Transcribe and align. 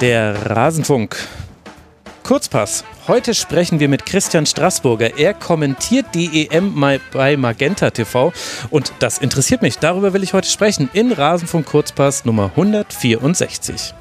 Der 0.00 0.46
Rasenfunk. 0.46 1.14
Kurzpass. 2.22 2.84
Heute 3.06 3.34
sprechen 3.34 3.80
wir 3.80 3.88
mit 3.88 4.06
Christian 4.06 4.46
Straßburger. 4.46 5.18
Er 5.18 5.34
kommentiert 5.34 6.06
die 6.14 6.48
EM 6.48 6.82
bei 7.12 7.36
Magenta 7.36 7.90
TV 7.90 8.32
und 8.70 8.94
das 9.00 9.18
interessiert 9.18 9.60
mich. 9.60 9.78
Darüber 9.78 10.14
will 10.14 10.22
ich 10.22 10.32
heute 10.32 10.48
sprechen 10.48 10.88
in 10.94 11.12
Rasenfunk 11.12 11.66
Kurzpass 11.66 12.24
Nummer 12.24 12.46
164. 12.56 13.92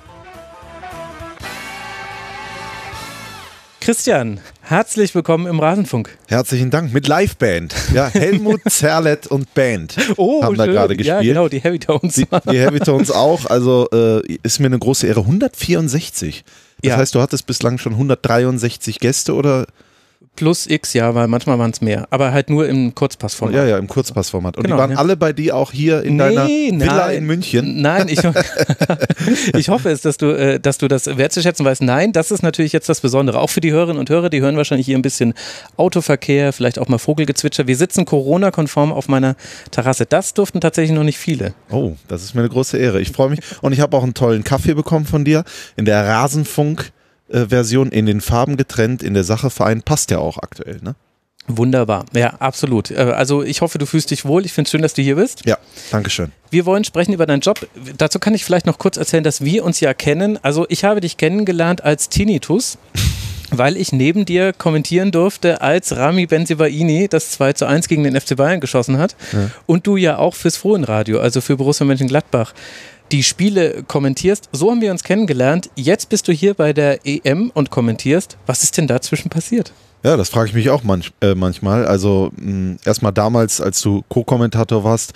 Christian, 3.81 4.39
herzlich 4.70 5.15
willkommen 5.15 5.47
im 5.47 5.59
Rasenfunk. 5.59 6.15
Herzlichen 6.27 6.69
Dank 6.69 6.93
mit 6.93 7.07
Liveband. 7.07 7.73
Ja, 7.91 8.07
Helmut 8.07 8.61
Zerlett 8.69 9.25
und 9.25 9.51
Band 9.55 9.97
oh, 10.15 10.43
haben 10.43 10.55
schön. 10.55 10.65
da 10.68 10.71
gerade 10.71 10.95
gespielt. 10.95 11.07
Ja, 11.15 11.21
genau, 11.21 11.50
die 11.50 11.59
Heavy 11.59 11.79
Tones. 11.79 12.14
Die, 12.14 12.28
die 12.51 12.59
Heavy 12.59 12.79
Tones 12.79 13.09
auch. 13.09 13.47
Also 13.47 13.87
äh, 13.92 14.21
ist 14.43 14.59
mir 14.59 14.68
eine 14.68 14.78
große 14.78 15.07
Ehre. 15.07 15.21
164. 15.21 16.43
Das 16.82 16.89
ja. 16.89 16.97
heißt, 16.97 17.15
du 17.15 17.21
hattest 17.21 17.47
bislang 17.47 17.79
schon 17.79 17.93
163 17.93 19.00
Gäste 19.00 19.33
oder 19.33 19.65
plus 20.39 20.68
X, 20.68 20.93
ja, 20.93 21.14
weil 21.16 21.28
manchmal 21.28 21.60
waren 21.60 21.71
es 21.71 21.82
mehr. 21.82 22.07
Aber 22.11 22.32
halt 22.32 22.50
nur 22.50 22.66
im 22.66 22.96
Kurzpassformat. 22.96 23.54
Ja, 23.54 23.66
ja, 23.66 23.78
im 23.78 23.88
Kurzpassformat. 23.88 24.56
Und 24.56 24.64
genau, 24.64 24.78
die 24.78 24.79
waren 24.79 24.92
ja. 24.92 24.98
alle 24.98 25.18
bei 25.18 25.34
dir 25.34 25.54
auch 25.54 25.74
hier 25.74 26.02
in 26.02 26.15
nee, 26.15 26.34
deiner 26.34 26.48
Villa 26.48 27.07
nein, 27.07 27.18
in 27.18 27.25
München? 27.25 27.82
Nein, 27.82 28.07
ich, 28.07 28.20
ich 29.54 29.68
hoffe 29.68 29.89
es, 29.89 30.00
dass 30.00 30.15
du, 30.15 30.28
äh, 30.28 30.57
dass 30.57 30.78
du 30.78 30.88
das 30.88 31.07
wertzuschätzen 31.18 31.65
weißt. 31.65 31.82
Nein, 31.82 32.14
das 32.14 32.31
ist 32.31 32.42
natürlich 32.42 32.72
jetzt 32.72 32.88
das 32.88 33.02
Besondere. 33.02 33.38
Auch 33.38 33.50
für 33.50 33.59
die 33.59 33.73
Hörerinnen 33.73 34.00
und 34.00 34.09
Hörer, 34.09 34.30
die 34.30 34.39
hören 34.39 34.56
wahrscheinlich 34.56 34.86
hier 34.86 34.98
ein 34.98 35.02
bisschen 35.02 35.34
Autoverkehr, 35.75 36.53
vielleicht 36.53 36.80
auch 36.80 36.88
mal 36.88 37.00
Vogelgezwitscher. 37.00 37.67
Wir 37.67 37.76
sitzen 37.76 38.06
Corona-konform 38.06 38.94
auf 38.94 39.09
meiner 39.09 39.36
Terrasse. 39.72 40.06
Das 40.06 40.34
durften 40.34 40.62
tatsächlich 40.62 40.95
noch 40.95 41.03
nicht 41.03 41.17
viele. 41.17 41.53
Oh, 41.70 41.98
das 42.08 42.24
ist 42.24 42.34
mir 42.34 42.42
eine 42.42 42.50
große 42.50 42.78
Ehre. 42.78 43.02
Ich 43.02 43.12
freue 43.12 43.30
mich. 43.30 43.42
Und 43.62 43.74
ich 43.74 43.81
habe 43.81 43.98
auch 43.98 44.03
einen 44.03 44.14
tollen 44.14 44.46
Kaffee 44.46 44.74
bekommen 44.74 45.06
von 45.06 45.26
dir 45.26 45.44
in 45.76 45.84
der 45.84 46.08
Rasenfunk 46.08 46.94
Version 47.31 47.89
in 47.89 48.05
den 48.05 48.22
Farben 48.22 48.58
getrennt, 48.58 49.03
in 49.03 49.13
der 49.13 49.23
Sache 49.23 49.49
vereint, 49.49 49.85
passt 49.85 50.11
ja 50.11 50.19
auch 50.19 50.38
aktuell, 50.38 50.80
ne? 50.81 50.95
Wunderbar, 51.47 52.05
ja, 52.13 52.35
absolut. 52.39 52.91
Äh, 52.91 52.97
also 52.97 53.41
ich 53.41 53.61
hoffe, 53.61 53.80
du 53.80 53.88
fühlst 53.88 54.11
dich 54.11 54.23
wohl. 54.23 54.45
Ich 54.45 54.53
finde 54.53 54.67
es 54.67 54.72
schön, 54.72 54.83
dass 54.83 54.94
du 54.94 55.02
hier 55.02 55.16
bist. 55.16 55.45
Ja, 55.45 55.57
danke 55.89 56.11
schön. 56.11 56.31
Wir 56.52 56.66
wollen 56.66 56.83
sprechen 56.83 57.11
über 57.11 57.25
deinen 57.25 57.41
Job. 57.41 57.67
Dazu 57.97 58.19
kann 58.19 58.35
ich 58.35 58.45
vielleicht 58.45 58.67
noch 58.67 58.77
kurz 58.77 58.97
erzählen, 58.97 59.23
dass 59.23 59.44
wir 59.44 59.66
uns 59.66 59.80
ja 59.80 59.95
kennen. 59.95 60.38
Also 60.44 60.67
ich 60.69 60.83
habe 60.83 61.02
dich 61.02 61.17
kennengelernt 61.17 61.83
als 61.83 62.09
Tinnitus. 62.09 62.77
weil 63.52 63.77
ich 63.77 63.91
neben 63.91 64.25
dir 64.25 64.53
kommentieren 64.53 65.11
durfte, 65.11 65.61
als 65.61 65.95
Rami 65.95 66.27
Benzibaini 66.27 67.07
das 67.07 67.31
2 67.31 67.53
zu 67.53 67.66
1 67.66 67.88
gegen 67.88 68.03
den 68.03 68.19
FC 68.19 68.35
Bayern 68.35 68.59
geschossen 68.59 69.00
hat. 69.00 69.16
Ja. 69.33 69.50
Und 69.66 69.88
du 69.88 69.97
ja 69.97 70.17
auch 70.17 70.35
fürs 70.35 70.57
Fohlenradio, 70.57 71.19
also 71.19 71.41
für 71.41 71.57
Borussia 71.57 71.85
Mönchengladbach, 71.85 72.53
die 73.12 73.24
Spiele 73.24 73.84
kommentierst. 73.88 74.50
So 74.52 74.72
haben 74.72 74.82
wir 74.82 74.92
uns 74.92 75.04
kennengelernt. 75.04 75.70
Jetzt 75.76 76.10
bist 76.10 76.28
du 76.28 76.32
hier 76.32 76.54
bei 76.54 76.74
der 76.74 77.06
EM 77.06 77.52
und 77.54 77.70
kommentierst. 77.70 78.38
Was 78.46 78.64
ist 78.64 78.78
denn 78.78 78.88
dazwischen 78.88 79.30
passiert? 79.30 79.72
Ja, 80.04 80.16
das 80.16 80.30
frage 80.30 80.50
ich 80.50 80.54
mich 80.54 80.70
auch 80.70 80.84
manch, 80.84 81.12
äh, 81.22 81.36
manchmal. 81.36 81.86
Also 81.86 82.32
erstmal 82.86 83.12
damals, 83.12 83.60
als 83.60 83.82
du 83.82 84.04
Co-Kommentator 84.08 84.84
warst, 84.84 85.14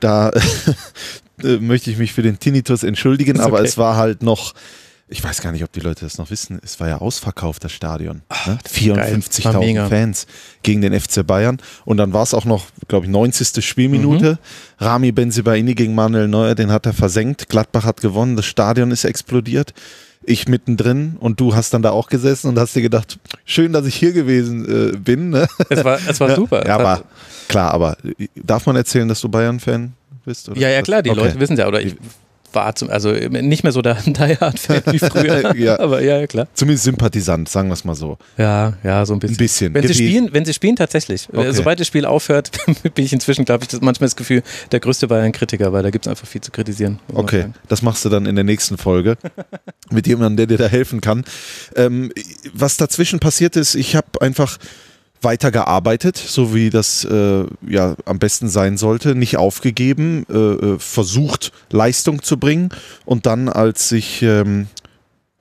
da 0.00 0.30
äh, 1.42 1.56
möchte 1.58 1.90
ich 1.90 1.98
mich 1.98 2.12
für 2.12 2.22
den 2.22 2.38
Tinnitus 2.38 2.82
entschuldigen, 2.82 3.36
okay. 3.36 3.46
aber 3.46 3.62
es 3.62 3.76
war 3.76 3.96
halt 3.96 4.22
noch 4.22 4.54
ich 5.12 5.22
weiß 5.22 5.42
gar 5.42 5.52
nicht, 5.52 5.62
ob 5.62 5.70
die 5.72 5.80
Leute 5.80 6.04
das 6.04 6.18
noch 6.18 6.30
wissen, 6.30 6.58
es 6.64 6.80
war 6.80 6.88
ja 6.88 6.98
ausverkauft, 6.98 7.62
das 7.62 7.72
Stadion. 7.72 8.22
Ne? 8.46 8.58
54.000 8.66 9.88
Fans 9.88 10.26
gegen 10.62 10.80
den 10.80 10.98
FC 10.98 11.24
Bayern. 11.26 11.58
Und 11.84 11.98
dann 11.98 12.12
war 12.12 12.22
es 12.22 12.32
auch 12.34 12.46
noch, 12.46 12.66
glaube 12.88 13.06
ich, 13.06 13.12
90. 13.12 13.64
Spielminute. 13.64 14.32
Mhm. 14.32 14.84
Rami 14.84 15.12
Benzibaini 15.12 15.74
gegen 15.74 15.94
Manuel 15.94 16.28
Neuer, 16.28 16.54
den 16.54 16.72
hat 16.72 16.86
er 16.86 16.94
versenkt. 16.94 17.48
Gladbach 17.48 17.84
hat 17.84 18.00
gewonnen, 18.00 18.36
das 18.36 18.46
Stadion 18.46 18.90
ist 18.90 19.04
explodiert. 19.04 19.74
Ich 20.24 20.48
mittendrin 20.48 21.16
und 21.18 21.40
du 21.40 21.54
hast 21.54 21.74
dann 21.74 21.82
da 21.82 21.90
auch 21.90 22.08
gesessen 22.08 22.48
und 22.48 22.58
hast 22.58 22.74
dir 22.74 22.82
gedacht, 22.82 23.18
schön, 23.44 23.72
dass 23.72 23.86
ich 23.86 23.96
hier 23.96 24.12
gewesen 24.12 24.92
äh, 24.94 24.96
bin. 24.96 25.30
Ne? 25.30 25.46
Es 25.68 25.84
war, 25.84 25.98
es 26.08 26.20
war 26.20 26.30
super. 26.36 26.66
Ja, 26.66 26.76
aber 26.78 27.02
klar, 27.48 27.74
aber 27.74 27.96
äh, 28.04 28.28
darf 28.36 28.66
man 28.66 28.76
erzählen, 28.76 29.08
dass 29.08 29.20
du 29.20 29.28
Bayern-Fan 29.28 29.92
bist? 30.24 30.48
Ja, 30.54 30.68
ja, 30.68 30.80
klar, 30.82 31.02
die 31.02 31.10
okay. 31.10 31.20
Leute 31.20 31.40
wissen 31.40 31.56
ja, 31.56 31.66
oder 31.66 31.82
ich 31.82 31.96
war 32.54 32.74
zum, 32.74 32.90
also 32.90 33.12
nicht 33.12 33.62
mehr 33.62 33.72
so 33.72 33.82
der 33.82 33.94
Die 34.06 34.36
Hard-Fan 34.38 34.82
wie 34.86 34.98
früher. 34.98 35.56
ja. 35.56 35.78
Aber 35.78 36.02
ja, 36.02 36.18
ja, 36.18 36.26
klar. 36.26 36.48
Zumindest 36.54 36.84
Sympathisant, 36.84 37.48
sagen 37.48 37.68
wir 37.68 37.74
es 37.74 37.84
mal 37.84 37.94
so. 37.94 38.18
Ja, 38.36 38.74
ja, 38.82 39.04
so 39.06 39.14
ein 39.14 39.18
bisschen. 39.18 39.34
Ein 39.34 39.38
bisschen. 39.38 39.74
Wenn 39.74 39.86
sie 39.86 39.94
spielen, 39.94 40.28
wenn 40.32 40.44
sie 40.44 40.54
spielen, 40.54 40.76
tatsächlich. 40.76 41.28
Äh, 41.32 41.38
okay. 41.38 41.52
Sobald 41.52 41.80
das 41.80 41.86
Spiel 41.86 42.04
aufhört, 42.04 42.50
bin 42.94 43.04
ich 43.04 43.12
inzwischen, 43.12 43.44
glaube 43.44 43.64
ich, 43.64 43.68
das 43.68 43.80
manchmal 43.80 44.06
das 44.06 44.16
Gefühl, 44.16 44.42
der 44.70 44.80
größte 44.80 45.08
Bayern-Kritiker, 45.08 45.72
weil 45.72 45.82
da 45.82 45.90
gibt 45.90 46.06
es 46.06 46.10
einfach 46.10 46.26
viel 46.26 46.40
zu 46.40 46.50
kritisieren. 46.50 46.98
Okay, 47.12 47.46
das 47.68 47.82
machst 47.82 48.04
du 48.04 48.08
dann 48.08 48.26
in 48.26 48.34
der 48.34 48.44
nächsten 48.44 48.78
Folge 48.78 49.16
mit 49.90 50.06
jemandem, 50.06 50.36
der 50.36 50.46
dir 50.46 50.58
da 50.58 50.68
helfen 50.68 51.00
kann. 51.00 51.24
Ähm, 51.76 52.12
was 52.52 52.76
dazwischen 52.76 53.20
passiert 53.20 53.56
ist, 53.56 53.74
ich 53.74 53.96
habe 53.96 54.20
einfach 54.20 54.58
weitergearbeitet, 55.22 56.16
so 56.16 56.54
wie 56.54 56.70
das 56.70 57.04
äh, 57.04 57.44
ja 57.66 57.96
am 58.04 58.18
besten 58.18 58.48
sein 58.48 58.76
sollte, 58.76 59.14
nicht 59.14 59.36
aufgegeben, 59.36 60.26
äh, 60.30 60.36
äh, 60.36 60.78
versucht 60.78 61.52
Leistung 61.70 62.22
zu 62.22 62.38
bringen 62.38 62.70
und 63.04 63.26
dann, 63.26 63.48
als 63.48 63.88
sich 63.88 64.22
ähm, 64.22 64.68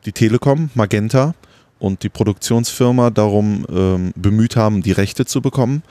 die 0.05 0.11
Telekom, 0.11 0.69
Magenta 0.73 1.33
und 1.79 2.03
die 2.03 2.09
Produktionsfirma 2.09 3.09
darum 3.09 3.65
ähm, 3.69 4.13
bemüht 4.15 4.55
haben, 4.55 4.83
die 4.83 4.91
Rechte 4.91 5.25
zu 5.25 5.41
bekommen, 5.41 5.83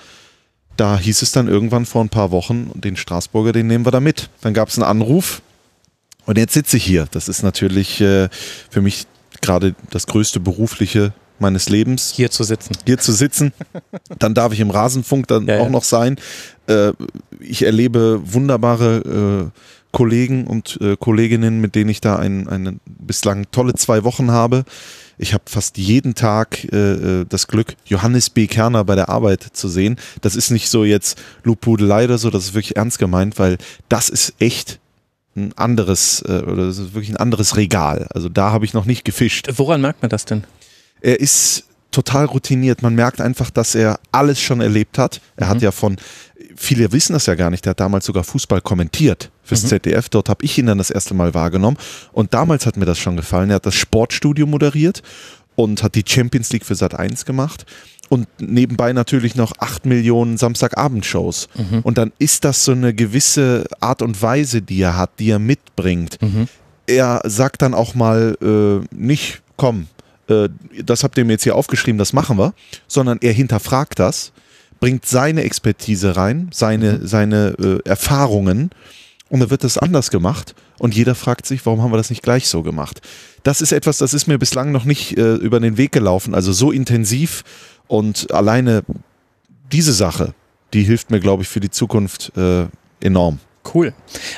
da 0.77 0.99
hieß 0.99 1.23
es 1.23 1.33
dann 1.33 1.49
irgendwann 1.49 1.85
vor 1.85 2.03
ein 2.03 2.09
paar 2.09 2.31
Wochen, 2.31 2.71
den 2.75 2.97
Straßburger, 2.97 3.53
den 3.53 3.67
nehmen 3.67 3.85
wir 3.85 3.91
da 3.91 4.01
mit. 4.01 4.31
Dann 4.41 4.55
gab 4.55 4.69
es 4.69 4.79
einen 4.79 4.89
Anruf 4.89 5.43
und 6.25 6.39
jetzt 6.39 6.55
sitze 6.55 6.77
ich 6.77 6.85
hier. 6.85 7.07
Das 7.11 7.29
ist 7.29 7.43
natürlich 7.43 8.01
äh, 8.01 8.29
für 8.71 8.81
mich 8.81 9.07
gerade 9.41 9.75
das 9.91 10.07
größte 10.07 10.41
berufliche 10.41 11.13
meines 11.41 11.69
Lebens. 11.69 12.13
Hier 12.15 12.31
zu 12.31 12.45
sitzen. 12.45 12.73
Hier 12.87 12.99
zu 12.99 13.13
sitzen. 13.13 13.53
Dann 14.19 14.35
darf 14.35 14.53
ich 14.53 14.61
im 14.61 14.71
Rasenfunk 14.71 15.27
dann 15.29 15.47
ja, 15.47 15.59
auch 15.59 15.65
ja. 15.65 15.71
noch 15.71 15.85
sein. 15.85 16.17
Äh, 16.67 16.93
ich 17.39 17.63
erlebe 17.63 18.21
wunderbare 18.25 19.51
äh, 19.53 19.61
Kollegen 19.93 20.47
und 20.47 20.79
äh, 20.81 20.97
Kolleginnen, 20.97 21.61
mit 21.61 21.75
denen 21.75 21.91
ich 21.91 22.01
da 22.01 22.17
ein, 22.17 22.49
eine 22.49 22.79
bislang 22.85 23.47
tolle 23.51 23.75
zwei 23.75 24.05
Wochen 24.05 24.31
habe. 24.31 24.65
Ich 25.19 25.35
habe 25.35 25.45
fast 25.47 25.77
jeden 25.77 26.15
Tag 26.15 26.65
äh, 26.73 26.77
äh, 27.21 27.27
das 27.29 27.47
Glück, 27.49 27.75
Johannes 27.85 28.31
B. 28.31 28.47
Kerner 28.47 28.85
bei 28.85 28.95
der 28.95 29.09
Arbeit 29.09 29.43
zu 29.53 29.69
sehen. 29.69 29.97
Das 30.23 30.37
ist 30.37 30.51
nicht 30.51 30.71
so 30.71 30.85
jetzt 30.85 31.21
Lobhudelei 31.45 32.05
oder 32.05 32.19
so, 32.19 32.31
das 32.31 32.45
ist 32.45 32.55
wirklich 32.55 32.77
ernst 32.77 32.99
gemeint, 32.99 33.39
weil 33.39 33.59
das 33.89 34.09
ist 34.09 34.35
echt 34.39 34.79
ein 35.37 35.53
anderes, 35.57 36.23
äh, 36.27 36.43
oder 36.43 36.67
das 36.67 36.79
ist 36.79 36.95
wirklich 36.95 37.11
ein 37.11 37.17
anderes 37.17 37.57
Regal. 37.57 38.07
Also 38.15 38.29
da 38.29 38.51
habe 38.53 38.65
ich 38.65 38.73
noch 38.73 38.85
nicht 38.85 39.05
gefischt. 39.05 39.49
Woran 39.57 39.81
merkt 39.81 40.03
man 40.03 40.09
das 40.09 40.25
denn? 40.25 40.45
Er 41.01 41.21
ist 41.21 41.65
total 41.91 42.27
routiniert. 42.27 42.83
Man 42.83 42.95
merkt 42.95 43.21
einfach, 43.21 43.51
dass 43.51 43.75
er 43.75 43.99
alles 44.13 44.41
schon 44.41 44.61
erlebt 44.61 44.99
hat. 44.99 45.21
Er 45.37 45.47
mhm. 45.47 45.51
hat 45.51 45.63
ja 45.63 45.71
von, 45.73 45.97
viele 46.57 46.93
wissen 46.93 47.13
das 47.13 47.27
ja 47.27 47.35
gar 47.35 47.51
nicht, 47.51 47.67
er 47.67 47.71
hat 47.71 47.81
damals 47.81 48.07
sogar 48.07 48.25
Fußball 48.25 48.61
kommentiert 48.61 49.31
fürs 49.43 49.65
mhm. 49.65 49.69
ZDF. 49.69 50.09
Dort 50.09 50.29
habe 50.29 50.45
ich 50.45 50.57
ihn 50.59 50.67
dann 50.67 50.79
das 50.79 50.91
erste 50.91 51.15
Mal 51.15 51.35
wahrgenommen. 51.35 51.77
Und 52.13 52.35
damals 52.35 52.67
hat 52.67 52.77
mir 52.77 52.87
das 52.87 52.99
schon 52.99 53.17
gefallen. 53.17 53.51
Er 53.51 53.57
hat 53.57 53.67
das 53.67 53.75
Sportstudio 53.75 54.47
moderiert 54.47 55.03
und 55.57 55.83
hat 55.83 55.95
die 55.95 56.05
Champions 56.07 56.53
League 56.53 56.65
für 56.65 56.75
Sat 56.75 56.95
1 56.95 57.25
gemacht. 57.25 57.67
Und 58.09 58.27
nebenbei 58.41 58.93
natürlich 58.93 59.37
noch 59.37 59.53
acht 59.59 59.87
Millionen 59.87 60.37
Samstagabendshows. 60.37 61.49
Mhm. 61.55 61.81
Und 61.81 61.97
dann 61.97 62.13
ist 62.19 62.45
das 62.45 62.65
so 62.65 62.73
eine 62.73 62.93
gewisse 62.93 63.67
Art 63.79 64.03
und 64.03 64.21
Weise, 64.21 64.63
die 64.63 64.83
er 64.83 64.97
hat, 64.97 65.11
die 65.21 65.31
er 65.31 65.39
mitbringt. 65.39 66.21
Mhm. 66.21 66.49
Er 66.87 67.21
sagt 67.25 67.63
dann 67.63 67.73
auch 67.73 67.95
mal 67.95 68.37
äh, 68.43 68.85
nicht, 68.93 69.43
komm, 69.57 69.87
äh, 70.31 70.49
das 70.85 71.05
habt 71.05 71.19
ihr 71.19 71.25
mir 71.25 71.33
jetzt 71.33 71.45
hier 71.45 71.57
aufgeschrieben, 71.57 71.99
das 71.99 72.13
machen 72.13 72.39
wir, 72.39 72.55
sondern 72.87 73.19
er 73.21 73.33
hinterfragt 73.33 73.99
das, 73.99 74.33
bringt 74.79 75.07
seine 75.07 75.43
Expertise 75.43 76.17
rein, 76.17 76.49
seine, 76.53 76.95
mhm. 76.95 77.07
seine 77.07 77.55
äh, 77.59 77.89
Erfahrungen 77.89 78.71
und 79.29 79.41
dann 79.41 79.51
wird 79.51 79.65
das 79.65 79.79
anders 79.79 80.11
gemacht 80.11 80.55
und 80.79 80.95
jeder 80.95 81.15
fragt 81.15 81.47
sich, 81.47 81.65
warum 81.67 81.83
haben 81.83 81.93
wir 81.93 81.99
das 81.99 82.11
nicht 82.11 82.23
gleich 82.23 82.49
so 82.49 82.63
gemacht? 82.63 83.01
Das 83.43 83.61
ist 83.61 83.73
etwas, 83.73 83.99
das 83.99 84.15
ist 84.15 84.27
mir 84.27 84.39
bislang 84.39 84.73
noch 84.73 84.85
nicht 84.85 85.17
äh, 85.17 85.35
über 85.35 85.61
den 85.61 85.77
Weg 85.77 85.93
gelaufen, 85.93 86.35
also 86.35 86.53
so 86.53 86.73
intensiv 86.73 87.45
und 87.87 88.33
alleine 88.33 88.83
diese 89.73 89.93
Sache, 89.93 90.35
die 90.73 90.83
hilft 90.83 91.11
mir, 91.11 91.21
glaube 91.21 91.43
ich, 91.43 91.49
für 91.49 91.61
die 91.61 91.71
Zukunft 91.71 92.33
äh, 92.37 92.67
enorm. 93.01 93.39
Cool. 93.75 93.93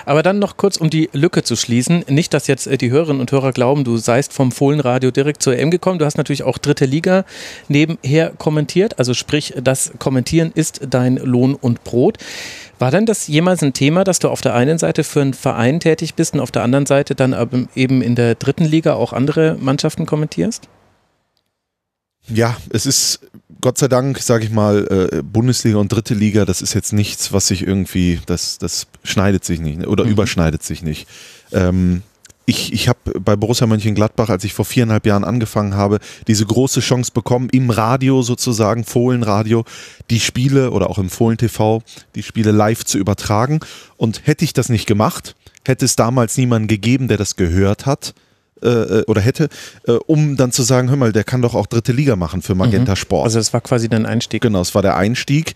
Aber 0.04 0.22
dann 0.22 0.40
noch 0.40 0.56
kurz, 0.56 0.76
um 0.76 0.90
die 0.90 1.08
Lücke 1.12 1.42
zu 1.44 1.54
schließen. 1.54 2.04
Nicht, 2.08 2.34
dass 2.34 2.48
jetzt 2.48 2.66
äh, 2.66 2.76
die 2.76 2.90
Hörerinnen 2.90 3.20
und 3.20 3.30
Hörer 3.30 3.52
glauben, 3.52 3.84
du 3.84 3.96
seist 3.96 4.32
vom 4.32 4.50
Fohlenradio 4.50 5.10
direkt 5.10 5.42
zur 5.42 5.56
EM 5.56 5.70
gekommen. 5.70 5.98
Du 5.98 6.04
hast 6.04 6.18
natürlich 6.18 6.42
auch 6.42 6.58
dritte 6.58 6.86
Liga 6.86 7.24
nebenher 7.68 8.32
kommentiert. 8.36 8.98
Also 8.98 9.14
sprich, 9.14 9.54
das 9.62 9.92
Kommentieren 9.98 10.50
ist 10.54 10.80
dein 10.90 11.16
Lohn 11.16 11.54
und 11.54 11.84
Brot. 11.84 12.18
War 12.78 12.90
denn 12.90 13.06
das 13.06 13.28
jemals 13.28 13.62
ein 13.62 13.72
Thema, 13.72 14.02
dass 14.02 14.18
du 14.18 14.28
auf 14.28 14.40
der 14.40 14.54
einen 14.54 14.78
Seite 14.78 15.04
für 15.04 15.20
einen 15.20 15.34
Verein 15.34 15.78
tätig 15.78 16.14
bist 16.14 16.34
und 16.34 16.40
auf 16.40 16.50
der 16.50 16.62
anderen 16.62 16.86
Seite 16.86 17.14
dann 17.14 17.68
eben 17.76 18.02
in 18.02 18.16
der 18.16 18.34
dritten 18.34 18.64
Liga 18.64 18.94
auch 18.94 19.12
andere 19.12 19.56
Mannschaften 19.60 20.04
kommentierst? 20.04 20.68
Ja, 22.28 22.56
es 22.70 22.86
ist 22.86 23.20
Gott 23.60 23.78
sei 23.78 23.88
Dank, 23.88 24.18
sage 24.18 24.44
ich 24.44 24.50
mal, 24.50 25.10
äh, 25.12 25.22
Bundesliga 25.22 25.78
und 25.78 25.90
dritte 25.90 26.14
Liga, 26.14 26.44
das 26.44 26.62
ist 26.62 26.74
jetzt 26.74 26.92
nichts, 26.92 27.32
was 27.32 27.46
sich 27.46 27.66
irgendwie, 27.66 28.20
das, 28.26 28.58
das 28.58 28.88
schneidet 29.04 29.44
sich 29.44 29.60
nicht 29.60 29.86
oder 29.86 30.04
mhm. 30.04 30.10
überschneidet 30.10 30.62
sich 30.62 30.82
nicht. 30.82 31.06
Ähm, 31.52 32.02
ich, 32.44 32.72
ich 32.72 32.88
habe 32.88 33.20
bei 33.20 33.36
Borussia 33.36 33.68
Mönchengladbach, 33.68 34.28
als 34.28 34.42
ich 34.42 34.52
vor 34.52 34.64
viereinhalb 34.64 35.06
Jahren 35.06 35.22
angefangen 35.22 35.74
habe, 35.74 36.00
diese 36.26 36.44
große 36.44 36.80
Chance 36.80 37.12
bekommen, 37.14 37.48
im 37.52 37.70
Radio 37.70 38.22
sozusagen, 38.22 38.82
Fohlenradio, 38.82 39.64
die 40.10 40.18
Spiele 40.18 40.72
oder 40.72 40.90
auch 40.90 40.98
im 40.98 41.08
Fohlen 41.08 41.38
TV, 41.38 41.82
die 42.16 42.24
Spiele 42.24 42.50
live 42.50 42.84
zu 42.84 42.98
übertragen. 42.98 43.60
Und 43.96 44.26
hätte 44.26 44.44
ich 44.44 44.52
das 44.52 44.70
nicht 44.70 44.86
gemacht, 44.86 45.36
hätte 45.64 45.84
es 45.84 45.94
damals 45.94 46.36
niemanden 46.36 46.66
gegeben, 46.66 47.06
der 47.06 47.16
das 47.16 47.36
gehört 47.36 47.86
hat 47.86 48.12
äh, 48.62 48.68
äh 49.00 49.04
oder 49.06 49.20
hätte, 49.20 49.48
äh, 49.86 49.92
um 49.92 50.36
dann 50.36 50.52
zu 50.52 50.62
sagen, 50.62 50.88
hör 50.90 50.96
mal, 50.96 51.12
der 51.12 51.24
kann 51.24 51.42
doch 51.42 51.54
auch 51.54 51.66
dritte 51.66 51.92
Liga 51.92 52.16
machen 52.16 52.42
für 52.42 52.54
Magenta 52.54 52.92
mhm. 52.92 52.96
Sport. 52.96 53.24
Also 53.24 53.38
das 53.38 53.52
war 53.52 53.60
quasi 53.60 53.88
dein 53.88 54.06
Einstieg. 54.06 54.42
Genau, 54.42 54.60
es 54.60 54.74
war 54.74 54.82
der 54.82 54.96
Einstieg. 54.96 55.54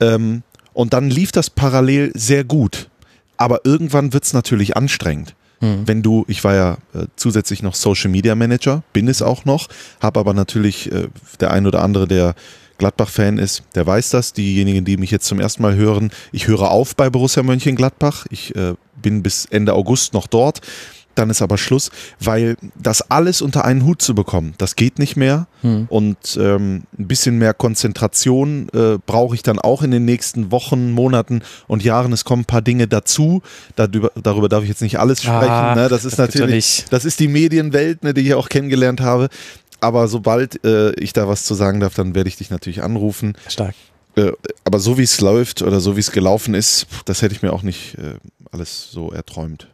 Ähm, 0.00 0.42
und 0.72 0.92
dann 0.92 1.10
lief 1.10 1.32
das 1.32 1.50
parallel 1.50 2.12
sehr 2.14 2.44
gut. 2.44 2.88
Aber 3.36 3.60
irgendwann 3.64 4.12
wird 4.12 4.24
es 4.24 4.32
natürlich 4.32 4.76
anstrengend. 4.76 5.34
Mhm. 5.60 5.82
Wenn 5.86 6.02
du, 6.02 6.24
ich 6.28 6.44
war 6.44 6.54
ja 6.54 6.72
äh, 6.94 7.06
zusätzlich 7.16 7.62
noch 7.62 7.74
Social 7.74 8.10
Media 8.10 8.34
Manager, 8.34 8.82
bin 8.92 9.08
es 9.08 9.22
auch 9.22 9.44
noch, 9.44 9.68
habe 10.00 10.20
aber 10.20 10.34
natürlich 10.34 10.92
äh, 10.92 11.08
der 11.40 11.50
ein 11.50 11.66
oder 11.66 11.82
andere, 11.82 12.06
der 12.06 12.34
Gladbach-Fan 12.78 13.38
ist, 13.38 13.62
der 13.74 13.86
weiß 13.86 14.10
das. 14.10 14.32
Diejenigen, 14.34 14.84
die 14.84 14.96
mich 14.98 15.10
jetzt 15.10 15.26
zum 15.26 15.40
ersten 15.40 15.62
Mal 15.62 15.76
hören, 15.76 16.10
ich 16.30 16.46
höre 16.46 16.70
auf 16.70 16.94
bei 16.94 17.08
Borussia 17.08 17.42
Mönchengladbach. 17.42 18.26
Ich 18.30 18.54
äh, 18.54 18.74
bin 19.00 19.22
bis 19.22 19.46
Ende 19.46 19.72
August 19.72 20.12
noch 20.12 20.26
dort 20.26 20.60
dann 21.16 21.30
ist 21.30 21.42
aber 21.42 21.58
Schluss, 21.58 21.90
weil 22.20 22.56
das 22.74 23.10
alles 23.10 23.42
unter 23.42 23.64
einen 23.64 23.84
Hut 23.84 24.02
zu 24.02 24.14
bekommen, 24.14 24.54
das 24.58 24.76
geht 24.76 24.98
nicht 24.98 25.16
mehr. 25.16 25.46
Hm. 25.62 25.86
Und 25.88 26.38
ähm, 26.40 26.84
ein 26.98 27.08
bisschen 27.08 27.38
mehr 27.38 27.54
Konzentration 27.54 28.68
äh, 28.74 28.98
brauche 29.04 29.34
ich 29.34 29.42
dann 29.42 29.58
auch 29.58 29.82
in 29.82 29.90
den 29.90 30.04
nächsten 30.04 30.52
Wochen, 30.52 30.92
Monaten 30.92 31.42
und 31.66 31.82
Jahren. 31.82 32.12
Es 32.12 32.24
kommen 32.24 32.42
ein 32.42 32.46
paar 32.46 32.62
Dinge 32.62 32.86
dazu. 32.86 33.42
Darüber, 33.74 34.12
darüber 34.14 34.48
darf 34.48 34.62
ich 34.62 34.68
jetzt 34.68 34.82
nicht 34.82 34.98
alles 34.98 35.22
sprechen. 35.22 35.50
Ah, 35.50 35.74
ne? 35.74 35.88
Das 35.88 36.04
ist 36.04 36.18
das 36.18 36.28
natürlich, 36.28 36.84
das 36.90 37.04
ist 37.04 37.18
die 37.20 37.28
Medienwelt, 37.28 38.04
ne, 38.04 38.14
die 38.14 38.20
ich 38.20 38.34
auch 38.34 38.48
kennengelernt 38.48 39.00
habe. 39.00 39.28
Aber 39.80 40.08
sobald 40.08 40.64
äh, 40.64 40.92
ich 40.92 41.12
da 41.12 41.28
was 41.28 41.44
zu 41.44 41.54
sagen 41.54 41.80
darf, 41.80 41.94
dann 41.94 42.14
werde 42.14 42.28
ich 42.28 42.36
dich 42.36 42.50
natürlich 42.50 42.82
anrufen. 42.82 43.34
Stark. 43.48 43.74
Äh, 44.16 44.32
aber 44.64 44.78
so 44.78 44.98
wie 44.98 45.02
es 45.02 45.20
läuft 45.20 45.62
oder 45.62 45.80
so 45.80 45.96
wie 45.96 46.00
es 46.00 46.10
gelaufen 46.10 46.54
ist, 46.54 46.86
das 47.04 47.22
hätte 47.22 47.34
ich 47.34 47.42
mir 47.42 47.52
auch 47.52 47.62
nicht 47.62 47.96
äh, 47.98 48.14
alles 48.50 48.90
so 48.90 49.12
erträumt. 49.12 49.68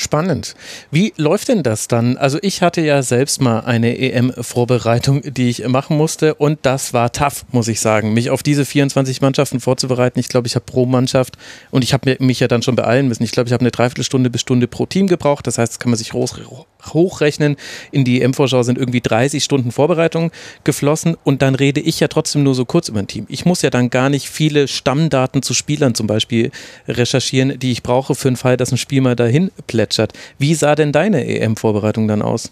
Spannend. 0.00 0.54
Wie 0.90 1.12
läuft 1.18 1.48
denn 1.48 1.62
das 1.62 1.86
dann? 1.86 2.16
Also 2.16 2.38
ich 2.40 2.62
hatte 2.62 2.80
ja 2.80 3.02
selbst 3.02 3.42
mal 3.42 3.60
eine 3.60 3.98
EM-Vorbereitung, 3.98 5.20
die 5.34 5.50
ich 5.50 5.68
machen 5.68 5.98
musste 5.98 6.36
und 6.36 6.60
das 6.62 6.94
war 6.94 7.12
tough, 7.12 7.44
muss 7.52 7.68
ich 7.68 7.82
sagen, 7.82 8.14
mich 8.14 8.30
auf 8.30 8.42
diese 8.42 8.64
24 8.64 9.20
Mannschaften 9.20 9.60
vorzubereiten. 9.60 10.18
Ich 10.18 10.30
glaube, 10.30 10.46
ich 10.46 10.54
habe 10.54 10.64
pro 10.64 10.86
Mannschaft 10.86 11.36
und 11.70 11.84
ich 11.84 11.92
habe 11.92 12.16
mich 12.18 12.40
ja 12.40 12.48
dann 12.48 12.62
schon 12.62 12.76
beeilen 12.76 13.08
müssen. 13.08 13.24
Ich 13.24 13.32
glaube, 13.32 13.48
ich 13.48 13.52
habe 13.52 13.60
eine 13.60 13.72
Dreiviertelstunde 13.72 14.30
bis 14.30 14.40
Stunde 14.40 14.68
pro 14.68 14.86
Team 14.86 15.06
gebraucht. 15.06 15.46
Das 15.46 15.58
heißt, 15.58 15.72
das 15.72 15.78
kann 15.78 15.90
man 15.90 15.98
sich 15.98 16.14
hochrechnen. 16.92 17.56
In 17.92 18.04
die 18.04 18.22
EM-Vorschau 18.22 18.62
sind 18.62 18.78
irgendwie 18.78 19.00
30 19.00 19.42
Stunden 19.42 19.72
Vorbereitung 19.72 20.30
geflossen 20.64 21.16
und 21.24 21.42
dann 21.42 21.54
rede 21.54 21.80
ich 21.80 22.00
ja 22.00 22.08
trotzdem 22.08 22.42
nur 22.42 22.54
so 22.54 22.64
kurz 22.64 22.88
über 22.88 23.00
ein 23.00 23.06
Team. 23.06 23.26
Ich 23.28 23.44
muss 23.44 23.62
ja 23.62 23.70
dann 23.70 23.90
gar 23.90 24.10
nicht 24.10 24.28
viele 24.28 24.68
Stammdaten 24.68 25.42
zu 25.42 25.54
Spielern 25.54 25.94
zum 25.94 26.06
Beispiel 26.06 26.50
recherchieren, 26.88 27.58
die 27.58 27.72
ich 27.72 27.82
brauche 27.82 28.14
für 28.14 28.28
den 28.28 28.36
Fall, 28.36 28.56
dass 28.56 28.72
ein 28.72 28.78
Spiel 28.78 29.00
mal 29.00 29.16
dahin 29.16 29.50
plätschert. 29.66 30.12
Wie 30.38 30.54
sah 30.54 30.74
denn 30.74 30.92
deine 30.92 31.26
EM-Vorbereitung 31.26 32.08
dann 32.08 32.22
aus? 32.22 32.50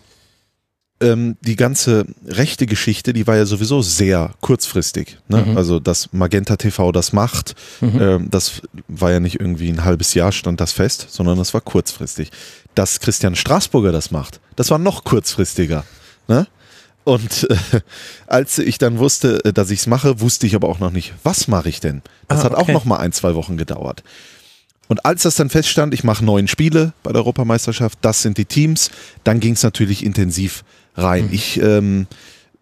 Ähm, 1.01 1.37
die 1.43 1.55
ganze 1.55 2.07
rechte 2.27 2.67
Geschichte, 2.67 3.13
die 3.13 3.27
war 3.27 3.37
ja 3.37 3.47
sowieso 3.47 3.83
sehr 3.83 4.35
kurzfristig. 4.41 5.19
Ne? 5.29 5.45
Mhm. 5.45 5.57
Also, 5.57 5.79
dass 5.79 6.13
Magenta 6.13 6.57
TV 6.57 6.91
das 6.91 7.13
macht, 7.13 7.55
mhm. 7.81 8.01
ähm, 8.01 8.31
das 8.31 8.63
war 8.89 9.13
ja 9.13 9.21
nicht 9.21 9.39
irgendwie 9.39 9.69
ein 9.69 9.85
halbes 9.85 10.15
Jahr 10.15 10.33
stand 10.33 10.61
das 10.61 10.73
fest, 10.73 11.07
sondern 11.11 11.39
das 11.39 11.55
war 11.55 11.61
kurzfristig. 11.61 12.31
Dass 12.75 12.99
Christian 12.99 13.37
Straßburger 13.37 13.93
das 13.93 14.11
macht, 14.11 14.41
das 14.57 14.71
war 14.71 14.79
noch 14.79 15.05
kurzfristiger. 15.05 15.85
Ne? 16.27 16.49
Und 17.05 17.49
äh, 17.49 17.81
als 18.27 18.59
ich 18.59 18.77
dann 18.77 18.99
wusste, 18.99 19.45
äh, 19.45 19.53
dass 19.53 19.71
ich 19.71 19.81
es 19.81 19.87
mache, 19.87 20.21
wusste 20.21 20.47
ich 20.47 20.55
aber 20.55 20.69
auch 20.69 20.79
noch 20.79 20.91
nicht, 20.91 21.15
was 21.23 21.49
mache 21.49 21.69
ich 21.69 21.81
denn? 21.81 22.03
Das 22.29 22.41
ah, 22.41 22.45
hat 22.45 22.55
auch 22.55 22.69
noch 22.69 22.85
mal 22.85 22.99
ein, 22.99 23.13
zwei 23.13 23.35
Wochen 23.35 23.57
gedauert. 23.57 24.03
Und 24.89 25.05
als 25.05 25.23
das 25.23 25.37
dann 25.37 25.51
feststand, 25.51 25.95
ich 25.95 26.03
mache 26.03 26.25
neun 26.25 26.49
Spiele 26.49 26.93
bei 27.03 27.13
der 27.13 27.21
Europameisterschaft, 27.21 27.99
das 28.03 28.23
sind 28.23 28.39
die 28.39 28.47
Teams, 28.47 28.91
dann 29.23 29.39
ging 29.41 29.53
es 29.53 29.63
natürlich 29.63 30.05
intensiv 30.05 30.65
rein. 30.99 31.27
Mhm. 31.27 31.33
Ich 31.33 31.61
ähm, 31.63 32.07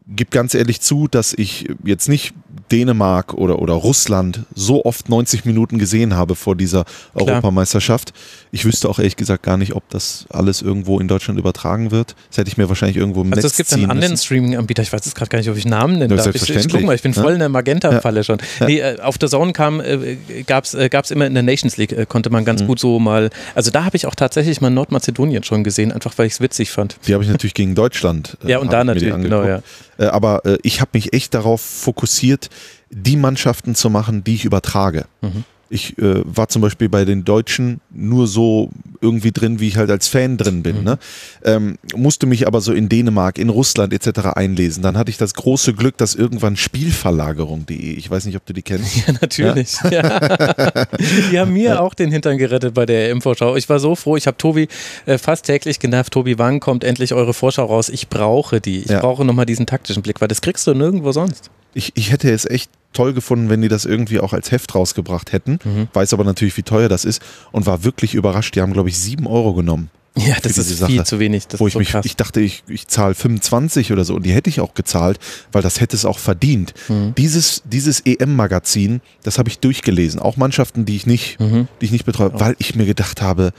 gebe 0.09 0.31
ganz 0.31 0.55
ehrlich 0.55 0.81
zu, 0.81 1.09
dass 1.09 1.33
ich 1.33 1.69
jetzt 1.85 2.09
nicht 2.09 2.33
Dänemark 2.71 3.35
oder, 3.35 3.61
oder 3.61 3.75
Russland 3.75 4.41
so 4.55 4.85
oft 4.85 5.09
90 5.09 5.45
Minuten 5.45 5.79
gesehen 5.79 6.15
habe 6.15 6.35
vor 6.35 6.57
dieser 6.57 6.85
Klar. 6.85 7.27
Europameisterschaft. 7.29 8.13
Ich 8.51 8.65
wüsste 8.65 8.89
auch 8.89 8.99
ehrlich 8.99 9.17
gesagt 9.17 9.43
gar 9.43 9.57
nicht, 9.57 9.75
ob 9.75 9.89
das 9.91 10.27
alles 10.31 10.63
irgendwo 10.63 10.99
in 10.99 11.09
Deutschland 11.09 11.39
übertragen 11.39 11.91
wird. 11.91 12.15
Das 12.29 12.39
hätte 12.39 12.49
ich 12.49 12.57
mir 12.57 12.69
wahrscheinlich 12.69 12.97
irgendwo 12.97 13.23
im 13.23 13.33
also 13.33 13.47
Netz 13.47 13.53
es 13.53 13.57
gibt 13.57 13.73
einen 13.73 13.91
anderen 13.91 14.17
Streaming-Anbieter, 14.17 14.83
ich 14.83 14.93
weiß 14.93 15.05
jetzt 15.05 15.15
gerade 15.15 15.29
gar 15.29 15.39
nicht, 15.39 15.51
ob 15.51 15.57
ich 15.57 15.67
Namen 15.67 15.99
nennen 15.99 16.17
darf. 16.17 16.35
Ich, 16.35 16.49
ich, 16.49 16.69
guck 16.69 16.83
mal, 16.83 16.95
ich 16.95 17.03
bin 17.03 17.15
voll 17.15 17.35
in 17.35 17.41
der 17.41 17.49
Magenta-Falle 17.49 18.21
ja. 18.21 18.25
schon. 18.25 18.39
Ja. 18.61 18.67
Nee, 18.67 18.79
äh, 18.79 19.01
auf 19.01 19.19
der 19.19 19.29
Zone 19.29 19.53
kam, 19.53 19.81
äh, 19.81 20.17
gab 20.47 20.65
es 20.65 20.75
äh, 20.75 20.89
immer 21.11 21.27
in 21.27 21.35
der 21.35 21.43
Nations 21.43 21.77
League, 21.77 21.93
äh, 21.93 22.07
konnte 22.07 22.31
man 22.31 22.45
ganz 22.45 22.63
mhm. 22.63 22.69
gut 22.69 22.79
so 22.79 22.99
mal, 22.99 23.31
also 23.55 23.71
da 23.71 23.85
habe 23.85 23.97
ich 23.97 24.07
auch 24.07 24.15
tatsächlich 24.15 24.61
mal 24.61 24.71
Nordmazedonien 24.71 25.43
schon 25.43 25.65
gesehen, 25.65 25.93
einfach 25.93 26.17
weil 26.17 26.27
ich 26.27 26.35
es 26.35 26.41
witzig 26.41 26.71
fand. 26.71 26.97
Die 27.07 27.15
habe 27.15 27.23
ich 27.23 27.31
natürlich 27.31 27.55
gegen 27.55 27.75
Deutschland. 27.75 28.37
Äh, 28.45 28.53
ja, 28.53 28.59
und 28.59 28.73
da 28.73 28.85
natürlich, 28.85 29.15
genau, 29.15 29.45
ja. 29.45 29.63
Äh, 29.99 30.07
aber 30.07 30.43
ich 30.63 30.81
habe 30.81 30.91
mich 30.95 31.13
echt 31.13 31.35
darauf 31.35 31.61
fokussiert, 31.61 32.51
die 32.91 33.17
Mannschaften 33.17 33.75
zu 33.75 33.91
machen, 33.91 34.25
die 34.25 34.35
ich 34.35 34.45
übertrage. 34.45 35.07
Mhm. 35.21 35.45
Ich 35.69 35.99
äh, 35.99 36.23
war 36.25 36.49
zum 36.49 36.63
Beispiel 36.63 36.89
bei 36.89 37.05
den 37.05 37.25
Deutschen 37.25 37.81
nur 37.91 38.27
so 38.27 38.71
irgendwie 39.01 39.33
drin, 39.33 39.61
wie 39.61 39.69
ich 39.69 39.77
halt 39.77 39.91
als 39.91 40.09
Fan 40.09 40.37
drin 40.37 40.63
bin. 40.63 40.79
Mhm. 40.79 40.85
Ne? 40.85 40.99
Ähm, 41.45 41.79
musste 41.95 42.27
mich 42.27 42.47
aber 42.47 42.61
so 42.61 42.73
in 42.73 42.89
Dänemark, 42.89 43.39
in 43.39 43.49
Russland 43.49 43.93
etc. 43.93 44.29
einlesen. 44.35 44.83
Dann 44.83 44.97
hatte 44.97 45.11
ich 45.11 45.19
das 45.19 45.35
große 45.35 45.75
Glück, 45.75 45.97
dass 45.97 46.15
irgendwann 46.15 46.57
Spielverlagerung.de, 46.57 47.77
ich 47.77 48.11
weiß 48.11 48.27
nicht, 48.27 48.37
ob 48.37 48.47
du 48.47 48.53
die 48.53 48.63
kennst. 48.63 48.97
Ja, 49.07 49.15
natürlich. 49.21 49.77
Ja? 49.85 49.91
Ja. 49.91 50.85
die 51.31 51.39
haben 51.39 51.53
mir 51.53 51.83
auch 51.83 51.95
den 51.95 52.11
Hintern 52.11 52.39
gerettet 52.39 52.75
bei 52.75 52.87
der 52.87 53.11
EM-Vorschau. 53.11 53.57
Ich 53.57 53.69
war 53.69 53.79
so 53.79 53.95
froh, 53.95 54.17
ich 54.17 54.27
habe 54.27 54.37
Tobi 54.37 54.69
äh, 55.07 55.19
fast 55.19 55.47
täglich 55.47 55.79
genervt. 55.79 56.13
Tobi, 56.13 56.39
wann 56.39 56.61
kommt 56.61 56.85
endlich 56.85 57.13
eure 57.13 57.35
Vorschau 57.35 57.67
raus? 57.67 57.89
Ich 57.89 58.09
brauche 58.09 58.61
die. 58.61 58.81
Ich 58.81 58.91
ja. 58.91 59.01
brauche 59.01 59.25
nochmal 59.25 59.47
diesen 59.47 59.67
taktischen 59.67 60.03
Blick, 60.03 60.21
weil 60.21 60.29
das 60.29 60.41
kriegst 60.41 60.67
du 60.67 60.75
nirgendwo 60.75 61.13
sonst 61.13 61.51
ich, 61.77 61.93
ich 61.95 62.11
hätte 62.11 62.31
es 62.31 62.47
echt 62.47 62.71
toll 62.97 63.13
gefunden, 63.13 63.49
wenn 63.49 63.63
die 63.63 63.69
das 63.69 63.85
irgendwie 63.85 64.21
auch 64.21 64.33
als 64.33 64.51
Heft 64.51 64.75
rausgebracht 64.75 65.33
hätten. 65.33 65.59
Mhm. 65.65 65.89
Weiß 65.93 66.13
aber 66.13 66.25
natürlich, 66.25 66.57
wie 66.57 66.63
teuer 66.63 66.89
das 66.89 67.05
ist 67.05 67.23
und 67.53 67.67
war 67.67 67.85
wirklich 67.85 68.15
überrascht. 68.15 68.55
Die 68.57 68.61
haben, 68.61 68.73
glaube 68.73 68.89
ich, 68.89 68.99
sieben 68.99 69.27
Euro 69.27 69.55
genommen. 69.55 69.91
Ja, 70.17 70.37
das 70.41 70.57
ist 70.57 70.79
Sache, 70.79 70.91
viel 70.91 71.05
zu 71.05 71.19
wenig. 71.19 71.47
Das 71.47 71.61
wo 71.61 71.67
ich 71.67 71.75
so 71.75 71.79
mich, 71.79 71.91
krass. 71.91 72.07
ich 72.07 72.17
dachte, 72.17 72.41
ich, 72.41 72.65
ich 72.69 72.89
zahle 72.89 73.15
25 73.15 73.93
oder 73.93 74.05
so 74.05 74.15
und 74.15 74.25
die 74.25 74.33
hätte 74.33 74.49
ich 74.49 74.61
auch 74.61 74.73
gezahlt, 74.73 75.19
weil 75.53 75.61
das 75.61 75.81
hätte 75.81 75.95
es 75.95 76.07
auch 76.07 76.19
verdient. 76.19 76.73
Mhm. 76.89 77.15
Dieses, 77.17 77.63
dieses 77.67 78.01
EM-Magazin, 78.01 79.03
das 79.25 79.39
habe 79.39 79.51
ich 79.51 79.59
durchgelesen. 79.59 80.19
Auch 80.19 80.39
Mannschaften, 80.39 80.87
die 80.87 80.97
ich 80.97 81.07
nicht, 81.07 81.39
mhm. 81.39 81.69
die 81.81 81.85
ich 81.85 81.93
nicht 81.93 82.07
betreue, 82.07 82.31
oh. 82.33 82.41
weil 82.41 82.57
ich 82.59 82.75
mir 82.75 82.87
gedacht 82.87 83.21
habe, 83.21 83.53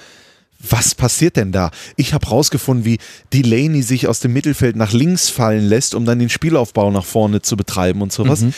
was 0.60 0.96
passiert 0.96 1.36
denn 1.36 1.52
da? 1.52 1.70
Ich 1.96 2.16
habe 2.16 2.28
rausgefunden, 2.28 2.86
wie 2.86 2.98
Delaney 3.32 3.84
sich 3.84 4.08
aus 4.08 4.20
dem 4.20 4.34
Mittelfeld 4.34 4.76
nach 4.76 4.92
links 4.92 5.30
fallen 5.30 5.64
lässt, 5.64 5.94
um 5.94 6.06
dann 6.06 6.18
den 6.18 6.30
Spielaufbau 6.30 6.90
nach 6.90 7.06
vorne 7.06 7.44
zu 7.44 7.56
betreiben 7.56 8.02
und 8.02 8.12
sowas. 8.12 8.42
Mhm. 8.42 8.54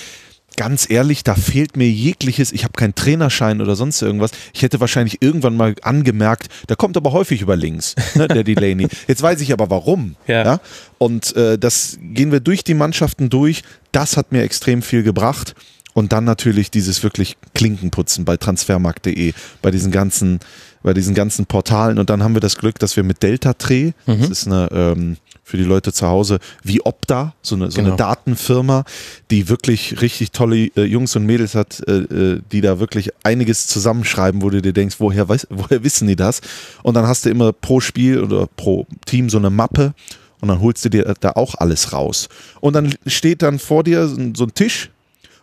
Ganz 0.59 0.89
ehrlich, 0.89 1.23
da 1.23 1.35
fehlt 1.35 1.77
mir 1.77 1.89
jegliches, 1.89 2.51
ich 2.51 2.65
habe 2.65 2.73
keinen 2.73 2.93
Trainerschein 2.93 3.61
oder 3.61 3.77
sonst 3.77 4.01
irgendwas. 4.01 4.31
Ich 4.53 4.61
hätte 4.61 4.81
wahrscheinlich 4.81 5.21
irgendwann 5.21 5.55
mal 5.55 5.73
angemerkt, 5.83 6.49
der 6.67 6.75
kommt 6.75 6.97
aber 6.97 7.13
häufig 7.13 7.41
über 7.41 7.55
links, 7.55 7.95
ne, 8.15 8.27
der 8.27 8.43
Delaney. 8.43 8.89
Jetzt 9.07 9.21
weiß 9.21 9.39
ich 9.39 9.53
aber 9.53 9.69
warum. 9.69 10.17
Ja. 10.27 10.43
ja? 10.43 10.59
Und 10.97 11.33
äh, 11.37 11.57
das 11.57 11.97
gehen 12.01 12.33
wir 12.33 12.41
durch 12.41 12.65
die 12.65 12.73
Mannschaften 12.73 13.29
durch. 13.29 13.63
Das 13.93 14.17
hat 14.17 14.33
mir 14.33 14.41
extrem 14.41 14.81
viel 14.81 15.01
gebracht. 15.01 15.55
Und 15.93 16.11
dann 16.11 16.25
natürlich 16.25 16.69
dieses 16.71 17.03
wirklich 17.03 17.37
Klinkenputzen 17.55 18.25
bei 18.25 18.35
transfermarkt.de, 18.35 19.31
bei 19.61 19.71
diesen 19.71 19.91
ganzen 19.93 20.39
bei 20.83 20.93
diesen 20.93 21.15
ganzen 21.15 21.45
Portalen. 21.45 21.99
Und 21.99 22.09
dann 22.09 22.21
haben 22.21 22.33
wir 22.33 22.41
das 22.41 22.57
Glück, 22.57 22.79
dass 22.79 22.97
wir 22.97 23.03
mit 23.03 23.23
Delta 23.23 23.53
Tre, 23.53 23.93
mhm. 24.05 24.19
das 24.19 24.29
ist 24.29 24.47
eine 24.47 24.69
ähm, 24.71 25.17
für 25.49 25.57
die 25.57 25.63
Leute 25.63 25.91
zu 25.91 26.05
Hause, 26.05 26.37
wie 26.63 26.85
Opta, 26.85 27.33
so 27.41 27.55
eine, 27.55 27.71
so 27.71 27.77
genau. 27.77 27.89
eine 27.89 27.97
Datenfirma, 27.97 28.83
die 29.31 29.49
wirklich 29.49 29.99
richtig 29.99 30.31
tolle 30.31 30.67
äh, 30.75 30.83
Jungs 30.83 31.15
und 31.15 31.25
Mädels 31.25 31.55
hat, 31.55 31.81
äh, 31.87 32.01
äh, 32.01 32.41
die 32.51 32.61
da 32.61 32.79
wirklich 32.79 33.09
einiges 33.23 33.65
zusammenschreiben, 33.65 34.43
wo 34.43 34.51
du 34.51 34.61
dir 34.61 34.73
denkst, 34.73 34.97
woher, 34.99 35.27
weiß, 35.27 35.47
woher 35.49 35.83
wissen 35.83 36.07
die 36.07 36.15
das? 36.15 36.41
Und 36.83 36.93
dann 36.93 37.07
hast 37.07 37.25
du 37.25 37.31
immer 37.31 37.51
pro 37.51 37.79
Spiel 37.79 38.21
oder 38.21 38.45
pro 38.45 38.85
Team 39.07 39.31
so 39.31 39.39
eine 39.39 39.49
Mappe 39.49 39.95
und 40.39 40.49
dann 40.49 40.61
holst 40.61 40.85
du 40.85 40.89
dir 40.89 41.15
da 41.19 41.31
auch 41.31 41.55
alles 41.55 41.93
raus. 41.93 42.29
Und 42.61 42.73
dann 42.73 42.93
steht 43.07 43.41
dann 43.41 43.57
vor 43.57 43.83
dir 43.83 44.07
so 44.07 44.43
ein 44.43 44.53
Tisch 44.53 44.91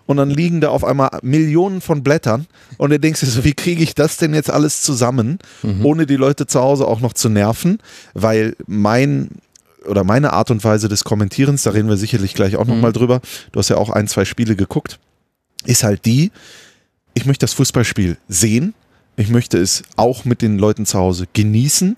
und 0.07 0.19
dann 0.19 0.31
liegen 0.31 0.61
da 0.61 0.69
auf 0.69 0.85
einmal 0.85 1.19
Millionen 1.23 1.81
von 1.81 2.05
Blättern 2.05 2.47
und 2.79 2.91
du 2.91 3.01
denkst 3.01 3.21
dir 3.21 3.27
so, 3.27 3.45
wie 3.45 3.55
kriege 3.55 3.83
ich 3.83 3.97
das 3.97 4.19
denn 4.19 4.35
jetzt 4.35 4.51
alles 4.51 4.83
zusammen, 4.83 5.41
mhm. 5.65 5.85
ohne 5.85 6.07
die 6.07 6.15
Leute 6.15 6.47
zu 6.47 6.61
Hause 6.61 6.87
auch 6.87 7.01
noch 7.01 7.13
zu 7.13 7.29
nerven, 7.29 7.79
weil 8.15 8.55
mein 8.69 9.31
oder 9.85 10.05
meine 10.05 10.33
Art 10.33 10.51
und 10.51 10.65
Weise 10.65 10.89
des 10.89 11.05
Kommentierens, 11.05 11.63
da 11.63 11.71
reden 11.71 11.89
wir 11.89 11.97
sicherlich 11.97 12.35
gleich 12.35 12.57
auch 12.57 12.65
mhm. 12.65 12.75
nochmal 12.75 12.93
drüber, 12.93 13.21
du 13.53 13.59
hast 13.59 13.69
ja 13.69 13.77
auch 13.77 13.91
ein, 13.91 14.09
zwei 14.09 14.25
Spiele 14.25 14.57
geguckt, 14.57 14.99
ist 15.65 15.85
halt 15.85 16.05
die, 16.05 16.33
ich 17.15 17.27
möchte 17.27 17.45
das 17.45 17.55
Fußballspiel 17.55 18.17
sehen, 18.29 18.75
ich 19.17 19.29
möchte 19.29 19.59
es 19.59 19.83
auch 19.97 20.25
mit 20.25 20.43
den 20.43 20.59
Leuten 20.59 20.87
zu 20.87 20.99
Hause 20.99 21.27
genießen 21.33 21.97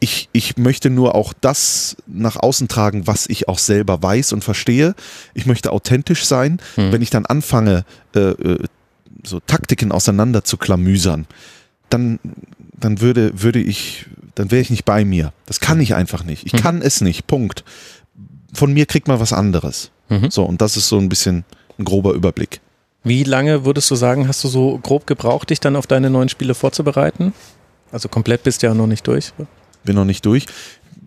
ich, 0.00 0.28
ich 0.32 0.56
möchte 0.56 0.90
nur 0.90 1.14
auch 1.14 1.32
das 1.32 1.96
nach 2.06 2.36
außen 2.36 2.68
tragen, 2.68 3.06
was 3.06 3.26
ich 3.28 3.48
auch 3.48 3.58
selber 3.58 4.02
weiß 4.02 4.32
und 4.32 4.44
verstehe. 4.44 4.94
Ich 5.34 5.46
möchte 5.46 5.72
authentisch 5.72 6.24
sein. 6.24 6.58
Hm. 6.74 6.92
Wenn 6.92 7.02
ich 7.02 7.10
dann 7.10 7.26
anfange, 7.26 7.84
äh, 8.14 8.20
äh, 8.20 8.64
so 9.24 9.40
Taktiken 9.40 9.92
auseinander 9.92 10.44
zu 10.44 10.58
klamüsern, 10.58 11.26
dann, 11.88 12.18
dann 12.78 13.00
würde, 13.00 13.42
würde 13.42 13.60
ich, 13.60 14.06
dann 14.36 14.50
wäre 14.52 14.62
ich 14.62 14.70
nicht 14.70 14.84
bei 14.84 15.04
mir. 15.04 15.32
Das 15.46 15.58
kann 15.58 15.80
ich 15.80 15.94
einfach 15.96 16.22
nicht. 16.22 16.46
Ich 16.46 16.52
Mhm. 16.52 16.58
kann 16.58 16.82
es 16.82 17.00
nicht. 17.00 17.26
Punkt. 17.26 17.64
Von 18.52 18.72
mir 18.72 18.86
kriegt 18.86 19.08
man 19.08 19.18
was 19.18 19.32
anderes. 19.32 19.90
Mhm. 20.08 20.30
So, 20.30 20.44
und 20.44 20.60
das 20.60 20.76
ist 20.76 20.88
so 20.88 20.98
ein 20.98 21.08
bisschen 21.08 21.44
ein 21.78 21.84
grober 21.84 22.12
Überblick. 22.12 22.60
Wie 23.02 23.24
lange 23.24 23.64
würdest 23.64 23.90
du 23.90 23.94
sagen, 23.96 24.28
hast 24.28 24.42
du 24.44 24.48
so 24.48 24.78
grob 24.78 25.06
gebraucht, 25.06 25.50
dich 25.50 25.60
dann 25.60 25.76
auf 25.76 25.86
deine 25.86 26.10
neuen 26.10 26.28
Spiele 26.28 26.54
vorzubereiten? 26.54 27.32
Also 27.92 28.08
komplett 28.08 28.42
bist 28.42 28.62
du 28.62 28.66
ja 28.68 28.74
noch 28.74 28.86
nicht 28.86 29.06
durch. 29.06 29.32
Bin 29.84 29.94
noch 29.96 30.04
nicht 30.04 30.24
durch. 30.26 30.46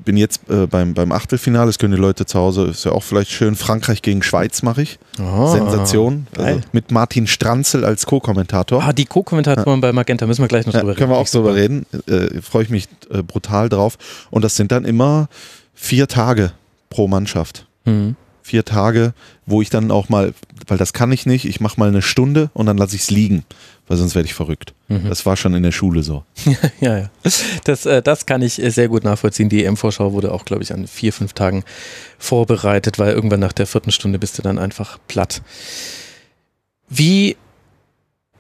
Bin 0.06 0.16
jetzt 0.16 0.50
äh, 0.50 0.66
beim, 0.66 0.94
beim 0.94 1.12
Achtelfinale, 1.12 1.68
das 1.68 1.78
können 1.78 1.94
die 1.94 2.02
Leute 2.02 2.26
zu 2.26 2.40
Hause, 2.40 2.66
ist 2.66 2.86
ja 2.86 2.94
auch 2.94 3.04
vielleicht 3.04 3.32
schön. 3.32 3.56
Frankreich 3.56 4.02
gegen 4.02 4.24
Schweiz 4.24 4.62
mache 4.64 4.82
ich. 4.82 4.98
Oh, 5.22 5.48
Sensation. 5.48 6.26
Also 6.38 6.62
mit 6.72 6.92
Martin 6.92 7.28
Stranzel 7.28 7.84
als 7.84 8.06
Co-Kommentator. 8.06 8.82
Ah, 8.82 8.94
die 8.94 9.06
Co-Kommentatoren 9.06 9.82
bei 9.82 9.92
Magenta, 9.92 10.26
müssen 10.26 10.42
wir 10.42 10.48
gleich 10.48 10.66
noch 10.66 10.74
Ja, 10.74 10.80
drüber 10.80 10.96
können 10.96 11.12
wir 11.12 11.18
auch 11.18 11.28
drüber 11.28 11.54
reden. 11.54 11.86
Äh, 12.08 12.42
Freue 12.42 12.64
ich 12.64 12.70
mich 12.70 12.88
äh, 13.12 13.22
brutal 13.22 13.68
drauf. 13.68 13.98
Und 14.32 14.44
das 14.44 14.56
sind 14.56 14.72
dann 14.72 14.86
immer 14.86 15.28
vier 15.74 16.08
Tage 16.08 16.54
pro 16.90 17.08
Mannschaft. 17.08 17.66
Mhm. 17.86 18.16
Vier 18.42 18.66
Tage, 18.66 19.14
wo 19.46 19.62
ich 19.62 19.70
dann 19.70 19.92
auch 19.92 20.10
mal, 20.10 20.34
weil 20.68 20.78
das 20.78 20.94
kann 20.94 21.12
ich 21.12 21.26
nicht, 21.26 21.46
ich 21.46 21.60
mache 21.60 21.80
mal 21.80 21.90
eine 21.90 22.02
Stunde 22.02 22.50
und 22.54 22.66
dann 22.66 22.78
lasse 22.78 22.96
ich 22.96 23.04
es 23.04 23.12
liegen, 23.12 23.44
weil 23.90 23.98
sonst 23.98 24.16
werde 24.16 24.28
ich 24.28 24.34
verrückt. 24.36 24.74
Mhm. 24.88 25.10
Das 25.10 25.26
war 25.26 25.36
schon 25.36 25.54
in 25.56 25.64
der 25.64 25.74
Schule 25.74 26.04
so. 26.04 26.24
Ja, 26.80 26.98
ja. 26.98 27.10
Das, 27.66 27.86
äh, 27.86 28.02
das 28.02 28.26
kann 28.26 28.42
ich 28.42 28.62
äh, 28.62 28.70
sehr 28.70 28.88
gut 28.88 29.04
nachvollziehen. 29.04 29.50
Die 29.50 29.66
EM-Vorschau 29.66 30.14
wurde 30.14 30.32
auch, 30.32 30.46
glaube 30.46 30.64
ich, 30.64 30.72
an 30.72 30.88
vier, 30.88 31.12
fünf 31.12 31.34
Tagen 31.34 31.64
vorbereitet, 32.20 33.00
weil 33.00 33.14
irgendwann 33.14 33.40
nach 33.40 33.52
der 33.52 33.66
vierten 33.66 33.92
Stunde 33.92 34.20
bist 34.20 34.38
du 34.38 34.42
dann 34.42 34.58
einfach 34.58 35.00
platt. 35.08 35.42
Wie. 36.88 37.36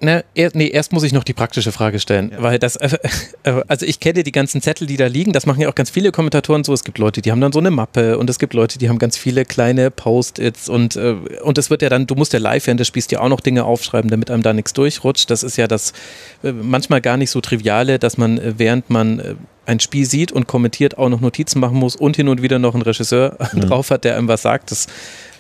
Ne, 0.02 0.24
er, 0.34 0.52
nee, 0.54 0.68
erst 0.70 0.94
muss 0.94 1.04
ich 1.04 1.12
noch 1.12 1.26
die 1.26 1.34
praktische 1.34 1.74
Frage 1.74 2.00
stellen, 2.00 2.32
Ja. 2.32 2.42
weil 2.42 2.58
das, 2.58 2.78
äh, 2.78 2.98
äh, 3.44 3.62
also 3.68 3.86
ich 3.86 4.00
kenne 4.00 4.24
die 4.24 4.32
ganzen 4.32 4.62
Zettel, 4.62 4.88
die 4.88 4.96
da 4.96 5.08
liegen, 5.08 5.34
das 5.34 5.46
machen 5.46 5.60
ja 5.60 5.68
auch 5.68 5.76
ganz 5.76 5.90
viele 5.90 6.12
Kommentatoren 6.14 6.64
so. 6.64 6.74
Es 6.74 6.86
gibt 6.86 7.00
Leute, 7.00 7.22
die 7.22 7.32
haben 7.32 7.42
dann 7.42 7.52
so 7.52 7.60
eine 7.60 7.70
Mappe 7.70 8.18
und 8.18 8.30
es 8.30 8.40
gibt 8.40 8.54
Leute, 8.54 8.80
die 8.80 8.88
haben 8.88 8.98
ganz 8.98 9.18
viele 9.18 9.44
kleine 9.44 9.92
Post-its 9.92 10.70
und, 10.70 10.96
äh, 10.96 11.16
und 11.44 11.58
es 11.58 11.70
wird 11.70 11.82
ja 11.82 11.90
dann, 11.90 12.08
du 12.08 12.16
musst 12.16 12.32
ja 12.32 12.40
live 12.40 12.66
während 12.68 12.80
des 12.80 12.88
Spiels 12.88 13.08
dir 13.08 13.22
auch 13.22 13.28
noch 13.30 13.42
Dinge 13.42 13.66
aufschreiben, 13.66 14.10
damit 14.10 14.32
einem 14.32 14.42
da 14.42 14.54
nichts 14.54 14.72
durchrutscht. 14.72 15.30
Das 15.30 15.44
ist 15.44 15.58
ja 15.58 15.68
das 15.68 15.92
äh, 16.44 16.54
manchmal 16.54 17.02
gar 17.02 17.18
nicht 17.18 17.32
so 17.32 17.42
triviale, 17.42 18.00
dass 18.00 18.18
man, 18.18 18.38
äh, 18.38 18.54
während 18.58 18.90
man 18.90 19.20
äh, 19.20 19.36
ein 19.70 19.80
Spiel 19.80 20.06
sieht 20.06 20.32
und 20.32 20.48
kommentiert, 20.48 20.98
auch 20.98 21.10
noch 21.10 21.22
Notizen 21.22 21.60
machen 21.60 21.78
muss 21.78 21.96
und 21.96 22.16
hin 22.16 22.28
und 22.28 22.42
wieder 22.42 22.60
noch 22.60 22.74
einen 22.74 22.82
Regisseur 22.82 23.38
drauf 23.54 23.92
hat, 23.92 24.04
der 24.04 24.18
einem 24.18 24.28
was 24.28 24.42
sagt. 24.42 24.72
Das 24.72 24.88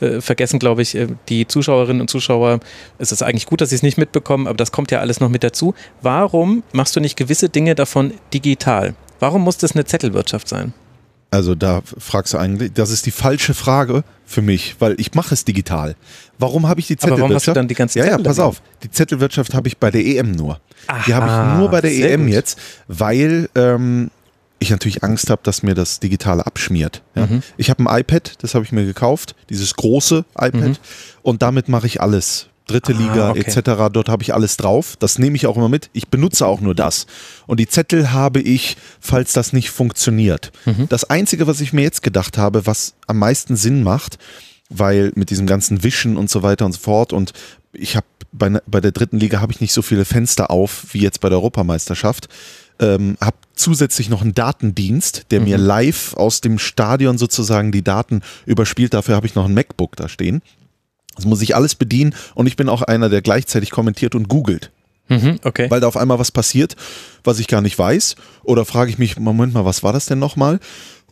äh, 0.01 0.21
vergessen, 0.21 0.59
glaube 0.59 0.81
ich, 0.81 0.95
äh, 0.95 1.07
die 1.27 1.47
Zuschauerinnen 1.47 2.01
und 2.01 2.09
Zuschauer. 2.09 2.59
Es 2.99 3.11
ist 3.11 3.23
eigentlich 3.23 3.47
gut, 3.47 3.59
dass 3.61 3.69
sie 3.69 3.75
es 3.75 3.83
nicht 3.83 3.97
mitbekommen, 3.97 4.47
aber 4.47 4.57
das 4.57 4.71
kommt 4.71 4.91
ja 4.91 4.99
alles 4.99 5.19
noch 5.19 5.29
mit 5.29 5.43
dazu. 5.43 5.73
Warum 6.01 6.63
machst 6.71 6.95
du 6.95 6.99
nicht 6.99 7.17
gewisse 7.17 7.49
Dinge 7.49 7.75
davon 7.75 8.13
digital? 8.33 8.93
Warum 9.19 9.41
muss 9.41 9.57
das 9.57 9.73
eine 9.73 9.85
Zettelwirtschaft 9.85 10.47
sein? 10.47 10.73
Also 11.31 11.53
da 11.53 11.81
fragst 11.97 12.33
du 12.33 12.37
eigentlich, 12.37 12.73
das 12.73 12.89
ist 12.89 13.05
die 13.05 13.11
falsche 13.11 13.53
Frage 13.53 14.03
für 14.25 14.41
mich, 14.41 14.75
weil 14.79 14.95
ich 14.99 15.13
mache 15.13 15.33
es 15.33 15.45
digital. 15.45 15.95
Warum 16.39 16.67
habe 16.67 16.79
ich 16.79 16.87
die 16.87 16.93
Aber 16.93 17.01
Zettelwirtschaft? 17.01 17.29
warum 17.29 17.35
hast 17.35 17.47
du 17.47 17.53
dann 17.53 17.67
die 17.67 17.75
ganzen 17.75 17.99
ja, 17.99 18.05
ja, 18.05 18.17
pass 18.17 18.39
auf. 18.39 18.61
Die 18.81 18.89
Zettelwirtschaft 18.89 19.53
habe 19.53 19.67
ich 19.67 19.77
bei 19.77 19.91
der 19.91 20.03
EM 20.03 20.31
nur. 20.31 20.59
Die 21.05 21.13
habe 21.13 21.27
Aha, 21.27 21.53
ich 21.53 21.59
nur 21.59 21.69
bei 21.69 21.81
der 21.81 21.91
EM 21.91 22.25
gut. 22.25 22.33
jetzt, 22.33 22.57
weil 22.87 23.49
ähm, 23.53 24.09
ich 24.59 24.69
natürlich 24.71 25.03
Angst 25.03 25.29
habe, 25.29 25.41
dass 25.43 25.63
mir 25.63 25.73
das 25.75 25.99
Digitale 25.99 26.45
abschmiert. 26.45 27.01
Ja? 27.15 27.27
Mhm. 27.27 27.41
Ich 27.57 27.69
habe 27.69 27.83
ein 27.89 27.99
iPad, 28.01 28.33
das 28.43 28.55
habe 28.55 28.65
ich 28.65 28.71
mir 28.71 28.85
gekauft, 28.85 29.35
dieses 29.49 29.75
große 29.75 30.25
iPad, 30.37 30.53
Mhm. 30.69 30.75
und 31.21 31.41
damit 31.41 31.69
mache 31.69 31.87
ich 31.87 32.01
alles. 32.01 32.47
Dritte 32.67 32.93
Ah, 32.93 32.97
Liga 32.99 33.29
okay. 33.31 33.39
etc. 33.39 33.89
Dort 33.91 34.09
habe 34.09 34.21
ich 34.21 34.31
alles 34.33 34.55
drauf. 34.57 34.95
Das 34.99 35.17
nehme 35.17 35.35
ich 35.35 35.47
auch 35.47 35.57
immer 35.57 35.69
mit. 35.69 35.89
Ich 35.93 36.09
benutze 36.09 36.45
auch 36.45 36.61
nur 36.61 36.75
das. 36.75 37.07
Und 37.47 37.59
die 37.59 37.67
Zettel 37.67 38.11
habe 38.11 38.41
ich, 38.41 38.77
falls 38.99 39.33
das 39.33 39.53
nicht 39.53 39.71
funktioniert. 39.71 40.51
Mhm. 40.65 40.87
Das 40.87 41.03
Einzige, 41.09 41.47
was 41.47 41.61
ich 41.61 41.73
mir 41.73 41.81
jetzt 41.81 42.03
gedacht 42.03 42.37
habe, 42.37 42.67
was 42.67 42.93
am 43.07 43.17
meisten 43.17 43.55
Sinn 43.55 43.81
macht, 43.81 44.19
weil 44.69 45.11
mit 45.15 45.31
diesem 45.31 45.47
ganzen 45.47 45.81
Wischen 45.83 46.15
und 46.15 46.29
so 46.29 46.43
weiter 46.43 46.65
und 46.67 46.73
so 46.73 46.79
fort 46.79 47.11
und 47.11 47.33
ich 47.73 47.95
habe 47.95 48.05
bei, 48.31 48.49
ne- 48.49 48.61
bei 48.67 48.79
der 48.81 48.91
dritten 48.91 49.17
Liga 49.19 49.41
habe 49.41 49.51
ich 49.51 49.61
nicht 49.61 49.73
so 49.73 49.81
viele 49.81 50.05
Fenster 50.05 50.51
auf 50.51 50.85
wie 50.91 50.99
jetzt 50.99 51.21
bei 51.21 51.29
der 51.29 51.39
Europameisterschaft. 51.39 52.29
Ähm, 52.79 53.17
habe 53.19 53.37
zusätzlich 53.55 54.09
noch 54.09 54.21
einen 54.21 54.33
Datendienst, 54.33 55.25
der 55.31 55.41
mir 55.41 55.57
live 55.57 56.13
aus 56.13 56.39
dem 56.41 56.57
Stadion 56.59 57.17
sozusagen 57.17 57.71
die 57.71 57.83
Daten 57.83 58.21
überspielt. 58.45 58.93
Dafür 58.93 59.15
habe 59.15 59.27
ich 59.27 59.35
noch 59.35 59.45
ein 59.45 59.53
MacBook 59.53 59.95
da 59.97 60.07
stehen. 60.07 60.41
Das 61.15 61.25
muss 61.25 61.41
ich 61.41 61.55
alles 61.55 61.75
bedienen 61.75 62.15
und 62.35 62.47
ich 62.47 62.55
bin 62.55 62.69
auch 62.69 62.81
einer, 62.81 63.09
der 63.09 63.21
gleichzeitig 63.21 63.71
kommentiert 63.71 64.15
und 64.15 64.29
googelt, 64.29 64.71
Mhm, 65.09 65.39
okay. 65.43 65.69
weil 65.69 65.81
da 65.81 65.87
auf 65.87 65.97
einmal 65.97 66.19
was 66.19 66.31
passiert, 66.31 66.77
was 67.25 67.39
ich 67.39 67.47
gar 67.47 67.61
nicht 67.61 67.77
weiß. 67.77 68.15
Oder 68.43 68.63
frage 68.63 68.91
ich 68.91 68.97
mich, 68.97 69.19
Moment 69.19 69.53
mal, 69.53 69.65
was 69.65 69.83
war 69.83 69.91
das 69.91 70.05
denn 70.05 70.19
nochmal? 70.19 70.59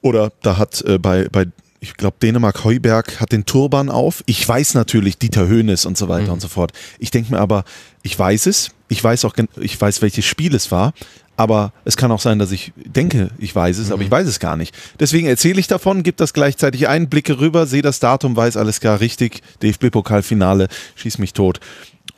Oder 0.01 0.31
da 0.43 0.57
hat 0.57 0.81
äh, 0.83 0.97
bei, 1.00 1.27
bei 1.29 1.47
ich 1.79 1.95
glaube, 1.95 2.17
Dänemark 2.21 2.63
Heuberg 2.63 3.19
hat 3.19 3.31
den 3.31 3.45
Turban 3.45 3.89
auf. 3.89 4.24
Ich 4.25 4.47
weiß 4.47 4.74
natürlich 4.75 5.17
Dieter 5.17 5.47
Höhnes 5.47 5.86
und 5.86 5.97
so 5.97 6.07
weiter 6.07 6.31
und 6.33 6.41
so 6.41 6.47
fort. 6.47 6.71
Ich 7.00 7.12
denke 7.12 7.33
mir 7.33 7.39
aber, 7.39 7.65
ich 8.01 8.17
weiß 8.17 8.45
es. 8.47 8.69
Ich 8.88 9.03
weiß 9.03 9.25
auch, 9.25 9.36
ich 9.59 9.79
weiß, 9.79 10.01
welches 10.01 10.25
Spiel 10.25 10.55
es 10.55 10.71
war. 10.71 10.93
Aber 11.38 11.72
es 11.86 11.96
kann 11.96 12.12
auch 12.12 12.20
sein, 12.20 12.39
dass 12.39 12.51
ich 12.51 12.74
denke, 12.75 13.29
ich 13.38 13.56
weiß 13.56 13.77
es, 13.77 13.91
aber 13.91 14.01
ich 14.01 14.10
weiß 14.10 14.27
es 14.27 14.39
gar 14.39 14.58
nicht. 14.58 14.75
Deswegen 15.00 15.27
erzähle 15.27 15.60
ich 15.60 15.67
davon, 15.67 16.01
gebe 16.01 16.17
das 16.17 16.34
gleichzeitig 16.34 16.88
ein, 16.88 17.10
blicke 17.10 17.39
rüber, 17.39 17.67
sehe 17.67 17.84
das 17.84 18.00
Datum, 18.00 18.36
weiß 18.36 18.58
alles 18.58 18.79
klar, 18.79 19.00
richtig, 19.00 19.44
DFB-Pokalfinale, 19.62 20.67
schieß 20.96 21.20
mich 21.20 21.34
tot. 21.34 21.60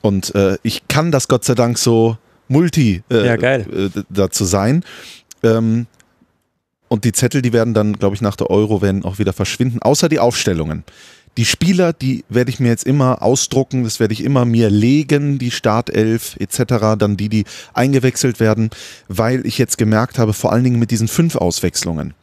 Und 0.02 0.34
äh, 0.36 0.58
ich 0.64 0.88
kann 0.88 1.12
das 1.12 1.28
Gott 1.28 1.44
sei 1.44 1.54
Dank 1.54 1.78
so 1.78 2.18
multi 2.48 3.04
äh, 3.12 3.28
Ja, 3.28 3.34
äh, 3.36 3.90
dazu 4.10 4.46
sein. 4.46 4.84
Ähm, 5.44 5.88
und 6.88 7.04
die 7.04 7.12
Zettel, 7.12 7.42
die 7.42 7.54
werden 7.54 7.74
dann, 7.74 7.94
glaube 7.94 8.16
ich, 8.16 8.22
nach 8.22 8.36
der 8.36 8.50
Euro 8.50 8.82
werden 8.82 9.04
auch 9.04 9.20
wieder 9.20 9.34
verschwinden, 9.34 9.80
außer 9.82 10.10
die 10.10 10.20
Aufstellungen. 10.20 10.84
Die 11.40 11.46
Spieler, 11.46 11.94
die 11.94 12.26
werde 12.28 12.52
ich 12.52 12.60
mir 12.60 12.68
jetzt 12.68 12.86
immer 12.86 13.22
ausdrucken, 13.22 13.86
das 13.86 14.02
werde 14.02 14.14
ich 14.14 14.26
immer 14.26 14.44
mir 14.44 14.70
legen, 14.70 15.40
die 15.40 15.52
Startelf 15.52 16.36
etc., 16.38 16.98
dann 17.00 17.16
die, 17.16 17.30
die 17.30 17.46
eingewechselt 17.74 18.42
werden, 18.42 18.72
weil 19.08 19.46
ich 19.46 19.58
jetzt 19.58 19.78
gemerkt 19.78 20.20
habe, 20.20 20.34
vor 20.34 20.52
allen 20.52 20.66
Dingen 20.66 20.80
mit 20.80 20.92
diesen 20.92 21.08
fünf 21.08 21.38
Auswechslungen, 21.38 22.14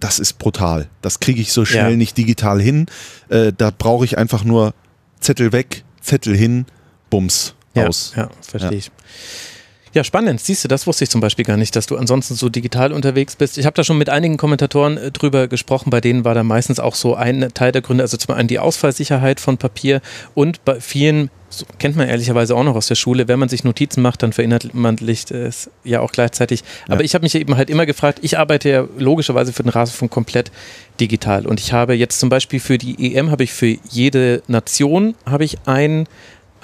das 0.00 0.18
ist 0.18 0.40
brutal. 0.40 0.88
Das 1.00 1.20
kriege 1.20 1.40
ich 1.40 1.52
so 1.52 1.64
schnell 1.64 1.92
Ja. 1.92 1.96
nicht 1.96 2.18
digital 2.18 2.60
hin. 2.60 2.86
Äh, 3.28 3.52
da 3.56 3.70
brauche 3.70 4.04
ich 4.04 4.18
einfach 4.18 4.42
nur 4.42 4.74
Zettel 5.20 5.52
weg, 5.52 5.84
Zettel 6.00 6.36
hin, 6.36 6.66
Bums 7.10 7.54
ja, 7.76 7.86
aus. 7.86 8.14
ja, 8.16 8.30
verstehe 8.42 8.78
ich. 8.78 8.90
Ja, 9.94 10.02
spannend. 10.02 10.40
Siehst 10.40 10.64
du, 10.64 10.68
das 10.68 10.88
wusste 10.88 11.04
ich 11.04 11.10
zum 11.10 11.20
Beispiel 11.20 11.44
gar 11.44 11.56
nicht, 11.56 11.76
dass 11.76 11.86
du 11.86 11.96
ansonsten 11.96 12.34
so 12.34 12.48
digital 12.48 12.92
unterwegs 12.92 13.36
bist. 13.36 13.58
Ich 13.58 13.64
habe 13.64 13.74
da 13.76 13.84
schon 13.84 13.96
mit 13.96 14.08
einigen 14.10 14.36
Kommentatoren 14.36 14.96
äh, 14.98 15.12
drüber 15.12 15.46
gesprochen, 15.46 15.90
bei 15.90 16.00
denen 16.00 16.24
war 16.24 16.34
da 16.34 16.42
meistens 16.42 16.80
auch 16.80 16.96
so 16.96 17.14
ein 17.14 17.48
Teil 17.54 17.70
der 17.70 17.80
Gründe, 17.80 18.02
also 18.02 18.16
zum 18.16 18.34
einen 18.34 18.48
die 18.48 18.58
Ausfallsicherheit 18.58 19.38
von 19.38 19.56
Papier 19.56 20.00
und 20.34 20.64
bei 20.64 20.80
vielen, 20.80 21.30
so 21.48 21.64
kennt 21.78 21.94
man 21.94 22.08
ehrlicherweise 22.08 22.56
auch 22.56 22.64
noch 22.64 22.74
aus 22.74 22.88
der 22.88 22.96
Schule, 22.96 23.28
wenn 23.28 23.38
man 23.38 23.48
sich 23.48 23.62
Notizen 23.62 24.02
macht, 24.02 24.24
dann 24.24 24.32
verinnerlicht 24.32 25.30
es 25.30 25.70
ja 25.84 26.00
auch 26.00 26.10
gleichzeitig. 26.10 26.64
Aber 26.88 26.96
Ja. 26.96 27.04
ich 27.04 27.14
habe 27.14 27.22
mich 27.22 27.36
eben 27.36 27.56
halt 27.56 27.70
immer 27.70 27.86
gefragt, 27.86 28.18
ich 28.22 28.36
arbeite 28.36 28.68
ja 28.68 28.88
logischerweise 28.98 29.52
für 29.52 29.62
den 29.62 29.68
Rasenfunk 29.70 30.10
komplett 30.10 30.50
digital 31.00 31.46
und 31.46 31.60
ich 31.60 31.72
habe 31.72 31.94
jetzt 31.94 32.18
zum 32.18 32.30
Beispiel 32.30 32.58
für 32.58 32.78
die 32.78 33.14
EM, 33.14 33.30
habe 33.30 33.44
ich 33.44 33.52
für 33.52 33.76
jede 33.90 34.42
Nation, 34.48 35.14
habe 35.24 35.44
ich 35.44 35.56
ein 35.66 36.08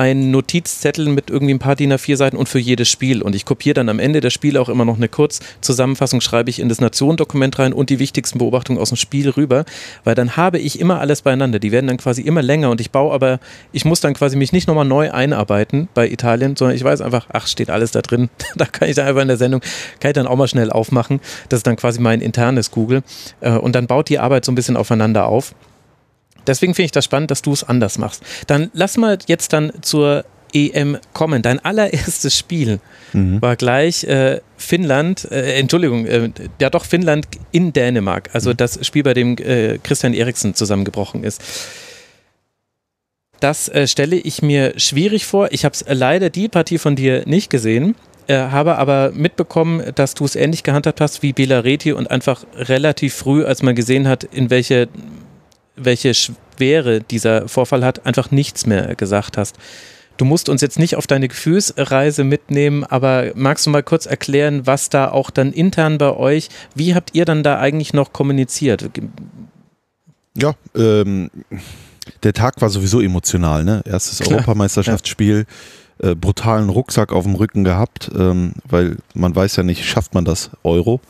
einen 0.00 0.30
Notizzettel 0.30 1.11
mit 1.11 1.28
irgendwie 1.28 1.52
ein 1.52 1.59
paar 1.59 1.76
DIN 1.76 1.92
A4 1.92 2.16
Seiten 2.16 2.38
und 2.38 2.49
für 2.49 2.59
jedes 2.59 2.88
Spiel. 2.88 3.21
Und 3.21 3.35
ich 3.35 3.45
kopiere 3.45 3.75
dann 3.75 3.90
am 3.90 3.99
Ende 3.99 4.23
der 4.23 4.30
Spiele 4.30 4.59
auch 4.59 4.71
immer 4.71 4.87
noch 4.87 4.97
eine 4.97 5.11
Kurzzusammenfassung, 5.11 6.23
schreibe 6.23 6.49
ich 6.49 6.59
in 6.59 6.71
das 6.71 6.80
Nationendokument 6.80 7.59
rein 7.59 7.75
und 7.75 7.90
die 7.90 7.99
wichtigsten 7.99 8.38
Beobachtungen 8.38 8.80
aus 8.80 8.88
dem 8.88 8.97
Spiel 8.97 9.28
rüber, 9.28 9.66
weil 10.02 10.14
dann 10.14 10.38
habe 10.38 10.59
ich 10.59 10.80
immer 10.80 11.00
alles 11.00 11.21
beieinander. 11.21 11.59
Die 11.59 11.71
werden 11.71 11.87
dann 11.87 11.99
quasi 11.99 12.23
immer 12.23 12.40
länger 12.40 12.71
und 12.71 12.80
ich 12.80 12.90
baue 12.90 13.12
aber, 13.12 13.40
ich 13.73 13.85
muss 13.85 14.00
dann 14.00 14.14
quasi 14.14 14.38
mich 14.38 14.52
nicht 14.52 14.66
nochmal 14.66 14.87
neu 14.87 15.11
einarbeiten 15.11 15.90
bei 15.92 16.09
Italien, 16.09 16.57
sondern 16.57 16.76
ich 16.76 16.83
weiß 16.83 17.02
einfach, 17.02 17.26
ach, 17.35 17.47
steht 17.47 17.69
alles 17.69 17.90
da 17.90 18.00
drin. 18.00 18.30
da 18.57 18.64
kann 18.64 18.88
ich 18.88 18.97
dann 18.97 19.07
einfach 19.07 19.21
in 19.21 19.28
der 19.28 19.37
Sendung, 19.37 19.61
kann 20.00 20.12
ich 20.12 20.14
dann 20.14 20.26
auch 20.26 20.37
mal 20.37 20.49
schnell 20.49 20.71
aufmachen. 20.73 21.21
Das 21.50 21.59
ist 21.59 21.66
dann 21.66 21.76
quasi 21.76 22.00
mein 22.00 22.23
internes 22.23 22.71
Google. 22.71 23.02
Äh, 23.42 23.50
Und 23.50 23.75
dann 23.75 23.87
baut 23.87 24.09
die 24.09 24.19
Arbeit 24.19 24.47
so 24.47 24.52
ein 24.52 24.54
bisschen 24.54 24.78
aufeinander 24.78 25.26
auf. 25.26 25.54
Deswegen 26.47 26.75
finde 26.75 26.87
ich 26.87 26.92
das 26.92 27.04
spannend, 27.04 27.30
dass 27.30 27.42
du 27.42 27.52
es 27.52 27.64
anders 27.64 27.99
machst. 27.99 28.23
Dann 28.47 28.70
lass 28.73 28.97
mal 28.97 29.18
jetzt 29.26 29.52
dann 29.52 29.73
zur 29.82 30.25
EM 30.52 30.99
kommen. 31.12 31.42
Dein 31.42 31.64
allererstes 31.64 32.37
Spiel 32.37 32.80
war 33.40 33.56
gleich 33.56 34.04
äh, 34.04 34.40
Finnland, 34.56 35.30
äh, 35.30 35.59
Entschuldigung, 35.59 36.06
äh, 36.06 36.30
ja 36.61 36.70
doch 36.70 36.85
Finnland 36.85 37.26
in 37.52 37.73
Dänemark. 37.73 38.30
Also 38.32 38.52
das 38.52 38.85
Spiel, 38.87 39.02
bei 39.02 39.14
dem 39.14 39.37
äh, 39.38 39.78
Christian 39.78 40.14
Eriksen 40.14 40.54
zusammengebrochen 40.54 41.25
ist. 41.25 41.42
Das 43.40 43.68
äh, 43.68 43.87
stelle 43.87 44.16
ich 44.16 44.42
mir 44.42 44.75
schwierig 44.76 45.25
vor. 45.25 45.49
Ich 45.50 45.64
habe 45.64 45.76
leider 45.88 46.30
die 46.30 46.49
Partie 46.49 46.78
von 46.78 46.94
dir 46.94 47.23
nicht 47.26 47.50
gesehen. 47.50 47.94
äh, 48.26 48.37
habe 48.37 48.76
aber 48.76 49.11
mitbekommen, 49.12 49.82
dass 49.94 50.14
du 50.14 50.25
es 50.25 50.37
ähnlich 50.37 50.62
gehandhabt 50.62 51.00
hast 51.00 51.23
wie 51.23 51.32
Bela 51.32 51.61
Reti 51.61 51.92
und 51.92 52.11
einfach 52.11 52.44
relativ 52.54 53.14
früh, 53.14 53.44
als 53.44 53.62
man 53.62 53.75
gesehen 53.75 54.06
hat, 54.06 54.25
in 54.25 54.50
welche, 54.50 54.88
welche 55.84 56.14
Schwere 56.14 57.00
dieser 57.00 57.49
Vorfall 57.49 57.84
hat, 57.84 58.06
einfach 58.06 58.30
nichts 58.30 58.66
mehr 58.66 58.94
gesagt 58.94 59.37
hast. 59.37 59.56
Du 60.16 60.26
musst 60.26 60.50
uns 60.50 60.60
jetzt 60.60 60.78
nicht 60.78 60.96
auf 60.96 61.06
deine 61.06 61.28
Gefühlsreise 61.28 62.25
mitnehmen, 62.25 62.84
aber 62.84 63.32
magst 63.34 63.64
du 63.64 63.70
mal 63.70 63.82
kurz 63.82 64.04
erklären, 64.04 64.66
was 64.66 64.90
da 64.90 65.10
auch 65.10 65.30
dann 65.30 65.50
intern 65.50 65.96
bei 65.96 66.14
euch, 66.14 66.50
wie 66.75 66.94
habt 66.94 67.14
ihr 67.14 67.25
dann 67.25 67.42
da 67.42 67.58
eigentlich 67.58 67.94
noch 67.94 68.12
kommuniziert? 68.12 68.90
Ja, 70.37 70.54
ähm, 70.76 71.30
der 72.22 72.34
Tag 72.34 72.60
war 72.60 72.68
sowieso 72.68 73.00
emotional, 73.00 73.64
ne? 73.64 73.82
Erstes 73.87 74.18
Klar, 74.18 74.32
Europameisterschaftsspiel, 74.32 75.46
äh, 76.02 76.14
brutalen 76.14 76.68
Rucksack 76.68 77.12
auf 77.12 77.25
dem 77.25 77.34
Rücken 77.34 77.64
gehabt, 77.64 78.10
ähm, 78.14 78.52
weil 78.68 78.96
man 79.14 79.34
weiß 79.34 79.56
ja 79.56 79.62
nicht, 79.62 79.87
schafft 79.87 80.12
man 80.14 80.26
das 80.26 80.50
Euro 80.62 81.00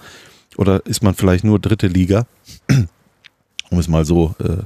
oder 0.57 0.87
ist 0.87 1.03
man 1.03 1.15
vielleicht 1.15 1.43
nur 1.43 1.59
dritte 1.59 1.89
Liga, 1.89 2.27
um 3.71 3.79
es 3.79 3.89
mal 3.89 4.05
so 4.05 4.35
äh, 4.39 4.63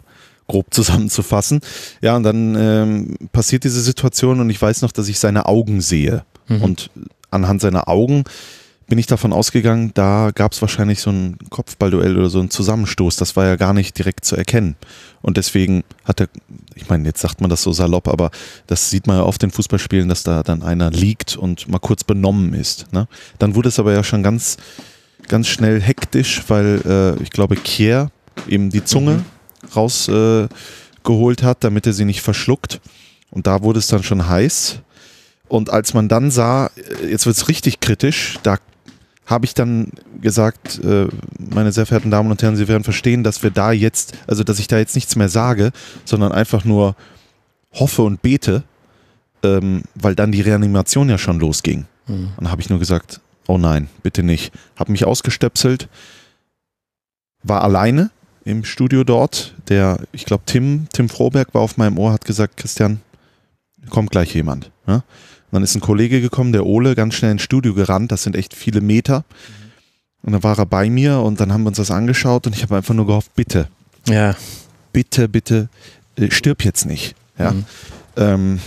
grob 0.49 0.67
zusammenzufassen. 0.71 1.61
Ja, 2.01 2.17
und 2.17 2.23
dann 2.23 2.57
ähm, 2.57 3.17
passiert 3.33 3.65
diese 3.65 3.81
Situation 3.81 4.41
und 4.41 4.51
ich 4.51 4.61
weiß 4.61 4.83
noch, 4.83 4.93
dass 4.93 5.09
ich 5.09 5.19
seine 5.19 5.47
Augen 5.47 5.81
sehe. 5.81 6.25
Mhm. 6.49 6.63
Und 6.63 6.91
anhand 7.31 7.61
seiner 7.61 7.89
Augen 7.89 8.25
bin 8.87 8.99
ich 8.99 9.07
davon 9.07 9.33
ausgegangen, 9.33 9.93
da 9.95 10.31
gab 10.35 10.53
es 10.53 10.61
wahrscheinlich 10.61 11.01
so 11.01 11.11
ein 11.11 11.39
Kopfballduell 11.51 12.19
oder 12.19 12.29
so 12.29 12.41
ein 12.41 12.51
Zusammenstoß. 12.51 13.17
Das 13.17 13.35
war 13.37 13.47
ja 13.47 13.57
gar 13.57 13.73
nicht 13.73 13.97
direkt 13.99 14.25
zu 14.25 14.37
erkennen. 14.37 14.77
Und 15.23 15.37
deswegen 15.37 15.85
hat 16.05 16.21
er, 16.21 16.29
ich 16.75 16.89
meine, 16.89 17.07
jetzt 17.09 17.21
sagt 17.21 17.41
man 17.41 17.49
das 17.49 17.63
so 17.63 17.73
salopp, 17.73 18.09
aber 18.09 18.31
das 18.67 18.91
sieht 18.91 19.07
man 19.07 19.17
ja 19.17 19.23
oft 19.23 19.43
in 19.43 19.51
Fußballspielen, 19.51 20.09
dass 20.09 20.23
da 20.23 20.43
dann 20.43 20.63
einer 20.63 20.91
liegt 20.91 21.37
und 21.37 21.69
mal 21.69 21.79
kurz 21.79 22.05
benommen 22.05 22.53
ist. 22.53 22.93
Ne? 22.93 23.09
Dann 23.39 23.55
wurde 23.55 23.69
es 23.69 23.79
aber 23.79 23.93
ja 23.93 24.05
schon 24.05 24.23
ganz, 24.23 24.59
ganz 25.29 25.49
schnell 25.49 25.81
hektisch, 25.81 26.43
weil 26.49 26.83
äh, 26.85 27.23
ich 27.23 27.31
glaube, 27.31 27.57
Kier 27.57 28.11
eben 28.49 28.71
die 28.71 28.85
Zunge 28.85 29.15
mhm 29.15 29.25
rausgeholt 29.75 31.43
äh, 31.43 31.45
hat, 31.45 31.65
damit 31.65 31.87
er 31.87 31.93
sie 31.93 32.05
nicht 32.05 32.23
verschluckt. 32.23 32.81
Und 33.31 33.47
da 33.47 33.63
wurde 33.63 33.79
es 33.79 33.87
dann 33.87 34.03
schon 34.03 34.29
heiß. 34.29 34.81
Und 35.49 35.71
als 35.71 35.95
man 35.95 36.09
dann 36.09 36.31
sah, 36.31 36.67
äh, 36.67 37.11
jetzt 37.11 37.27
wird 37.27 37.37
es 37.37 37.49
richtig 37.49 37.81
kritisch, 37.81 38.39
da 38.43 38.59
habe 39.27 39.47
ich 39.47 39.55
dann 39.55 39.91
gesagt, 40.21 40.83
äh, 40.85 41.07
meine 41.39 41.73
sehr 41.73 41.87
verehrten 41.87 42.11
Damen 42.11 42.31
und 42.31 42.43
Herren, 42.43 42.57
Sie 42.57 42.69
werden 42.69 42.85
verstehen, 42.85 43.25
dass 43.25 43.43
wir 43.43 43.51
da 43.51 43.73
jetzt, 43.73 44.13
also 44.27 44.45
dass 44.45 44.59
ich 44.59 44.69
da 44.69 44.79
jetzt 44.79 44.95
nichts 44.95 45.17
mehr 45.17 45.31
sage, 45.31 45.73
sondern 46.05 46.33
einfach 46.33 46.65
nur 46.65 46.95
hoffe 47.73 48.03
und 48.03 48.21
bete, 48.21 48.63
ähm, 49.43 49.83
weil 49.95 50.15
dann 50.15 50.31
die 50.31 50.43
Reanimation 50.43 51.09
ja 51.09 51.17
schon 51.17 51.41
losging. 51.41 51.87
Mhm. 52.07 52.33
Und 52.37 52.51
habe 52.51 52.61
ich 52.61 52.69
nur 52.69 52.79
gesagt, 52.79 53.21
oh 53.47 53.57
nein, 53.57 53.89
bitte 54.03 54.23
nicht. 54.23 54.53
Habe 54.77 54.93
mich 54.93 55.07
ausgestöpselt, 55.07 55.89
war 57.43 57.63
alleine, 57.63 58.11
im 58.45 58.65
Studio 58.65 59.05
dort. 59.05 59.55
Der, 59.69 59.99
ich 60.13 60.25
glaube, 60.25 60.45
Tim, 60.47 60.87
Tim 60.93 61.09
Froberg 61.09 61.55
war 61.55 61.63
auf 61.63 61.77
meinem 61.77 61.99
Ohr, 61.99 62.13
hat 62.13 62.25
gesagt, 62.25 62.57
Christian, 62.57 63.01
kommt 63.91 64.11
gleich 64.11 64.35
jemand. 64.35 64.71
Ja? 64.87 65.03
dann 65.55 65.63
ist 65.63 65.75
ein 65.75 65.81
Kollege 65.81 66.21
gekommen, 66.21 66.53
der 66.53 66.67
Ole, 66.67 66.95
ganz 66.95 67.15
schnell 67.15 67.31
ins 67.31 67.43
Studio 67.43 67.75
gerannt. 67.75 68.11
Das 68.11 68.25
sind 68.25 68.35
echt 68.35 68.55
viele 68.55 68.81
Meter. 68.81 69.25
Und 70.23 70.33
dann 70.33 70.43
war 70.43 70.59
er 70.59 70.67
bei 70.67 70.91
mir 70.91 71.21
und 71.21 71.39
dann 71.41 71.53
haben 71.53 71.63
wir 71.63 71.69
uns 71.69 71.77
das 71.77 71.91
angeschaut 71.91 72.47
und 72.47 72.57
ich 72.57 72.63
habe 72.63 72.77
einfach 72.77 72.95
nur 72.95 73.07
gehofft, 73.07 73.35
bitte. 73.35 73.69
Ja. 74.09 74.35
Bitte, 74.93 75.29
bitte, 75.29 75.69
äh, 76.17 76.31
stirb 76.31 76.65
jetzt 76.65 76.87
nicht. 76.87 77.15
Ja. 77.39 77.53
Mhm. 77.53 77.65
Ähm, 78.17 78.61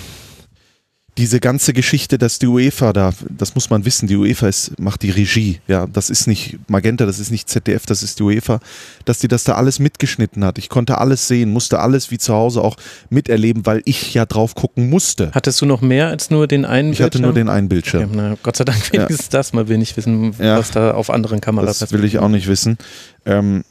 diese 1.18 1.40
ganze 1.40 1.74
Geschichte, 1.74 2.18
dass 2.18 2.40
die 2.40 2.48
UEFA 2.48 2.94
da, 2.94 3.12
das 3.30 3.56
muss 3.56 3.70
man 3.70 3.86
wissen, 3.86 4.08
die 4.08 4.16
UEFA 4.16 4.48
ist, 4.48 4.80
macht 4.80 5.02
die 5.02 5.10
Regie, 5.10 5.60
ja, 5.68 5.88
das 5.88 6.10
ist 6.10 6.28
nicht 6.28 6.58
Magenta, 6.68 7.06
das 7.06 7.20
ist 7.20 7.32
nicht 7.32 7.50
ZDF, 7.50 7.86
das 7.86 8.04
ist 8.04 8.20
die 8.20 8.24
UEFA, 8.24 8.60
dass 9.06 9.20
die 9.20 9.28
das 9.28 9.44
da 9.44 9.56
alles 9.56 9.80
mitgeschnitten 9.80 10.46
hat. 10.46 10.58
Ich 10.58 10.70
konnte 10.70 11.00
alles 11.00 11.28
sehen, 11.28 11.52
musste 11.52 11.80
alles 11.80 12.12
wie 12.12 12.20
zu 12.20 12.34
Hause 12.34 12.62
auch 12.62 12.78
miterleben, 13.10 13.66
weil 13.66 13.82
ich 13.86 14.14
ja 14.14 14.26
drauf 14.26 14.54
gucken 14.54 14.90
musste. 14.90 15.32
Hattest 15.34 15.60
du 15.62 15.66
noch 15.66 15.82
mehr 15.82 16.08
als 16.08 16.30
nur 16.30 16.48
den 16.48 16.66
einen 16.66 16.92
ich 16.92 17.00
Bildschirm? 17.00 17.08
Ich 17.08 17.14
hatte 17.16 17.22
nur 17.22 17.34
den 17.34 17.50
einen 17.50 17.70
Bildschirm. 17.70 18.04
Okay, 18.04 18.14
na, 18.16 18.38
Gott 18.44 18.56
sei 18.56 18.64
Dank 18.64 18.94
wenigstens 18.94 19.26
ja. 19.26 19.32
das, 19.32 19.54
mal 19.54 19.68
will 19.68 19.78
nicht 19.80 19.98
wissen, 19.98 20.34
ja. 20.40 20.58
was 20.58 20.72
da 20.72 20.92
auf 20.92 21.10
anderen 21.10 21.42
Kameras 21.42 21.80
Das 21.80 21.92
will 21.92 22.04
ich 22.04 22.20
auch 22.20 22.30
nicht 22.30 22.48
wissen. 22.48 22.78
Ähm, 23.26 23.64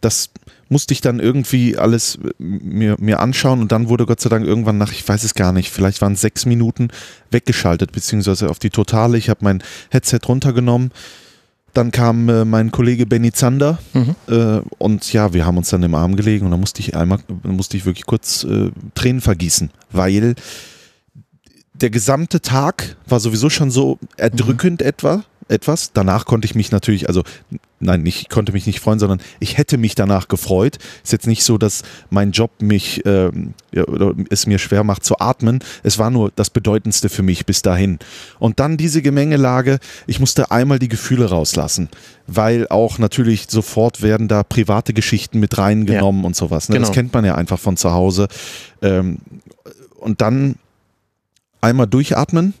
das 0.00 0.30
musste 0.68 0.92
ich 0.92 1.00
dann 1.00 1.18
irgendwie 1.18 1.76
alles 1.76 2.18
mir, 2.38 2.96
mir 2.98 3.20
anschauen 3.20 3.60
und 3.60 3.72
dann 3.72 3.88
wurde 3.88 4.06
Gott 4.06 4.20
sei 4.20 4.28
Dank 4.28 4.46
irgendwann 4.46 4.78
nach, 4.78 4.92
ich 4.92 5.06
weiß 5.06 5.24
es 5.24 5.34
gar 5.34 5.52
nicht, 5.52 5.70
vielleicht 5.70 6.00
waren 6.02 6.12
es 6.12 6.20
sechs 6.20 6.46
Minuten 6.46 6.88
weggeschaltet, 7.30 7.92
beziehungsweise 7.92 8.50
auf 8.50 8.58
die 8.58 8.70
Totale. 8.70 9.16
Ich 9.18 9.30
habe 9.30 9.40
mein 9.42 9.62
Headset 9.90 10.20
runtergenommen. 10.28 10.90
Dann 11.74 11.90
kam 11.90 12.28
äh, 12.28 12.44
mein 12.44 12.70
Kollege 12.70 13.06
Benny 13.06 13.30
Zander 13.30 13.78
mhm. 13.92 14.16
äh, 14.26 14.60
und 14.78 15.12
ja, 15.12 15.32
wir 15.34 15.46
haben 15.46 15.58
uns 15.58 15.68
dann 15.68 15.82
im 15.82 15.94
Arm 15.94 16.16
gelegen 16.16 16.46
und 16.46 16.50
dann 16.50 16.60
musste 16.60 16.80
ich 16.80 16.96
einmal, 16.96 17.18
musste 17.42 17.76
ich 17.76 17.84
wirklich 17.84 18.06
kurz 18.06 18.44
äh, 18.44 18.70
Tränen 18.94 19.20
vergießen, 19.20 19.70
weil 19.92 20.34
der 21.74 21.90
gesamte 21.90 22.40
Tag 22.40 22.96
war 23.06 23.20
sowieso 23.20 23.50
schon 23.50 23.70
so 23.70 23.98
erdrückend 24.16 24.80
mhm. 24.80 24.86
etwa, 24.86 25.24
etwas. 25.48 25.92
Danach 25.92 26.24
konnte 26.24 26.46
ich 26.46 26.54
mich 26.54 26.70
natürlich, 26.70 27.08
also 27.08 27.22
nein, 27.80 28.04
ich 28.06 28.28
konnte 28.28 28.52
mich 28.52 28.66
nicht 28.66 28.80
freuen, 28.80 28.98
sondern 28.98 29.20
ich 29.40 29.56
hätte 29.58 29.78
mich 29.78 29.94
danach 29.94 30.28
gefreut. 30.28 30.78
Ist 31.02 31.12
jetzt 31.12 31.26
nicht 31.26 31.44
so, 31.44 31.58
dass 31.58 31.82
mein 32.10 32.32
Job 32.32 32.50
mich 32.60 33.04
äh, 33.06 33.30
oder 33.74 34.14
es 34.30 34.46
mir 34.46 34.58
schwer 34.58 34.84
macht 34.84 35.04
zu 35.04 35.18
atmen. 35.18 35.60
Es 35.82 35.98
war 35.98 36.10
nur 36.10 36.30
das 36.34 36.50
Bedeutendste 36.50 37.08
für 37.08 37.22
mich 37.22 37.46
bis 37.46 37.62
dahin. 37.62 37.98
Und 38.38 38.60
dann 38.60 38.76
diese 38.76 39.02
Gemengelage, 39.02 39.78
ich 40.06 40.20
musste 40.20 40.50
einmal 40.50 40.78
die 40.78 40.88
Gefühle 40.88 41.30
rauslassen, 41.30 41.88
weil 42.26 42.68
auch 42.68 42.98
natürlich 42.98 43.46
sofort 43.48 44.02
werden 44.02 44.28
da 44.28 44.42
private 44.42 44.92
Geschichten 44.92 45.40
mit 45.40 45.58
reingenommen 45.58 46.22
ja. 46.22 46.26
und 46.26 46.36
sowas. 46.36 46.68
Ne? 46.68 46.74
Genau. 46.74 46.86
Das 46.86 46.94
kennt 46.94 47.12
man 47.12 47.24
ja 47.24 47.34
einfach 47.34 47.58
von 47.58 47.76
zu 47.76 47.92
Hause. 47.92 48.28
Ähm, 48.82 49.18
und 49.98 50.20
dann 50.20 50.56
einmal 51.60 51.86
durchatmen 51.86 52.54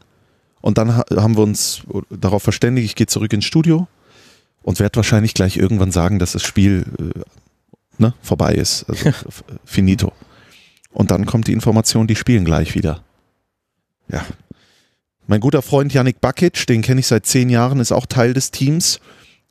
und 0.60 0.78
dann 0.78 0.96
haben 0.96 1.36
wir 1.36 1.42
uns 1.42 1.82
darauf 2.10 2.42
verständigt, 2.42 2.84
ich 2.86 2.94
gehe 2.96 3.06
zurück 3.06 3.32
ins 3.32 3.44
Studio 3.44 3.86
und 4.62 4.80
werde 4.80 4.96
wahrscheinlich 4.96 5.34
gleich 5.34 5.56
irgendwann 5.56 5.92
sagen, 5.92 6.18
dass 6.18 6.32
das 6.32 6.42
Spiel 6.42 6.84
äh, 6.98 7.20
ne, 7.98 8.14
vorbei 8.22 8.54
ist. 8.54 8.84
Also 8.88 9.10
finito. 9.64 10.12
Und 10.92 11.10
dann 11.10 11.26
kommt 11.26 11.46
die 11.46 11.52
Information, 11.52 12.06
die 12.06 12.16
spielen 12.16 12.44
gleich 12.44 12.74
wieder. 12.74 13.02
Ja. 14.08 14.24
Mein 15.26 15.40
guter 15.40 15.62
Freund 15.62 15.92
Yannick 15.92 16.20
Bakic, 16.20 16.66
den 16.66 16.80
kenne 16.82 17.00
ich 17.00 17.06
seit 17.06 17.26
zehn 17.26 17.50
Jahren, 17.50 17.80
ist 17.80 17.92
auch 17.92 18.06
Teil 18.06 18.32
des 18.32 18.50
Teams. 18.50 18.98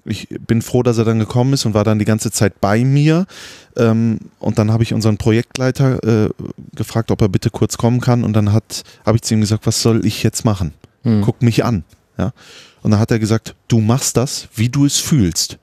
Ich 0.05 0.27
bin 0.29 0.61
froh, 0.61 0.83
dass 0.83 0.97
er 0.97 1.05
dann 1.05 1.19
gekommen 1.19 1.53
ist 1.53 1.65
und 1.65 1.73
war 1.73 1.83
dann 1.83 1.99
die 1.99 2.05
ganze 2.05 2.31
Zeit 2.31 2.59
bei 2.61 2.83
mir. 2.83 3.27
Ähm, 3.75 4.19
und 4.39 4.57
dann 4.57 4.71
habe 4.71 4.83
ich 4.83 4.93
unseren 4.93 5.17
Projektleiter 5.17 6.25
äh, 6.25 6.29
gefragt, 6.75 7.11
ob 7.11 7.21
er 7.21 7.29
bitte 7.29 7.49
kurz 7.49 7.77
kommen 7.77 8.01
kann. 8.01 8.23
Und 8.23 8.33
dann 8.33 8.53
habe 8.53 8.65
ich 9.13 9.21
zu 9.21 9.33
ihm 9.33 9.41
gesagt, 9.41 9.67
was 9.67 9.81
soll 9.81 10.05
ich 10.05 10.23
jetzt 10.23 10.45
machen? 10.45 10.73
Hm. 11.07 11.21
Guck 11.21 11.41
mich 11.41 11.63
an. 11.63 11.83
Ja? 12.17 12.33
Und 12.81 12.91
dann 12.91 12.99
hat 12.99 13.11
er 13.11 13.19
gesagt, 13.19 13.55
du 13.67 13.79
machst 13.79 14.17
das, 14.17 14.47
wie 14.55 14.69
du 14.69 14.85
es 14.85 14.97
fühlst. 14.97 15.57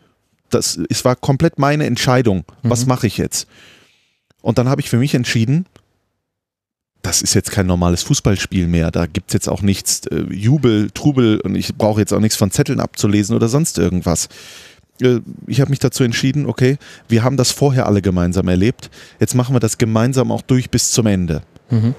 Das, 0.51 0.79
es 0.89 1.05
war 1.05 1.17
komplett 1.17 1.59
meine 1.59 1.87
Entscheidung. 1.87 2.45
Was 2.63 2.83
mhm. 2.83 2.89
mache 2.89 3.07
ich 3.07 3.19
jetzt? 3.19 3.49
Und 4.41 4.59
dann 4.59 4.69
habe 4.69 4.81
ich 4.81 4.91
für 4.91 4.99
mich 4.99 5.15
entschieden, 5.15 5.67
das 7.03 7.23
ist 7.23 7.35
jetzt 7.35 7.51
kein 7.51 7.67
normales 7.67 8.03
Fußballspiel 8.03 8.67
mehr. 8.67 8.91
Da 8.91 9.07
gibt 9.07 9.31
es 9.31 9.35
jetzt 9.35 9.49
auch 9.49 9.63
nichts 9.63 10.07
äh, 10.07 10.25
Jubel, 10.31 10.91
Trubel 10.91 11.41
und 11.41 11.55
ich 11.55 11.75
brauche 11.75 12.01
jetzt 12.01 12.13
auch 12.13 12.21
nichts 12.21 12.37
von 12.37 12.51
Zetteln 12.51 12.81
abzulesen 12.81 13.37
oder 13.37 13.49
sonst 13.49 13.79
irgendwas. 13.79 14.29
Äh, 15.01 15.21
ich 15.47 15.61
habe 15.61 15.71
mich 15.71 15.81
dazu 15.81 16.05
entschieden, 16.05 16.47
okay, 16.47 16.79
wir 17.09 17.23
haben 17.23 17.37
das 17.37 17.51
vorher 17.51 17.87
alle 17.87 18.01
gemeinsam 18.01 18.49
erlebt. 18.49 18.91
Jetzt 19.21 19.35
machen 19.35 19.55
wir 19.55 19.61
das 19.61 19.77
gemeinsam 19.77 20.33
auch 20.33 20.43
durch 20.43 20.71
bis 20.71 20.93
zum 20.93 21.07
Ende. 21.07 21.43
Mhm. 21.71 21.95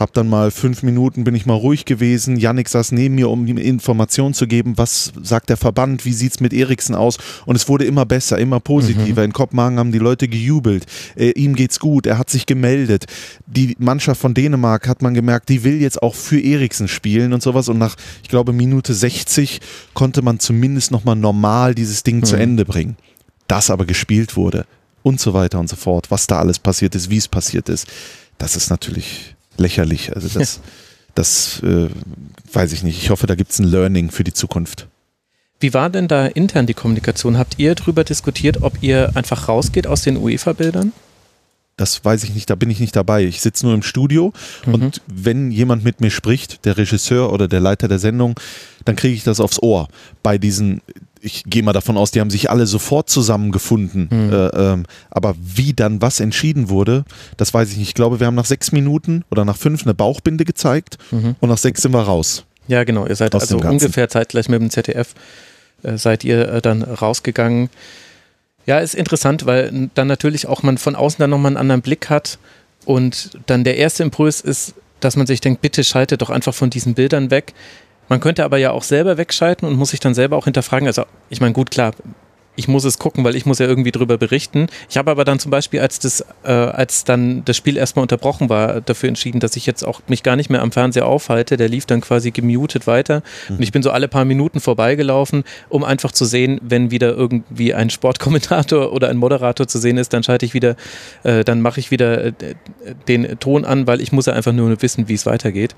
Hab 0.00 0.14
dann 0.14 0.30
mal 0.30 0.50
fünf 0.50 0.82
Minuten, 0.82 1.24
bin 1.24 1.34
ich 1.34 1.44
mal 1.44 1.52
ruhig 1.52 1.84
gewesen. 1.84 2.38
Yannick 2.38 2.70
saß 2.70 2.92
neben 2.92 3.16
mir, 3.16 3.28
um 3.28 3.46
ihm 3.46 3.58
Informationen 3.58 4.32
zu 4.32 4.46
geben. 4.46 4.78
Was 4.78 5.12
sagt 5.22 5.50
der 5.50 5.58
Verband? 5.58 6.06
Wie 6.06 6.14
sieht's 6.14 6.40
mit 6.40 6.54
Eriksen 6.54 6.94
aus? 6.94 7.18
Und 7.44 7.54
es 7.54 7.68
wurde 7.68 7.84
immer 7.84 8.06
besser, 8.06 8.38
immer 8.38 8.60
positiver. 8.60 9.20
Mhm. 9.20 9.26
In 9.26 9.32
Kopenhagen 9.34 9.78
haben 9.78 9.92
die 9.92 9.98
Leute 9.98 10.26
gejubelt. 10.26 10.86
Äh, 11.16 11.32
ihm 11.32 11.54
geht's 11.54 11.78
gut. 11.78 12.06
Er 12.06 12.16
hat 12.16 12.30
sich 12.30 12.46
gemeldet. 12.46 13.04
Die 13.46 13.76
Mannschaft 13.78 14.18
von 14.18 14.32
Dänemark 14.32 14.88
hat 14.88 15.02
man 15.02 15.12
gemerkt, 15.12 15.50
die 15.50 15.64
will 15.64 15.82
jetzt 15.82 16.02
auch 16.02 16.14
für 16.14 16.40
Eriksen 16.40 16.88
spielen 16.88 17.34
und 17.34 17.42
sowas. 17.42 17.68
Und 17.68 17.76
nach, 17.76 17.94
ich 18.22 18.30
glaube, 18.30 18.54
Minute 18.54 18.94
60 18.94 19.60
konnte 19.92 20.22
man 20.22 20.40
zumindest 20.40 20.92
nochmal 20.92 21.16
normal 21.16 21.74
dieses 21.74 22.04
Ding 22.04 22.20
mhm. 22.20 22.24
zu 22.24 22.36
Ende 22.36 22.64
bringen. 22.64 22.96
Das 23.48 23.68
aber 23.68 23.84
gespielt 23.84 24.34
wurde 24.34 24.64
und 25.02 25.20
so 25.20 25.34
weiter 25.34 25.60
und 25.60 25.68
so 25.68 25.76
fort. 25.76 26.10
Was 26.10 26.26
da 26.26 26.38
alles 26.38 26.58
passiert 26.58 26.94
ist, 26.94 27.10
wie 27.10 27.18
es 27.18 27.28
passiert 27.28 27.68
ist. 27.68 27.86
Das 28.38 28.56
ist 28.56 28.70
natürlich 28.70 29.36
lächerlich. 29.60 30.14
Also 30.14 30.38
das, 30.38 30.60
das 31.14 31.62
äh, 31.62 31.88
weiß 32.52 32.72
ich 32.72 32.82
nicht. 32.82 33.02
Ich 33.02 33.10
hoffe, 33.10 33.26
da 33.26 33.34
gibt 33.34 33.52
es 33.52 33.58
ein 33.58 33.64
Learning 33.66 34.10
für 34.10 34.24
die 34.24 34.32
Zukunft. 34.32 34.88
Wie 35.60 35.74
war 35.74 35.90
denn 35.90 36.08
da 36.08 36.26
intern 36.26 36.66
die 36.66 36.74
Kommunikation? 36.74 37.38
Habt 37.38 37.58
ihr 37.58 37.74
darüber 37.74 38.02
diskutiert, 38.02 38.62
ob 38.62 38.82
ihr 38.82 39.12
einfach 39.14 39.48
rausgeht 39.48 39.86
aus 39.86 40.02
den 40.02 40.16
UEFA-Bildern? 40.16 40.92
das 41.80 42.04
weiß 42.04 42.24
ich 42.24 42.34
nicht, 42.34 42.50
da 42.50 42.56
bin 42.56 42.68
ich 42.68 42.78
nicht 42.78 42.94
dabei. 42.94 43.24
Ich 43.24 43.40
sitze 43.40 43.64
nur 43.64 43.74
im 43.74 43.82
Studio 43.82 44.34
mhm. 44.66 44.74
und 44.74 45.02
wenn 45.06 45.50
jemand 45.50 45.82
mit 45.82 46.02
mir 46.02 46.10
spricht, 46.10 46.66
der 46.66 46.76
Regisseur 46.76 47.32
oder 47.32 47.48
der 47.48 47.60
Leiter 47.60 47.88
der 47.88 47.98
Sendung, 47.98 48.38
dann 48.84 48.96
kriege 48.96 49.14
ich 49.14 49.24
das 49.24 49.40
aufs 49.40 49.62
Ohr. 49.62 49.88
Bei 50.22 50.36
diesen, 50.36 50.82
ich 51.20 51.44
gehe 51.44 51.62
mal 51.62 51.72
davon 51.72 51.96
aus, 51.96 52.10
die 52.10 52.20
haben 52.20 52.30
sich 52.30 52.50
alle 52.50 52.66
sofort 52.66 53.10
zusammengefunden. 53.10 54.08
Mhm. 54.10 54.32
Äh, 54.32 54.46
ähm, 54.46 54.86
aber 55.10 55.34
wie 55.40 55.72
dann 55.72 56.00
was 56.00 56.20
entschieden 56.20 56.68
wurde, 56.68 57.04
das 57.36 57.52
weiß 57.52 57.70
ich 57.72 57.76
nicht. 57.76 57.88
Ich 57.88 57.94
glaube, 57.94 58.20
wir 58.20 58.26
haben 58.26 58.34
nach 58.34 58.46
sechs 58.46 58.72
Minuten 58.72 59.24
oder 59.30 59.44
nach 59.44 59.56
fünf 59.56 59.82
eine 59.82 59.94
Bauchbinde 59.94 60.44
gezeigt 60.44 60.98
mhm. 61.10 61.36
und 61.40 61.48
nach 61.48 61.58
sechs 61.58 61.82
sind 61.82 61.92
wir 61.92 62.02
raus. 62.02 62.44
Ja, 62.68 62.84
genau. 62.84 63.06
Ihr 63.06 63.16
seid 63.16 63.34
also 63.34 63.58
ungefähr 63.58 64.08
zeitgleich 64.08 64.48
mit 64.48 64.60
dem 64.60 64.70
ZDF 64.70 65.14
äh, 65.82 65.96
seid 65.96 66.24
ihr 66.24 66.48
äh, 66.48 66.62
dann 66.62 66.82
rausgegangen. 66.82 67.70
Ja, 68.66 68.78
ist 68.78 68.94
interessant, 68.94 69.46
weil 69.46 69.90
dann 69.94 70.06
natürlich 70.06 70.46
auch 70.46 70.62
man 70.62 70.78
von 70.78 70.94
außen 70.94 71.18
dann 71.18 71.30
nochmal 71.30 71.50
einen 71.50 71.56
anderen 71.56 71.82
Blick 71.82 72.10
hat 72.10 72.38
und 72.84 73.38
dann 73.46 73.64
der 73.64 73.76
erste 73.76 74.02
Impuls 74.02 74.40
ist, 74.40 74.74
dass 75.00 75.16
man 75.16 75.26
sich 75.26 75.40
denkt, 75.40 75.62
bitte 75.62 75.82
schalte 75.82 76.18
doch 76.18 76.30
einfach 76.30 76.54
von 76.54 76.70
diesen 76.70 76.94
Bildern 76.94 77.30
weg. 77.30 77.54
Man 78.10 78.20
könnte 78.20 78.44
aber 78.44 78.58
ja 78.58 78.72
auch 78.72 78.82
selber 78.82 79.16
wegschalten 79.16 79.66
und 79.66 79.76
muss 79.76 79.90
sich 79.90 80.00
dann 80.00 80.14
selber 80.14 80.36
auch 80.36 80.44
hinterfragen. 80.44 80.88
Also 80.88 81.04
ich 81.28 81.40
meine, 81.40 81.52
gut, 81.52 81.70
klar, 81.70 81.92
ich 82.56 82.66
muss 82.66 82.84
es 82.84 82.98
gucken, 82.98 83.22
weil 83.22 83.36
ich 83.36 83.46
muss 83.46 83.60
ja 83.60 83.66
irgendwie 83.66 83.92
drüber 83.92 84.18
berichten. 84.18 84.66
Ich 84.88 84.96
habe 84.96 85.12
aber 85.12 85.24
dann 85.24 85.38
zum 85.38 85.52
Beispiel, 85.52 85.78
als 85.78 86.00
das, 86.00 86.24
äh, 86.42 86.50
als 86.50 87.04
dann 87.04 87.44
das 87.44 87.56
Spiel 87.56 87.76
erstmal 87.76 88.02
unterbrochen 88.02 88.48
war, 88.48 88.80
dafür 88.80 89.08
entschieden, 89.08 89.38
dass 89.38 89.54
ich 89.54 89.64
jetzt 89.64 89.84
auch 89.84 90.00
mich 90.08 90.24
gar 90.24 90.34
nicht 90.34 90.50
mehr 90.50 90.60
am 90.60 90.72
Fernseher 90.72 91.06
aufhalte. 91.06 91.56
Der 91.56 91.68
lief 91.68 91.86
dann 91.86 92.00
quasi 92.00 92.32
gemutet 92.32 92.88
weiter 92.88 93.22
mhm. 93.48 93.56
und 93.56 93.62
ich 93.62 93.70
bin 93.70 93.84
so 93.84 93.92
alle 93.92 94.08
paar 94.08 94.24
Minuten 94.24 94.58
vorbeigelaufen, 94.58 95.44
um 95.68 95.84
einfach 95.84 96.10
zu 96.10 96.24
sehen, 96.24 96.60
wenn 96.64 96.90
wieder 96.90 97.14
irgendwie 97.14 97.74
ein 97.74 97.90
Sportkommentator 97.90 98.92
oder 98.92 99.08
ein 99.08 99.18
Moderator 99.18 99.68
zu 99.68 99.78
sehen 99.78 99.98
ist, 99.98 100.12
dann 100.12 100.24
schalte 100.24 100.44
ich 100.44 100.52
wieder, 100.52 100.74
äh, 101.22 101.44
dann 101.44 101.60
mache 101.60 101.78
ich 101.78 101.92
wieder 101.92 102.24
äh, 102.26 102.32
den 103.06 103.38
Ton 103.38 103.64
an, 103.64 103.86
weil 103.86 104.00
ich 104.00 104.10
muss 104.10 104.26
ja 104.26 104.32
einfach 104.32 104.52
nur 104.52 104.82
wissen, 104.82 105.08
wie 105.08 105.14
es 105.14 105.26
weitergeht. 105.26 105.76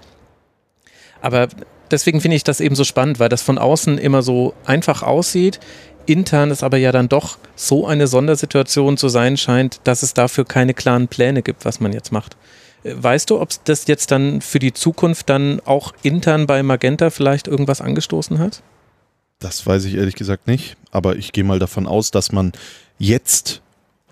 Aber 1.20 1.48
deswegen 1.92 2.20
finde 2.20 2.37
ich 2.37 2.44
das 2.44 2.61
eben 2.61 2.74
so 2.74 2.85
spannend, 2.85 3.20
weil 3.20 3.28
das 3.28 3.42
von 3.42 3.59
außen 3.59 3.98
immer 3.98 4.22
so 4.22 4.55
einfach 4.64 5.02
aussieht 5.02 5.61
intern 6.07 6.50
es 6.50 6.62
aber 6.62 6.76
ja 6.76 6.92
dann 6.92 7.09
doch 7.09 7.38
so 7.57 7.87
eine 7.87 8.07
Sondersituation 8.07 8.96
zu 8.96 9.09
sein 9.09 9.37
scheint, 9.37 9.81
dass 9.85 10.02
es 10.02 10.14
dafür 10.14 10.44
keine 10.44 10.74
klaren 10.74 11.09
Pläne 11.09 11.42
gibt, 11.42 11.64
was 11.64 11.81
man 11.81 11.92
jetzt 11.92 12.12
macht. 12.12 12.37
Äh, 12.85 12.94
weißt 12.96 13.31
du, 13.31 13.40
ob 13.40 13.50
das 13.64 13.87
jetzt 13.87 14.11
dann 14.11 14.40
für 14.40 14.59
die 14.59 14.72
Zukunft 14.72 15.28
dann 15.28 15.61
auch 15.64 15.92
intern 16.02 16.46
bei 16.46 16.62
Magenta 16.62 17.11
vielleicht 17.11 17.48
irgendwas 17.48 17.81
angestoßen 17.81 18.38
hat? 18.38 18.62
Das 19.38 19.66
weiß 19.66 19.85
ich 19.85 19.94
ehrlich 19.94 20.14
gesagt 20.14 20.46
nicht, 20.46 20.76
aber 20.92 21.16
ich 21.16 21.33
gehe 21.33 21.44
mal 21.44 21.59
davon 21.59 21.87
aus, 21.87 22.11
dass 22.11 22.31
man 22.31 22.52
jetzt 22.98 23.61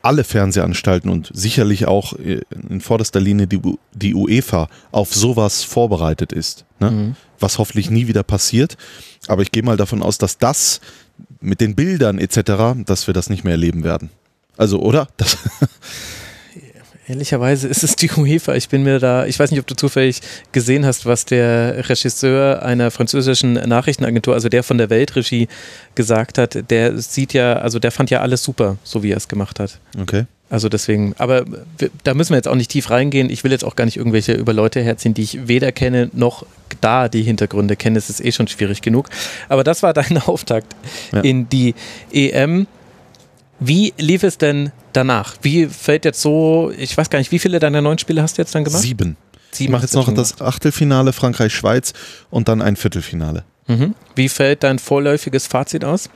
alle 0.03 0.25
Fernsehanstalten 0.25 1.11
und 1.11 1.31
sicherlich 1.33 1.87
auch 1.87 2.15
äh, 2.15 2.41
in 2.51 2.81
vorderster 2.81 3.21
Linie 3.21 3.47
die, 3.47 3.61
die 3.93 4.15
UEFA 4.15 4.69
auf 4.93 5.15
sowas 5.15 5.63
vorbereitet 5.63 6.33
ist. 6.33 6.65
Ne? 6.81 6.91
Mhm. 6.91 7.17
Was 7.41 7.59
hoffentlich 7.59 7.91
nie 7.91 8.07
wieder 8.07 8.23
passiert. 8.23 8.77
Aber 9.27 9.43
ich 9.43 9.51
gehe 9.53 9.63
mal 9.63 9.77
davon 9.77 10.03
aus, 10.03 10.19
dass 10.19 10.39
das 10.39 10.81
mit 11.41 11.61
den 11.61 11.75
Bildern 11.75 12.19
etc., 12.19 12.85
dass 12.87 13.07
wir 13.07 13.15
das 13.15 13.31
nicht 13.31 13.45
mehr 13.45 13.53
erleben 13.53 13.85
werden. 13.85 14.11
Also, 14.57 14.81
oder? 14.81 15.09
Das 15.17 15.37
Ehrlicherweise 17.11 17.67
ist 17.67 17.83
es 17.83 17.97
die 17.97 18.09
UEFA. 18.09 18.55
Ich 18.55 18.69
bin 18.69 18.85
mir 18.85 19.01
da, 19.01 19.27
ich 19.27 19.37
weiß 19.37 19.51
nicht, 19.51 19.59
ob 19.59 19.67
du 19.67 19.75
zufällig 19.75 20.21
gesehen 20.53 20.87
hast, 20.87 21.07
was 21.07 21.25
der 21.25 21.89
Regisseur 21.89 22.63
einer 22.63 22.93
französischen 22.93 23.55
Nachrichtenagentur, 23.55 24.33
also 24.33 24.49
der 24.49 24.63
von 24.63 24.79
der 24.79 24.91
Weltregie, 24.91 25.49
gesagt 25.97 26.39
hat. 26.39 26.71
Der 26.71 26.97
sieht 26.99 27.33
ja, 27.33 27.55
also 27.55 27.81
der 27.81 27.91
fand 27.91 28.11
ja 28.11 28.21
alles 28.21 28.45
super, 28.45 28.77
so 28.85 29.03
wie 29.03 29.11
er 29.11 29.17
es 29.17 29.27
gemacht 29.27 29.59
hat. 29.59 29.81
Okay. 30.01 30.27
Also 30.51 30.69
deswegen, 30.69 31.15
aber 31.17 31.45
da 32.03 32.13
müssen 32.13 32.31
wir 32.31 32.37
jetzt 32.37 32.49
auch 32.49 32.57
nicht 32.57 32.73
tief 32.73 32.91
reingehen. 32.91 33.31
Ich 33.31 33.45
will 33.45 33.53
jetzt 33.53 33.65
auch 33.65 33.77
gar 33.77 33.85
nicht 33.85 33.97
irgendwelche 33.97 34.33
über 34.33 34.53
Leute 34.53 34.83
herziehen, 34.83 35.15
die 35.15 35.23
ich 35.23 35.47
weder 35.47 35.71
kenne 35.71 36.11
noch 36.13 36.45
da 36.81 37.09
die 37.09 37.23
Hintergründe 37.23 37.77
kenne. 37.77 37.99
Es 37.99 38.11
ist 38.11 38.23
eh 38.23 38.33
schon 38.33 38.49
schwierig 38.49 38.83
genug. 38.83 39.09
Aber 39.49 39.63
das 39.63 39.85
war 39.85 39.93
dein 39.95 40.19
Auftakt 40.19 40.75
ja. 41.13 41.21
in 41.21 41.49
die 41.49 41.75
EM. 42.13 42.67
Wie 43.61 43.95
lief 43.97 44.25
es 44.25 44.39
denn 44.39 44.73
danach? 44.93 45.37
Wie 45.43 45.67
fällt 45.67 46.05
jetzt 46.05 46.21
so, 46.21 46.73
ich 46.77 46.97
weiß 46.97 47.11
gar 47.11 47.21
nicht, 47.21 47.31
wie 47.31 47.39
viele 47.39 47.61
deiner 47.61 47.81
neuen 47.81 47.99
Spiele 47.99 48.21
hast 48.21 48.37
du 48.37 48.43
jetzt 48.43 48.55
dann 48.55 48.65
gemacht? 48.65 48.83
Sieben. 48.83 49.17
Sieben 49.53 49.69
ich 49.69 49.71
mache 49.71 49.83
jetzt 49.83 49.95
noch 49.95 50.13
das 50.13 50.41
Achtelfinale 50.41 51.13
Frankreich-Schweiz 51.13 51.93
und 52.31 52.49
dann 52.49 52.61
ein 52.61 52.75
Viertelfinale. 52.75 53.45
Mhm. 53.69 53.95
Wie 54.17 54.29
fällt 54.29 54.65
dein 54.65 54.81
vorläufiges 54.81 55.47
Fazit 55.47 55.85
aus? 55.85 56.11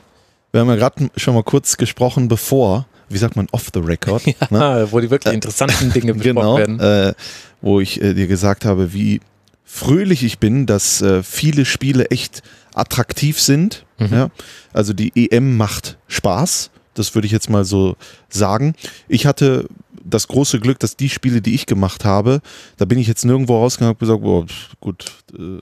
Wir 0.51 0.61
haben 0.61 0.68
ja 0.68 0.77
gerade 0.77 1.11
schon 1.16 1.35
mal 1.35 1.42
kurz 1.42 1.77
gesprochen, 1.77 2.29
bevor 2.29 2.87
wie 3.08 3.18
sagt 3.18 3.36
man, 3.36 3.46
off 3.52 3.70
the 3.72 3.80
record. 3.80 4.22
Ja, 4.50 4.78
ne? 4.78 4.88
wo 4.90 5.00
die 5.00 5.10
wirklich 5.10 5.32
äh, 5.32 5.34
interessanten 5.34 5.92
Dinge 5.92 6.14
besprochen 6.14 6.34
genau, 6.34 6.58
werden. 6.58 6.80
Äh, 6.80 7.14
wo 7.60 7.80
ich 7.80 8.00
äh, 8.00 8.14
dir 8.14 8.26
gesagt 8.26 8.64
habe, 8.64 8.92
wie 8.92 9.20
fröhlich 9.64 10.22
ich 10.22 10.38
bin, 10.38 10.66
dass 10.66 11.02
äh, 11.02 11.22
viele 11.22 11.64
Spiele 11.64 12.10
echt 12.10 12.42
attraktiv 12.74 13.40
sind. 13.40 13.86
Mhm. 13.98 14.12
Ja? 14.12 14.30
Also 14.72 14.92
die 14.92 15.12
EM 15.30 15.56
macht 15.56 15.98
Spaß. 16.08 16.70
Das 16.94 17.14
würde 17.14 17.26
ich 17.26 17.32
jetzt 17.32 17.50
mal 17.50 17.64
so 17.64 17.96
sagen. 18.28 18.74
Ich 19.08 19.26
hatte 19.26 19.66
das 20.04 20.28
große 20.28 20.60
Glück, 20.60 20.78
dass 20.78 20.96
die 20.96 21.08
Spiele, 21.08 21.40
die 21.40 21.54
ich 21.54 21.66
gemacht 21.66 22.04
habe, 22.04 22.40
da 22.76 22.84
bin 22.84 22.98
ich 22.98 23.08
jetzt 23.08 23.24
nirgendwo 23.24 23.58
rausgegangen 23.58 23.94
und 23.94 23.98
gesagt, 23.98 24.22
boah, 24.22 24.46
gut, 24.80 25.06
äh, 25.32 25.60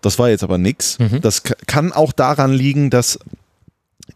das 0.00 0.18
war 0.18 0.30
jetzt 0.30 0.42
aber 0.42 0.58
nix. 0.58 0.98
Mhm. 0.98 1.20
Das 1.20 1.42
kann 1.42 1.92
auch 1.92 2.12
daran 2.12 2.52
liegen, 2.52 2.90
dass 2.90 3.18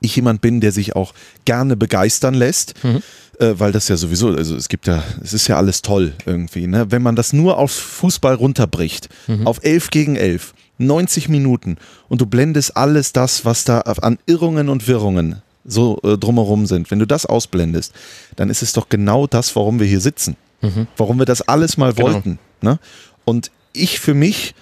ich 0.01 0.17
jemand 0.17 0.41
bin, 0.41 0.61
der 0.61 0.73
sich 0.73 0.97
auch 0.97 1.15
gerne 1.45 1.77
begeistern 1.77 2.35
lässt, 2.35 2.83
mhm. 2.85 3.03
äh, 3.39 3.55
weil 3.57 3.73
das 3.73 3.89
ja 3.89 3.97
sowieso, 3.97 4.29
also 4.29 4.57
es 4.57 4.69
gibt 4.69 4.87
ja, 4.87 5.03
es 5.23 5.33
ist 5.33 5.49
ja 5.49 5.57
alles 5.57 5.83
toll 5.83 6.13
irgendwie, 6.25 6.67
ne? 6.67 6.91
Wenn 6.91 7.03
man 7.03 7.17
das 7.17 7.33
nur 7.33 7.59
auf 7.59 7.73
Fußball 7.73 8.35
runterbricht, 8.35 9.09
mhm. 9.27 9.47
auf 9.47 9.61
11 9.63 9.91
gegen 9.91 10.17
11, 10.17 10.55
90 10.79 11.29
Minuten 11.29 11.77
und 12.09 12.21
du 12.21 12.27
blendest 12.27 12.77
alles 12.77 13.13
das, 13.13 13.45
was 13.45 13.65
da 13.65 13.81
an 13.81 14.19
Irrungen 14.27 14.69
und 14.69 14.89
Wirrungen 14.89 15.43
so 15.65 15.99
äh, 16.05 16.17
drumherum 16.17 16.67
sind, 16.67 16.91
wenn 16.91 16.99
du 16.99 17.07
das 17.07 17.27
ausblendest, 17.27 17.93
dann 18.37 18.51
ist 18.51 18.63
es 18.63 18.73
doch 18.73 18.89
genau 18.89 19.27
das, 19.27 19.57
warum 19.57 19.81
wir 19.81 19.87
hier 19.87 20.01
sitzen. 20.01 20.37
Mhm. 20.63 20.87
Warum 20.97 21.19
wir 21.19 21.27
das 21.27 21.43
alles 21.43 21.77
mal 21.77 21.93
genau. 21.93 22.13
wollten. 22.13 22.39
Ne? 22.61 22.79
Und 23.25 23.51
ich 23.73 24.01
für 24.01 24.15
mich 24.15 24.55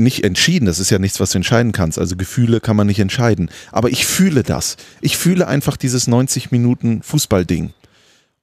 nicht 0.00 0.24
entschieden. 0.24 0.66
Das 0.66 0.78
ist 0.78 0.90
ja 0.90 0.98
nichts, 0.98 1.20
was 1.20 1.30
du 1.30 1.38
entscheiden 1.38 1.72
kannst. 1.72 1.98
Also 1.98 2.16
Gefühle 2.16 2.60
kann 2.60 2.76
man 2.76 2.86
nicht 2.86 2.98
entscheiden. 2.98 3.50
Aber 3.72 3.90
ich 3.90 4.06
fühle 4.06 4.42
das. 4.42 4.76
Ich 5.00 5.16
fühle 5.16 5.46
einfach 5.46 5.76
dieses 5.76 6.06
90 6.06 6.50
Minuten 6.50 7.02
Fußballding. 7.02 7.72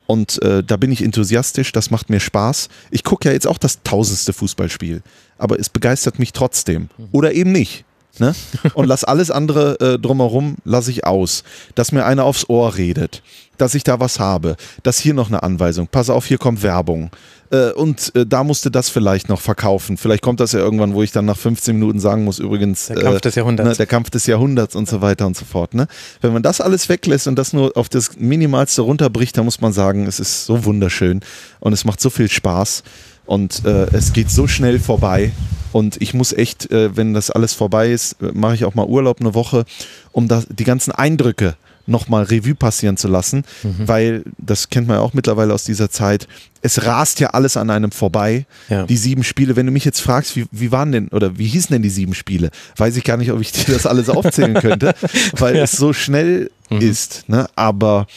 Und 0.07 0.41
äh, 0.41 0.63
da 0.63 0.77
bin 0.77 0.91
ich 0.91 1.03
enthusiastisch, 1.03 1.73
das 1.73 1.91
macht 1.91 2.09
mir 2.09 2.21
Spaß. 2.21 2.69
Ich 2.91 3.03
gucke 3.03 3.27
ja 3.27 3.33
jetzt 3.33 3.45
auch 3.45 3.57
das 3.57 3.83
tausendste 3.83 4.31
Fußballspiel, 4.31 5.01
aber 5.37 5.59
es 5.59 5.69
begeistert 5.69 6.17
mich 6.17 6.31
trotzdem. 6.31 6.89
Oder 7.11 7.33
eben 7.33 7.51
nicht. 7.51 7.83
Ne? 8.19 8.33
Und 8.73 8.85
lass 8.87 9.03
alles 9.03 9.31
andere 9.31 9.79
äh, 9.79 9.99
drumherum, 9.99 10.57
lasse 10.65 10.91
ich 10.91 11.05
aus. 11.05 11.43
Dass 11.75 11.91
mir 11.91 12.05
einer 12.05 12.23
aufs 12.23 12.49
Ohr 12.49 12.75
redet, 12.75 13.21
dass 13.57 13.75
ich 13.75 13.83
da 13.83 13.99
was 13.99 14.19
habe, 14.19 14.55
dass 14.83 14.99
hier 14.99 15.13
noch 15.13 15.27
eine 15.27 15.43
Anweisung, 15.43 15.87
pass 15.87 16.09
auf, 16.09 16.25
hier 16.25 16.37
kommt 16.37 16.63
Werbung. 16.63 17.11
Äh, 17.49 17.71
und 17.71 18.13
äh, 18.15 18.25
da 18.25 18.43
musste 18.43 18.71
das 18.71 18.89
vielleicht 18.89 19.29
noch 19.29 19.39
verkaufen. 19.39 19.97
Vielleicht 19.97 20.21
kommt 20.21 20.39
das 20.39 20.51
ja 20.51 20.59
irgendwann, 20.59 20.93
wo 20.93 21.03
ich 21.03 21.11
dann 21.11 21.25
nach 21.25 21.37
15 21.37 21.75
Minuten 21.77 21.99
sagen 21.99 22.23
muss, 22.23 22.39
übrigens. 22.39 22.87
Der 22.87 22.97
Kampf 22.97 23.21
des 23.21 23.35
Jahrhunderts. 23.35 23.69
Ne, 23.69 23.75
der 23.75 23.85
Kampf 23.85 24.09
des 24.09 24.25
Jahrhunderts 24.25 24.75
und 24.75 24.87
so 24.89 25.01
weiter 25.01 25.25
und 25.25 25.37
so 25.37 25.45
fort. 25.45 25.73
Ne? 25.73 25.87
Wenn 26.21 26.33
man 26.33 26.43
das 26.43 26.59
alles 26.59 26.89
weglässt 26.89 27.27
und 27.27 27.37
das 27.37 27.53
nur 27.53 27.75
auf 27.77 27.89
das 27.89 28.17
Minimalste 28.17 28.81
runterbricht, 28.81 29.37
dann 29.37 29.45
muss 29.45 29.61
man 29.61 29.71
sagen, 29.71 30.07
es 30.07 30.19
ist 30.19 30.45
so 30.45 30.65
wunderschön 30.65 31.21
und 31.59 31.73
es 31.73 31.85
macht 31.85 32.01
so 32.01 32.09
viel 32.09 32.29
Spaß 32.29 32.83
und 33.27 33.63
äh, 33.65 33.85
es 33.93 34.13
geht 34.13 34.31
so 34.31 34.47
schnell 34.47 34.79
vorbei. 34.79 35.31
Und 35.71 36.01
ich 36.01 36.13
muss 36.13 36.33
echt, 36.33 36.71
äh, 36.71 36.95
wenn 36.95 37.13
das 37.13 37.29
alles 37.29 37.53
vorbei 37.53 37.91
ist, 37.91 38.15
mache 38.33 38.55
ich 38.55 38.65
auch 38.65 38.73
mal 38.73 38.87
Urlaub 38.87 39.19
eine 39.19 39.33
Woche, 39.33 39.65
um 40.11 40.27
da 40.27 40.41
die 40.49 40.63
ganzen 40.63 40.91
Eindrücke 40.91 41.55
nochmal 41.87 42.23
Revue 42.23 42.55
passieren 42.55 42.97
zu 42.97 43.07
lassen, 43.07 43.43
mhm. 43.63 43.87
weil 43.87 44.23
das 44.37 44.69
kennt 44.69 44.87
man 44.87 44.97
ja 44.97 45.01
auch 45.01 45.13
mittlerweile 45.13 45.53
aus 45.53 45.63
dieser 45.63 45.89
Zeit. 45.89 46.27
Es 46.61 46.85
rast 46.85 47.19
ja 47.19 47.29
alles 47.29 47.57
an 47.57 47.69
einem 47.69 47.91
vorbei. 47.91 48.45
Ja. 48.69 48.85
Die 48.85 48.97
sieben 48.97 49.23
Spiele, 49.23 49.55
wenn 49.55 49.65
du 49.65 49.71
mich 49.71 49.85
jetzt 49.85 50.01
fragst, 50.01 50.35
wie, 50.35 50.45
wie 50.51 50.71
waren 50.71 50.91
denn 50.91 51.07
oder 51.09 51.37
wie 51.37 51.47
hießen 51.47 51.73
denn 51.73 51.81
die 51.81 51.89
sieben 51.89 52.13
Spiele, 52.13 52.51
weiß 52.75 52.97
ich 52.97 53.03
gar 53.03 53.17
nicht, 53.17 53.31
ob 53.31 53.39
ich 53.39 53.51
dir 53.51 53.73
das 53.73 53.85
alles 53.85 54.09
aufzählen 54.09 54.53
könnte, 54.61 54.93
weil 55.37 55.55
ja. 55.55 55.63
es 55.63 55.71
so 55.71 55.93
schnell 55.93 56.51
mhm. 56.69 56.81
ist. 56.81 57.29
Ne? 57.29 57.47
Aber 57.55 58.07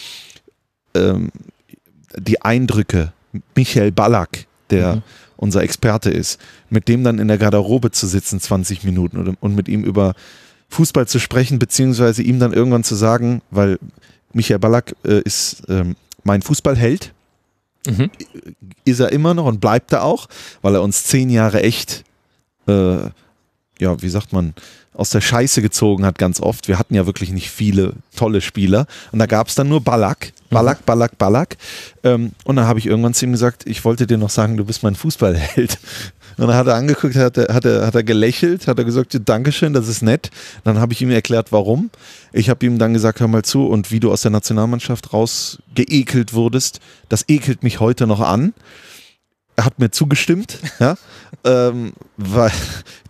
ähm, 0.94 1.30
die 2.18 2.42
Eindrücke, 2.42 3.12
Michael 3.54 3.92
Ballack, 3.92 4.46
der 4.70 4.96
mhm. 4.96 5.02
unser 5.36 5.62
Experte 5.62 6.10
ist, 6.10 6.40
mit 6.68 6.88
dem 6.88 7.04
dann 7.04 7.18
in 7.18 7.28
der 7.28 7.38
Garderobe 7.38 7.90
zu 7.90 8.06
sitzen, 8.06 8.40
20 8.40 8.84
Minuten 8.84 9.18
und, 9.18 9.36
und 9.40 9.54
mit 9.54 9.68
ihm 9.68 9.84
über 9.84 10.14
Fußball 10.68 11.06
zu 11.08 11.18
sprechen, 11.18 11.58
beziehungsweise 11.58 12.22
ihm 12.22 12.38
dann 12.38 12.52
irgendwann 12.52 12.84
zu 12.84 12.94
sagen, 12.94 13.42
weil 13.50 13.78
Michael 14.32 14.60
Ballack 14.60 14.94
äh, 15.04 15.20
ist 15.22 15.62
ähm, 15.68 15.96
mein 16.22 16.42
Fußballheld, 16.42 17.12
mhm. 17.86 18.10
ist 18.84 19.00
er 19.00 19.10
immer 19.12 19.34
noch 19.34 19.46
und 19.46 19.60
bleibt 19.60 19.92
er 19.92 20.04
auch, 20.04 20.28
weil 20.62 20.74
er 20.74 20.82
uns 20.82 21.04
zehn 21.04 21.30
Jahre 21.30 21.62
echt 21.62 22.04
äh, 22.66 23.10
ja, 23.80 24.00
wie 24.00 24.08
sagt 24.08 24.32
man, 24.32 24.54
aus 24.92 25.10
der 25.10 25.20
Scheiße 25.20 25.62
gezogen 25.62 26.04
hat 26.04 26.18
ganz 26.18 26.40
oft. 26.40 26.68
Wir 26.68 26.78
hatten 26.78 26.94
ja 26.94 27.06
wirklich 27.06 27.30
nicht 27.30 27.50
viele 27.50 27.94
tolle 28.14 28.40
Spieler. 28.40 28.86
Und 29.12 29.18
da 29.18 29.26
gab 29.26 29.48
es 29.48 29.54
dann 29.54 29.68
nur 29.68 29.80
Ballack, 29.80 30.32
Ballack, 30.50 30.84
Ballack, 30.84 31.16
Ballack. 31.16 31.56
Ähm, 32.04 32.32
und 32.44 32.56
dann 32.56 32.66
habe 32.66 32.78
ich 32.78 32.86
irgendwann 32.86 33.14
zu 33.14 33.24
ihm 33.24 33.32
gesagt, 33.32 33.66
ich 33.66 33.84
wollte 33.84 34.06
dir 34.06 34.18
noch 34.18 34.30
sagen, 34.30 34.56
du 34.56 34.64
bist 34.64 34.82
mein 34.82 34.94
Fußballheld. 34.94 35.78
Und 36.36 36.46
dann 36.46 36.56
hat 36.56 36.68
er 36.68 36.76
angeguckt, 36.76 37.16
hat 37.16 37.36
er, 37.36 37.52
hat 37.52 37.64
er, 37.66 37.86
hat 37.86 37.94
er 37.94 38.02
gelächelt, 38.02 38.66
hat 38.66 38.78
er 38.78 38.84
gesagt, 38.84 39.20
Dankeschön, 39.26 39.74
das 39.74 39.88
ist 39.88 40.00
nett. 40.00 40.30
Dann 40.64 40.78
habe 40.78 40.92
ich 40.92 41.02
ihm 41.02 41.10
erklärt, 41.10 41.52
warum. 41.52 41.90
Ich 42.32 42.48
habe 42.48 42.64
ihm 42.64 42.78
dann 42.78 42.94
gesagt, 42.94 43.20
hör 43.20 43.28
mal 43.28 43.42
zu, 43.42 43.66
und 43.66 43.90
wie 43.90 44.00
du 44.00 44.10
aus 44.10 44.22
der 44.22 44.30
Nationalmannschaft 44.30 45.12
rausgeekelt 45.12 46.32
wurdest, 46.32 46.80
das 47.10 47.28
ekelt 47.28 47.62
mich 47.62 47.80
heute 47.80 48.06
noch 48.06 48.20
an. 48.20 48.54
Hat 49.64 49.78
mir 49.78 49.90
zugestimmt, 49.90 50.58
ja, 50.78 50.96
ähm, 51.44 51.92
weil 52.16 52.52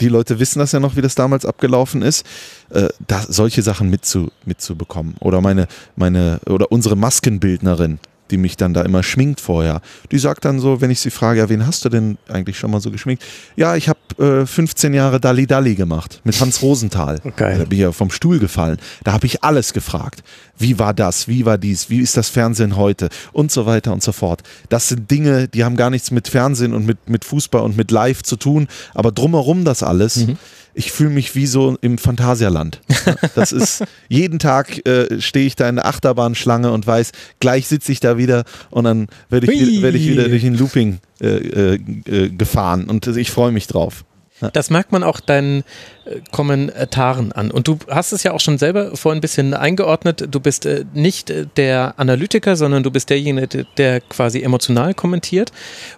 die 0.00 0.08
Leute 0.08 0.38
wissen 0.38 0.58
das 0.58 0.72
ja 0.72 0.80
noch, 0.80 0.96
wie 0.96 1.02
das 1.02 1.14
damals 1.14 1.44
abgelaufen 1.44 2.02
ist, 2.02 2.26
äh, 2.70 2.88
da, 3.06 3.24
solche 3.28 3.62
Sachen 3.62 3.90
mitzu, 3.90 4.30
mitzubekommen. 4.44 5.14
Oder 5.20 5.40
meine, 5.40 5.68
meine, 5.96 6.40
oder 6.46 6.72
unsere 6.72 6.96
Maskenbildnerin, 6.96 7.98
die 8.30 8.36
mich 8.36 8.56
dann 8.56 8.74
da 8.74 8.82
immer 8.82 9.02
schminkt 9.02 9.40
vorher. 9.40 9.80
Die 10.10 10.18
sagt 10.18 10.44
dann 10.44 10.60
so, 10.60 10.80
wenn 10.80 10.90
ich 10.90 11.00
sie 11.00 11.10
frage, 11.10 11.40
ja, 11.40 11.48
wen 11.48 11.66
hast 11.66 11.84
du 11.84 11.88
denn 11.88 12.18
eigentlich 12.28 12.58
schon 12.58 12.70
mal 12.70 12.80
so 12.80 12.90
geschminkt? 12.90 13.24
Ja, 13.56 13.76
ich 13.76 13.88
habe 13.88 14.42
äh, 14.42 14.46
15 14.46 14.94
Jahre 14.94 15.20
Dalli 15.20 15.46
Dalli 15.46 15.74
gemacht 15.74 16.20
mit 16.24 16.40
Hans 16.40 16.62
Rosenthal. 16.62 17.20
Okay. 17.24 17.58
Da 17.58 17.64
bin 17.64 17.72
ich 17.72 17.82
ja 17.82 17.92
vom 17.92 18.10
Stuhl 18.10 18.38
gefallen. 18.38 18.78
Da 19.04 19.12
habe 19.12 19.26
ich 19.26 19.42
alles 19.42 19.72
gefragt. 19.72 20.22
Wie 20.58 20.78
war 20.78 20.94
das? 20.94 21.28
Wie 21.28 21.46
war 21.46 21.58
dies? 21.58 21.90
Wie 21.90 22.00
ist 22.00 22.16
das 22.16 22.28
Fernsehen 22.28 22.76
heute? 22.76 23.08
Und 23.32 23.50
so 23.50 23.66
weiter 23.66 23.92
und 23.92 24.02
so 24.02 24.12
fort. 24.12 24.42
Das 24.68 24.88
sind 24.88 25.10
Dinge, 25.10 25.48
die 25.48 25.64
haben 25.64 25.76
gar 25.76 25.90
nichts 25.90 26.10
mit 26.10 26.28
Fernsehen 26.28 26.74
und 26.74 26.86
mit, 26.86 27.08
mit 27.08 27.24
Fußball 27.24 27.62
und 27.62 27.76
mit 27.76 27.90
Live 27.90 28.22
zu 28.22 28.36
tun. 28.36 28.68
Aber 28.94 29.12
drumherum 29.12 29.64
das 29.64 29.82
alles. 29.82 30.16
Mhm 30.16 30.38
ich 30.74 30.92
fühle 30.92 31.10
mich 31.10 31.34
wie 31.34 31.46
so 31.46 31.76
im 31.80 31.98
Phantasialand. 31.98 32.80
Das 33.34 33.52
ist, 33.52 33.84
jeden 34.08 34.38
Tag 34.38 34.86
äh, 34.86 35.20
stehe 35.20 35.46
ich 35.46 35.56
da 35.56 35.68
in 35.68 35.76
der 35.76 35.86
Achterbahnschlange 35.86 36.70
und 36.70 36.86
weiß, 36.86 37.12
gleich 37.38 37.66
sitze 37.68 37.92
ich 37.92 38.00
da 38.00 38.18
wieder 38.18 38.44
und 38.70 38.84
dann 38.84 39.08
werde 39.28 39.52
ich, 39.52 39.82
werd 39.82 39.94
ich 39.94 40.08
wieder 40.08 40.28
durch 40.28 40.44
ein 40.44 40.54
Looping 40.54 40.98
äh, 41.20 41.26
äh, 41.26 41.74
äh 42.06 42.28
gefahren 42.28 42.84
und 42.84 43.06
ich 43.06 43.30
freue 43.30 43.52
mich 43.52 43.66
drauf. 43.66 44.04
Das 44.52 44.70
merkt 44.70 44.92
man 44.92 45.02
auch 45.02 45.20
deinen 45.20 45.64
äh, 46.04 46.20
Kommentaren 46.30 47.32
an. 47.32 47.50
Und 47.50 47.68
du 47.68 47.78
hast 47.88 48.12
es 48.12 48.22
ja 48.22 48.32
auch 48.32 48.40
schon 48.40 48.58
selber 48.58 48.96
vorhin 48.96 49.18
ein 49.18 49.20
bisschen 49.20 49.54
eingeordnet. 49.54 50.28
Du 50.30 50.40
bist 50.40 50.66
äh, 50.66 50.84
nicht 50.94 51.32
der 51.56 51.94
Analytiker, 51.98 52.56
sondern 52.56 52.82
du 52.82 52.90
bist 52.90 53.10
derjenige, 53.10 53.66
der 53.76 54.00
quasi 54.00 54.42
emotional 54.42 54.94
kommentiert 54.94 55.52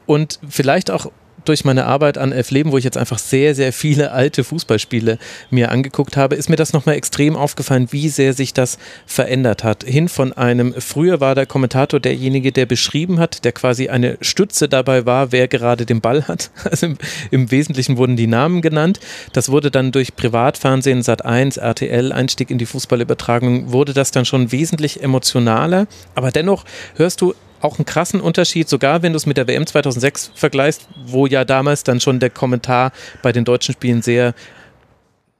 und 0.06 0.40
vielleicht 0.48 0.90
auch 0.90 1.12
durch 1.44 1.64
meine 1.64 1.86
Arbeit 1.86 2.18
an 2.18 2.32
Elf 2.32 2.50
Leben, 2.50 2.72
wo 2.72 2.78
ich 2.78 2.84
jetzt 2.84 2.96
einfach 2.96 3.18
sehr, 3.18 3.54
sehr 3.54 3.72
viele 3.72 4.12
alte 4.12 4.44
Fußballspiele 4.44 5.18
mir 5.50 5.70
angeguckt 5.70 6.16
habe, 6.16 6.36
ist 6.36 6.48
mir 6.48 6.56
das 6.56 6.72
nochmal 6.72 6.96
extrem 6.96 7.36
aufgefallen, 7.36 7.88
wie 7.90 8.08
sehr 8.08 8.32
sich 8.32 8.54
das 8.54 8.78
verändert 9.06 9.64
hat. 9.64 9.84
Hin 9.84 10.08
von 10.08 10.32
einem, 10.32 10.74
früher 10.78 11.20
war 11.20 11.34
der 11.34 11.46
Kommentator 11.46 12.00
derjenige, 12.00 12.52
der 12.52 12.66
beschrieben 12.66 13.18
hat, 13.18 13.44
der 13.44 13.52
quasi 13.52 13.88
eine 13.88 14.18
Stütze 14.20 14.68
dabei 14.68 15.06
war, 15.06 15.32
wer 15.32 15.48
gerade 15.48 15.86
den 15.86 16.00
Ball 16.00 16.26
hat. 16.28 16.50
Also 16.72 16.86
im, 16.86 16.96
im 17.30 17.50
Wesentlichen 17.50 17.98
wurden 17.98 18.16
die 18.16 18.26
Namen 18.26 18.62
genannt. 18.62 18.98
Das 19.34 19.50
wurde 19.50 19.70
dann 19.70 19.92
durch 19.92 20.16
Privatfernsehen, 20.16 21.02
Sat1, 21.02 21.60
RTL, 21.60 22.12
Einstieg 22.12 22.50
in 22.50 22.56
die 22.56 22.64
Fußballübertragung, 22.64 23.72
wurde 23.72 23.92
das 23.92 24.10
dann 24.10 24.24
schon 24.24 24.52
wesentlich 24.52 25.02
emotionaler. 25.02 25.86
Aber 26.14 26.30
dennoch 26.30 26.64
hörst 26.96 27.20
du 27.20 27.34
auch 27.62 27.78
einen 27.78 27.86
krassen 27.86 28.20
Unterschied, 28.20 28.68
sogar 28.68 29.02
wenn 29.02 29.12
du 29.12 29.16
es 29.16 29.26
mit 29.26 29.36
der 29.36 29.48
WM 29.48 29.66
2006 29.66 30.32
vergleichst, 30.34 30.86
wo 31.06 31.26
ja 31.26 31.44
damals 31.44 31.84
dann 31.84 32.00
schon 32.00 32.20
der 32.20 32.30
Kommentar 32.30 32.92
bei 33.22 33.32
den 33.32 33.44
deutschen 33.44 33.74
Spielen 33.74 34.02
sehr 34.02 34.34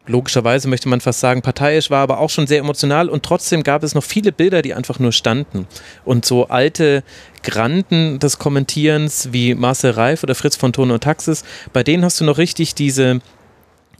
logischerweise 0.07 0.69
möchte 0.69 0.89
man 0.89 1.01
fast 1.01 1.21
sagen, 1.21 1.43
parteiisch 1.43 1.91
war, 1.91 2.03
aber 2.03 2.19
auch 2.19 2.31
schon 2.31 2.47
sehr 2.47 2.59
emotional 2.59 3.09
und 3.09 3.23
trotzdem 3.23 3.63
gab 3.63 3.83
es 3.83 3.95
noch 3.95 4.03
viele 4.03 4.33
Bilder, 4.33 4.63
die 4.63 4.75
einfach 4.75 4.99
nur 4.99 5.13
standen. 5.13 5.67
Und 6.05 6.25
so 6.25 6.49
alte 6.49 7.05
Granden 7.43 8.19
des 8.19 8.39
Kommentierens 8.39 9.29
wie 9.33 9.55
Marcel 9.55 9.93
Reif 9.93 10.23
oder 10.23 10.35
Fritz 10.35 10.57
von 10.57 10.73
Ton 10.73 10.91
und 10.91 11.03
Taxis, 11.03 11.45
bei 11.73 11.83
denen 11.83 12.05
hast 12.05 12.21
du 12.21 12.25
noch 12.25 12.39
richtig 12.39 12.75
diese, 12.75 13.21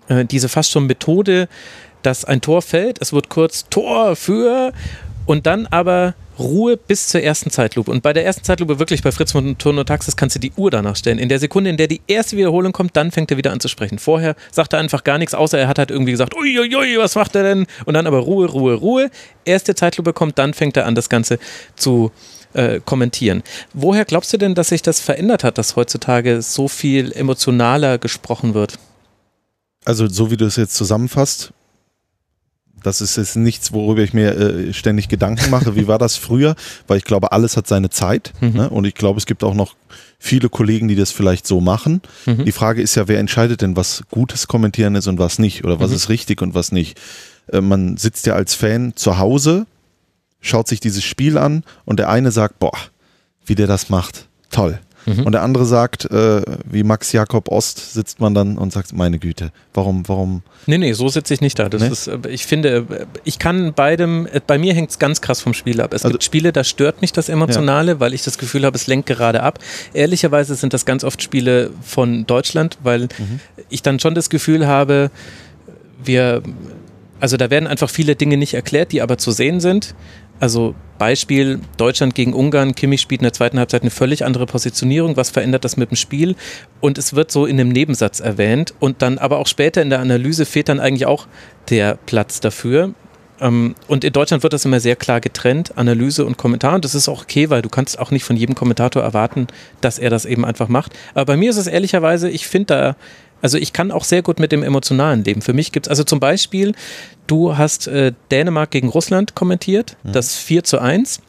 äh, 0.09 0.25
diese 0.25 0.49
fast 0.49 0.73
schon 0.73 0.87
Methode, 0.87 1.49
dass 2.03 2.25
ein 2.25 2.41
Tor 2.41 2.63
fällt, 2.63 3.01
es 3.01 3.13
wird 3.13 3.29
kurz 3.29 3.69
Tor 3.69 4.17
für 4.17 4.73
und 5.27 5.47
dann 5.47 5.67
aber 5.67 6.15
Ruhe 6.43 6.77
bis 6.77 7.09
zur 7.09 7.23
ersten 7.23 7.51
Zeitlupe. 7.51 7.91
Und 7.91 8.03
bei 8.03 8.13
der 8.13 8.25
ersten 8.25 8.45
Zeitlupe, 8.45 8.79
wirklich 8.79 9.03
bei 9.03 9.13
Fritz 9.13 9.33
von 9.33 9.57
Turno 9.59 9.85
Taxis, 9.85 10.17
kannst 10.17 10.37
du 10.37 10.41
die 10.41 10.53
Uhr 10.57 10.71
danach 10.71 10.97
stellen. 10.97 11.19
In 11.19 11.29
der 11.29 11.39
Sekunde, 11.39 11.71
in 11.71 11.77
der 11.77 11.89
die 11.89 12.01
erste 12.07 12.37
Wiederholung 12.37 12.73
kommt, 12.73 12.97
dann 12.97 13.11
fängt 13.11 13.31
er 13.31 13.37
wieder 13.37 13.53
an 13.53 13.61
zu 13.61 13.69
sprechen. 13.69 13.99
Vorher 13.99 14.35
sagt 14.51 14.73
er 14.73 14.79
einfach 14.79 15.05
gar 15.05 15.19
nichts, 15.19 15.35
außer 15.35 15.59
er 15.59 15.69
hat 15.69 15.79
halt 15.79 15.91
irgendwie 15.91 16.13
gesagt, 16.13 16.35
uiuiui, 16.35 16.99
was 16.99 17.15
macht 17.15 17.35
er 17.35 17.43
denn? 17.43 17.67
Und 17.85 17.95
dann 17.95 18.07
aber 18.07 18.19
Ruhe, 18.19 18.47
Ruhe, 18.47 18.75
Ruhe. 18.75 19.11
Erste 19.45 19.75
Zeitlupe 19.75 20.13
kommt, 20.13 20.39
dann 20.39 20.55
fängt 20.55 20.77
er 20.77 20.87
an, 20.87 20.95
das 20.95 21.09
Ganze 21.09 21.39
zu 21.77 22.13
äh, 22.55 22.81
kommentieren. 22.85 23.43
Woher 23.73 24.05
glaubst 24.05 24.33
du 24.33 24.37
denn, 24.37 24.55
dass 24.55 24.69
sich 24.69 24.83
das 24.83 25.01
verändert 25.01 25.45
hat, 25.45 25.59
dass 25.59 25.77
heutzutage 25.77 26.43
so 26.43 26.69
viel 26.69 27.13
emotionaler 27.13 27.99
gesprochen 27.99 28.55
wird? 28.55 28.79
Also, 29.85 30.07
so 30.07 30.31
wie 30.31 30.37
du 30.37 30.45
es 30.47 30.57
jetzt 30.57 30.75
zusammenfasst, 30.75 31.53
das 32.83 33.01
ist 33.01 33.17
jetzt 33.17 33.37
nichts, 33.37 33.73
worüber 33.73 34.03
ich 34.03 34.13
mir 34.13 34.37
äh, 34.37 34.73
ständig 34.73 35.09
Gedanken 35.09 35.51
mache. 35.51 35.77
Wie 35.77 35.87
war 35.87 35.99
das 35.99 36.17
früher? 36.17 36.55
Weil 36.87 36.99
ich 36.99 37.05
glaube, 37.05 37.33
alles 37.33 37.57
hat 37.57 37.67
seine 37.67 37.91
Zeit. 37.91 38.33
Mhm. 38.41 38.53
Ne? 38.53 38.71
Und 38.71 38.87
ich 38.87 38.95
glaube, 38.95 39.19
es 39.19 39.27
gibt 39.27 39.45
auch 39.45 39.55
noch 39.55 39.75
viele 40.19 40.49
Kollegen, 40.49 40.89
die 40.89 40.95
das 40.95 41.11
vielleicht 41.11 41.47
so 41.47 41.61
machen. 41.61 42.01
Mhm. 42.27 42.45
Die 42.45 42.53
Frage 42.53 42.83
ist 42.83 42.95
ja, 42.95 43.09
wer 43.09 43.19
entscheidet 43.19 43.63
denn, 43.63 43.77
was 43.77 44.03
gutes 44.11 44.47
Kommentieren 44.47 44.95
ist 44.95 45.07
und 45.07 45.19
was 45.19 45.39
nicht? 45.39 45.65
Oder 45.65 45.81
was 45.81 45.91
mhm. 45.91 45.97
ist 45.97 46.09
richtig 46.09 46.43
und 46.43 46.55
was 46.55 46.73
nicht? 46.73 46.99
Äh, 47.49 47.61
man 47.61 47.97
sitzt 47.97 48.27
ja 48.27 48.35
als 48.35 48.55
Fan 48.55 48.93
zu 48.97 49.19
Hause, 49.19 49.67
schaut 50.41 50.69
sich 50.69 50.81
dieses 50.81 51.05
Spiel 51.05 51.39
an 51.39 51.65
und 51.85 51.99
der 51.99 52.09
eine 52.09 52.31
sagt, 52.31 52.59
boah, 52.59 52.77
wie 53.47 53.55
der 53.55 53.67
das 53.67 53.89
macht, 53.91 54.27
toll. 54.51 54.79
Mhm. 55.07 55.25
Und 55.25 55.33
der 55.33 55.43
andere 55.43 55.65
sagt, 55.65 56.05
äh, 56.07 56.43
wie 56.65 56.83
Max 56.83 57.13
Jakob 57.13 57.49
Ost, 57.49 57.93
sitzt 57.93 58.21
man 58.21 58.35
dann 58.35 58.59
und 58.59 58.73
sagt, 58.73 58.93
meine 58.93 59.19
Güte, 59.19 59.53
warum, 59.75 60.09
warum? 60.09 60.43
Nee, 60.67 60.79
nee, 60.79 60.93
so 60.93 61.09
sitze 61.09 61.35
ich 61.35 61.41
nicht 61.41 61.59
da. 61.59 61.69
Das 61.69 61.83
nee? 61.83 61.89
ist, 61.89 62.07
äh, 62.07 62.19
ich 62.29 62.47
finde, 62.47 63.07
ich 63.25 63.39
kann 63.39 63.75
beidem, 63.75 64.27
äh, 64.27 64.41
bei 64.47 64.59
mir 64.59 64.75
hängt 64.75 64.91
es 64.91 64.99
ganz 64.99 65.21
krass 65.21 65.41
vom 65.41 65.55
Spiel 65.55 65.81
ab. 65.81 65.93
Es 65.93 66.05
also, 66.05 66.13
gibt 66.13 66.25
Spiele, 66.25 66.53
da 66.53 66.65
stört 66.65 67.01
mich 67.01 67.13
das 67.13 67.29
Emotionale, 67.29 67.93
ja. 67.93 68.01
weil 68.01 68.15
ich 68.15 68.23
das 68.23 68.39
Gefühl 68.39 68.65
habe, 68.65 68.77
es 68.77 68.87
lenkt 68.87 69.07
gerade 69.07 69.43
ab. 69.43 69.59
Ehrlicherweise 69.93 70.55
sind 70.55 70.73
das 70.73 70.85
ganz 70.85 71.05
oft 71.05 71.23
Spiele 71.23 71.71
von 71.83 72.27
Deutschland, 72.27 72.79
weil 72.83 73.03
mhm. 73.03 73.41
ich 73.69 73.83
dann 73.83 73.99
schon 73.99 74.15
das 74.15 74.31
Gefühl 74.31 74.67
habe, 74.67 75.11
wir 76.05 76.43
also 77.23 77.37
da 77.37 77.51
werden 77.51 77.69
einfach 77.69 77.89
viele 77.89 78.17
Dinge 78.17 78.37
nicht 78.37 78.55
erklärt, 78.55 78.91
die 78.91 79.01
aber 79.01 79.17
zu 79.17 79.31
sehen 79.31 79.61
sind. 79.61 79.95
Also 80.41 80.75
Beispiel 80.99 81.61
Deutschland 81.77 82.15
gegen 82.15 82.33
Ungarn, 82.33 82.75
Kimmich 82.75 83.01
spielt 83.01 83.23
in 83.23 83.25
der 83.25 83.33
zweiten 83.33 83.59
Halbzeit 83.59 83.83
eine 83.83 83.91
völlig 83.91 84.25
andere 84.25 84.47
Positionierung, 84.47 85.17
was 85.17 85.31
verändert 85.31 85.65
das 85.65 85.77
mit 85.77 85.91
dem 85.91 85.97
Spiel? 85.97 86.37
Und 86.81 86.99
es 86.99 87.15
wird 87.15 87.31
so 87.33 87.47
in 87.47 87.59
einem 87.59 87.71
Nebensatz 87.71 88.21
erwähnt 88.21 88.75
und 88.79 89.03
dann 89.03 89.19
aber 89.19 89.39
auch 89.39 89.47
später 89.47 89.83
in 89.83 89.91
der 89.91 90.01
Analyse 90.01 90.47
fehlt 90.47 90.69
dann 90.69 90.81
eigentlich 90.81 91.07
auch 91.07 91.27
der 91.71 91.99
Platz 92.07 92.41
dafür. 92.41 92.95
Ähm, 93.41 93.75
und 93.89 94.05
in 94.05 94.13
Deutschland 94.13 94.45
wird 94.45 94.53
das 94.53 94.65
immer 94.65 94.79
sehr 94.79 94.95
klar 94.95 95.21
getrennt, 95.21 95.77
Analyse 95.77 96.25
und 96.25 96.39
Kommentar. 96.39 96.77
Und 96.77 96.85
das 96.85 96.95
ist 96.95 97.09
auch 97.09 97.23
okay, 97.23 97.51
weil 97.51 97.61
du 97.61 97.69
kannst 97.69 97.99
auch 97.99 98.13
nicht 98.13 98.25
von 98.25 98.37
jedem 98.37 98.55
Kommentator 98.55 99.03
erwarten, 99.03 99.49
dass 99.81 99.99
er 99.99 100.11
das 100.11 100.25
eben 100.25 100.45
einfach 100.45 100.69
macht. 100.69 100.93
Aber 101.15 101.27
bei 101.27 101.37
mir 101.37 101.51
ist 101.51 101.57
es 101.57 101.67
ehrlicherweise, 101.67 102.31
ich 102.31 102.47
finde 102.47 102.67
da 102.67 102.97
also 103.43 103.59
ich 103.59 103.73
kann 103.73 103.91
auch 103.91 104.05
sehr 104.05 104.23
gut 104.23 104.41
mit 104.41 104.53
dem 104.53 104.63
Emotionalen 104.63 105.25
leben. 105.25 105.43
Für 105.43 105.53
mich 105.53 105.73
gibt 105.73 105.87
es, 105.87 105.91
also 105.91 106.05
zum 106.05 106.21
Beispiel, 106.21 106.75
du 107.27 107.59
hast 107.59 107.89
äh, 107.89 108.13
Dänemark 108.31 108.71
gegen 108.71 108.89
Russland 108.89 109.35
kommentiert, 109.35 109.97
mhm. 110.03 110.13
das 110.13 110.37
4 110.37 110.65
zu 110.65 110.79
1 110.79 111.21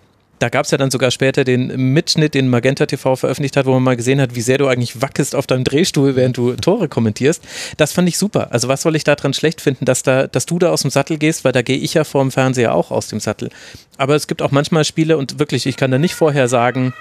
da 0.44 0.50
gab 0.50 0.66
es 0.66 0.72
ja 0.72 0.78
dann 0.78 0.92
sogar 0.92 1.10
später 1.10 1.46
den 1.46 1.94
Mitschnitt, 1.94 2.34
den 2.34 2.50
Magenta 2.50 2.86
TV 2.86 3.16
veröffentlicht 3.16 3.56
hat, 3.56 3.66
wo 3.66 3.72
man 3.72 3.84
mal 3.84 3.96
gesehen 3.96 4.20
hat, 4.20 4.36
wie 4.36 4.42
sehr 4.42 4.58
du 4.58 4.68
eigentlich 4.68 5.02
wackelst 5.02 5.36
auf 5.36 5.48
deinem 5.48 5.64
Drehstuhl, 5.64 6.18
während 6.18 6.36
du 6.36 6.54
Tore 6.56 6.90
kommentierst. 6.90 7.42
Das 7.78 7.94
fand 7.94 8.10
ich 8.10 8.18
super. 8.18 8.52
Also 8.52 8.68
was 8.68 8.82
soll 8.82 8.98
ich 8.98 9.06
daran 9.06 9.34
schlecht 9.34 9.62
finden, 9.62 9.86
dass, 9.86 10.04
da, 10.04 10.28
dass 10.28 10.46
du 10.46 10.60
da 10.60 10.70
aus 10.70 10.82
dem 10.82 10.92
Sattel 10.92 11.18
gehst, 11.18 11.46
weil 11.46 11.54
da 11.54 11.62
gehe 11.62 11.78
ich 11.78 11.94
ja 11.94 12.04
vor 12.04 12.22
dem 12.22 12.30
Fernseher 12.30 12.76
auch 12.76 12.92
aus 12.92 13.08
dem 13.08 13.22
Sattel. 13.22 13.52
Aber 13.96 14.16
es 14.16 14.28
gibt 14.28 14.42
auch 14.42 14.52
manchmal 14.52 14.84
Spiele 14.84 15.18
und 15.18 15.40
wirklich, 15.40 15.66
ich 15.66 15.78
kann 15.78 15.92
da 15.92 15.98
nicht 15.98 16.14
vorher 16.14 16.50
sagen, 16.50 16.94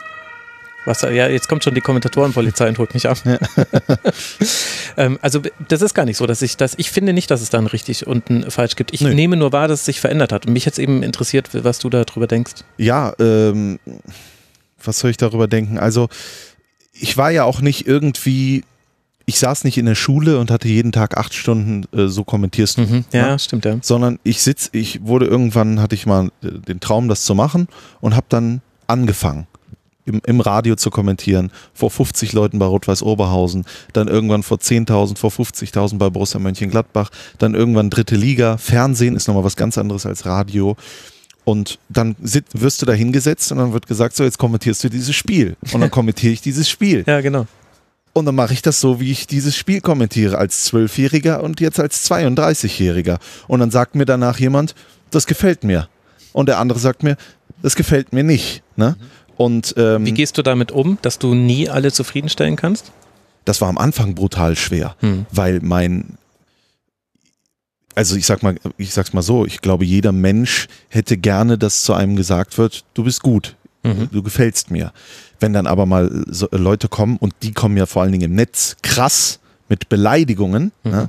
was, 0.84 1.02
ja, 1.02 1.28
jetzt 1.28 1.48
kommt 1.48 1.64
schon 1.64 1.74
die 1.74 1.80
Kommentatorenpolizei 1.80 2.68
und 2.68 2.78
holt 2.78 2.94
mich 2.94 3.08
ab. 3.08 3.18
Ja. 3.24 3.38
ähm, 4.96 5.18
also 5.22 5.40
das 5.68 5.82
ist 5.82 5.94
gar 5.94 6.04
nicht 6.04 6.16
so, 6.16 6.26
dass 6.26 6.42
ich 6.42 6.56
das, 6.56 6.74
ich 6.76 6.90
finde 6.90 7.12
nicht, 7.12 7.30
dass 7.30 7.40
es 7.40 7.50
da 7.50 7.58
ein 7.58 7.66
richtig 7.66 8.06
und 8.06 8.30
ein 8.30 8.50
falsch 8.50 8.76
gibt. 8.76 8.92
Ich 8.92 9.00
nee. 9.00 9.14
nehme 9.14 9.36
nur 9.36 9.52
wahr, 9.52 9.68
dass 9.68 9.80
es 9.80 9.86
sich 9.86 10.00
verändert 10.00 10.32
hat. 10.32 10.46
Und 10.46 10.52
mich 10.52 10.64
jetzt 10.64 10.78
eben 10.78 11.02
interessiert, 11.02 11.50
was 11.52 11.78
du 11.78 11.88
darüber 11.88 12.26
denkst. 12.26 12.52
Ja, 12.78 13.12
ähm, 13.18 13.78
was 14.82 14.98
soll 14.98 15.10
ich 15.10 15.16
darüber 15.16 15.46
denken? 15.46 15.78
Also 15.78 16.08
ich 16.92 17.16
war 17.16 17.30
ja 17.30 17.44
auch 17.44 17.60
nicht 17.60 17.86
irgendwie 17.86 18.64
ich 19.24 19.38
saß 19.38 19.62
nicht 19.62 19.78
in 19.78 19.86
der 19.86 19.94
Schule 19.94 20.38
und 20.38 20.50
hatte 20.50 20.66
jeden 20.66 20.90
Tag 20.90 21.16
acht 21.16 21.32
Stunden 21.32 21.84
äh, 21.96 22.08
so 22.08 22.24
kommentierst 22.24 22.78
du. 22.78 22.82
Mhm. 22.82 23.04
Ja, 23.12 23.28
ja, 23.28 23.38
stimmt, 23.38 23.64
ja. 23.64 23.78
Sondern 23.80 24.18
ich 24.24 24.42
sitz, 24.42 24.68
ich 24.72 25.04
wurde 25.04 25.26
irgendwann, 25.26 25.80
hatte 25.80 25.94
ich 25.94 26.06
mal 26.06 26.30
äh, 26.42 26.50
den 26.50 26.80
Traum, 26.80 27.08
das 27.08 27.24
zu 27.24 27.34
machen 27.34 27.68
und 28.00 28.16
habe 28.16 28.26
dann 28.28 28.62
angefangen 28.88 29.46
im, 30.04 30.20
im 30.26 30.40
Radio 30.40 30.76
zu 30.76 30.90
kommentieren, 30.90 31.50
vor 31.74 31.90
50 31.90 32.32
Leuten 32.32 32.58
bei 32.58 32.66
Rot-Weiß 32.66 33.02
Oberhausen, 33.02 33.64
dann 33.92 34.08
irgendwann 34.08 34.42
vor 34.42 34.58
10.000, 34.58 35.16
vor 35.16 35.30
50.000 35.30 35.98
bei 35.98 36.10
Borussia 36.10 36.40
Mönchengladbach, 36.40 37.10
dann 37.38 37.54
irgendwann 37.54 37.90
dritte 37.90 38.16
Liga, 38.16 38.56
Fernsehen 38.56 39.16
ist 39.16 39.28
nochmal 39.28 39.44
was 39.44 39.56
ganz 39.56 39.78
anderes 39.78 40.06
als 40.06 40.26
Radio. 40.26 40.76
Und 41.44 41.80
dann 41.88 42.14
wirst 42.20 42.82
du 42.82 42.86
da 42.86 42.92
hingesetzt 42.92 43.50
und 43.50 43.58
dann 43.58 43.72
wird 43.72 43.88
gesagt, 43.88 44.14
so 44.14 44.22
jetzt 44.22 44.38
kommentierst 44.38 44.84
du 44.84 44.88
dieses 44.88 45.14
Spiel. 45.14 45.56
Und 45.72 45.80
dann 45.80 45.90
kommentiere 45.92 46.32
ich 46.32 46.40
dieses 46.40 46.68
Spiel. 46.68 47.02
Ja, 47.06 47.20
genau. 47.20 47.46
Und 48.12 48.26
dann 48.26 48.34
mache 48.34 48.52
ich 48.52 48.62
das 48.62 48.80
so, 48.80 49.00
wie 49.00 49.10
ich 49.10 49.26
dieses 49.26 49.56
Spiel 49.56 49.80
kommentiere, 49.80 50.38
als 50.38 50.64
Zwölfjähriger 50.64 51.42
und 51.42 51.60
jetzt 51.60 51.80
als 51.80 52.08
32-Jähriger. 52.10 53.18
Und 53.48 53.60
dann 53.60 53.70
sagt 53.70 53.94
mir 53.94 54.04
danach 54.04 54.38
jemand, 54.38 54.74
das 55.10 55.26
gefällt 55.26 55.64
mir. 55.64 55.88
Und 56.32 56.48
der 56.48 56.58
andere 56.58 56.78
sagt 56.78 57.02
mir, 57.02 57.16
das 57.62 57.74
gefällt 57.74 58.12
mir 58.12 58.22
nicht. 58.22 58.62
Ne? 58.76 58.96
Und, 59.36 59.74
ähm, 59.76 60.04
Wie 60.04 60.12
gehst 60.12 60.38
du 60.38 60.42
damit 60.42 60.72
um, 60.72 60.98
dass 61.02 61.18
du 61.18 61.34
nie 61.34 61.68
alle 61.68 61.92
zufriedenstellen 61.92 62.56
kannst? 62.56 62.92
Das 63.44 63.60
war 63.60 63.68
am 63.68 63.78
Anfang 63.78 64.14
brutal 64.14 64.56
schwer, 64.56 64.94
hm. 65.00 65.26
weil 65.30 65.60
mein 65.62 66.18
also 67.94 68.16
ich 68.16 68.26
sag 68.26 68.42
mal, 68.42 68.56
ich 68.78 68.92
sag's 68.92 69.12
mal 69.12 69.22
so, 69.22 69.44
ich 69.44 69.60
glaube, 69.60 69.84
jeder 69.84 70.12
Mensch 70.12 70.68
hätte 70.88 71.16
gerne, 71.16 71.58
dass 71.58 71.82
zu 71.82 71.94
einem 71.94 72.16
gesagt 72.16 72.58
wird, 72.58 72.84
du 72.94 73.04
bist 73.04 73.22
gut, 73.22 73.56
mhm. 73.82 74.08
du 74.10 74.22
gefällst 74.22 74.70
mir. 74.70 74.92
Wenn 75.40 75.52
dann 75.52 75.66
aber 75.66 75.86
mal 75.86 76.24
so 76.28 76.48
Leute 76.52 76.88
kommen, 76.88 77.16
und 77.16 77.34
die 77.42 77.52
kommen 77.52 77.76
ja 77.76 77.86
vor 77.86 78.02
allen 78.02 78.12
Dingen 78.12 78.30
im 78.30 78.34
Netz 78.34 78.76
krass 78.82 79.40
mit 79.68 79.88
Beleidigungen, 79.88 80.72
mhm. 80.84 80.90
ne, 80.90 81.08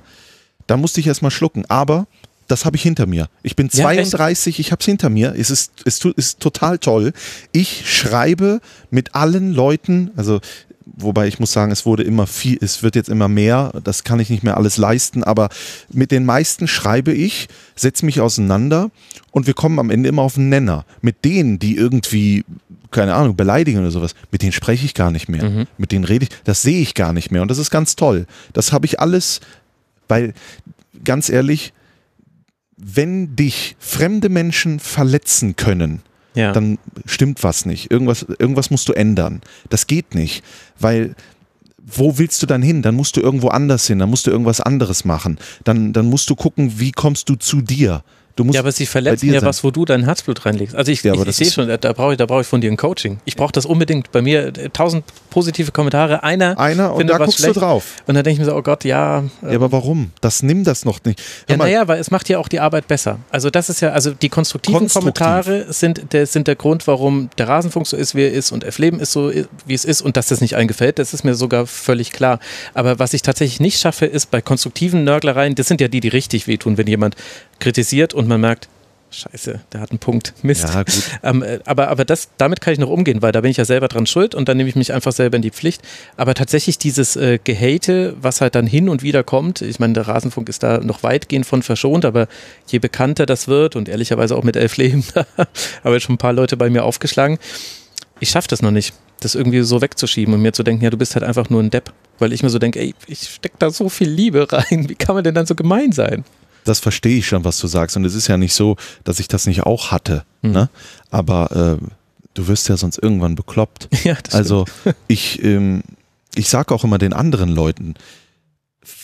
da 0.68 0.78
musste 0.78 1.00
ich 1.00 1.08
erstmal 1.08 1.32
schlucken. 1.32 1.66
Aber 1.68 2.08
das 2.48 2.66
habe 2.66 2.76
ich 2.76 2.84
hinter 2.84 3.06
mir. 3.06 3.28
Ich 3.42 3.56
bin 3.56 3.70
32, 3.70 4.58
ja, 4.58 4.62
ich 4.62 4.72
habe 4.72 4.80
es 4.80 4.86
hinter 4.86 5.10
mir. 5.10 5.34
Es 5.38 5.50
ist, 5.50 5.72
es 5.86 6.04
ist 6.04 6.40
total 6.40 6.78
toll. 6.78 7.14
Ich 7.52 7.90
schreibe 7.92 8.62
mit 8.90 9.16
allen 9.16 9.54
Leuten, 9.54 10.12
also 10.16 10.40
wobei 10.86 11.28
ich 11.28 11.40
muss 11.40 11.52
sagen, 11.52 11.72
es 11.72 11.86
wurde 11.86 12.04
immer 12.04 12.28
viel, 12.28 12.58
es 12.62 12.84
wird 12.84 12.96
jetzt 12.96 13.10
immer 13.10 13.28
mehr, 13.28 13.72
das 13.84 14.04
kann 14.04 14.20
ich 14.20 14.30
nicht 14.30 14.44
mehr 14.44 14.58
alles 14.58 14.78
leisten, 14.78 15.24
aber 15.24 15.50
mit 15.92 16.12
den 16.12 16.26
meisten 16.26 16.68
schreibe 16.68 17.14
ich, 17.14 17.48
setze 17.76 18.06
mich 18.06 18.22
auseinander 18.22 18.92
und 19.32 19.48
wir 19.48 19.54
kommen 19.54 19.80
am 19.80 19.90
Ende 19.90 20.10
immer 20.10 20.22
auf 20.22 20.38
einen 20.38 20.50
Nenner. 20.50 20.86
Mit 21.02 21.26
denen, 21.26 21.60
die 21.60 21.76
irgendwie, 21.76 22.44
keine 22.92 23.16
Ahnung, 23.16 23.36
beleidigen 23.36 23.80
oder 23.80 23.92
sowas, 23.92 24.14
mit 24.32 24.42
denen 24.42 24.52
spreche 24.52 24.86
ich 24.86 24.94
gar 24.94 25.12
nicht 25.12 25.30
mehr. 25.30 25.50
Mhm. 25.50 25.68
Mit 25.78 25.92
denen 25.92 26.06
rede 26.06 26.26
ich, 26.26 26.32
das 26.44 26.62
sehe 26.62 26.82
ich 26.82 26.94
gar 26.94 27.14
nicht 27.14 27.32
mehr 27.32 27.42
und 27.42 27.50
das 27.50 27.58
ist 27.58 27.72
ganz 27.72 27.96
toll. 27.96 28.26
Das 28.54 28.72
habe 28.72 28.86
ich 28.86 29.00
alles, 29.00 29.40
weil 30.08 30.34
ganz 31.04 31.30
ehrlich, 31.30 31.74
wenn 32.84 33.36
dich 33.36 33.76
fremde 33.80 34.30
Menschen 34.30 34.80
verletzen 34.80 35.56
können, 35.56 36.02
ja. 36.36 36.52
dann 36.52 36.78
stimmt 37.06 37.44
was 37.44 37.66
nicht. 37.66 37.92
Irgendwas, 37.92 38.26
irgendwas 38.40 38.72
musst 38.72 38.90
du 38.90 38.94
ändern. 38.94 39.42
Das 39.70 39.88
geht 39.88 40.16
nicht, 40.16 40.44
weil 40.80 41.16
wo 41.86 42.18
willst 42.18 42.42
du 42.42 42.46
dann 42.46 42.62
hin? 42.62 42.82
Dann 42.82 42.96
musst 42.96 43.18
du 43.18 43.22
irgendwo 43.22 43.50
anders 43.50 43.88
hin, 43.88 44.00
dann 44.00 44.10
musst 44.10 44.28
du 44.28 44.32
irgendwas 44.32 44.62
anderes 44.62 45.06
machen. 45.06 45.38
Dann, 45.64 45.94
dann 45.94 46.06
musst 46.06 46.30
du 46.30 46.36
gucken, 46.36 46.80
wie 46.80 46.92
kommst 46.92 47.30
du 47.30 47.36
zu 47.36 47.62
dir. 47.62 48.04
Du 48.36 48.44
musst 48.44 48.56
ja, 48.56 48.62
aber 48.62 48.72
sie 48.72 48.88
verletzen 48.88 49.28
ja 49.32 49.40
sein. 49.40 49.50
was, 49.50 49.64
wo 49.64 49.70
du 49.70 49.86
dein 49.86 50.06
Herzblut 50.06 50.44
reinlegst. 50.46 50.76
Also 50.76 50.92
ich, 50.92 51.04
ja, 51.04 51.14
ich, 51.14 51.22
ich 51.28 51.36
sehe 51.36 51.52
schon, 51.52 51.68
da 51.68 51.94
brauche 51.94 52.14
ich, 52.14 52.18
da 52.18 52.26
brauche 52.26 52.42
ich 52.42 52.48
von 52.48 52.62
dir 52.62 52.72
ein 52.72 52.78
Coaching. 52.78 53.20
Ich 53.26 53.36
brauche 53.36 53.52
das 53.52 53.68
unbedingt. 53.68 54.12
Bei 54.12 54.24
mir 54.24 54.48
äh, 54.48 54.70
tausend 54.70 55.06
positive 55.30 55.72
Kommentare, 55.72 56.24
einer, 56.24 56.60
einer 56.60 56.96
und 56.96 57.08
da 57.08 57.20
guckst 57.20 57.40
schlecht. 57.40 57.56
du 57.56 57.60
drauf. 57.60 57.98
Und 58.08 58.16
dann 58.16 58.24
denke 58.24 58.34
ich 58.34 58.40
mir 58.40 58.52
so, 58.52 58.58
oh 58.58 58.64
Gott, 58.64 58.86
ja. 58.86 59.24
ja, 59.44 59.50
aber 59.50 59.72
warum? 59.72 60.12
Das 60.22 60.42
nimm 60.42 60.64
das 60.64 60.84
noch 60.84 61.04
nicht. 61.04 61.22
Hör 61.48 61.58
ja, 61.58 61.64
naja, 61.64 61.88
weil 61.88 62.00
es 62.00 62.10
macht 62.10 62.28
ja 62.28 62.40
auch 62.40 62.48
die 62.48 62.60
Arbeit 62.60 62.88
besser. 62.88 63.20
Also 63.30 63.52
das 63.52 63.70
ist 63.70 63.82
ja, 63.82 63.90
also 63.90 64.12
die 64.12 64.30
konstruktiven 64.30 64.80
Konstruktiv. 64.80 65.14
Kommentare 65.14 65.72
sind 65.72 66.14
der, 66.14 66.26
sind 66.26 66.48
der 66.48 66.56
Grund, 66.56 66.88
warum 66.88 67.30
der 67.38 67.48
Rasenfunk 67.48 67.86
so 67.86 67.96
ist, 67.96 68.16
wie 68.16 68.24
er 68.24 68.32
ist 68.32 68.52
und 68.52 68.64
F-Leben 68.64 69.00
ist 69.00 69.12
so, 69.12 69.32
wie 69.66 69.74
es 69.74 69.86
ist 69.86 70.02
und 70.02 70.18
dass 70.18 70.28
das 70.28 70.42
nicht 70.42 70.56
allen 70.56 70.68
gefällt, 70.68 70.98
das 70.98 71.14
ist 71.14 71.24
mir 71.24 71.36
sogar 71.36 71.68
völlig 71.68 72.12
klar. 72.12 72.40
Aber 72.74 72.98
was 72.98 73.14
ich 73.14 73.22
tatsächlich 73.22 73.60
nicht 73.60 73.80
schaffe, 73.80 74.08
ist 74.08 74.32
bei 74.32 74.42
konstruktiven 74.42 75.04
Nörglereien, 75.04 75.54
das 75.54 75.68
sind 75.68 75.82
ja 75.82 75.88
die, 75.88 76.00
die 76.00 76.08
richtig 76.08 76.48
wehtun, 76.48 76.80
wenn 76.80 76.88
jemand 76.88 77.16
kritisiert 77.64 78.14
und 78.14 78.28
man 78.28 78.42
merkt, 78.42 78.68
Scheiße, 79.14 79.62
der 79.72 79.80
hat 79.80 79.92
einen 79.92 80.00
Punkt. 80.00 80.34
Mist. 80.42 80.64
Ja. 80.64 80.84
Ähm, 81.24 81.42
äh, 81.42 81.60
aber 81.66 81.88
aber 81.88 82.04
das, 82.04 82.30
damit 82.38 82.60
kann 82.60 82.74
ich 82.74 82.80
noch 82.80 82.90
umgehen, 82.90 83.22
weil 83.22 83.32
da 83.32 83.40
bin 83.42 83.52
ich 83.52 83.58
ja 83.58 83.64
selber 83.64 83.88
dran 83.88 84.06
schuld 84.06 84.36
und 84.36 84.50
dann 84.50 84.58
nehme 84.58 84.68
ich 84.68 84.76
mich 84.76 84.92
einfach 84.92 85.14
selber 85.14 85.38
in 85.38 85.42
die 85.42 85.52
Pflicht. 85.52 85.82
Aber 86.18 86.34
tatsächlich 86.34 86.78
dieses 86.78 87.16
äh, 87.16 87.40
Gehate, 87.42 88.16
was 88.20 88.42
halt 88.42 88.56
dann 88.56 88.68
hin 88.68 88.90
und 88.90 89.04
wieder 89.04 89.24
kommt, 89.24 89.62
ich 89.62 89.80
meine, 89.80 89.94
der 89.94 90.08
Rasenfunk 90.08 90.50
ist 90.50 90.64
da 90.64 90.80
noch 90.80 91.04
weitgehend 91.04 91.46
von 91.46 91.64
verschont, 91.64 92.04
aber 92.04 92.28
je 92.68 92.80
bekannter 92.80 93.26
das 93.26 93.48
wird 93.48 93.78
und 93.78 93.88
ehrlicherweise 93.88 94.36
auch 94.36 94.44
mit 94.44 94.58
Elf 94.58 94.76
Leben, 94.76 95.06
haben 95.38 95.94
jetzt 95.94 96.04
schon 96.04 96.16
ein 96.16 96.18
paar 96.18 96.34
Leute 96.34 96.58
bei 96.58 96.70
mir 96.70 96.84
aufgeschlagen. 96.84 97.38
Ich 98.20 98.32
schaffe 98.32 98.50
das 98.50 98.62
noch 98.62 98.72
nicht, 98.72 98.94
das 99.22 99.36
irgendwie 99.36 99.62
so 99.62 99.82
wegzuschieben 99.82 100.34
und 100.34 100.42
mir 100.42 100.52
zu 100.52 100.64
denken, 100.64 100.84
ja, 100.84 100.90
du 100.90 100.98
bist 100.98 101.16
halt 101.16 101.24
einfach 101.24 101.50
nur 101.50 101.62
ein 101.62 101.70
Depp. 101.70 101.94
Weil 102.20 102.34
ich 102.34 102.44
mir 102.44 102.50
so 102.50 102.60
denke, 102.60 102.80
ey, 102.80 102.94
ich 103.08 103.30
stecke 103.30 103.56
da 103.60 103.70
so 103.70 103.88
viel 103.88 104.10
Liebe 104.10 104.52
rein, 104.52 104.90
wie 104.90 104.96
kann 104.96 105.16
man 105.16 105.24
denn 105.24 105.36
dann 105.36 105.46
so 105.46 105.56
gemein 105.56 105.94
sein? 105.94 106.26
Das 106.64 106.80
verstehe 106.80 107.18
ich 107.18 107.28
schon, 107.28 107.44
was 107.44 107.60
du 107.60 107.68
sagst. 107.68 107.98
Und 107.98 108.06
es 108.06 108.16
ist 108.16 108.28
ja 108.28 108.38
nicht 108.38 108.54
so, 108.54 108.78
dass 109.04 109.20
ich 109.20 109.28
das 109.28 109.46
nicht 109.46 109.64
auch 109.64 109.92
hatte. 109.92 110.24
Mhm. 110.42 110.52
Ne? 110.52 110.70
Aber 111.12 111.80
äh, 111.82 111.86
du 112.34 112.48
wirst 112.48 112.70
ja 112.70 112.78
sonst 112.78 112.98
irgendwann 112.98 113.36
bekloppt. 113.36 113.90
Ja, 114.04 114.18
also 114.32 114.66
ich, 115.08 115.44
ähm, 115.44 115.84
ich 116.36 116.50
sage 116.50 116.74
auch 116.74 116.84
immer 116.84 116.98
den 116.98 117.14
anderen 117.14 117.50
Leuten, 117.50 117.96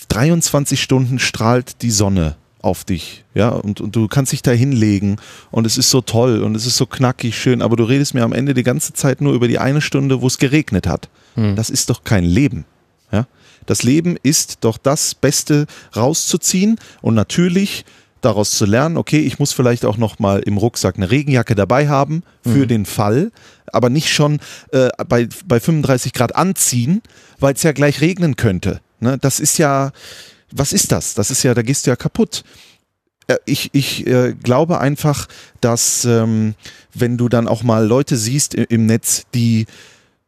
23 0.09 0.81
Stunden 0.81 1.19
strahlt 1.19 1.81
die 1.81 1.91
Sonne 1.91 2.35
auf 2.61 2.83
dich, 2.83 3.23
ja, 3.33 3.49
und, 3.49 3.79
und 3.79 3.95
du 3.95 4.09
kannst 4.09 4.33
dich 4.33 4.41
da 4.41 4.51
hinlegen 4.51 5.15
und 5.49 5.65
es 5.65 5.77
ist 5.77 5.89
so 5.89 6.01
toll 6.01 6.43
und 6.43 6.55
es 6.55 6.65
ist 6.65 6.75
so 6.75 6.85
knackig 6.85 7.37
schön, 7.37 7.61
aber 7.61 7.77
du 7.77 7.85
redest 7.85 8.13
mir 8.13 8.23
am 8.23 8.33
Ende 8.33 8.53
die 8.53 8.63
ganze 8.63 8.91
Zeit 8.91 9.21
nur 9.21 9.33
über 9.33 9.47
die 9.47 9.59
eine 9.59 9.79
Stunde, 9.79 10.21
wo 10.21 10.27
es 10.27 10.39
geregnet 10.39 10.85
hat. 10.85 11.07
Hm. 11.35 11.55
Das 11.55 11.69
ist 11.69 11.89
doch 11.89 12.03
kein 12.03 12.25
Leben, 12.25 12.65
ja. 13.13 13.27
Das 13.69 13.83
Leben 13.83 14.17
ist 14.23 14.57
doch 14.61 14.79
das 14.79 15.13
Beste 15.13 15.67
rauszuziehen 15.95 16.79
und 17.03 17.13
natürlich 17.13 17.85
daraus 18.21 18.49
zu 18.51 18.65
lernen, 18.65 18.97
okay, 18.97 19.19
ich 19.19 19.37
muss 19.37 19.53
vielleicht 19.53 19.85
auch 19.85 19.97
noch 19.97 20.17
mal 20.17 20.39
im 20.39 20.57
Rucksack 20.57 20.97
eine 20.97 21.11
Regenjacke 21.11 21.53
dabei 21.53 21.87
haben 21.87 22.23
für 22.41 22.63
mhm. 22.63 22.67
den 22.67 22.85
Fall, 22.87 23.31
aber 23.71 23.91
nicht 23.91 24.09
schon 24.09 24.39
äh, 24.71 24.89
bei, 25.07 25.29
bei 25.45 25.59
35 25.59 26.13
Grad 26.13 26.35
anziehen, 26.35 27.03
weil 27.39 27.53
es 27.53 27.61
ja 27.61 27.71
gleich 27.71 28.01
regnen 28.01 28.35
könnte. 28.35 28.81
Ne? 29.01 29.19
Das 29.21 29.39
ist 29.39 29.59
ja, 29.59 29.91
was 30.51 30.73
ist 30.73 30.91
das? 30.91 31.13
Das 31.13 31.29
ist 31.29 31.43
ja, 31.43 31.53
da 31.53 31.61
gehst 31.61 31.85
du 31.85 31.91
ja 31.91 31.95
kaputt. 31.95 32.43
Äh, 33.27 33.37
ich, 33.45 33.69
ich 33.73 34.07
äh, 34.07 34.33
glaube 34.33 34.79
einfach, 34.79 35.27
dass 35.61 36.05
ähm, 36.05 36.55
wenn 36.95 37.19
du 37.19 37.29
dann 37.29 37.47
auch 37.47 37.61
mal 37.61 37.85
Leute 37.85 38.17
siehst 38.17 38.55
im 38.55 38.87
Netz, 38.87 39.25
die 39.35 39.67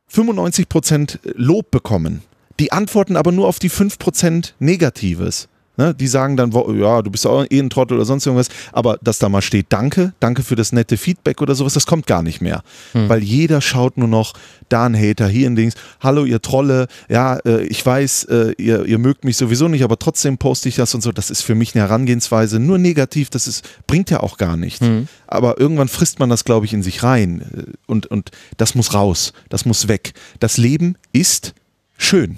95 0.10 0.69
Prozent 0.69 1.19
Lob 1.23 1.71
bekommen, 1.71 2.21
die 2.62 2.71
antworten 2.71 3.15
aber 3.15 3.32
nur 3.32 3.47
auf 3.47 3.58
die 3.58 3.71
5% 3.71 4.52
Negatives. 4.60 5.47
Ne? 5.78 5.95
Die 5.95 6.06
sagen 6.06 6.38
dann, 6.38 6.52
ja, 6.52 7.02
du 7.02 7.10
bist 7.10 7.26
auch 7.26 7.43
eh 7.50 7.60
ein 7.60 7.71
Trottel 7.71 7.95
oder 7.95 8.06
sonst 8.06 8.28
irgendwas, 8.28 8.50
aber 8.71 9.00
dass 9.02 9.17
da 9.17 9.30
mal 9.30 9.41
steht, 9.41 9.67
danke, 9.69 10.13
danke 10.19 10.43
für 10.43 10.56
das 10.56 10.71
nette 10.71 10.95
Feedback 10.95 11.41
oder 11.41 11.56
sowas, 11.56 11.74
das 11.74 11.88
kommt 11.88 12.06
gar 12.06 12.21
nicht 12.21 12.39
mehr. 12.39 12.62
Hm. 12.91 13.10
Weil 13.10 13.24
jeder 13.24 13.62
schaut 13.62 13.97
nur 13.97 14.08
noch, 14.08 14.34
da 14.69 14.86
ein 14.86 14.95
Hater, 14.95 15.28
hier 15.28 15.50
ein 15.50 15.56
Dings, 15.56 15.74
hallo 16.00 16.24
ihr 16.24 16.39
Trolle, 16.39 16.86
ja, 17.10 17.38
äh, 17.38 17.63
ich 17.63 17.84
weiß, 17.84 18.26
äh, 18.26 18.54
ihr, 18.60 18.86
ihr 18.86 19.00
mögt 19.00 19.26
mich 19.26 19.38
sowieso 19.38 19.67
nicht, 19.69 19.84
aber 19.84 19.97
trotzdem 19.97 20.38
poste 20.38 20.69
ich 20.69 20.76
das 20.76 20.93
und 20.93 21.02
so. 21.02 21.12
Das 21.12 21.32
ist 21.32 21.41
für 21.41 21.56
mich 21.56 21.74
eine 21.74 21.84
Herangehensweise 21.86 22.60
nur 22.60 22.78
negativ, 22.78 23.32
das 23.32 23.47
ist, 23.47 23.67
bringt 23.88 24.12
ja 24.12 24.19
auch 24.19 24.38
gar 24.38 24.58
nichts. 24.58 24.86
Hm. 24.86 25.08
Aber 25.26 25.60
irgendwann 25.60 25.88
frisst 25.88 26.19
man 26.19 26.30
das, 26.30 26.45
glaube 26.45 26.67
ich, 26.67 26.74
in 26.74 26.84
sich 26.84 27.02
rein 27.02 27.76
und, 27.88 28.06
und 28.06 28.30
das 28.58 28.76
muss 28.76 28.93
raus, 28.93 29.34
das 29.50 29.65
muss 29.65 29.88
weg. 29.88 30.13
Das 30.39 30.58
Leben 30.58 30.95
ist 31.12 31.56
schön. 31.97 32.38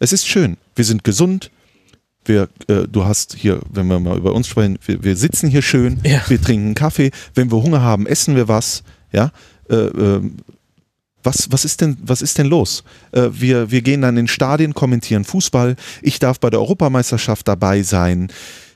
Es 0.00 0.14
ist 0.14 0.26
schön. 0.26 0.56
Wir 0.74 0.84
sind 0.84 1.04
gesund. 1.04 1.50
Wir, 2.24 2.48
äh, 2.68 2.88
du 2.90 3.04
hast 3.04 3.36
hier, 3.36 3.60
wenn 3.70 3.86
wir 3.86 4.00
mal 4.00 4.16
über 4.16 4.34
uns 4.34 4.48
sprechen, 4.48 4.78
wir, 4.84 5.04
wir 5.04 5.16
sitzen 5.16 5.48
hier 5.48 5.62
schön, 5.62 6.00
ja. 6.04 6.22
wir 6.26 6.40
trinken 6.40 6.74
Kaffee. 6.74 7.10
Wenn 7.34 7.50
wir 7.52 7.62
Hunger 7.62 7.82
haben, 7.82 8.06
essen 8.06 8.34
wir 8.34 8.48
was. 8.48 8.82
Ja. 9.12 9.30
Äh, 9.68 9.76
äh, 9.76 10.30
was, 11.22 11.52
was, 11.52 11.66
ist 11.66 11.82
denn, 11.82 11.98
was 12.00 12.22
ist 12.22 12.38
denn 12.38 12.46
los? 12.46 12.82
Äh, 13.12 13.28
wir, 13.32 13.70
wir 13.70 13.82
gehen 13.82 14.00
dann 14.00 14.16
in 14.16 14.26
Stadien, 14.26 14.72
kommentieren 14.74 15.24
Fußball. 15.24 15.76
Ich 16.00 16.18
darf 16.18 16.40
bei 16.40 16.48
der 16.48 16.60
Europameisterschaft 16.60 17.46
dabei 17.46 17.82
sein. 17.82 18.32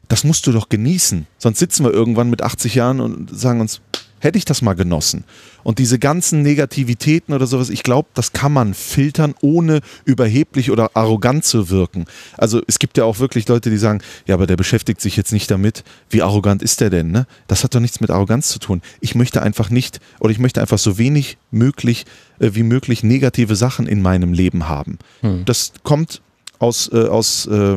Das 0.09 0.25
musst 0.25 0.47
du 0.47 0.53
doch 0.53 0.69
genießen. 0.69 1.27
Sonst 1.39 1.59
sitzen 1.59 1.85
wir 1.85 1.93
irgendwann 1.93 2.29
mit 2.29 2.43
80 2.43 2.75
Jahren 2.75 3.01
und 3.01 3.35
sagen 3.35 3.63
uns, 3.63 3.81
hätte 4.25 4.39
ich 4.39 4.47
das 4.47 4.63
mal 4.63 4.73
genossen. 4.73 5.25
Und 5.63 5.79
diese 5.79 5.99
ganzen 5.99 6.43
Negativitäten 6.43 7.35
oder 7.35 7.47
sowas, 7.47 7.69
ich 7.69 7.83
glaube, 7.83 8.09
das 8.15 8.33
kann 8.33 8.53
man 8.53 8.73
filtern, 8.73 9.35
ohne 9.43 9.81
überheblich 10.07 10.71
oder 10.71 10.91
arrogant 10.95 11.45
zu 11.45 11.69
wirken. 11.69 12.07
Also 12.39 12.63
es 12.67 12.79
gibt 12.79 12.97
ja 12.97 13.05
auch 13.05 13.19
wirklich 13.19 13.47
Leute, 13.47 13.69
die 13.71 13.77
sagen, 13.77 14.01
ja, 14.27 14.35
aber 14.35 14.47
der 14.47 14.57
beschäftigt 14.57 15.01
sich 15.03 15.17
jetzt 15.17 15.33
nicht 15.33 15.51
damit, 15.51 15.85
wie 16.09 16.23
arrogant 16.23 16.63
ist 16.63 16.81
der 16.81 16.89
denn? 16.89 17.11
Ne? 17.11 17.27
Das 17.49 17.65
hat 17.65 17.75
doch 17.75 17.81
nichts 17.81 18.01
mit 18.01 18.11
Arroganz 18.11 18.49
zu 18.49 18.59
tun. 18.59 18.81
Ich 19.01 19.15
möchte 19.15 19.43
einfach 19.43 19.69
nicht 19.69 20.01
oder 20.21 20.31
ich 20.31 20.39
möchte 20.39 20.61
einfach 20.61 20.79
so 20.79 20.97
wenig 20.97 21.37
möglich 21.51 22.07
äh, 22.39 22.51
wie 22.55 22.63
möglich 22.63 23.03
negative 23.03 23.57
Sachen 23.57 23.87
in 23.87 24.01
meinem 24.01 24.33
Leben 24.33 24.69
haben. 24.69 24.99
Hm. 25.21 25.45
Das 25.45 25.73
kommt 25.83 26.23
aus, 26.59 26.91
äh, 26.93 27.09
aus, 27.09 27.47
äh, 27.47 27.77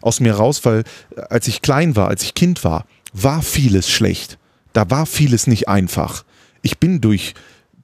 aus 0.00 0.20
mir 0.20 0.34
raus, 0.34 0.64
weil 0.64 0.84
äh, 1.16 1.20
als 1.28 1.48
ich 1.48 1.60
klein 1.60 1.96
war, 1.96 2.08
als 2.08 2.22
ich 2.22 2.32
Kind 2.32 2.64
war, 2.64 2.86
war 3.12 3.42
vieles 3.42 3.90
schlecht 3.90 4.38
da 4.72 4.90
war 4.90 5.06
vieles 5.06 5.46
nicht 5.46 5.68
einfach. 5.68 6.24
Ich 6.62 6.78
bin 6.78 7.00
durch 7.00 7.34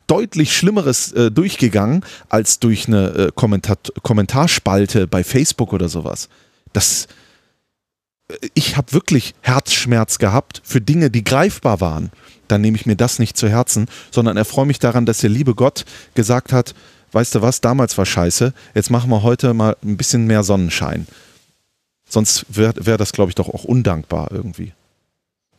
deutlich 0.08 0.56
Schlimmeres 0.56 1.12
äh, 1.12 1.30
durchgegangen 1.30 2.04
als 2.28 2.58
durch 2.58 2.88
eine 2.88 3.08
äh, 3.08 3.30
Kommentar 3.34 3.76
Kommentarspalte 4.02 5.06
bei 5.06 5.22
Facebook 5.22 5.72
oder 5.72 5.88
sowas. 5.88 6.28
Das, 6.72 7.06
äh, 8.28 8.48
ich 8.54 8.76
habe 8.76 8.92
wirklich 8.92 9.34
Herzschmerz 9.42 10.18
gehabt 10.18 10.62
für 10.64 10.80
Dinge, 10.80 11.10
die 11.10 11.24
greifbar 11.24 11.80
waren. 11.80 12.10
Dann 12.48 12.62
nehme 12.62 12.76
ich 12.76 12.86
mir 12.86 12.96
das 12.96 13.18
nicht 13.18 13.36
zu 13.36 13.48
Herzen, 13.48 13.86
sondern 14.10 14.36
erfreue 14.38 14.66
mich 14.66 14.78
daran, 14.78 15.04
dass 15.04 15.18
der 15.18 15.30
liebe 15.30 15.54
Gott 15.54 15.84
gesagt 16.14 16.52
hat, 16.52 16.74
weißt 17.12 17.36
du 17.36 17.42
was, 17.42 17.60
damals 17.60 17.96
war 17.98 18.06
scheiße, 18.06 18.54
jetzt 18.74 18.90
machen 18.90 19.10
wir 19.10 19.22
heute 19.22 19.52
mal 19.52 19.76
ein 19.84 19.98
bisschen 19.98 20.26
mehr 20.26 20.42
Sonnenschein. 20.42 21.06
Sonst 22.08 22.46
wäre 22.48 22.74
wär 22.86 22.96
das, 22.96 23.12
glaube 23.12 23.30
ich, 23.30 23.34
doch 23.34 23.50
auch 23.50 23.64
undankbar 23.64 24.28
irgendwie. 24.32 24.72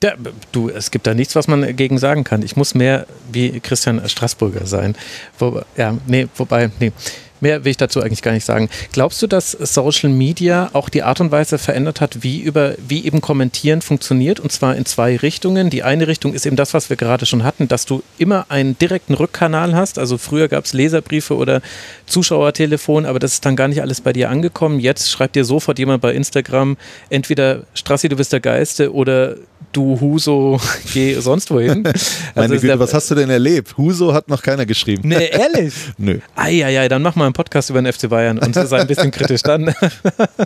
Ja, 0.01 0.13
du, 0.53 0.69
es 0.69 0.91
gibt 0.91 1.07
da 1.07 1.13
nichts, 1.13 1.35
was 1.35 1.49
man 1.49 1.61
dagegen 1.61 1.97
sagen 1.97 2.23
kann. 2.23 2.41
Ich 2.41 2.55
muss 2.55 2.73
mehr 2.73 3.05
wie 3.33 3.59
Christian 3.59 4.07
Straßburger 4.07 4.65
sein. 4.65 4.95
Wo, 5.37 5.61
ja, 5.75 5.97
nee, 6.07 6.27
wobei, 6.37 6.71
nee. 6.79 6.93
Mehr 7.41 7.63
will 7.63 7.71
ich 7.71 7.77
dazu 7.77 8.01
eigentlich 8.01 8.21
gar 8.21 8.31
nicht 8.31 8.45
sagen. 8.45 8.69
Glaubst 8.91 9.21
du, 9.21 9.27
dass 9.27 9.51
Social 9.51 10.09
Media 10.09 10.69
auch 10.73 10.89
die 10.89 11.03
Art 11.03 11.21
und 11.21 11.31
Weise 11.31 11.57
verändert 11.57 12.01
hat, 12.01 12.23
wie 12.23 12.39
über, 12.39 12.75
wie 12.85 13.05
eben 13.05 13.21
kommentieren 13.21 13.81
funktioniert? 13.81 14.39
Und 14.39 14.51
zwar 14.51 14.75
in 14.75 14.85
zwei 14.85 15.17
Richtungen. 15.17 15.69
Die 15.69 15.83
eine 15.83 16.07
Richtung 16.07 16.33
ist 16.33 16.45
eben 16.45 16.55
das, 16.55 16.73
was 16.73 16.89
wir 16.89 16.97
gerade 16.97 17.25
schon 17.25 17.43
hatten, 17.43 17.67
dass 17.67 17.85
du 17.85 18.03
immer 18.17 18.45
einen 18.49 18.77
direkten 18.77 19.13
Rückkanal 19.13 19.75
hast. 19.75 19.99
Also 19.99 20.17
früher 20.17 20.47
gab 20.47 20.65
es 20.65 20.73
Leserbriefe 20.73 21.35
oder 21.35 21.61
Zuschauertelefon, 22.07 23.05
aber 23.05 23.19
das 23.19 23.33
ist 23.33 23.45
dann 23.45 23.55
gar 23.55 23.67
nicht 23.67 23.81
alles 23.81 24.01
bei 24.01 24.13
dir 24.13 24.29
angekommen. 24.29 24.79
Jetzt 24.79 25.09
schreibt 25.09 25.35
dir 25.35 25.45
sofort 25.45 25.79
jemand 25.79 26.01
bei 26.01 26.13
Instagram, 26.13 26.77
entweder 27.09 27.63
Strassi, 27.73 28.09
du 28.09 28.17
bist 28.17 28.33
der 28.33 28.41
Geiste 28.41 28.93
oder 28.93 29.35
du 29.71 29.99
Huso, 29.99 30.59
geh 30.93 31.19
sonst 31.19 31.51
wohin. 31.51 31.83
Also 32.35 32.53
Meine 32.53 32.61
Güte, 32.61 32.79
was 32.79 32.93
hast 32.93 33.09
du 33.11 33.15
denn 33.15 33.29
erlebt? 33.29 33.75
Huso 33.77 34.13
hat 34.13 34.29
noch 34.29 34.41
keiner 34.41 34.65
geschrieben. 34.65 35.01
Nee, 35.09 35.29
ehrlich? 35.29 35.73
Nö. 35.97 36.19
Eieiei, 36.35 36.87
dann 36.87 37.01
mach 37.01 37.15
mal 37.15 37.25
einen 37.25 37.33
Podcast 37.33 37.69
über 37.69 37.81
den 37.81 37.91
FC 37.91 38.07
Bayern 38.07 38.37
und 38.37 38.53
sei 38.53 38.79
ein 38.79 38.87
bisschen 38.87 39.11
kritisch. 39.11 39.41
Dann, 39.41 39.73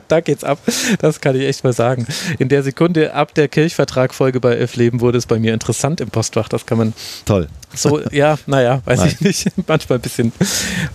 da 0.07 0.21
geht's 0.21 0.43
ab. 0.43 0.59
Das 0.99 1.19
kann 1.19 1.36
ich 1.36 1.43
echt 1.43 1.63
mal 1.63 1.74
sagen. 1.74 2.07
In 2.39 2.49
der 2.49 2.63
Sekunde 2.63 3.13
ab 3.13 3.34
der 3.34 3.47
Kirchvertrag-Folge 3.47 4.39
bei 4.39 4.53
Elf 4.55 4.76
Leben 4.76 5.01
wurde 5.01 5.17
es 5.17 5.26
bei 5.26 5.39
mir 5.39 5.53
interessant 5.53 6.01
im 6.01 6.09
Postfach. 6.09 6.47
Das 6.47 6.65
kann 6.65 6.78
man. 6.78 6.93
Toll. 7.26 7.47
So, 7.76 8.01
ja, 8.11 8.38
naja, 8.45 8.82
weiß 8.86 8.99
Nein. 8.99 9.07
ich 9.09 9.21
nicht. 9.21 9.51
Manchmal 9.67 9.97
ein 9.97 10.01
bisschen 10.01 10.32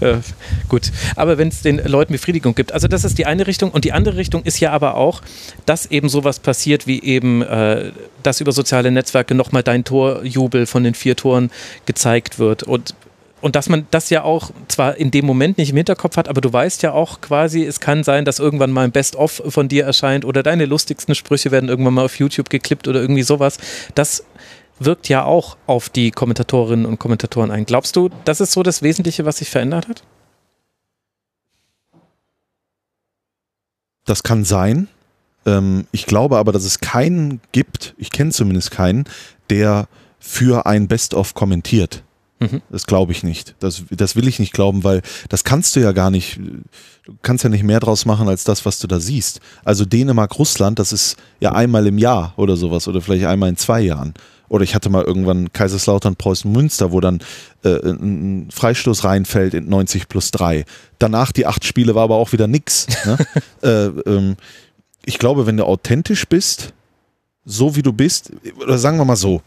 äh, 0.01 0.17
gut. 0.69 0.91
Aber 1.17 1.39
wenn 1.39 1.49
es 1.49 1.63
den 1.63 1.79
Leuten 1.79 2.13
Befriedigung 2.13 2.55
gibt. 2.55 2.73
Also, 2.73 2.89
das 2.89 3.05
ist 3.05 3.19
die 3.19 3.27
eine 3.27 3.47
Richtung. 3.47 3.71
Und 3.71 3.85
die 3.85 3.93
andere 3.93 4.17
Richtung 4.17 4.43
ist 4.45 4.61
ja 4.61 4.73
aber 4.73 4.97
auch, 4.97 5.23
dass 5.67 5.87
eben 5.87 6.09
sowas 6.09 6.39
passiert, 6.39 6.87
wie 6.87 7.03
eben, 7.03 7.43
äh, 7.43 7.93
dass 8.23 8.41
über 8.41 8.53
soziale 8.53 8.91
Netzwerke 8.91 9.35
nochmal 9.35 9.63
dein 9.63 9.85
Torjubel 9.85 10.67
von 10.67 10.85
den 10.85 10.95
vier 10.95 11.17
Toren 11.17 11.51
gezeigt 11.87 12.39
wird. 12.39 12.63
Und 12.63 12.95
und 13.41 13.55
dass 13.57 13.69
man 13.69 13.87
das 13.91 14.11
ja 14.11 14.25
auch 14.25 14.51
zwar 14.67 14.97
in 14.97 15.11
dem 15.11 15.25
Moment 15.25 15.59
nicht 15.59 15.71
im 15.71 15.77
Hinterkopf 15.77 16.17
hat, 16.17 16.29
aber 16.29 16.41
du 16.41 16.53
weißt 16.53 16.83
ja 16.83 16.93
auch 16.93 17.21
quasi, 17.21 17.65
es 17.65 17.81
kann 17.81 18.03
sein, 18.03 18.25
dass 18.25 18.39
irgendwann 18.39 18.73
mal 18.73 18.85
ein 18.85 18.93
Best-of 18.93 19.43
von 19.49 19.69
dir 19.69 19.85
erscheint 19.85 20.25
oder 20.25 20.43
deine 20.43 20.67
lustigsten 20.67 21.15
Sprüche 21.15 21.51
werden 21.51 21.69
irgendwann 21.69 21.95
mal 21.95 22.05
auf 22.05 22.19
YouTube 22.19 22.51
geklippt 22.51 22.89
oder 22.89 23.01
irgendwie 23.01 23.23
sowas. 23.23 23.59
Das 23.95 24.25
wirkt 24.81 25.09
ja 25.09 25.25
auch 25.25 25.57
auf 25.67 25.89
die 25.89 26.11
Kommentatorinnen 26.11 26.87
und 26.87 26.99
Kommentatoren 26.99 27.51
ein. 27.51 27.65
Glaubst 27.67 27.97
du, 27.97 28.11
das 28.25 28.41
ist 28.41 28.53
so 28.53 28.63
das 28.63 28.83
Wesentliche, 28.83 29.25
was 29.25 29.39
sich 29.39 29.51
verändert 29.51 29.89
hat? 29.89 30.03
Das 34.05 34.23
kann 34.23 34.45
sein. 34.45 34.89
Ähm, 35.45 35.87
ich 35.93 36.07
glaube 36.07 36.39
aber, 36.39 36.53
dass 36.53 36.65
es 36.65 36.81
keinen 36.81 37.41
gibt, 37.53 37.95
ich 37.99 38.11
kenne 38.11 38.31
zumindest 38.31 38.71
keinen, 38.71 39.05
der 39.51 39.89
für 40.19 40.67
ein 40.67 40.89
Best-of 40.89 41.35
kommentiert. 41.35 42.03
Mhm. 42.41 42.63
Das 42.71 42.87
glaube 42.87 43.13
ich 43.13 43.23
nicht. 43.23 43.55
Das, 43.59 43.83
das 43.91 44.15
will 44.15 44.29
ich 44.29 44.39
nicht 44.39 44.53
glauben, 44.53 44.85
weil 44.85 45.03
das 45.29 45.45
kannst 45.45 45.75
du 45.75 45.81
ja 45.81 45.93
gar 45.93 46.11
nicht. 46.11 46.39
Du 47.05 47.17
kannst 47.23 47.43
ja 47.45 47.51
nicht 47.51 47.65
mehr 47.65 47.81
draus 47.81 48.05
machen 48.05 48.29
als 48.29 48.45
das, 48.45 48.65
was 48.65 48.79
du 48.79 48.87
da 48.87 49.01
siehst. 49.01 49.41
Also 49.65 49.85
Dänemark, 49.85 50.39
Russland, 50.39 50.79
das 50.79 50.93
ist 50.93 51.17
ja 51.41 51.53
einmal 51.53 51.87
im 51.87 51.99
Jahr 51.99 52.35
oder 52.37 52.57
sowas 52.57 52.87
oder 52.87 53.01
vielleicht 53.01 53.27
einmal 53.27 53.49
in 53.49 53.57
zwei 53.57 53.81
Jahren. 53.81 54.15
Oder 54.49 54.65
ich 54.65 54.75
hatte 54.75 54.91
mal 54.91 55.05
irgendwann 55.05 55.53
Kaiserslautern, 55.53 56.17
Preußen, 56.17 56.51
Münster, 56.51 56.93
wo 56.93 57.01
dann 57.01 57.21
äh, 57.65 57.91
ein 57.91 58.49
Freistoß 58.51 59.05
reinfällt 59.05 59.55
in 59.55 59.69
90 59.69 60.09
plus 60.09 60.31
3. 60.31 60.65
Danach 60.99 61.33
die 61.33 61.47
acht 61.47 61.65
Spiele 61.65 61.95
war 61.95 62.05
aber 62.05 62.17
auch 62.17 62.33
wieder 62.33 62.47
nix. 62.47 62.87
Ne? 63.05 63.19
äh, 63.63 64.11
ähm, 64.11 64.37
ich 65.05 65.19
glaube, 65.19 65.47
wenn 65.47 65.57
du 65.57 65.65
authentisch 65.65 66.27
bist, 66.27 66.73
so 67.45 67.77
wie 67.77 67.83
du 67.83 67.93
bist, 67.93 68.31
oder 68.61 68.79
sagen 68.79 68.99
wir 68.99 69.05
mal 69.05 69.17
so, 69.17 69.43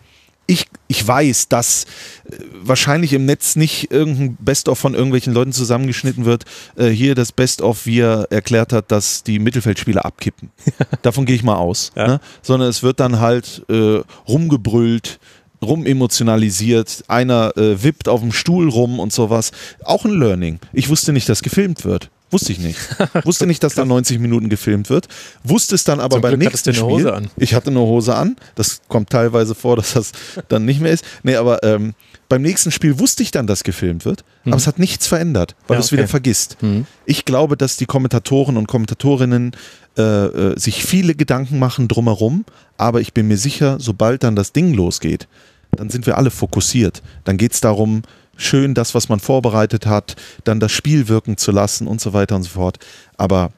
ich, 0.51 0.67
ich 0.87 1.07
weiß, 1.07 1.47
dass 1.47 1.85
äh, 2.29 2.35
wahrscheinlich 2.61 3.13
im 3.13 3.25
Netz 3.25 3.55
nicht 3.55 3.89
irgendein 3.89 4.35
Best-of 4.35 4.77
von 4.77 4.93
irgendwelchen 4.93 5.33
Leuten 5.33 5.53
zusammengeschnitten 5.53 6.25
wird. 6.25 6.43
Äh, 6.75 6.89
hier 6.89 7.15
das 7.15 7.31
Best-of, 7.31 7.85
wie 7.85 7.99
er 7.99 8.27
erklärt 8.31 8.73
hat, 8.73 8.91
dass 8.91 9.23
die 9.23 9.39
Mittelfeldspieler 9.39 10.03
abkippen. 10.03 10.51
Davon 11.03 11.25
gehe 11.25 11.35
ich 11.35 11.43
mal 11.43 11.55
aus. 11.55 11.91
Ja. 11.95 12.07
Ne? 12.07 12.19
Sondern 12.41 12.69
es 12.69 12.83
wird 12.83 12.99
dann 12.99 13.21
halt 13.21 13.63
äh, 13.69 14.01
rumgebrüllt, 14.27 15.19
rumemotionalisiert, 15.61 17.05
einer 17.07 17.55
äh, 17.55 17.81
wippt 17.81 18.09
auf 18.09 18.19
dem 18.19 18.33
Stuhl 18.33 18.67
rum 18.67 18.99
und 18.99 19.13
sowas. 19.13 19.51
Auch 19.85 20.03
ein 20.03 20.19
Learning. 20.19 20.59
Ich 20.73 20.89
wusste 20.89 21.13
nicht, 21.13 21.29
dass 21.29 21.43
gefilmt 21.43 21.85
wird. 21.85 22.09
Wusste 22.31 22.53
ich 22.53 22.59
nicht. 22.59 22.79
Wusste 23.25 23.45
nicht, 23.45 23.61
dass 23.63 23.75
da 23.75 23.85
90 23.85 24.19
Minuten 24.19 24.49
gefilmt 24.49 24.89
wird. 24.89 25.07
Wusste 25.43 25.75
es 25.75 25.83
dann 25.83 25.99
aber 25.99 26.15
Zum 26.15 26.21
beim 26.21 26.39
Glück 26.39 26.51
nächsten 26.51 26.73
Spiel. 26.73 26.85
Hose 26.85 27.13
an. 27.13 27.29
Ich 27.37 27.53
hatte 27.53 27.69
eine 27.69 27.79
Hose 27.81 28.15
an. 28.15 28.37
Das 28.55 28.81
kommt 28.87 29.09
teilweise 29.09 29.53
vor, 29.53 29.75
dass 29.77 29.93
das 29.93 30.11
dann 30.47 30.65
nicht 30.65 30.81
mehr 30.81 30.91
ist. 30.91 31.03
Nee, 31.23 31.35
aber 31.35 31.61
ähm, 31.63 31.93
beim 32.29 32.41
nächsten 32.41 32.71
Spiel 32.71 32.97
wusste 32.99 33.21
ich 33.23 33.31
dann, 33.31 33.47
dass 33.47 33.63
gefilmt 33.63 34.05
wird. 34.05 34.23
Mhm. 34.45 34.53
Aber 34.53 34.57
es 34.59 34.67
hat 34.67 34.79
nichts 34.79 35.07
verändert, 35.07 35.55
weil 35.67 35.75
ja, 35.75 35.79
du 35.79 35.85
es 35.85 35.87
okay. 35.87 35.97
wieder 35.97 36.07
vergisst. 36.07 36.57
Mhm. 36.61 36.85
Ich 37.05 37.25
glaube, 37.25 37.57
dass 37.57 37.75
die 37.75 37.85
Kommentatoren 37.85 38.55
und 38.55 38.67
Kommentatorinnen 38.67 39.51
äh, 39.97 40.01
äh, 40.01 40.59
sich 40.59 40.85
viele 40.85 41.15
Gedanken 41.15 41.59
machen 41.59 41.89
drumherum. 41.89 42.45
Aber 42.77 43.01
ich 43.01 43.13
bin 43.13 43.27
mir 43.27 43.37
sicher, 43.37 43.77
sobald 43.79 44.23
dann 44.23 44.37
das 44.37 44.53
Ding 44.53 44.73
losgeht, 44.73 45.27
dann 45.71 45.89
sind 45.89 46.05
wir 46.05 46.17
alle 46.17 46.31
fokussiert. 46.31 47.01
Dann 47.25 47.37
geht 47.37 47.53
es 47.53 47.61
darum, 47.61 48.03
schön 48.35 48.73
das, 48.73 48.95
was 48.95 49.09
man 49.09 49.19
vorbereitet 49.19 49.85
hat, 49.85 50.15
dann 50.43 50.59
das 50.59 50.71
Spiel 50.71 51.07
wirken 51.07 51.37
zu 51.37 51.51
lassen 51.51 51.87
und 51.87 52.01
so 52.01 52.13
weiter 52.13 52.35
und 52.35 52.43
so 52.43 52.49
fort. 52.49 52.79
Aber 53.17 53.51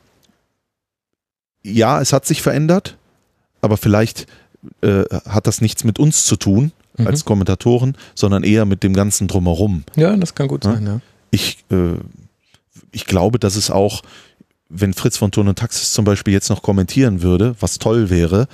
ja, 1.63 2.01
es 2.01 2.13
hat 2.13 2.25
sich 2.25 2.41
verändert, 2.41 2.97
aber 3.61 3.77
vielleicht 3.77 4.27
äh, 4.81 5.03
hat 5.27 5.47
das 5.47 5.61
nichts 5.61 5.83
mit 5.83 5.99
uns 5.99 6.25
zu 6.25 6.35
tun 6.35 6.71
mhm. 6.97 7.07
als 7.07 7.25
Kommentatoren, 7.25 7.97
sondern 8.15 8.43
eher 8.43 8.65
mit 8.65 8.83
dem 8.83 8.93
ganzen 8.93 9.27
drumherum. 9.27 9.83
Ja, 9.95 10.15
das 10.15 10.35
kann 10.35 10.47
gut 10.47 10.63
sein, 10.63 10.85
ja. 10.85 11.01
Ich, 11.31 11.63
äh, 11.71 11.95
ich 12.91 13.05
glaube, 13.05 13.39
dass 13.39 13.55
es 13.55 13.71
auch, 13.71 14.01
wenn 14.69 14.93
Fritz 14.93 15.17
von 15.17 15.31
Ton 15.31 15.47
und 15.47 15.57
Taxis 15.57 15.91
zum 15.91 16.05
Beispiel 16.05 16.33
jetzt 16.33 16.49
noch 16.49 16.61
kommentieren 16.61 17.21
würde, 17.21 17.55
was 17.59 17.79
toll 17.79 18.09
wäre, 18.09 18.47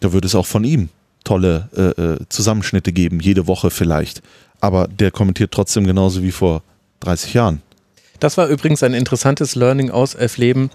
da 0.00 0.12
würde 0.12 0.26
es 0.26 0.34
auch 0.34 0.46
von 0.46 0.64
ihm 0.64 0.88
tolle 1.22 1.68
äh, 1.74 2.02
äh 2.02 2.18
Zusammenschnitte 2.28 2.92
geben, 2.92 3.20
jede 3.20 3.46
Woche 3.46 3.70
vielleicht 3.70 4.20
aber 4.60 4.88
der 4.88 5.10
kommentiert 5.10 5.52
trotzdem 5.52 5.86
genauso 5.86 6.22
wie 6.22 6.32
vor 6.32 6.62
30 7.00 7.34
Jahren. 7.34 7.62
Das 8.20 8.36
war 8.36 8.48
übrigens 8.48 8.82
ein 8.82 8.94
interessantes 8.94 9.54
Learning 9.54 9.90
aus 9.90 10.14
Elf 10.14 10.38
Leben, 10.38 10.70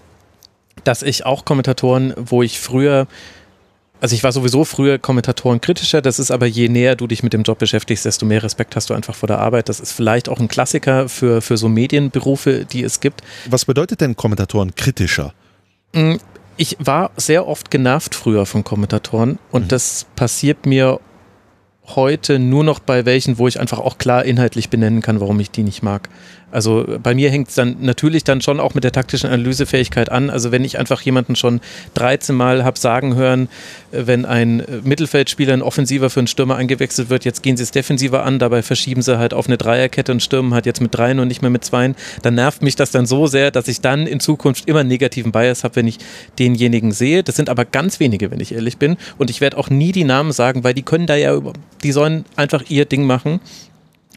dass 0.84 1.02
ich 1.02 1.26
auch 1.26 1.44
Kommentatoren, 1.44 2.14
wo 2.16 2.42
ich 2.42 2.60
früher, 2.60 3.06
also 4.00 4.14
ich 4.14 4.22
war 4.22 4.32
sowieso 4.32 4.64
früher 4.64 4.98
Kommentatoren 4.98 5.60
kritischer, 5.60 6.00
das 6.00 6.18
ist 6.18 6.30
aber 6.30 6.46
je 6.46 6.68
näher 6.68 6.96
du 6.96 7.06
dich 7.06 7.22
mit 7.22 7.32
dem 7.32 7.42
Job 7.42 7.58
beschäftigst, 7.58 8.04
desto 8.04 8.26
mehr 8.26 8.42
Respekt 8.42 8.76
hast 8.76 8.90
du 8.90 8.94
einfach 8.94 9.14
vor 9.14 9.26
der 9.26 9.38
Arbeit. 9.38 9.68
Das 9.68 9.80
ist 9.80 9.92
vielleicht 9.92 10.28
auch 10.28 10.38
ein 10.38 10.48
Klassiker 10.48 11.08
für, 11.08 11.42
für 11.42 11.56
so 11.56 11.68
Medienberufe, 11.68 12.64
die 12.64 12.82
es 12.82 13.00
gibt. 13.00 13.22
Was 13.46 13.64
bedeutet 13.64 14.00
denn 14.00 14.16
Kommentatoren 14.16 14.74
kritischer? 14.74 15.34
Mm, 15.92 16.16
ich 16.56 16.76
war 16.78 17.10
sehr 17.16 17.46
oft 17.48 17.70
genervt 17.70 18.14
früher 18.14 18.46
von 18.46 18.64
Kommentatoren 18.64 19.38
und 19.50 19.64
mhm. 19.64 19.68
das 19.68 20.06
passiert 20.14 20.66
mir 20.66 21.00
heute 21.96 22.38
nur 22.38 22.64
noch 22.64 22.78
bei 22.78 23.04
welchen, 23.04 23.38
wo 23.38 23.48
ich 23.48 23.60
einfach 23.60 23.78
auch 23.78 23.98
klar 23.98 24.24
inhaltlich 24.24 24.70
benennen 24.70 25.02
kann, 25.02 25.20
warum 25.20 25.40
ich 25.40 25.50
die 25.50 25.62
nicht 25.62 25.82
mag. 25.82 26.08
Also 26.50 26.84
bei 27.02 27.14
mir 27.14 27.30
hängt 27.30 27.48
es 27.48 27.54
dann 27.54 27.76
natürlich 27.80 28.24
dann 28.24 28.40
schon 28.40 28.60
auch 28.60 28.74
mit 28.74 28.84
der 28.84 28.92
taktischen 28.92 29.30
Analysefähigkeit 29.30 30.10
an. 30.10 30.30
Also 30.30 30.52
wenn 30.52 30.64
ich 30.64 30.78
einfach 30.78 31.00
jemanden 31.02 31.36
schon 31.36 31.60
13 31.94 32.34
Mal 32.34 32.64
habe 32.64 32.78
sagen 32.78 33.14
hören, 33.14 33.48
äh, 33.92 34.06
wenn 34.06 34.24
ein 34.24 34.60
äh, 34.60 34.80
Mittelfeldspieler, 34.82 35.52
ein 35.52 35.62
Offensiver 35.62 36.10
für 36.10 36.20
einen 36.20 36.26
Stürmer 36.26 36.56
eingewechselt 36.56 37.10
wird, 37.10 37.24
jetzt 37.24 37.42
gehen 37.42 37.56
sie 37.56 37.62
es 37.62 37.70
defensiver 37.70 38.24
an, 38.24 38.38
dabei 38.38 38.62
verschieben 38.62 39.02
sie 39.02 39.18
halt 39.18 39.34
auf 39.34 39.46
eine 39.46 39.58
Dreierkette 39.58 40.12
und 40.12 40.22
stürmen 40.22 40.54
halt 40.54 40.66
jetzt 40.66 40.80
mit 40.80 40.94
dreien 40.94 41.20
und 41.20 41.28
nicht 41.28 41.42
mehr 41.42 41.50
mit 41.50 41.64
zweien, 41.64 41.94
dann 42.22 42.34
nervt 42.34 42.62
mich 42.62 42.76
das 42.76 42.90
dann 42.90 43.06
so 43.06 43.26
sehr, 43.26 43.50
dass 43.50 43.68
ich 43.68 43.80
dann 43.80 44.06
in 44.06 44.20
Zukunft 44.20 44.68
immer 44.68 44.80
einen 44.80 44.88
negativen 44.88 45.32
Bias 45.32 45.64
habe, 45.64 45.76
wenn 45.76 45.86
ich 45.86 45.98
denjenigen 46.38 46.92
sehe. 46.92 47.22
Das 47.22 47.36
sind 47.36 47.48
aber 47.48 47.64
ganz 47.64 48.00
wenige, 48.00 48.30
wenn 48.30 48.40
ich 48.40 48.52
ehrlich 48.52 48.78
bin. 48.78 48.96
Und 49.18 49.30
ich 49.30 49.40
werde 49.40 49.56
auch 49.56 49.70
nie 49.70 49.92
die 49.92 50.04
Namen 50.04 50.32
sagen, 50.32 50.64
weil 50.64 50.74
die 50.74 50.82
können 50.82 51.06
da 51.06 51.16
ja, 51.16 51.38
die 51.82 51.92
sollen 51.92 52.24
einfach 52.36 52.64
ihr 52.68 52.84
Ding 52.84 53.04
machen. 53.04 53.40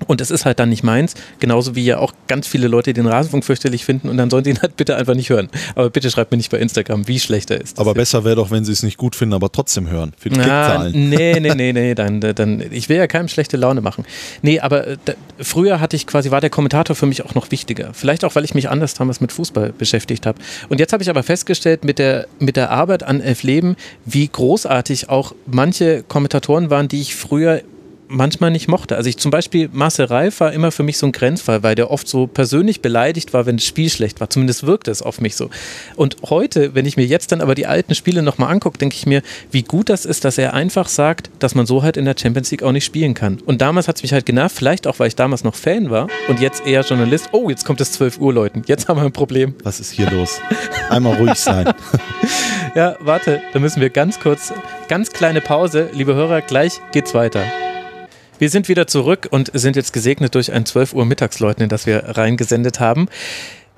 Und 0.08 0.22
es 0.22 0.32
ist 0.32 0.45
halt 0.45 0.60
dann 0.60 0.70
nicht 0.70 0.84
meins, 0.84 1.14
genauso 1.39 1.76
wie 1.76 1.86
ja 1.86 1.99
auch 1.99 2.14
ganz 2.28 2.47
viele 2.47 2.68
Leute 2.68 2.93
den 2.93 3.06
Rasenfunk 3.06 3.45
fürchterlich 3.45 3.86
finden 3.86 4.10
und 4.10 4.18
dann 4.18 4.30
sollen 4.30 4.43
sie 4.43 4.51
ihn 4.51 4.62
halt 4.62 4.76
bitte 4.78 4.95
einfach 4.95 5.16
nicht 5.16 5.30
hören. 5.30 5.49
Aber 5.76 5.89
bitte 5.89 6.10
schreibt 6.10 6.32
mir 6.32 6.38
nicht 6.38 6.51
bei 6.51 6.60
Instagram, 6.60 7.08
wie 7.08 7.20
schlecht 7.20 7.51
er 7.51 7.62
ist. 7.62 7.80
Aber 7.80 7.93
besser 7.93 8.24
wäre 8.24 8.36
doch, 8.36 8.51
wenn 8.51 8.66
sie 8.66 8.72
es 8.72 8.84
nicht 8.84 8.97
gut 8.97 9.16
finden, 9.16 9.34
aber 9.34 9.51
trotzdem 9.51 9.89
hören. 9.89 10.14
Für 10.18 10.30
die 10.30 10.39
Na, 10.39 10.89
nee, 10.93 11.39
nee, 11.39 11.56
nee, 11.56 11.74
nee, 11.74 11.95
dann, 11.95 12.22
dann, 12.22 12.64
ich 12.72 12.89
will 12.89 12.97
ja 12.97 13.08
keinem 13.08 13.28
schlechte 13.28 13.58
Laune 13.58 13.82
machen. 13.82 14.06
Nee, 14.41 14.60
aber 14.60 14.88
äh, 14.88 14.97
da, 15.06 15.14
früher 15.39 15.80
hatte 15.80 15.95
ich 15.95 16.08
quasi, 16.08 16.32
war 16.32 16.41
der 16.41 16.49
Kommentator 16.49 16.95
für 16.95 17.06
mich 17.06 17.26
auch 17.26 17.36
noch 17.36 17.51
wichtiger. 17.51 17.91
Vielleicht 17.93 18.24
auch, 18.26 18.36
weil 18.36 18.43
ich 18.43 18.56
mich 18.56 18.70
anders 18.70 18.93
damals 18.93 19.22
mit 19.22 19.32
Fußball 19.32 19.74
beschäftigt 19.78 20.26
habe. 20.26 20.39
Und 20.70 20.80
jetzt 20.80 20.93
habe 20.93 21.04
ich 21.04 21.10
aber 21.10 21.24
festgestellt, 21.24 21.84
mit 21.84 21.99
der, 21.99 22.28
mit 22.39 22.56
der 22.56 22.72
Arbeit 22.72 23.04
an 23.04 23.22
Elf 23.22 23.43
Leben, 23.43 23.76
wie 24.06 24.28
großartig 24.28 25.10
auch 25.10 25.34
manche 25.45 26.04
Kommentatoren 26.04 26.70
waren, 26.70 26.88
die 26.88 27.01
ich 27.01 27.16
früher 27.16 27.62
manchmal 28.14 28.51
nicht 28.51 28.68
mochte. 28.68 28.95
Also 28.95 29.09
ich 29.09 29.18
zum 29.18 29.32
Beispiel, 29.32 29.70
Marcel 29.72 30.05
Reif 30.05 30.39
war 30.39 30.53
immer 30.53 30.72
für 30.72 30.84
mich 30.84 30.97
so 30.97 31.07
ein 31.07 31.11
Grenzfall, 31.11 31.64
weil 31.64 31.76
der 31.76 31.91
oft 31.91 32.07
so 32.07 32.28
persönlich 32.28 32.82
beleidigt 32.82 33.34
war, 33.34 33.45
wenn 33.45 33.57
das 33.57 33.66
Spiel 33.66 33.89
schlecht 33.89 34.20
war. 34.22 34.30
Zumindest 34.30 34.66
wirkte 34.66 34.91
es 34.91 35.01
auf 35.01 35.20
mich 35.20 35.36
so. 35.36 35.49
Und 35.95 36.18
heute, 36.30 36.76
wenn 36.76 36.86
ich 36.86 36.95
mir 36.95 37.05
jetzt 37.05 37.32
dann 37.32 37.41
aber 37.41 37.55
die 37.55 37.68
alten 37.68 37.95
Spiele 37.95 38.22
nochmal 38.22 38.51
angucke, 38.51 38.78
denke 38.78 38.95
ich 38.95 39.05
mir, 39.05 39.22
wie 39.51 39.64
gut 39.64 39.89
das 39.89 40.05
ist, 40.05 40.24
dass 40.24 40.38
er 40.38 40.53
einfach 40.53 40.88
sagt, 40.88 41.30
dass 41.39 41.55
man 41.55 41.66
so 41.66 41.84
halt 41.84 41.97
in 41.97 42.05
der 42.05 42.16
Champions 42.18 42.51
League 42.51 42.64
auch 42.64 42.72
nicht 42.72 42.86
spielen 42.86 43.14
kann. 43.14 43.39
Und 43.45 43.61
damals 43.61 43.88
hat 43.88 43.97
es 43.97 44.03
mich 44.03 44.14
halt 44.14 44.26
genervt, 44.26 44.55
vielleicht 44.55 44.88
auch, 44.88 44.99
weil 44.99 45.07
ich 45.07 45.16
damals 45.16 45.43
noch 45.43 45.55
Fan 45.55 45.89
war 45.89 46.07
und 46.28 46.39
jetzt 46.39 46.66
eher 46.66 46.82
Journalist. 46.82 47.30
Oh, 47.32 47.49
jetzt 47.49 47.66
kommt 47.66 47.82
es 47.82 47.91
12 47.93 48.20
Uhr, 48.20 48.34
Leuten. 48.34 48.61
Jetzt 48.68 48.88
haben 48.88 48.97
wir 48.97 49.05
ein 49.05 49.11
Problem. 49.11 49.55
Was 49.64 49.80
ist 49.80 49.91
hier 49.91 50.09
los? 50.11 50.39
Einmal 50.89 51.16
ruhig 51.16 51.36
sein. 51.36 51.74
ja, 52.76 52.95
warte, 52.99 53.41
da 53.51 53.59
müssen 53.59 53.82
wir 53.82 53.89
ganz 53.89 54.20
kurz, 54.20 54.53
ganz 54.88 55.11
kleine 55.11 55.41
Pause. 55.41 55.89
Liebe 55.93 56.14
Hörer, 56.14 56.41
gleich 56.41 56.80
geht's 56.91 57.14
weiter. 57.14 57.43
Wir 58.43 58.49
sind 58.49 58.67
wieder 58.67 58.87
zurück 58.87 59.29
und 59.31 59.51
sind 59.53 59.77
jetzt 59.77 59.93
gesegnet 59.93 60.35
durch 60.35 60.51
ein 60.51 60.65
12 60.65 60.95
Uhr 60.95 61.05
Mittagsleuten, 61.05 61.69
das 61.69 61.85
wir 61.85 62.17
reingesendet 62.17 62.81
haben. 62.81 63.07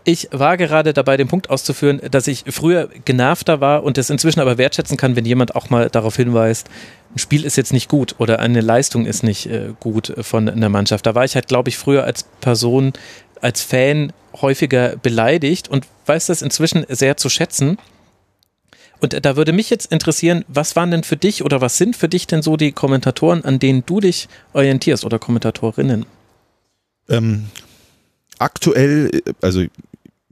Ich 0.05 0.28
war 0.32 0.57
gerade 0.57 0.91
dabei, 0.91 1.18
den 1.18 1.28
Punkt 1.28 1.51
auszuführen, 1.51 2.01
dass 2.09 2.26
ich 2.26 2.45
früher 2.49 2.89
genervter 3.05 3.61
war 3.61 3.84
und 3.84 3.99
es 3.99 4.09
inzwischen 4.09 4.39
aber 4.39 4.57
wertschätzen 4.57 4.97
kann, 4.97 5.16
wenn 5.16 5.24
jemand 5.24 5.55
auch 5.55 5.70
mal 5.70 5.91
darauf 5.91 6.16
hinweist, 6.16 6.68
ein 7.13 7.20
Spiel 7.20 7.45
ist 7.45 7.57
jetzt 7.57 7.74
nicht 7.74 7.89
gut 7.89 8.16
oder 8.18 8.39
eine 8.39 8.61
Leistung 8.61 9.05
ist 9.05 9.22
nicht 9.22 9.45
äh, 9.45 9.74
gut 9.80 10.16
von 10.22 10.49
einer 10.49 10.70
Mannschaft. 10.70 11.05
Da 11.05 11.13
war 11.13 11.26
ich 11.26 11.36
halt, 11.36 11.47
glaube 11.47 11.70
ich, 11.70 11.78
früher 11.78 12.03
als 12.03 12.24
Person, 12.41 12.93
als 13.41 13.61
Fan 13.61 14.13
häufiger 14.41 14.95
beleidigt 14.97 15.68
und 15.68 15.86
weiß 16.07 16.26
das 16.26 16.41
inzwischen 16.41 16.88
sehr 16.89 17.18
zu 17.18 17.30
schätzen. 17.30 17.78
Und 19.00 19.26
da 19.26 19.36
würde 19.36 19.54
mich 19.54 19.70
jetzt 19.70 19.91
interessieren, 19.91 20.46
was 20.48 20.76
waren 20.76 20.91
denn 20.91 21.04
für 21.04 21.18
dich 21.18 21.43
oder 21.43 21.62
was 21.62 21.78
sind 21.78 21.96
für 21.96 22.10
dich 22.10 22.28
denn 22.28 22.41
so 22.41 22.58
die 22.58 22.72
Kommentatoren, 22.72 23.43
an 23.43 23.60
denen 23.60 23.86
du 23.86 24.00
dich 24.00 24.28
orientierst 24.54 25.06
oder 25.06 25.20
Kommentatorinnen? 25.20 26.06
Ähm, 27.10 27.46
aktuell, 28.39 29.22
also 29.41 29.64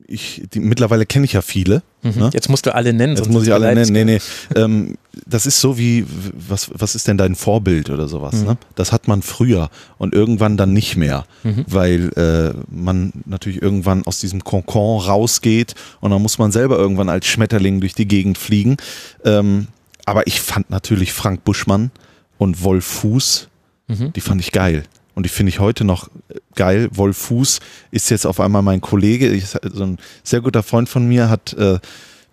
ich, 0.08 0.44
die, 0.54 0.60
mittlerweile 0.60 1.06
kenne 1.06 1.26
ich 1.26 1.34
ja 1.34 1.42
viele. 1.42 1.84
Mhm. 2.04 2.30
Jetzt 2.34 2.50
musst 2.50 2.66
du 2.66 2.76
alle 2.76 2.94
nennen. 2.94 3.16
Jetzt 3.16 3.30
muss 3.30 3.44
ich 3.44 3.54
alle 3.54 3.74
nennen. 3.74 3.92
Nee, 3.92 4.04
nee. 4.04 4.20
ähm, 4.56 4.98
das 5.26 5.46
ist 5.46 5.62
so 5.62 5.78
wie, 5.78 6.06
was, 6.48 6.70
was 6.74 6.96
ist 6.96 7.08
denn 7.08 7.18
dein 7.18 7.36
Vorbild 7.36 7.90
oder 7.90 8.08
sowas? 8.08 8.36
Mhm. 8.36 8.48
Ne? 8.48 8.58
Das 8.76 8.92
hat 8.92 9.08
man 9.08 9.22
früher 9.22 9.70
und 9.98 10.14
irgendwann 10.14 10.58
dann 10.58 10.74
nicht 10.74 10.98
mehr, 10.98 11.26
mhm. 11.44 11.66
weil 11.68 12.12
äh, 12.18 12.54
man 12.70 13.14
natürlich 13.26 13.62
irgendwann 13.62 14.06
aus 14.06 14.20
diesem 14.20 14.44
Konkon 14.44 15.02
rausgeht 15.02 15.76
und 16.02 16.12
dann 16.12 16.22
muss 16.22 16.38
man 16.38 16.52
selber 16.52 16.78
irgendwann 16.78 17.10
als 17.10 17.26
Schmetterling 17.26 17.80
durch 17.80 17.96
die 17.96 18.08
Gegend 18.08 18.38
fliegen. 18.38 18.78
Ähm, 19.24 19.68
aber 20.06 20.28
ich 20.28 20.42
fand 20.42 20.70
natürlich 20.70 21.14
Frank 21.14 21.44
Buschmann 21.46 21.92
und 22.38 22.64
Wolf 22.64 22.86
Fuß, 22.86 23.48
mhm. 23.88 24.12
die 24.14 24.22
fand 24.22 24.42
ich 24.42 24.52
geil. 24.52 24.84
Und 25.16 25.24
die 25.24 25.30
finde 25.30 25.50
ich 25.50 25.60
heute 25.60 25.84
noch 25.84 26.10
geil. 26.56 26.90
Wolf 26.92 27.18
Fuß 27.18 27.60
ist 27.92 28.10
jetzt 28.10 28.26
auf 28.26 28.40
einmal 28.40 28.62
mein 28.62 28.82
Kollege. 28.82 29.30
Ich, 29.30 29.48
so 29.48 29.84
ein 29.84 29.98
sehr 30.24 30.42
guter 30.42 30.64
Freund 30.64 30.90
von 30.90 31.08
mir 31.08 31.30
hat 31.30 31.54
äh, 31.54 31.80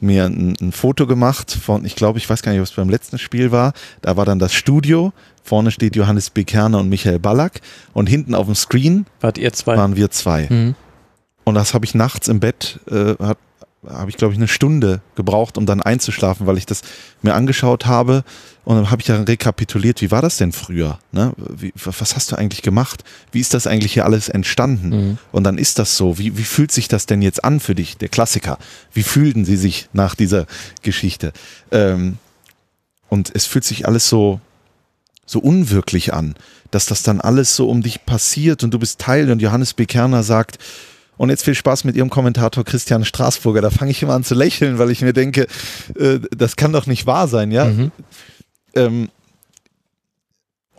mir 0.01 0.25
ein, 0.25 0.57
ein, 0.61 0.73
Foto 0.73 1.07
gemacht 1.07 1.53
von, 1.53 1.85
ich 1.85 1.95
glaube, 1.95 2.19
ich 2.19 2.29
weiß 2.29 2.43
gar 2.43 2.53
nicht, 2.53 2.61
was 2.61 2.73
beim 2.73 2.89
letzten 2.89 3.19
Spiel 3.19 3.53
war. 3.53 3.75
Da 4.01 4.17
war 4.17 4.25
dann 4.25 4.39
das 4.39 4.55
Studio. 4.55 5.13
Vorne 5.43 5.71
steht 5.71 5.95
Johannes 5.97 6.31
Bekerner 6.31 6.79
und 6.79 6.89
Michael 6.89 7.19
Ballack. 7.19 7.61
Und 7.93 8.09
hinten 8.09 8.35
auf 8.35 8.47
dem 8.47 8.55
Screen 8.55 9.07
Wart 9.21 9.37
ihr 9.37 9.53
zwei? 9.53 9.77
waren 9.77 9.97
wir 9.97 10.11
zwei. 10.11 10.47
Mhm. 10.49 10.75
Und 11.45 11.55
das 11.55 11.75
habe 11.75 11.85
ich 11.85 11.95
nachts 11.95 12.29
im 12.29 12.41
Bett, 12.41 12.81
äh, 12.91 13.15
habe 13.19 14.11
ich, 14.11 14.17
glaube 14.17 14.33
ich, 14.33 14.39
eine 14.39 14.49
Stunde 14.49 15.01
gebraucht, 15.17 15.59
um 15.59 15.67
dann 15.67 15.83
einzuschlafen, 15.83 16.47
weil 16.47 16.59
ich 16.59 16.67
das 16.67 16.83
mir 17.23 17.35
angeschaut 17.35 17.87
habe 17.87 18.25
und 18.65 18.77
dann 18.77 18.91
habe 18.91 19.01
ich 19.01 19.07
dann 19.07 19.25
rekapituliert, 19.25 20.03
wie 20.03 20.11
war 20.11 20.23
das 20.23 20.37
denn 20.37 20.53
früher? 20.53 20.99
Ne? 21.13 21.33
Wie, 21.37 21.73
was 21.75 22.15
hast 22.15 22.31
du 22.31 22.37
eigentlich 22.37 22.63
gemacht? 22.63 23.05
Wie 23.33 23.41
ist 23.41 23.55
das 23.55 23.67
eigentlich 23.67 23.95
hier 23.95 24.05
alles 24.05 24.29
entstanden? 24.29 24.89
Mhm. 24.91 25.19
Und 25.33 25.45
dann 25.45 25.57
ist 25.57 25.79
das 25.79 25.97
so. 25.97 26.19
Wie, 26.19 26.37
wie 26.37 26.45
fühlt 26.45 26.71
sich 26.71 26.87
das 26.87 27.07
denn 27.07 27.23
jetzt 27.23 27.43
an 27.43 27.61
für 27.61 27.75
dich, 27.75 27.97
der 27.97 28.09
Klassiker? 28.09 28.59
Wie 28.93 29.03
fühlten 29.03 29.45
sie 29.45 29.57
sich 29.57 29.89
nach 29.93 30.15
dieser 30.15 30.47
Geschichte? 30.83 31.33
Ähm, 31.73 32.19
und 33.09 33.33
es 33.35 33.47
fühlt 33.47 33.65
sich 33.65 33.89
alles 33.89 34.09
so, 34.09 34.41
so 35.25 35.41
unwirklich 35.41 36.13
an, 36.13 36.35
dass 36.71 36.87
das 36.87 37.03
dann 37.03 37.21
alles 37.21 37.57
so 37.57 37.69
um 37.69 37.83
dich 37.83 38.05
passiert 38.05 38.63
und 38.63 38.73
du 38.73 38.79
bist 38.79 39.01
Teil 39.01 39.31
und 39.31 39.41
Johannes 39.41 39.75
Bekerner 39.75 40.23
sagt, 40.23 40.59
und 41.17 41.29
jetzt 41.29 41.45
viel 41.45 41.55
Spaß 41.55 41.85
mit 41.85 41.97
Ihrem 41.97 42.09
Kommentator 42.09 42.65
Christian 42.65 43.05
Straßburger. 43.05 43.61
Da 43.61 43.69
fange 43.69 43.91
ich 43.91 44.03
immer 44.03 44.15
an 44.15 44.25
zu 44.25 44.35
lächeln, 44.35 44.79
weil 44.79 44.91
ich 44.91 45.03
mir 45.03 45.13
denke, 45.13 45.49
äh, 45.99 46.19
das 46.35 46.57
kann 46.57 46.73
doch 46.73 46.87
nicht 46.87 47.05
wahr 47.05 47.29
sein, 47.29 47.51
ja. 47.51 47.67
Mhm. 47.67 47.93
Ähm, 48.75 49.09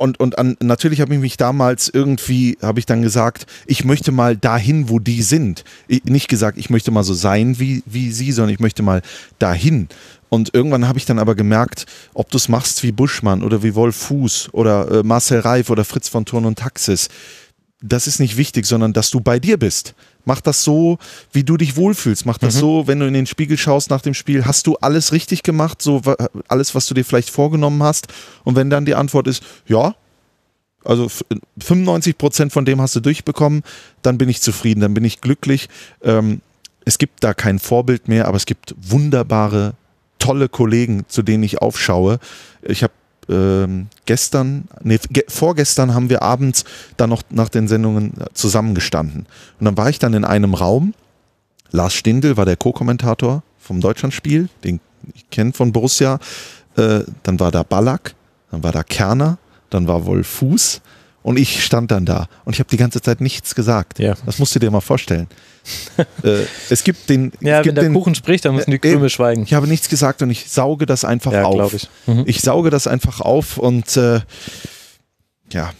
und, 0.01 0.19
und 0.19 0.39
an, 0.39 0.57
natürlich 0.61 0.99
habe 0.99 1.13
ich 1.13 1.19
mich 1.19 1.37
damals 1.37 1.87
irgendwie, 1.87 2.57
habe 2.61 2.79
ich 2.79 2.87
dann 2.87 3.03
gesagt, 3.03 3.45
ich 3.67 3.85
möchte 3.85 4.11
mal 4.11 4.35
dahin, 4.35 4.89
wo 4.89 4.97
die 4.97 5.21
sind. 5.21 5.63
Ich, 5.87 6.05
nicht 6.05 6.27
gesagt, 6.27 6.57
ich 6.57 6.71
möchte 6.71 6.89
mal 6.89 7.03
so 7.03 7.13
sein 7.13 7.59
wie, 7.59 7.83
wie 7.85 8.11
sie, 8.11 8.31
sondern 8.31 8.51
ich 8.51 8.59
möchte 8.59 8.81
mal 8.81 9.03
dahin. 9.37 9.89
Und 10.27 10.55
irgendwann 10.55 10.87
habe 10.87 10.97
ich 10.97 11.05
dann 11.05 11.19
aber 11.19 11.35
gemerkt, 11.35 11.85
ob 12.15 12.31
du 12.31 12.37
es 12.37 12.49
machst 12.49 12.81
wie 12.81 12.91
Buschmann 12.91 13.43
oder 13.43 13.61
wie 13.61 13.75
Wolf 13.75 13.95
Fuß 13.95 14.49
oder 14.53 14.89
äh, 14.89 15.03
Marcel 15.03 15.41
Reif 15.41 15.69
oder 15.69 15.85
Fritz 15.85 16.07
von 16.07 16.25
Thurn 16.25 16.45
und 16.45 16.57
Taxis, 16.57 17.09
das 17.81 18.07
ist 18.07 18.19
nicht 18.19 18.37
wichtig, 18.37 18.65
sondern 18.65 18.93
dass 18.93 19.09
du 19.09 19.19
bei 19.19 19.39
dir 19.39 19.57
bist. 19.57 19.93
Mach 20.25 20.41
das 20.41 20.63
so, 20.63 20.97
wie 21.31 21.43
du 21.43 21.57
dich 21.57 21.75
wohlfühlst. 21.75 22.25
Mach 22.25 22.37
das 22.37 22.55
mhm. 22.55 22.59
so, 22.59 22.87
wenn 22.87 22.99
du 22.99 23.07
in 23.07 23.13
den 23.13 23.27
Spiegel 23.27 23.57
schaust 23.57 23.89
nach 23.89 24.01
dem 24.01 24.13
Spiel, 24.13 24.45
hast 24.45 24.67
du 24.67 24.75
alles 24.77 25.11
richtig 25.11 25.43
gemacht, 25.43 25.81
so 25.81 26.01
alles, 26.47 26.75
was 26.75 26.85
du 26.85 26.93
dir 26.93 27.05
vielleicht 27.05 27.29
vorgenommen 27.29 27.81
hast. 27.83 28.07
Und 28.43 28.55
wenn 28.55 28.69
dann 28.69 28.85
die 28.85 28.95
Antwort 28.95 29.27
ist, 29.27 29.43
ja, 29.67 29.95
also 30.83 31.09
95 31.59 32.17
Prozent 32.17 32.53
von 32.53 32.65
dem 32.65 32.81
hast 32.81 32.95
du 32.95 32.99
durchbekommen, 32.99 33.63
dann 34.01 34.17
bin 34.17 34.29
ich 34.29 34.41
zufrieden, 34.41 34.81
dann 34.81 34.93
bin 34.93 35.03
ich 35.03 35.21
glücklich. 35.21 35.69
Ähm, 36.03 36.41
es 36.85 36.97
gibt 36.97 37.23
da 37.23 37.33
kein 37.33 37.59
Vorbild 37.59 38.07
mehr, 38.07 38.27
aber 38.27 38.37
es 38.37 38.45
gibt 38.45 38.73
wunderbare, 38.81 39.75
tolle 40.17 40.49
Kollegen, 40.49 41.05
zu 41.07 41.21
denen 41.21 41.43
ich 41.43 41.61
aufschaue. 41.61 42.19
Ich 42.63 42.83
habe 42.83 42.93
ähm, 43.31 43.87
gestern, 44.05 44.65
nee, 44.83 44.99
ge 45.09 45.23
vorgestern 45.27 45.93
haben 45.93 46.09
wir 46.09 46.21
abends 46.21 46.65
dann 46.97 47.09
noch 47.09 47.23
nach 47.29 47.49
den 47.49 47.67
Sendungen 47.67 48.13
äh, 48.19 48.25
zusammengestanden. 48.33 49.25
Und 49.59 49.65
dann 49.65 49.77
war 49.77 49.89
ich 49.89 49.99
dann 49.99 50.13
in 50.13 50.25
einem 50.25 50.53
Raum. 50.53 50.93
Lars 51.71 51.93
Stindl 51.93 52.37
war 52.37 52.45
der 52.45 52.57
Co-Kommentator 52.57 53.43
vom 53.57 53.81
Deutschlandspiel, 53.81 54.49
den 54.63 54.79
ich 55.15 55.29
kenne 55.29 55.53
von 55.53 55.71
Borussia. 55.71 56.19
Äh, 56.75 57.01
dann 57.23 57.39
war 57.39 57.51
da 57.51 57.63
Ballack, 57.63 58.13
dann 58.51 58.63
war 58.63 58.71
da 58.71 58.83
Kerner, 58.83 59.37
dann 59.69 59.87
war 59.87 60.05
Wolf 60.05 60.27
Fuß 60.27 60.81
und 61.23 61.37
ich 61.37 61.63
stand 61.63 61.91
dann 61.91 62.05
da 62.05 62.27
und 62.45 62.53
ich 62.53 62.59
habe 62.59 62.69
die 62.69 62.77
ganze 62.77 63.01
Zeit 63.01 63.21
nichts 63.21 63.55
gesagt. 63.55 63.99
Ja. 63.99 64.15
Das 64.25 64.39
musst 64.39 64.55
du 64.55 64.59
dir 64.59 64.71
mal 64.71 64.81
vorstellen. 64.81 65.27
äh, 66.23 66.45
es 66.69 66.83
gibt 66.83 67.09
den. 67.09 67.31
Ja, 67.39 67.57
wenn 67.57 67.63
gibt 67.63 67.77
der 67.77 67.83
den, 67.83 67.93
Kuchen 67.93 68.15
spricht, 68.15 68.45
dann 68.45 68.55
müssen 68.55 68.71
die 68.71 68.79
Krümel 68.79 69.07
äh, 69.07 69.09
schweigen. 69.09 69.43
Ich 69.43 69.53
habe 69.53 69.67
nichts 69.67 69.89
gesagt 69.89 70.21
und 70.21 70.29
ich 70.31 70.49
sauge 70.49 70.85
das 70.85 71.05
einfach 71.05 71.31
ja, 71.31 71.43
auf. 71.43 71.73
Ich. 71.73 71.87
Mhm. 72.07 72.23
ich 72.25 72.41
sauge 72.41 72.69
das 72.71 72.87
einfach 72.87 73.21
auf 73.21 73.57
und 73.57 73.95
äh, 73.97 74.21
ja, 75.51 75.71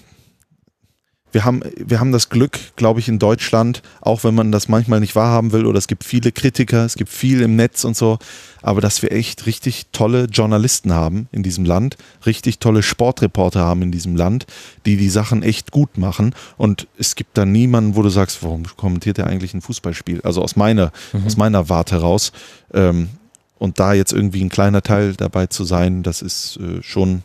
wir 1.31 1.45
haben, 1.45 1.61
wir 1.77 1.99
haben 1.99 2.11
das 2.11 2.29
Glück, 2.29 2.59
glaube 2.75 2.99
ich, 2.99 3.07
in 3.07 3.19
Deutschland, 3.19 3.81
auch 4.01 4.23
wenn 4.23 4.35
man 4.35 4.51
das 4.51 4.67
manchmal 4.67 4.99
nicht 4.99 5.15
wahrhaben 5.15 5.51
will, 5.51 5.65
oder 5.65 5.77
es 5.77 5.87
gibt 5.87 6.03
viele 6.03 6.31
Kritiker, 6.31 6.85
es 6.85 6.95
gibt 6.95 7.09
viel 7.09 7.41
im 7.41 7.55
Netz 7.55 7.83
und 7.83 7.95
so, 7.95 8.19
aber 8.61 8.81
dass 8.81 9.01
wir 9.01 9.11
echt 9.11 9.45
richtig 9.45 9.87
tolle 9.91 10.25
Journalisten 10.25 10.93
haben 10.93 11.27
in 11.31 11.43
diesem 11.43 11.65
Land, 11.65 11.97
richtig 12.25 12.59
tolle 12.59 12.83
Sportreporter 12.83 13.61
haben 13.61 13.81
in 13.81 13.91
diesem 13.91 14.15
Land, 14.15 14.45
die 14.85 14.97
die 14.97 15.09
Sachen 15.09 15.43
echt 15.43 15.71
gut 15.71 15.97
machen. 15.97 16.35
Und 16.57 16.87
es 16.97 17.15
gibt 17.15 17.37
da 17.37 17.45
niemanden, 17.45 17.95
wo 17.95 18.01
du 18.01 18.09
sagst, 18.09 18.43
warum 18.43 18.63
kommentiert 18.77 19.17
er 19.17 19.27
eigentlich 19.27 19.53
ein 19.53 19.61
Fußballspiel? 19.61 20.21
Also 20.21 20.41
aus 20.41 20.55
meiner, 20.55 20.91
mhm. 21.13 21.25
aus 21.25 21.37
meiner 21.37 21.69
Warte 21.69 21.97
raus. 21.97 22.31
Ähm, 22.73 23.09
und 23.57 23.79
da 23.79 23.93
jetzt 23.93 24.11
irgendwie 24.11 24.43
ein 24.43 24.49
kleiner 24.49 24.81
Teil 24.81 25.13
dabei 25.13 25.45
zu 25.45 25.63
sein, 25.63 26.01
das 26.01 26.21
ist 26.21 26.57
äh, 26.57 26.81
schon, 26.81 27.23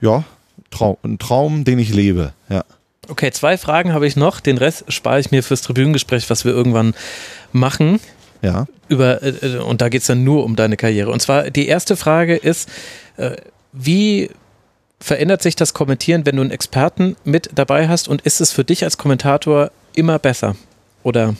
ja, 0.00 0.24
Traum, 0.70 0.96
ein 1.02 1.18
Traum, 1.18 1.64
den 1.64 1.78
ich 1.78 1.92
lebe, 1.92 2.32
ja. 2.48 2.64
Okay, 3.08 3.30
zwei 3.32 3.56
Fragen 3.58 3.92
habe 3.92 4.06
ich 4.06 4.16
noch. 4.16 4.40
Den 4.40 4.58
Rest 4.58 4.84
spare 4.92 5.20
ich 5.20 5.30
mir 5.30 5.42
fürs 5.42 5.62
Tribünengespräch, 5.62 6.30
was 6.30 6.44
wir 6.44 6.52
irgendwann 6.52 6.94
machen. 7.52 8.00
Ja. 8.42 8.66
Über, 8.88 9.22
äh, 9.22 9.58
und 9.58 9.80
da 9.80 9.88
geht 9.88 10.02
es 10.02 10.06
dann 10.06 10.24
nur 10.24 10.44
um 10.44 10.56
deine 10.56 10.76
Karriere. 10.76 11.10
Und 11.10 11.20
zwar 11.20 11.50
die 11.50 11.66
erste 11.66 11.96
Frage 11.96 12.36
ist, 12.36 12.68
äh, 13.16 13.36
wie 13.72 14.30
verändert 14.98 15.42
sich 15.42 15.56
das 15.56 15.74
Kommentieren, 15.74 16.26
wenn 16.26 16.36
du 16.36 16.42
einen 16.42 16.50
Experten 16.50 17.16
mit 17.24 17.50
dabei 17.54 17.88
hast 17.88 18.08
und 18.08 18.22
ist 18.22 18.40
es 18.40 18.52
für 18.52 18.64
dich 18.64 18.84
als 18.84 18.98
Kommentator 18.98 19.70
immer 19.94 20.18
besser? 20.18 20.56
Oder? 21.02 21.34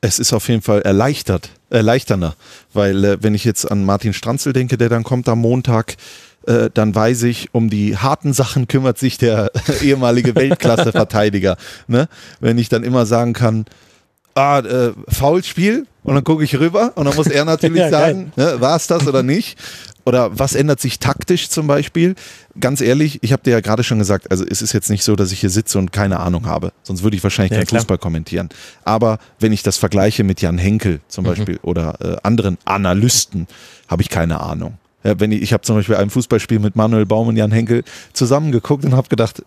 Es 0.00 0.18
ist 0.18 0.32
auf 0.32 0.48
jeden 0.48 0.62
Fall 0.62 0.82
erleichtert, 0.82 1.50
erleichternder, 1.70 2.36
weil 2.72 3.04
äh, 3.04 3.22
wenn 3.22 3.34
ich 3.34 3.44
jetzt 3.44 3.70
an 3.70 3.84
Martin 3.84 4.12
Stranzel 4.12 4.52
denke, 4.52 4.78
der 4.78 4.88
dann 4.88 5.04
kommt 5.04 5.28
am 5.28 5.40
Montag, 5.40 5.96
äh, 6.46 6.70
dann 6.72 6.94
weiß 6.94 7.24
ich, 7.24 7.48
um 7.52 7.70
die 7.70 7.96
harten 7.96 8.32
Sachen 8.32 8.68
kümmert 8.68 8.98
sich 8.98 9.18
der 9.18 9.50
ehemalige 9.82 10.34
Weltklasse-Verteidiger. 10.34 11.56
Ne? 11.86 12.08
Wenn 12.40 12.58
ich 12.58 12.68
dann 12.68 12.82
immer 12.82 13.06
sagen 13.06 13.32
kann, 13.32 13.66
ah, 14.34 14.60
äh, 14.60 14.92
Foulspiel 15.08 15.86
und 16.02 16.14
dann 16.14 16.24
gucke 16.24 16.44
ich 16.44 16.58
rüber 16.58 16.92
und 16.94 17.06
dann 17.06 17.16
muss 17.16 17.26
er 17.26 17.44
natürlich 17.46 17.80
ja, 17.80 17.90
sagen, 17.90 18.32
ne, 18.36 18.60
war 18.60 18.76
es 18.76 18.86
das 18.86 19.06
oder 19.06 19.22
nicht? 19.22 19.58
Oder 20.04 20.38
was 20.38 20.54
ändert 20.54 20.80
sich 20.80 21.00
taktisch 21.00 21.48
zum 21.48 21.66
Beispiel? 21.66 22.14
Ganz 22.60 22.80
ehrlich, 22.80 23.18
ich 23.24 23.32
habe 23.32 23.42
dir 23.42 23.50
ja 23.50 23.60
gerade 23.60 23.82
schon 23.82 23.98
gesagt, 23.98 24.30
also 24.30 24.44
es 24.48 24.62
ist 24.62 24.72
jetzt 24.72 24.88
nicht 24.88 25.02
so, 25.02 25.16
dass 25.16 25.32
ich 25.32 25.40
hier 25.40 25.50
sitze 25.50 25.78
und 25.78 25.92
keine 25.92 26.20
Ahnung 26.20 26.46
habe. 26.46 26.72
Sonst 26.84 27.02
würde 27.02 27.16
ich 27.16 27.24
wahrscheinlich 27.24 27.50
ja, 27.50 27.58
keinen 27.58 27.66
klar. 27.66 27.80
Fußball 27.80 27.98
kommentieren. 27.98 28.48
Aber 28.84 29.18
wenn 29.40 29.52
ich 29.52 29.64
das 29.64 29.78
vergleiche 29.78 30.22
mit 30.22 30.40
Jan 30.40 30.58
Henkel 30.58 31.00
zum 31.08 31.24
mhm. 31.24 31.28
Beispiel 31.28 31.58
oder 31.62 31.98
äh, 32.00 32.16
anderen 32.22 32.56
Analysten, 32.64 33.48
habe 33.88 34.02
ich 34.02 34.08
keine 34.08 34.40
Ahnung. 34.40 34.78
Ja, 35.06 35.20
wenn 35.20 35.30
ich 35.30 35.42
ich 35.42 35.52
habe 35.52 35.62
zum 35.62 35.76
Beispiel 35.76 35.94
ein 35.94 36.10
Fußballspiel 36.10 36.58
mit 36.58 36.74
Manuel 36.74 37.06
Baum 37.06 37.28
und 37.28 37.36
Jan 37.36 37.52
Henkel 37.52 37.84
zusammengeguckt 38.12 38.84
und 38.84 38.94
habe 38.94 39.08
gedacht, 39.08 39.42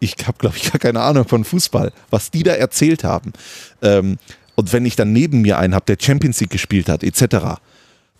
ich 0.00 0.14
habe, 0.26 0.36
glaube 0.38 0.56
ich, 0.56 0.64
gar 0.72 0.78
keine 0.78 1.00
Ahnung 1.00 1.26
von 1.26 1.44
Fußball, 1.44 1.92
was 2.10 2.30
die 2.30 2.42
da 2.42 2.52
erzählt 2.52 3.04
haben. 3.04 3.32
Ähm, 3.80 4.18
und 4.54 4.72
wenn 4.72 4.84
ich 4.84 4.96
dann 4.96 5.12
neben 5.12 5.40
mir 5.40 5.58
einen 5.58 5.74
habe, 5.74 5.86
der 5.86 5.96
Champions 5.98 6.40
League 6.40 6.50
gespielt 6.50 6.90
hat, 6.90 7.02
etc., 7.02 7.58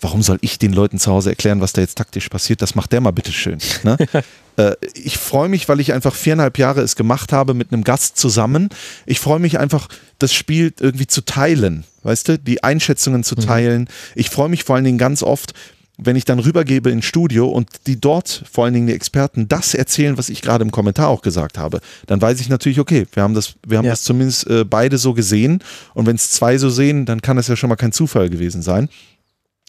warum 0.00 0.22
soll 0.22 0.38
ich 0.40 0.58
den 0.58 0.72
Leuten 0.72 0.98
zu 0.98 1.10
Hause 1.10 1.30
erklären, 1.30 1.60
was 1.60 1.72
da 1.72 1.80
jetzt 1.80 1.98
taktisch 1.98 2.28
passiert? 2.28 2.62
Das 2.62 2.74
macht 2.74 2.92
der 2.92 3.00
mal 3.00 3.10
bitteschön. 3.10 3.58
Ne? 3.82 3.98
äh, 4.56 4.72
ich 4.94 5.18
freue 5.18 5.48
mich, 5.48 5.68
weil 5.68 5.80
ich 5.80 5.92
einfach 5.92 6.14
viereinhalb 6.14 6.56
Jahre 6.56 6.80
es 6.80 6.96
gemacht 6.96 7.32
habe 7.32 7.52
mit 7.52 7.72
einem 7.72 7.84
Gast 7.84 8.16
zusammen. 8.16 8.70
Ich 9.04 9.20
freue 9.20 9.40
mich 9.40 9.58
einfach, 9.58 9.88
das 10.18 10.32
Spiel 10.32 10.72
irgendwie 10.80 11.06
zu 11.06 11.22
teilen, 11.22 11.84
weißt 12.04 12.28
du, 12.28 12.38
die 12.38 12.62
Einschätzungen 12.62 13.24
zu 13.24 13.34
mhm. 13.34 13.40
teilen. 13.40 13.88
Ich 14.14 14.30
freue 14.30 14.48
mich 14.48 14.64
vor 14.64 14.76
allen 14.76 14.84
Dingen 14.84 14.98
ganz 14.98 15.22
oft, 15.22 15.52
wenn 15.98 16.16
ich 16.16 16.24
dann 16.24 16.38
rübergebe 16.38 16.90
ins 16.90 17.04
Studio 17.04 17.48
und 17.48 17.68
die 17.86 18.00
dort, 18.00 18.44
vor 18.50 18.64
allen 18.64 18.74
Dingen 18.74 18.86
die 18.86 18.94
Experten, 18.94 19.48
das 19.48 19.74
erzählen, 19.74 20.16
was 20.16 20.28
ich 20.28 20.42
gerade 20.42 20.64
im 20.64 20.70
Kommentar 20.70 21.08
auch 21.08 21.22
gesagt 21.22 21.58
habe, 21.58 21.80
dann 22.06 22.22
weiß 22.22 22.40
ich 22.40 22.48
natürlich, 22.48 22.78
okay, 22.78 23.06
wir 23.12 23.24
haben 23.24 23.34
das, 23.34 23.54
wir 23.66 23.78
haben 23.78 23.84
ja. 23.84 23.92
das 23.92 24.04
zumindest 24.04 24.46
äh, 24.46 24.64
beide 24.64 24.96
so 24.96 25.12
gesehen. 25.12 25.62
Und 25.94 26.06
wenn 26.06 26.16
es 26.16 26.30
zwei 26.30 26.56
so 26.56 26.70
sehen, 26.70 27.04
dann 27.04 27.20
kann 27.20 27.36
das 27.36 27.48
ja 27.48 27.56
schon 27.56 27.68
mal 27.68 27.76
kein 27.76 27.92
Zufall 27.92 28.30
gewesen 28.30 28.62
sein. 28.62 28.88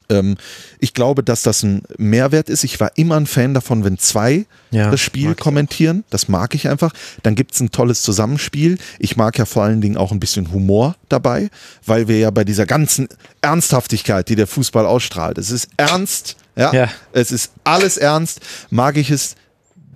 Ähm, 0.10 0.38
ich 0.80 0.93
glaube, 0.93 1.24
dass 1.24 1.43
das 1.43 1.64
ein 1.64 1.84
Mehrwert 1.97 2.49
ist. 2.49 2.64
Ich 2.64 2.80
war 2.80 2.91
immer 2.95 3.18
ein 3.18 3.26
Fan 3.26 3.53
davon, 3.53 3.84
wenn 3.84 3.97
zwei 3.97 4.45
ja, 4.72 4.91
das 4.91 5.01
Spiel 5.01 5.36
kommentieren. 5.36 6.03
Das 6.10 6.28
mag 6.28 6.55
ich 6.55 6.68
einfach. 6.68 6.93
Dann 7.24 7.36
gibt 7.36 7.53
es 7.53 7.60
ein 7.60 7.72
tolles 7.72 8.01
Zusammenspiel. 8.01 8.78
Ich 8.99 9.18
mag 9.18 9.38
ja 9.38 9.45
vor 9.45 9.64
allen 9.64 9.82
Dingen 9.82 9.97
auch 9.97 10.12
ein 10.12 10.20
bisschen 10.20 10.51
Humor 10.51 10.95
dabei, 11.10 11.49
weil 11.86 12.07
wir 12.07 12.20
ja 12.20 12.32
bei 12.32 12.43
dieser 12.43 12.66
ganzen 12.66 13.07
Ernsthaftigkeit, 13.41 14.30
die 14.30 14.36
der 14.36 14.47
Fußball 14.47 14.86
ausstrahlt, 14.86 15.38
es 15.38 15.51
ist 15.51 15.70
ernst, 15.78 16.36
ja, 16.55 16.74
ja. 16.74 16.89
es 17.14 17.32
ist 17.32 17.51
alles 17.64 17.97
ernst, 17.97 18.41
mag 18.70 18.97
ich 18.97 19.12
es 19.12 19.36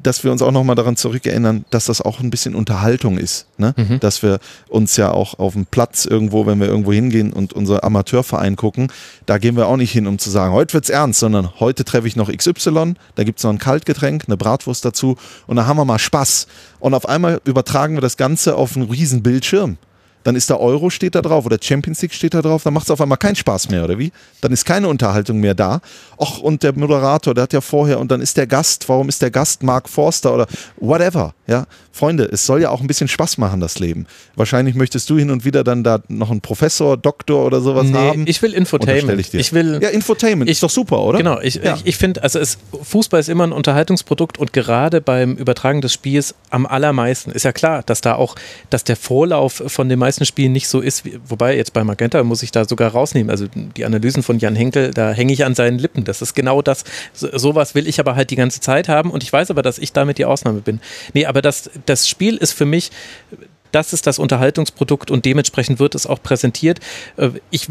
dass 0.04 0.24
wir 0.24 0.32
uns 0.32 0.42
auch 0.42 0.52
nochmal 0.52 0.76
daran 0.76 0.96
zurückerinnern, 0.96 1.66
dass 1.70 1.86
das 1.86 2.02
auch 2.02 2.20
ein 2.20 2.30
bisschen 2.30 2.56
Unterhaltung 2.56 3.18
ist. 3.18 3.48
Ne? 3.58 3.74
Mhm. 3.78 4.00
Dass 4.00 4.22
wir 4.22 4.40
uns 4.68 4.98
ja 4.98 5.12
auch 5.12 5.40
auf 5.40 5.54
dem 5.54 5.66
Platz 5.66 6.06
irgendwo, 6.06 6.46
wenn 6.46 6.60
wir 6.60 6.68
irgendwo 6.68 6.92
hingehen 6.94 7.34
und 7.34 7.54
unser 7.54 7.84
Amateurverein 7.84 8.56
gucken, 8.56 8.92
da 9.26 9.38
gehen 9.38 9.56
wir 9.56 9.68
auch 9.68 9.78
nicht 9.78 9.92
hin, 9.92 10.06
um 10.06 10.20
zu 10.20 10.30
sagen, 10.30 10.54
heute 10.54 10.74
wird's 10.74 10.90
ernst, 10.90 11.20
sondern 11.20 11.60
heute 11.60 11.86
treffe 11.86 12.08
ich 12.08 12.16
noch 12.16 12.32
XY, 12.32 12.96
da 13.16 13.24
gibt's 13.24 13.44
noch 13.44 13.52
ein 13.52 13.60
Kaltgetränk, 13.60 14.26
eine 14.28 14.38
Bratwurst 14.38 14.84
dazu 14.86 15.16
und 15.48 15.56
da 15.56 15.66
haben 15.66 15.78
wir 15.78 15.86
mal 15.86 16.00
Spaß. 16.00 16.48
Und 16.80 16.94
auf 16.94 17.08
einmal 17.08 17.40
übertragen 17.46 17.96
wir 17.96 18.02
das 18.02 18.18
Ganze 18.18 18.56
auf 18.56 18.76
einen 18.76 18.90
riesen 18.90 19.24
Bildschirm 19.24 19.78
dann 20.24 20.36
ist 20.36 20.50
der 20.50 20.60
Euro 20.60 20.90
steht 20.90 21.16
da 21.16 21.22
drauf 21.22 21.46
oder 21.46 21.58
Champions 21.62 22.02
League 22.02 22.14
steht 22.14 22.34
da 22.34 22.42
drauf, 22.42 22.64
dann 22.64 22.74
macht 22.74 22.86
es 22.86 22.92
auf 22.92 23.02
einmal 23.02 23.18
keinen 23.18 23.36
Spaß 23.36 23.70
mehr, 23.70 23.84
oder 23.84 23.98
wie? 24.00 24.12
Dann 24.42 24.52
ist 24.52 24.66
keine 24.66 24.88
Unterhaltung 24.88 25.40
mehr 25.40 25.54
da. 25.54 25.82
Och, 26.18 26.40
und 26.40 26.64
der 26.64 26.74
Moderator, 26.78 27.34
der 27.34 27.44
hat 27.44 27.54
ja 27.54 27.62
vorher, 27.62 28.00
und 28.00 28.12
dann 28.12 28.22
ist 28.22 28.38
der 28.38 28.48
Gast, 28.48 28.88
warum 28.90 29.10
ist 29.10 29.22
der 29.22 29.32
Gast 29.32 29.64
Mark 29.64 29.90
Forster 29.90 30.34
oder 30.34 30.48
whatever, 30.80 31.34
ja? 31.48 31.66
Freunde, 31.96 32.24
es 32.24 32.48
soll 32.48 32.60
ja 32.60 32.72
auch 32.72 32.82
ein 32.82 32.88
bisschen 32.88 33.08
Spaß 33.08 33.38
machen, 33.38 33.60
das 33.60 33.78
Leben. 33.78 34.08
Wahrscheinlich 34.36 34.74
möchtest 34.74 35.08
du 35.12 35.18
hin 35.20 35.30
und 35.30 35.46
wieder 35.46 35.64
dann 35.64 35.84
da 35.84 36.00
noch 36.08 36.32
einen 36.32 36.42
Professor, 36.42 36.98
Doktor 36.98 37.46
oder 37.46 37.62
sowas 37.62 37.86
nee, 37.86 37.96
haben. 37.96 38.26
ich 38.26 38.42
will 38.42 38.52
Infotainment. 38.52 39.20
Ich, 39.20 39.34
ich, 39.36 39.54
will, 39.54 39.80
ja, 39.80 39.90
Infotainment 39.90 40.50
ich, 40.50 40.58
ist 40.58 40.64
doch 40.64 40.72
super, 40.72 41.02
oder? 41.04 41.20
Genau, 41.20 41.40
ich, 41.40 41.56
ja. 41.56 41.76
ich, 41.76 41.86
ich 41.86 41.98
finde, 41.98 42.24
also 42.24 42.40
es, 42.40 42.58
Fußball 42.82 43.20
ist 43.20 43.30
immer 43.30 43.44
ein 43.44 43.52
Unterhaltungsprodukt 43.52 44.40
und 44.40 44.54
gerade 44.54 45.02
beim 45.02 45.36
Übertragen 45.36 45.82
des 45.82 45.94
Spiels 45.94 46.34
am 46.50 46.66
allermeisten. 46.66 47.30
Ist 47.30 47.44
ja 47.44 47.52
klar, 47.52 47.84
dass 47.84 48.02
da 48.02 48.16
auch, 48.16 48.36
dass 48.72 48.84
der 48.84 48.96
Vorlauf 48.96 49.62
von 49.68 49.88
den 49.88 50.00
meisten 50.00 50.13
Spielen 50.26 50.52
nicht 50.52 50.68
so 50.68 50.82
ist, 50.82 51.06
wie, 51.06 51.20
wobei 51.28 51.56
jetzt 51.56 51.74
bei 51.74 51.84
Magenta 51.84 52.24
muss 52.24 52.44
ich 52.44 52.52
da 52.52 52.66
sogar 52.66 52.92
rausnehmen. 52.92 53.30
Also 53.30 53.48
die 53.48 53.86
Analysen 53.86 54.24
von 54.24 54.40
Jan 54.40 54.56
Henkel, 54.56 54.92
da 54.92 55.12
hänge 55.12 55.34
ich 55.34 55.46
an 55.46 55.56
seinen 55.56 55.80
Lippen. 55.80 56.04
Das 56.04 56.22
ist 56.22 56.34
genau 56.34 56.62
das. 56.62 56.84
So, 57.14 57.30
sowas 57.38 57.76
will 57.76 57.88
ich 57.88 58.00
aber 58.00 58.16
halt 58.16 58.32
die 58.32 58.36
ganze 58.36 58.60
Zeit 58.60 58.90
haben 58.90 59.12
und 59.12 59.24
ich 59.24 59.34
weiß 59.34 59.52
aber, 59.52 59.62
dass 59.62 59.78
ich 59.78 59.94
damit 59.94 60.18
die 60.18 60.26
Ausnahme 60.26 60.62
bin. 60.62 60.80
Nee, 61.14 61.26
aber 61.26 61.42
das, 61.42 61.70
das 61.86 62.08
Spiel 62.08 62.38
ist 62.38 62.54
für 62.54 62.66
mich, 62.66 62.92
das 63.72 63.92
ist 63.92 64.08
das 64.08 64.20
Unterhaltungsprodukt 64.20 65.12
und 65.12 65.26
dementsprechend 65.26 65.80
wird 65.80 65.96
es 65.96 66.08
auch 66.08 66.22
präsentiert. 66.22 66.80
Äh, 67.18 67.32
ich 67.50 67.68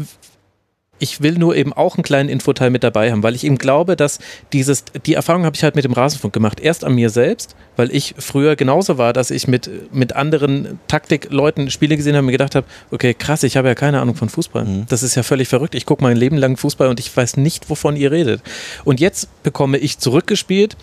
ich 0.99 1.21
will 1.21 1.33
nur 1.33 1.55
eben 1.55 1.73
auch 1.73 1.95
einen 1.97 2.03
kleinen 2.03 2.29
Infoteil 2.29 2.69
mit 2.69 2.83
dabei 2.83 3.11
haben, 3.11 3.23
weil 3.23 3.35
ich 3.35 3.43
eben 3.43 3.57
glaube, 3.57 3.95
dass 3.95 4.19
dieses, 4.53 4.85
die 5.05 5.15
Erfahrung 5.15 5.43
habe 5.43 5.55
ich 5.55 5.63
halt 5.63 5.75
mit 5.75 5.83
dem 5.83 5.91
Rasenfunk 5.91 6.33
gemacht. 6.33 6.59
Erst 6.59 6.85
an 6.85 6.95
mir 6.95 7.09
selbst, 7.09 7.55
weil 7.75 7.93
ich 7.93 8.15
früher 8.17 8.55
genauso 8.55 8.97
war, 8.97 9.11
dass 9.11 9.31
ich 9.31 9.47
mit, 9.47 9.69
mit 9.93 10.15
anderen 10.15 10.79
Taktikleuten 10.87 11.71
Spiele 11.71 11.97
gesehen 11.97 12.13
habe 12.13 12.21
und 12.21 12.27
mir 12.27 12.31
gedacht 12.33 12.55
habe, 12.55 12.67
okay, 12.91 13.13
krass, 13.13 13.43
ich 13.43 13.57
habe 13.57 13.67
ja 13.67 13.75
keine 13.75 13.99
Ahnung 13.99 14.15
von 14.15 14.29
Fußball. 14.29 14.63
Mhm. 14.63 14.85
Das 14.87 15.03
ist 15.03 15.15
ja 15.15 15.23
völlig 15.23 15.47
verrückt. 15.47 15.75
Ich 15.75 15.85
gucke 15.85 16.03
mein 16.03 16.15
Leben 16.15 16.37
lang 16.37 16.57
Fußball 16.57 16.87
und 16.87 16.99
ich 16.99 17.15
weiß 17.15 17.37
nicht, 17.37 17.69
wovon 17.69 17.95
ihr 17.95 18.11
redet. 18.11 18.41
Und 18.85 18.99
jetzt 18.99 19.27
bekomme 19.43 19.79
ich 19.79 19.97
zurückgespielt, 19.99 20.77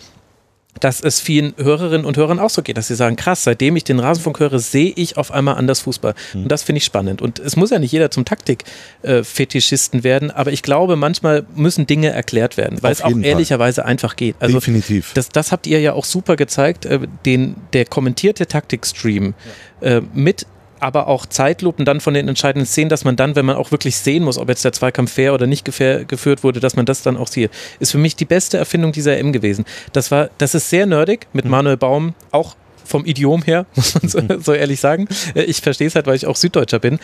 dass 0.79 1.01
es 1.01 1.19
vielen 1.19 1.53
Hörerinnen 1.57 2.05
und 2.05 2.17
Hörern 2.17 2.39
auch 2.39 2.49
so 2.49 2.61
geht, 2.61 2.77
dass 2.77 2.87
sie 2.87 2.95
sagen, 2.95 3.15
krass, 3.15 3.43
seitdem 3.43 3.75
ich 3.75 3.83
den 3.83 3.99
Rasenfunk 3.99 4.39
höre, 4.39 4.57
sehe 4.59 4.91
ich 4.95 5.17
auf 5.17 5.31
einmal 5.31 5.55
anders 5.55 5.81
Fußball. 5.81 6.15
Mhm. 6.33 6.43
Und 6.43 6.51
das 6.51 6.63
finde 6.63 6.77
ich 6.77 6.85
spannend. 6.85 7.21
Und 7.21 7.39
es 7.39 7.55
muss 7.55 7.69
ja 7.69 7.79
nicht 7.79 7.91
jeder 7.91 8.09
zum 8.09 8.25
Taktik-Fetischisten 8.25 10.03
werden, 10.03 10.31
aber 10.31 10.51
ich 10.51 10.63
glaube, 10.63 10.95
manchmal 10.95 11.45
müssen 11.55 11.87
Dinge 11.87 12.09
erklärt 12.09 12.57
werden, 12.57 12.81
weil 12.81 12.93
auf 12.93 12.99
es 12.99 13.03
auch 13.03 13.17
ehrlicherweise 13.17 13.85
einfach 13.85 14.15
geht. 14.15 14.35
Also 14.39 14.59
Definitiv. 14.59 15.11
Das, 15.13 15.29
das 15.29 15.51
habt 15.51 15.67
ihr 15.67 15.79
ja 15.79 15.93
auch 15.93 16.05
super 16.05 16.35
gezeigt, 16.35 16.85
äh, 16.85 16.99
den, 17.25 17.55
der 17.73 17.85
kommentierte 17.85 18.47
Taktikstream 18.47 19.33
ja. 19.81 19.97
äh, 19.97 20.01
mit 20.13 20.47
aber 20.81 21.07
auch 21.07 21.25
Zeitlupen 21.25 21.85
dann 21.85 22.01
von 22.01 22.13
den 22.13 22.27
entscheidenden 22.27 22.65
Szenen, 22.65 22.89
dass 22.89 23.05
man 23.05 23.15
dann, 23.15 23.35
wenn 23.35 23.45
man 23.45 23.55
auch 23.55 23.71
wirklich 23.71 23.95
sehen 23.97 24.23
muss, 24.23 24.37
ob 24.37 24.49
jetzt 24.49 24.65
der 24.65 24.73
Zweikampf 24.73 25.13
fair 25.13 25.33
oder 25.33 25.47
nicht 25.47 25.63
geführt 25.63 26.43
wurde, 26.43 26.59
dass 26.59 26.75
man 26.75 26.85
das 26.85 27.03
dann 27.03 27.17
auch 27.17 27.27
sieht. 27.27 27.51
Ist 27.79 27.91
für 27.91 27.97
mich 27.97 28.15
die 28.15 28.25
beste 28.25 28.57
Erfindung 28.57 28.91
dieser 28.91 29.17
M 29.17 29.31
gewesen. 29.31 29.65
Das 29.93 30.11
war, 30.11 30.29
das 30.37 30.55
ist 30.55 30.69
sehr 30.69 30.85
nerdig 30.85 31.27
mit 31.33 31.45
mhm. 31.45 31.51
Manuel 31.51 31.77
Baum, 31.77 32.15
auch 32.31 32.55
vom 32.83 33.05
Idiom 33.05 33.43
her, 33.43 33.65
muss 33.75 33.93
man 33.95 34.09
so, 34.09 34.21
so 34.39 34.53
ehrlich 34.53 34.79
sagen. 34.79 35.07
Äh, 35.35 35.43
ich 35.43 35.61
verstehe 35.61 35.87
es 35.87 35.95
halt, 35.95 36.07
weil 36.07 36.15
ich 36.15 36.25
auch 36.25 36.35
Süddeutscher 36.35 36.79
bin 36.79 36.99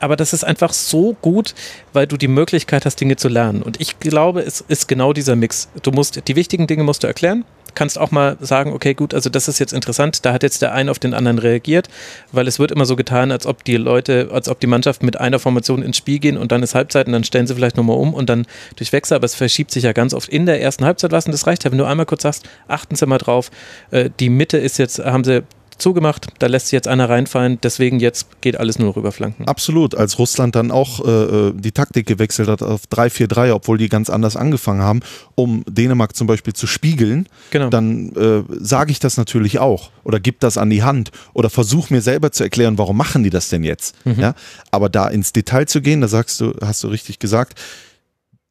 aber 0.00 0.16
das 0.16 0.34
ist 0.34 0.44
einfach 0.44 0.74
so 0.74 1.16
gut, 1.22 1.54
weil 1.94 2.06
du 2.06 2.18
die 2.18 2.28
Möglichkeit 2.28 2.84
hast, 2.84 3.00
Dinge 3.00 3.16
zu 3.16 3.28
lernen. 3.28 3.62
Und 3.62 3.80
ich 3.80 4.00
glaube, 4.00 4.42
es 4.42 4.60
ist 4.60 4.86
genau 4.86 5.14
dieser 5.14 5.34
Mix. 5.34 5.68
Du 5.82 5.92
musst, 5.92 6.28
die 6.28 6.36
wichtigen 6.36 6.66
Dinge 6.66 6.84
musst 6.84 7.02
du 7.02 7.06
erklären, 7.06 7.44
kannst 7.74 7.98
auch 7.98 8.10
mal 8.10 8.36
sagen, 8.40 8.72
okay, 8.72 8.94
gut, 8.94 9.14
also 9.14 9.30
das 9.30 9.48
ist 9.48 9.58
jetzt 9.58 9.72
interessant, 9.72 10.24
da 10.24 10.32
hat 10.32 10.42
jetzt 10.42 10.62
der 10.62 10.72
eine 10.72 10.90
auf 10.90 10.98
den 10.98 11.14
anderen 11.14 11.38
reagiert, 11.38 11.88
weil 12.32 12.48
es 12.48 12.58
wird 12.58 12.70
immer 12.70 12.86
so 12.86 12.96
getan, 12.96 13.32
als 13.32 13.46
ob 13.46 13.64
die 13.64 13.76
Leute, 13.76 14.28
als 14.32 14.48
ob 14.48 14.60
die 14.60 14.66
Mannschaften 14.66 15.06
mit 15.06 15.20
einer 15.20 15.38
Formation 15.38 15.82
ins 15.82 15.96
Spiel 15.96 16.18
gehen 16.18 16.36
und 16.36 16.52
dann 16.52 16.62
ist 16.62 16.74
Halbzeit 16.74 17.06
und 17.06 17.12
dann 17.12 17.24
stellen 17.24 17.46
sie 17.46 17.54
vielleicht 17.54 17.76
nochmal 17.76 17.96
um 17.96 18.14
und 18.14 18.28
dann 18.28 18.46
durchwechseln, 18.76 19.16
aber 19.16 19.24
es 19.24 19.34
verschiebt 19.34 19.70
sich 19.70 19.84
ja 19.84 19.92
ganz 19.92 20.14
oft 20.14 20.28
in 20.28 20.46
der 20.46 20.60
ersten 20.60 20.84
Halbzeit 20.84 21.12
was 21.12 21.26
und 21.26 21.32
das 21.32 21.46
reicht 21.46 21.64
ja, 21.64 21.70
wenn 21.70 21.78
du 21.78 21.84
einmal 21.84 22.06
kurz 22.06 22.22
sagst, 22.22 22.48
achten 22.68 22.96
Sie 22.96 23.06
mal 23.06 23.18
drauf, 23.18 23.50
äh, 23.90 24.10
die 24.20 24.28
Mitte 24.28 24.58
ist 24.58 24.78
jetzt, 24.78 24.98
haben 24.98 25.24
sie 25.24 25.42
zugemacht, 25.78 26.28
da 26.38 26.46
lässt 26.46 26.66
sich 26.66 26.72
jetzt 26.72 26.88
einer 26.88 27.08
reinfallen, 27.08 27.58
deswegen 27.62 28.00
jetzt 28.00 28.40
geht 28.40 28.58
alles 28.58 28.78
nur 28.78 28.88
noch 28.88 28.96
über 28.96 29.12
Flanken. 29.12 29.46
Absolut, 29.46 29.94
als 29.94 30.18
Russland 30.18 30.54
dann 30.54 30.70
auch 30.70 31.04
äh, 31.04 31.10
äh 31.10 31.52
die 31.54 31.72
Taktik 31.72 32.06
gewechselt 32.06 32.48
hat 32.48 32.62
auf 32.62 32.82
3-4-3, 32.90 33.52
obwohl 33.52 33.78
die 33.78 33.88
ganz 33.88 34.10
anders 34.10 34.36
angefangen 34.36 34.82
haben, 34.82 35.00
um 35.34 35.64
Dänemark 35.68 36.16
zum 36.16 36.26
Beispiel 36.26 36.52
zu 36.52 36.66
spiegeln, 36.66 37.28
genau. 37.50 37.68
dann 37.70 38.12
äh, 38.16 38.42
sage 38.60 38.92
ich 38.92 38.98
das 38.98 39.16
natürlich 39.16 39.58
auch 39.58 39.90
oder 40.04 40.20
gib 40.20 40.40
das 40.40 40.58
an 40.58 40.70
die 40.70 40.82
Hand 40.82 41.10
oder 41.32 41.50
versuch 41.50 41.90
mir 41.90 42.00
selber 42.00 42.32
zu 42.32 42.44
erklären, 42.44 42.78
warum 42.78 42.96
machen 42.96 43.22
die 43.22 43.30
das 43.30 43.48
denn 43.48 43.64
jetzt. 43.64 43.94
Mhm. 44.04 44.20
Ja? 44.20 44.34
Aber 44.70 44.88
da 44.88 45.08
ins 45.08 45.32
Detail 45.32 45.66
zu 45.66 45.80
gehen, 45.80 46.00
da 46.00 46.08
sagst 46.08 46.40
du, 46.40 46.54
hast 46.60 46.82
du 46.84 46.88
richtig 46.88 47.18
gesagt, 47.18 47.60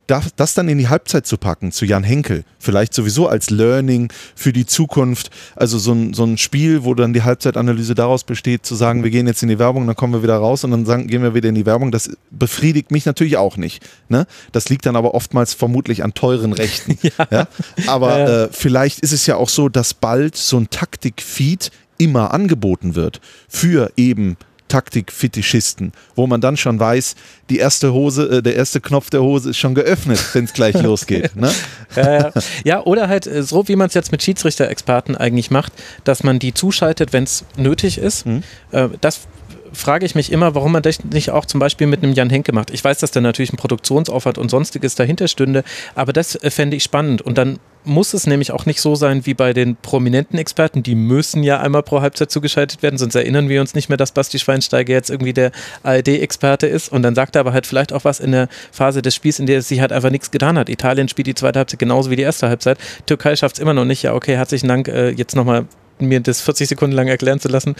das, 0.08 0.36
das 0.36 0.54
dann 0.54 0.68
in 0.68 0.78
die 0.78 0.90
Halbzeit 0.90 1.26
zu 1.26 1.38
packen, 1.38 1.72
zu 1.72 1.86
Jan 1.86 2.04
Henkel, 2.04 2.44
vielleicht 2.60 2.94
sowieso 2.94 3.28
als 3.28 3.50
Learning 3.50 4.12
für 4.36 4.52
die 4.52 4.66
Zukunft, 4.66 5.30
also 5.56 5.78
so 5.78 5.94
ein, 5.94 6.14
so 6.14 6.24
ein 6.26 6.38
Spiel, 6.38 6.84
wo 6.84 6.94
dann 6.94 7.14
die 7.14 7.24
Halbzeitanalyse 7.24 7.96
daraus 7.96 8.24
besteht, 8.24 8.66
zu 8.66 8.76
sagen, 8.76 9.04
wir 9.04 9.12
gehen 9.12 9.28
jetzt 9.28 9.44
in 9.44 9.50
die 9.50 9.60
Werbung, 9.60 9.88
dann 9.88 9.96
kommen 9.96 10.14
wir 10.14 10.24
wieder 10.24 10.36
raus 10.36 10.64
und 10.64 10.72
dann 10.72 10.86
sagen, 10.86 11.08
gehen 11.08 11.24
wir 11.24 11.34
wieder 11.34 11.50
in 11.50 11.56
die 11.56 11.66
Werbung, 11.66 11.92
das 11.92 12.10
befriedigt 12.32 12.92
mich 12.92 13.06
natürlich 13.06 13.38
auch 13.38 13.56
nicht. 13.58 13.84
Ne? 14.10 14.28
Das 14.52 14.70
liegt 14.70 14.86
dann 14.86 14.96
aber 14.96 15.14
oftmals 15.14 15.54
vermutlich 15.54 16.04
an 16.04 16.14
teuren 16.14 16.54
Rechten. 16.54 16.98
ja. 17.02 17.28
ja. 17.32 17.48
Aber 17.88 18.20
ja. 18.20 18.44
Äh, 18.44 18.50
vielleicht 18.52 19.00
ist 19.00 19.14
es 19.14 19.26
ja 19.26 19.38
auch 19.38 19.50
so, 19.50 19.70
dass 19.70 19.94
bald 19.94 20.36
so 20.36 20.58
ein 20.58 20.70
Taktik-Feed 20.70 21.72
immer 21.98 22.34
angeboten 22.34 22.96
wird 22.96 23.22
für 23.48 23.92
eben 23.96 24.36
Taktikfetischisten, 24.74 25.92
wo 26.16 26.26
man 26.26 26.42
dann 26.42 26.58
schon 26.58 26.80
weiß, 26.80 27.14
die 27.52 27.60
erste 27.60 27.94
Hose, 27.94 28.38
äh, 28.38 28.42
der 28.42 28.56
erste 28.56 28.82
Knopf 28.82 29.12
der 29.12 29.22
Hose 29.22 29.52
ist 29.52 29.58
schon 29.58 29.76
geöffnet, 29.76 30.20
wenn 30.34 30.46
es 30.46 30.54
gleich 30.54 30.74
losgeht. 30.82 31.36
Ne? 31.36 31.52
Ja, 31.96 32.14
ja. 32.14 32.32
ja, 32.64 32.84
oder 32.84 33.08
halt 33.08 33.28
äh, 33.28 33.44
so, 33.44 33.68
wie 33.68 33.76
man 33.76 33.90
es 33.90 33.94
jetzt 33.94 34.12
mit 34.12 34.24
Schiedsrichter-Experten 34.24 35.16
eigentlich 35.16 35.52
macht, 35.52 35.74
dass 36.06 36.24
man 36.24 36.40
die 36.40 36.56
zuschaltet, 36.56 37.14
wenn 37.14 37.24
es 37.24 37.46
nötig 37.56 38.00
ist. 38.00 38.26
Mhm. 38.26 38.42
Äh, 38.72 38.90
das 39.00 39.28
frage 39.74 40.08
ich 40.08 40.16
mich 40.16 40.32
immer, 40.32 40.56
warum 40.56 40.72
man 40.72 40.82
das 40.82 41.04
nicht 41.04 41.30
auch 41.30 41.46
zum 41.46 41.60
Beispiel 41.60 41.86
mit 41.86 42.02
einem 42.02 42.14
Jan 42.14 42.32
Henke 42.32 42.52
macht. 42.52 42.72
Ich 42.72 42.84
weiß, 42.84 42.98
dass 42.98 43.12
da 43.12 43.22
natürlich 43.22 43.54
ein 43.54 43.58
Produktionsaufwand 43.58 44.40
und 44.40 44.50
sonstiges 44.50 44.96
dahinter 44.96 45.28
stünde, 45.28 45.64
aber 45.94 46.14
das 46.14 46.34
äh, 46.34 46.50
fände 46.50 46.76
ich 46.76 46.84
spannend. 46.84 47.22
Und 47.22 47.38
dann 47.38 47.60
muss 47.86 48.14
es 48.14 48.28
nämlich 48.28 48.52
auch 48.52 48.66
nicht 48.66 48.82
so 48.82 48.96
sein 48.96 49.26
wie 49.26 49.34
bei 49.34 49.54
den 49.54 49.76
prominenten 49.76 50.40
Experten. 50.40 50.84
Die 50.84 50.96
müssen 50.96 51.44
ja 51.44 51.60
einmal 51.60 51.84
pro 51.84 52.02
Halbzeit 52.02 52.32
zugeschaltet 52.32 52.84
werden, 52.84 52.98
sonst 52.98 53.16
erinnern 53.16 53.50
wir 53.50 53.62
uns 53.62 53.74
nicht 53.74 53.90
mehr, 53.90 53.98
dass 53.98 54.12
Basti 54.12 54.40
Schweinsteiger 54.40 54.94
jetzt 54.94 55.10
irgendwie 55.10 55.34
der 55.34 55.52
ARD-Experte 55.84 56.68
ist. 56.68 56.92
Und 56.92 57.04
dann 57.04 57.16
sagt 57.16 57.36
er 57.36 57.42
aber 57.42 57.54
halt 57.54 57.68
vielleicht 57.68 57.94
auch 57.94 58.06
was 58.06 58.20
in 58.20 58.32
der 58.32 58.48
Phase 58.72 59.02
des 59.02 59.16
Spiels, 59.16 59.40
in 59.40 59.46
der 59.46 59.60
es 59.60 59.68
sich 59.68 59.82
halt 59.82 59.92
einfach 59.92 60.10
nichts 60.10 60.32
getan 60.32 60.58
hat. 60.58 60.70
Italien 60.70 61.10
spielt 61.10 61.28
die 61.28 61.36
zweite 61.36 61.60
Halbzeit 61.60 61.80
genauso 61.80 62.10
wie 62.10 62.16
die 62.16 62.24
erste 62.24 62.50
Halbzeit. 62.50 62.78
Türkei 63.06 63.36
schafft 63.36 63.56
es 63.58 63.60
immer 63.60 63.74
noch 63.74 63.86
nicht. 63.86 64.04
Ja, 64.04 64.14
okay, 64.14 64.36
herzlichen 64.36 64.68
Dank, 64.68 64.88
äh, 64.88 65.10
jetzt 65.10 65.36
nochmal 65.36 65.66
mir 66.00 66.20
das 66.20 66.42
40 66.42 66.70
Sekunden 66.70 66.96
lang 66.96 67.08
erklären 67.08 67.40
zu 67.40 67.48
lassen 67.50 67.76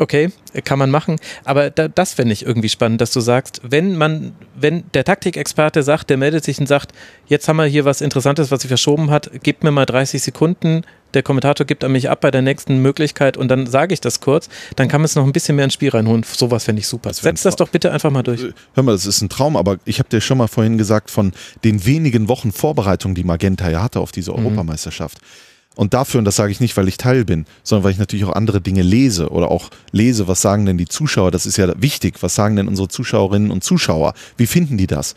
okay, 0.00 0.30
kann 0.64 0.78
man 0.78 0.90
machen. 0.90 1.16
Aber 1.44 1.70
da, 1.70 1.88
das 1.88 2.14
fände 2.14 2.32
ich 2.32 2.44
irgendwie 2.44 2.68
spannend, 2.68 3.00
dass 3.00 3.10
du 3.12 3.20
sagst, 3.20 3.60
wenn 3.62 3.96
man, 3.96 4.32
wenn 4.54 4.84
der 4.94 5.04
Taktikexperte 5.04 5.82
sagt, 5.82 6.10
der 6.10 6.16
meldet 6.16 6.44
sich 6.44 6.58
und 6.58 6.66
sagt, 6.66 6.92
jetzt 7.26 7.48
haben 7.48 7.56
wir 7.56 7.66
hier 7.66 7.84
was 7.84 8.00
Interessantes, 8.00 8.50
was 8.50 8.62
sich 8.62 8.68
verschoben 8.68 9.10
hat, 9.10 9.30
gebt 9.42 9.64
mir 9.64 9.70
mal 9.70 9.86
30 9.86 10.22
Sekunden, 10.22 10.82
der 11.14 11.22
Kommentator 11.22 11.66
gibt 11.66 11.82
an 11.82 11.92
mich 11.92 12.10
ab 12.10 12.20
bei 12.20 12.30
der 12.30 12.42
nächsten 12.42 12.82
Möglichkeit 12.82 13.36
und 13.36 13.48
dann 13.48 13.66
sage 13.66 13.94
ich 13.94 14.00
das 14.00 14.20
kurz, 14.20 14.48
dann 14.76 14.88
kann 14.88 15.00
man 15.00 15.06
es 15.06 15.14
noch 15.14 15.24
ein 15.24 15.32
bisschen 15.32 15.56
mehr 15.56 15.64
ins 15.64 15.74
Spiel 15.74 15.88
reinholen. 15.88 16.24
Sowas 16.24 16.64
fände 16.64 16.80
ich 16.80 16.86
super. 16.86 17.12
Setz 17.12 17.42
das 17.42 17.56
doch 17.56 17.68
bitte 17.68 17.90
einfach 17.90 18.10
mal 18.10 18.22
durch. 18.22 18.42
Äh, 18.42 18.52
hör 18.74 18.82
mal, 18.82 18.92
das 18.92 19.06
ist 19.06 19.22
ein 19.22 19.28
Traum, 19.28 19.56
aber 19.56 19.78
ich 19.84 19.98
habe 19.98 20.08
dir 20.08 20.20
schon 20.20 20.38
mal 20.38 20.48
vorhin 20.48 20.76
gesagt, 20.78 21.10
von 21.10 21.32
den 21.64 21.86
wenigen 21.86 22.28
Wochen 22.28 22.52
Vorbereitung, 22.52 23.14
die 23.14 23.24
Magenta 23.24 23.70
ja 23.70 23.82
hatte 23.82 24.00
auf 24.00 24.12
diese 24.12 24.32
mhm. 24.32 24.38
Europameisterschaft. 24.38 25.18
Und 25.76 25.94
dafür, 25.94 26.18
und 26.18 26.24
das 26.24 26.36
sage 26.36 26.50
ich 26.50 26.60
nicht, 26.60 26.76
weil 26.76 26.88
ich 26.88 26.96
Teil 26.96 27.24
bin, 27.24 27.44
sondern 27.62 27.84
weil 27.84 27.92
ich 27.92 27.98
natürlich 27.98 28.24
auch 28.24 28.32
andere 28.32 28.60
Dinge 28.60 28.82
lese 28.82 29.28
oder 29.28 29.50
auch 29.50 29.70
lese, 29.92 30.26
was 30.26 30.40
sagen 30.40 30.66
denn 30.66 30.78
die 30.78 30.88
Zuschauer, 30.88 31.30
das 31.30 31.46
ist 31.46 31.58
ja 31.58 31.70
wichtig, 31.80 32.16
was 32.22 32.34
sagen 32.34 32.56
denn 32.56 32.66
unsere 32.66 32.88
Zuschauerinnen 32.88 33.50
und 33.50 33.62
Zuschauer, 33.62 34.14
wie 34.38 34.46
finden 34.46 34.78
die 34.78 34.86
das? 34.86 35.14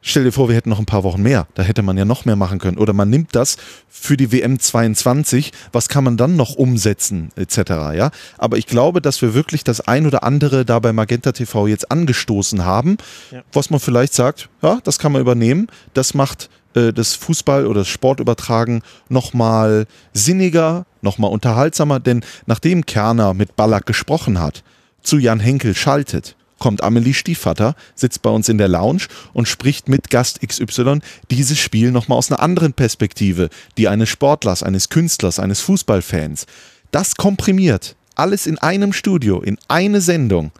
Stell 0.00 0.22
dir 0.22 0.32
vor, 0.32 0.48
wir 0.48 0.54
hätten 0.54 0.70
noch 0.70 0.78
ein 0.78 0.86
paar 0.86 1.02
Wochen 1.02 1.22
mehr, 1.22 1.48
da 1.54 1.64
hätte 1.64 1.82
man 1.82 1.98
ja 1.98 2.04
noch 2.04 2.24
mehr 2.24 2.36
machen 2.36 2.60
können. 2.60 2.78
Oder 2.78 2.92
man 2.92 3.10
nimmt 3.10 3.34
das 3.34 3.56
für 3.88 4.16
die 4.16 4.30
WM 4.30 4.60
22, 4.60 5.52
was 5.72 5.88
kann 5.88 6.04
man 6.04 6.16
dann 6.16 6.36
noch 6.36 6.54
umsetzen, 6.54 7.30
etc. 7.34 7.58
Ja? 7.94 8.10
Aber 8.36 8.58
ich 8.58 8.66
glaube, 8.66 9.02
dass 9.02 9.20
wir 9.22 9.34
wirklich 9.34 9.64
das 9.64 9.80
ein 9.80 10.06
oder 10.06 10.22
andere 10.22 10.64
da 10.64 10.78
bei 10.78 10.92
Magenta 10.92 11.32
TV 11.32 11.66
jetzt 11.66 11.90
angestoßen 11.90 12.64
haben, 12.64 12.96
ja. 13.32 13.42
was 13.52 13.70
man 13.70 13.80
vielleicht 13.80 14.14
sagt, 14.14 14.48
ja, 14.62 14.78
das 14.84 15.00
kann 15.00 15.10
man 15.10 15.20
übernehmen, 15.20 15.66
das 15.94 16.14
macht 16.14 16.48
äh, 16.74 16.92
das 16.92 17.16
Fußball- 17.16 17.66
oder 17.66 17.80
das 17.80 17.88
Sportübertragen 17.88 18.82
nochmal 19.08 19.86
sinniger, 20.12 20.86
nochmal 21.02 21.30
unterhaltsamer, 21.30 22.00
denn 22.00 22.24
nachdem 22.46 22.86
Kerner 22.86 23.34
mit 23.34 23.56
Ballack 23.56 23.86
gesprochen 23.86 24.40
hat, 24.40 24.62
zu 25.02 25.18
Jan 25.18 25.40
Henkel 25.40 25.74
schaltet, 25.74 26.36
kommt 26.58 26.82
Amelie 26.82 27.14
Stiefvater, 27.14 27.74
sitzt 27.94 28.22
bei 28.22 28.30
uns 28.30 28.48
in 28.48 28.58
der 28.58 28.68
Lounge 28.68 29.04
und 29.32 29.48
spricht 29.48 29.88
mit 29.88 30.10
Gast 30.10 30.40
XY 30.46 31.00
dieses 31.30 31.58
Spiel 31.58 31.92
nochmal 31.92 32.18
aus 32.18 32.30
einer 32.30 32.40
anderen 32.40 32.72
Perspektive, 32.72 33.48
die 33.76 33.88
eines 33.88 34.08
Sportlers, 34.08 34.62
eines 34.62 34.88
Künstlers, 34.88 35.38
eines 35.38 35.60
Fußballfans. 35.60 36.46
Das 36.90 37.16
komprimiert. 37.16 37.94
Alles 38.16 38.46
in 38.46 38.58
einem 38.58 38.92
Studio, 38.92 39.40
in 39.40 39.58
eine 39.68 40.00
Sendung. 40.00 40.50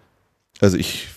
Also 0.60 0.76
ich, 0.76 1.08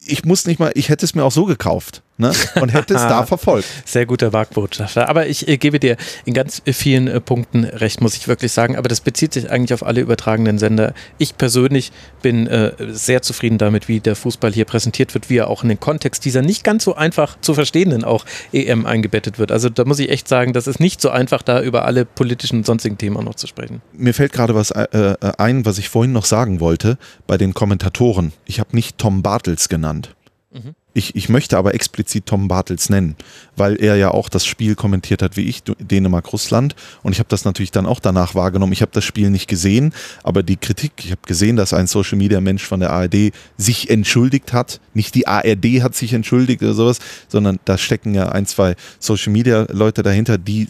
ich 0.00 0.24
muss 0.24 0.46
nicht 0.46 0.58
mal, 0.58 0.72
ich 0.74 0.88
hätte 0.88 1.04
es 1.04 1.14
mir 1.14 1.22
auch 1.22 1.32
so 1.32 1.44
gekauft 1.44 2.02
ne? 2.20 2.32
und 2.60 2.72
hätte 2.72 2.94
es 2.94 3.02
da 3.02 3.24
verfolgt. 3.26 3.66
Sehr 3.84 4.06
guter 4.06 4.32
Wagbotschafter. 4.32 5.08
Aber 5.08 5.26
ich 5.26 5.48
äh, 5.48 5.56
gebe 5.56 5.80
dir 5.80 5.96
in 6.24 6.34
ganz 6.34 6.62
vielen 6.66 7.08
äh, 7.08 7.20
Punkten 7.20 7.64
recht, 7.64 8.00
muss 8.00 8.16
ich 8.16 8.28
wirklich 8.28 8.52
sagen. 8.52 8.76
Aber 8.76 8.88
das 8.88 9.00
bezieht 9.00 9.32
sich 9.32 9.50
eigentlich 9.50 9.74
auf 9.74 9.84
alle 9.84 10.00
übertragenen 10.00 10.58
Sender. 10.58 10.94
Ich 11.18 11.36
persönlich 11.36 11.92
bin 12.22 12.46
äh, 12.46 12.72
sehr 12.88 13.22
zufrieden 13.22 13.58
damit, 13.58 13.88
wie 13.88 14.00
der 14.00 14.16
Fußball 14.16 14.52
hier 14.52 14.64
präsentiert 14.64 15.14
wird, 15.14 15.30
wie 15.30 15.38
er 15.38 15.48
auch 15.48 15.62
in 15.62 15.68
den 15.68 15.80
Kontext 15.80 16.24
dieser 16.24 16.42
nicht 16.42 16.64
ganz 16.64 16.84
so 16.84 16.94
einfach 16.94 17.40
zu 17.40 17.54
verstehenden 17.54 18.04
auch 18.04 18.24
EM 18.52 18.86
eingebettet 18.86 19.38
wird. 19.38 19.52
Also 19.52 19.68
da 19.68 19.84
muss 19.84 19.98
ich 19.98 20.10
echt 20.10 20.28
sagen, 20.28 20.52
das 20.52 20.66
ist 20.66 20.80
nicht 20.80 21.00
so 21.00 21.10
einfach, 21.10 21.42
da 21.42 21.60
über 21.62 21.84
alle 21.84 22.04
politischen 22.04 22.58
und 22.58 22.66
sonstigen 22.66 22.98
Themen 22.98 23.16
auch 23.16 23.24
noch 23.24 23.34
zu 23.34 23.46
sprechen. 23.46 23.80
Mir 23.92 24.14
fällt 24.14 24.32
gerade 24.32 24.54
was 24.54 24.70
äh, 24.70 24.86
äh 24.92 25.16
ein, 25.38 25.64
was 25.64 25.78
ich 25.78 25.88
vorhin 25.88 26.12
noch 26.12 26.24
sagen 26.24 26.60
wollte 26.60 26.98
bei 27.26 27.38
den 27.38 27.54
Kommentatoren. 27.54 28.32
Ich 28.44 28.60
habe 28.60 28.74
nicht 28.74 28.98
Tom 28.98 29.22
Bartels 29.22 29.68
genannt. 29.68 30.14
Mhm. 30.52 30.74
Ich, 30.92 31.14
ich 31.14 31.28
möchte 31.28 31.56
aber 31.56 31.74
explizit 31.74 32.26
Tom 32.26 32.48
Bartels 32.48 32.90
nennen, 32.90 33.14
weil 33.54 33.76
er 33.76 33.94
ja 33.94 34.10
auch 34.10 34.28
das 34.28 34.44
Spiel 34.44 34.74
kommentiert 34.74 35.22
hat 35.22 35.36
wie 35.36 35.42
ich, 35.48 35.62
Dänemark-Russland. 35.62 36.74
Und 37.02 37.12
ich 37.12 37.20
habe 37.20 37.28
das 37.28 37.44
natürlich 37.44 37.70
dann 37.70 37.86
auch 37.86 38.00
danach 38.00 38.34
wahrgenommen. 38.34 38.72
Ich 38.72 38.82
habe 38.82 38.90
das 38.92 39.04
Spiel 39.04 39.30
nicht 39.30 39.46
gesehen, 39.46 39.94
aber 40.24 40.42
die 40.42 40.56
Kritik, 40.56 40.92
ich 40.98 41.12
habe 41.12 41.20
gesehen, 41.24 41.54
dass 41.54 41.72
ein 41.72 41.86
Social-Media-Mensch 41.86 42.64
von 42.64 42.80
der 42.80 42.90
ARD 42.90 43.32
sich 43.56 43.88
entschuldigt 43.88 44.52
hat. 44.52 44.80
Nicht 44.92 45.14
die 45.14 45.28
ARD 45.28 45.82
hat 45.82 45.94
sich 45.94 46.12
entschuldigt 46.12 46.62
oder 46.62 46.74
sowas, 46.74 46.98
sondern 47.28 47.60
da 47.64 47.78
stecken 47.78 48.14
ja 48.14 48.30
ein, 48.30 48.46
zwei 48.46 48.74
Social-Media-Leute 48.98 50.02
dahinter, 50.02 50.38
die 50.38 50.66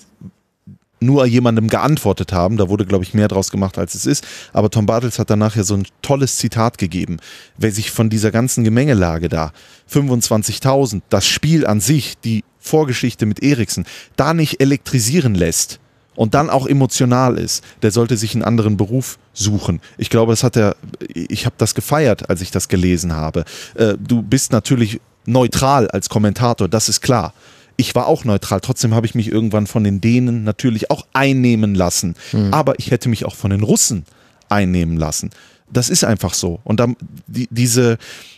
nur 1.01 1.27
jemandem 1.27 1.69
geantwortet 1.69 2.33
haben. 2.33 2.57
Da 2.57 2.69
wurde, 2.69 2.87
glaube 2.87 3.05
ich, 3.05 3.15
mehr 3.15 3.29
draus 3.29 3.51
gemacht, 3.51 3.79
als 3.79 3.95
es 3.95 4.07
ist. 4.07 4.27
Aber 4.53 4.71
Tom 4.71 4.87
Bartels 4.87 5.19
hat 5.19 5.31
danach 5.31 5.57
ja 5.57 5.65
so 5.65 5.75
ein 5.75 5.87
tolles 6.03 6.37
Zitat 6.37 6.79
gegeben. 6.79 7.19
Wer 7.57 7.73
sich 7.73 7.91
von 7.91 8.11
dieser 8.11 8.31
ganzen 8.31 8.65
Gemengelage 8.65 9.29
da, 9.29 9.53
25.000, 9.91 11.03
das 11.09 11.27
Spiel 11.27 11.67
an 11.67 11.81
sich, 11.81 12.19
die 12.19 12.45
Vorgeschichte 12.59 13.27
mit 13.27 13.43
Eriksen, 13.43 13.87
da 14.17 14.35
nicht 14.35 14.61
elektrisieren 14.61 15.35
lässt 15.35 15.81
und 16.15 16.35
dann 16.35 16.51
auch 16.51 16.67
emotional 16.67 17.39
ist, 17.39 17.65
der 17.81 17.91
sollte 17.91 18.19
sich 18.19 18.35
einen 18.35 18.45
anderen 18.45 18.77
Beruf 18.77 19.19
suchen. 19.33 19.81
Ich 19.97 20.11
glaube, 20.11 20.33
das 20.33 20.45
hat 20.45 20.57
er, 20.57 20.77
ich 21.15 21.47
habe 21.47 21.55
das 21.57 21.75
gefeiert, 21.75 22.29
als 22.29 22.43
ich 22.43 22.51
das 22.51 22.69
gelesen 22.69 23.15
habe. 23.15 23.45
Äh, 23.75 23.95
du 23.99 24.21
bist 24.21 24.53
natürlich 24.53 25.01
neutral 25.25 25.89
als 25.89 26.11
Kommentator, 26.11 26.69
das 26.69 26.89
ist 26.91 27.01
klar 27.01 27.33
ich 27.81 27.95
war 27.95 28.07
auch 28.07 28.25
neutral. 28.25 28.61
Trotzdem 28.61 28.95
habe 28.95 29.07
ich 29.07 29.15
mich 29.15 29.33
irgendwann 29.33 29.67
von 29.67 29.83
den 29.83 30.03
Dänen 30.03 30.45
natürlich 30.45 30.91
auch 30.91 31.07
einnehmen 31.15 31.75
lassen. 31.75 32.15
Mhm. 32.33 32.53
Aber 32.53 32.79
ich 32.79 32.91
hätte 32.91 33.09
mich 33.09 33.25
auch 33.25 33.35
von 33.35 33.51
den 33.51 33.63
Russen 33.63 34.05
einnehmen 34.51 34.99
lassen. 34.99 35.31
Das 35.73 35.89
ist 35.89 36.05
einfach 36.05 36.35
so. 36.35 36.61
Und 36.65 36.79
dann 36.79 36.97
die, 37.27 37.49
diese, 37.51 37.97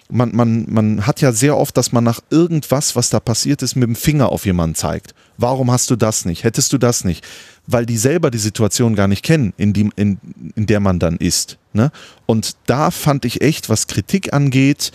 man, 0.09 0.35
man, 0.37 0.67
man 0.69 1.07
hat 1.07 1.21
ja 1.21 1.33
sehr 1.33 1.57
oft, 1.57 1.77
dass 1.77 1.91
man 1.91 2.05
nach 2.05 2.21
irgendwas, 2.31 2.95
was 2.95 3.11
da 3.11 3.19
passiert 3.19 3.63
ist, 3.63 3.75
mit 3.75 3.89
dem 3.89 3.97
Finger 3.97 4.29
auf 4.29 4.47
jemanden 4.47 4.77
zeigt. 4.77 5.13
Warum 5.39 5.73
hast 5.73 5.91
du 5.91 5.97
das 5.97 6.25
nicht? 6.25 6.45
Hättest 6.45 6.73
du 6.73 6.79
das 6.79 7.05
nicht? 7.05 7.25
Weil 7.67 7.85
die 7.85 7.97
selber 7.97 8.31
die 8.31 8.39
Situation 8.39 8.95
gar 8.95 9.09
nicht 9.09 9.25
kennen, 9.25 9.55
in, 9.57 9.73
die, 9.73 9.91
in, 9.97 10.19
in 10.55 10.67
der 10.67 10.79
man 10.79 11.01
dann 11.01 11.17
ist. 11.17 11.59
Ne? 11.73 11.91
Und 12.27 12.57
da 12.67 12.93
fand 12.93 13.25
ich 13.25 13.41
echt, 13.41 13.69
was 13.69 13.89
Kritik 13.89 14.33
angeht, 14.33 14.93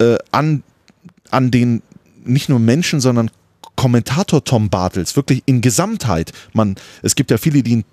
äh, 0.00 0.16
an, 0.30 0.62
an 1.30 1.50
den 1.50 1.82
nicht 2.24 2.48
nur 2.48 2.60
Menschen, 2.60 3.00
sondern 3.00 3.30
Kommentator 3.78 4.42
Tom 4.42 4.70
Bartels, 4.70 5.14
wirklich 5.14 5.44
in 5.46 5.60
Gesamtheit. 5.60 6.32
Man, 6.52 6.74
es 7.02 7.14
gibt 7.14 7.30
ja 7.30 7.38
viele, 7.38 7.62
die 7.62 7.70
ihn 7.70 7.84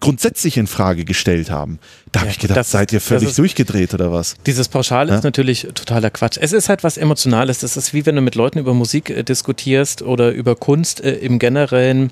grundsätzlich 0.00 0.56
in 0.56 0.66
Frage 0.66 1.04
gestellt 1.04 1.48
haben. 1.48 1.78
Da 2.10 2.18
ja, 2.18 2.22
habe 2.22 2.30
ich 2.32 2.40
gedacht, 2.40 2.56
das, 2.56 2.72
seid 2.72 2.92
ihr 2.92 3.00
völlig 3.00 3.28
ist, 3.28 3.38
durchgedreht 3.38 3.94
oder 3.94 4.10
was? 4.10 4.34
Dieses 4.46 4.66
Pauschale 4.66 5.10
ja? 5.10 5.16
ist 5.16 5.22
natürlich 5.22 5.68
totaler 5.74 6.10
Quatsch. 6.10 6.38
Es 6.40 6.52
ist 6.52 6.68
halt 6.68 6.82
was 6.82 6.96
Emotionales. 6.96 7.60
Das 7.60 7.76
ist 7.76 7.94
wie 7.94 8.04
wenn 8.04 8.16
du 8.16 8.20
mit 8.20 8.34
Leuten 8.34 8.58
über 8.58 8.74
Musik 8.74 9.10
äh, 9.10 9.22
diskutierst 9.22 10.02
oder 10.02 10.32
über 10.32 10.56
Kunst 10.56 11.00
äh, 11.02 11.12
im 11.12 11.38
Generellen. 11.38 12.10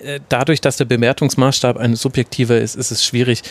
Äh, 0.00 0.20
dadurch, 0.28 0.60
dass 0.60 0.76
der 0.76 0.84
Bewertungsmaßstab 0.84 1.78
ein 1.78 1.96
subjektiver 1.96 2.58
ist, 2.58 2.76
ist 2.76 2.90
es 2.90 3.02
schwierig, 3.06 3.42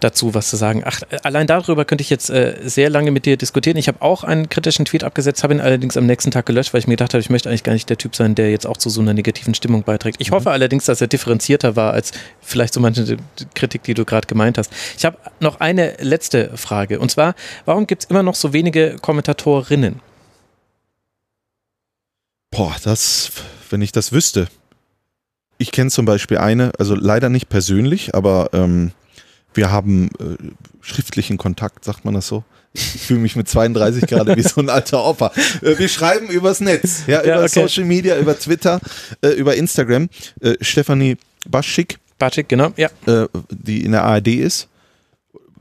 dazu 0.00 0.34
was 0.34 0.48
zu 0.48 0.56
sagen. 0.56 0.82
Ach, 0.84 1.00
allein 1.22 1.46
darüber 1.46 1.84
könnte 1.84 2.02
ich 2.02 2.10
jetzt 2.10 2.30
äh, 2.30 2.56
sehr 2.64 2.90
lange 2.90 3.10
mit 3.10 3.26
dir 3.26 3.36
diskutieren. 3.36 3.76
Ich 3.76 3.88
habe 3.88 4.02
auch 4.02 4.24
einen 4.24 4.48
kritischen 4.48 4.84
Tweet 4.84 5.04
abgesetzt, 5.04 5.42
habe 5.42 5.54
ihn 5.54 5.60
allerdings 5.60 5.96
am 5.96 6.06
nächsten 6.06 6.30
Tag 6.30 6.46
gelöscht, 6.46 6.74
weil 6.74 6.80
ich 6.80 6.86
mir 6.86 6.94
gedacht 6.94 7.14
habe, 7.14 7.20
ich 7.20 7.30
möchte 7.30 7.48
eigentlich 7.48 7.62
gar 7.62 7.72
nicht 7.72 7.88
der 7.88 7.98
Typ 7.98 8.14
sein, 8.16 8.34
der 8.34 8.50
jetzt 8.50 8.66
auch 8.66 8.76
zu 8.76 8.90
so 8.90 9.00
einer 9.00 9.14
negativen 9.14 9.54
Stimmung 9.54 9.82
beiträgt. 9.82 10.20
Ich 10.20 10.30
mhm. 10.30 10.36
hoffe 10.36 10.50
allerdings, 10.50 10.84
dass 10.84 11.00
er 11.00 11.06
differenzierter 11.06 11.76
war 11.76 11.92
als 11.92 12.12
vielleicht 12.40 12.74
so 12.74 12.80
manche 12.80 13.16
Kritik, 13.54 13.82
die 13.84 13.94
du 13.94 14.04
gerade 14.04 14.26
gemeint 14.26 14.58
hast. 14.58 14.72
Ich 14.96 15.04
habe 15.04 15.16
noch 15.40 15.60
eine 15.60 15.94
letzte 16.00 16.56
Frage 16.56 16.98
und 17.00 17.10
zwar, 17.10 17.34
warum 17.64 17.86
gibt 17.86 18.04
es 18.04 18.10
immer 18.10 18.22
noch 18.22 18.34
so 18.34 18.52
wenige 18.52 18.96
Kommentatorinnen? 19.00 20.00
Boah, 22.50 22.76
das, 22.84 23.32
wenn 23.70 23.82
ich 23.82 23.90
das 23.90 24.12
wüsste. 24.12 24.48
Ich 25.58 25.72
kenne 25.72 25.90
zum 25.90 26.04
Beispiel 26.04 26.38
eine, 26.38 26.72
also 26.78 26.94
leider 26.94 27.28
nicht 27.28 27.48
persönlich, 27.48 28.14
aber 28.14 28.50
ähm, 28.52 28.92
wir 29.54 29.70
haben 29.70 30.10
äh, 30.18 30.36
schriftlichen 30.80 31.38
Kontakt, 31.38 31.84
sagt 31.84 32.04
man 32.04 32.14
das 32.14 32.26
so? 32.26 32.44
Ich 32.72 33.02
fühle 33.02 33.20
mich 33.20 33.36
mit 33.36 33.48
32 33.48 34.06
gerade 34.06 34.36
wie 34.36 34.42
so 34.42 34.60
ein 34.60 34.68
alter 34.68 35.04
Opa. 35.04 35.32
Äh, 35.62 35.78
wir 35.78 35.88
schreiben 35.88 36.28
übers 36.28 36.60
Netz, 36.60 37.04
ja, 37.06 37.24
Ja, 37.24 37.34
über 37.36 37.44
okay. 37.44 37.66
Social 37.66 37.84
Media, 37.84 38.18
über 38.18 38.38
Twitter, 38.38 38.80
äh, 39.22 39.28
über 39.28 39.54
Instagram. 39.54 40.08
Äh, 40.40 40.54
Stefanie 40.60 41.16
Baschik, 41.48 41.98
Bartik, 42.18 42.48
genau, 42.48 42.72
ja. 42.76 42.88
die 43.50 43.84
in 43.84 43.92
der 43.92 44.04
ARD 44.04 44.28
ist, 44.28 44.68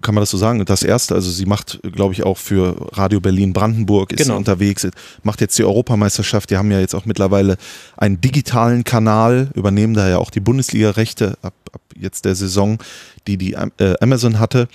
kann 0.04 0.14
man 0.14 0.22
das 0.22 0.30
so 0.30 0.38
sagen, 0.38 0.64
das 0.66 0.84
erste, 0.84 1.16
also 1.16 1.32
sie 1.32 1.46
macht, 1.48 1.80
glaube 1.82 2.14
ich, 2.14 2.22
auch 2.24 2.38
für 2.38 2.90
Radio 2.96 3.20
Berlin 3.20 3.54
Brandenburg, 3.54 4.12
ist 4.12 4.20
Genau. 4.28 4.38
unterwegs, 4.38 4.88
macht 5.24 5.42
jetzt 5.42 5.58
die 5.58 5.64
Europameisterschaft, 5.64 6.52
die 6.52 6.58
haben 6.58 6.70
ja 6.70 6.80
jetzt 6.80 6.94
auch 6.94 7.06
mittlerweile 7.06 7.58
einen 7.98 8.22
digitalen 8.22 8.84
Kanal, 8.84 9.50
übernehmen 9.56 9.96
da 9.96 10.08
ja 10.08 10.20
auch 10.20 10.30
die 10.30 10.40
Bundesliga-Rechte 10.42 11.38
ab, 11.42 11.54
ab 11.72 11.82
jetzt 11.98 12.26
der 12.26 12.36
Saison, 12.36 12.78
die 13.26 13.38
die 13.38 13.54
äh, 13.54 13.96
Amazon 14.02 14.38
hatte. 14.40 14.68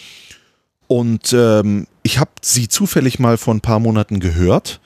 Und 0.87 1.33
ähm, 1.35 1.87
ich 2.03 2.19
habe 2.19 2.31
sie 2.41 2.69
zufällig 2.69 3.19
mal 3.19 3.37
vor 3.37 3.55
ein 3.55 3.61
paar 3.61 3.79
Monaten 3.79 4.21
gehört, 4.21 4.81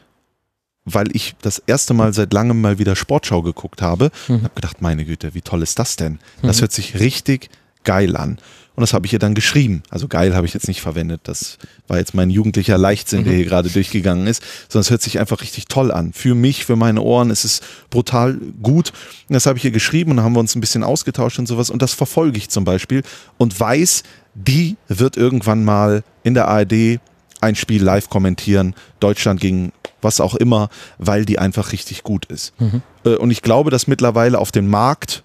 weil 0.84 1.14
ich 1.14 1.34
das 1.42 1.62
erste 1.64 1.94
Mal 1.94 2.12
seit 2.12 2.32
langem 2.32 2.60
mal 2.60 2.78
wieder 2.80 2.96
Sportschau 2.96 3.42
geguckt 3.42 3.80
habe. 3.82 4.10
Mhm. 4.26 4.34
Und 4.34 4.42
habe 4.44 4.54
gedacht, 4.56 4.82
meine 4.82 5.04
Güte, 5.04 5.34
wie 5.34 5.42
toll 5.42 5.62
ist 5.62 5.78
das 5.78 5.94
denn? 5.96 6.18
Das 6.42 6.56
Mhm. 6.56 6.62
hört 6.62 6.72
sich 6.72 6.98
richtig 6.98 7.50
geil 7.84 8.16
an. 8.16 8.38
Und 8.74 8.80
das 8.80 8.94
habe 8.94 9.04
ich 9.06 9.12
ihr 9.12 9.18
dann 9.18 9.34
geschrieben. 9.34 9.82
Also 9.90 10.08
geil 10.08 10.34
habe 10.34 10.46
ich 10.46 10.54
jetzt 10.54 10.66
nicht 10.66 10.80
verwendet. 10.80 11.20
Das 11.24 11.58
war 11.88 11.98
jetzt 11.98 12.14
mein 12.14 12.30
jugendlicher 12.30 12.78
Leichtsinn, 12.78 13.22
der 13.24 13.34
hier 13.34 13.44
gerade 13.44 13.68
durchgegangen 13.68 14.26
ist, 14.26 14.42
sondern 14.68 14.82
es 14.82 14.90
hört 14.90 15.02
sich 15.02 15.18
einfach 15.18 15.42
richtig 15.42 15.66
toll 15.66 15.92
an. 15.92 16.12
Für 16.14 16.34
mich, 16.34 16.64
für 16.64 16.76
meine 16.76 17.02
Ohren 17.02 17.28
ist 17.30 17.44
es 17.44 17.60
brutal 17.90 18.38
gut. 18.62 18.92
Und 19.28 19.34
das 19.34 19.44
habe 19.44 19.58
ich 19.58 19.64
ihr 19.66 19.72
geschrieben 19.72 20.12
und 20.12 20.16
dann 20.16 20.24
haben 20.24 20.34
wir 20.34 20.40
uns 20.40 20.54
ein 20.54 20.60
bisschen 20.60 20.84
ausgetauscht 20.84 21.38
und 21.38 21.46
sowas. 21.46 21.68
Und 21.68 21.82
das 21.82 21.92
verfolge 21.92 22.38
ich 22.38 22.48
zum 22.48 22.64
Beispiel 22.64 23.02
und 23.36 23.58
weiß, 23.58 24.04
die 24.34 24.76
wird 24.88 25.18
irgendwann 25.18 25.64
mal 25.64 26.02
in 26.22 26.32
der 26.32 26.48
ARD 26.48 26.98
ein 27.42 27.56
Spiel 27.56 27.82
live 27.82 28.08
kommentieren, 28.08 28.74
Deutschland 29.00 29.40
gegen 29.40 29.72
was 30.00 30.20
auch 30.20 30.34
immer, 30.34 30.70
weil 30.98 31.24
die 31.26 31.38
einfach 31.38 31.72
richtig 31.72 32.02
gut 32.04 32.24
ist. 32.26 32.54
Äh, 33.04 33.16
Und 33.16 33.30
ich 33.30 33.42
glaube, 33.42 33.70
dass 33.70 33.86
mittlerweile 33.86 34.38
auf 34.38 34.50
dem 34.50 34.68
Markt, 34.68 35.22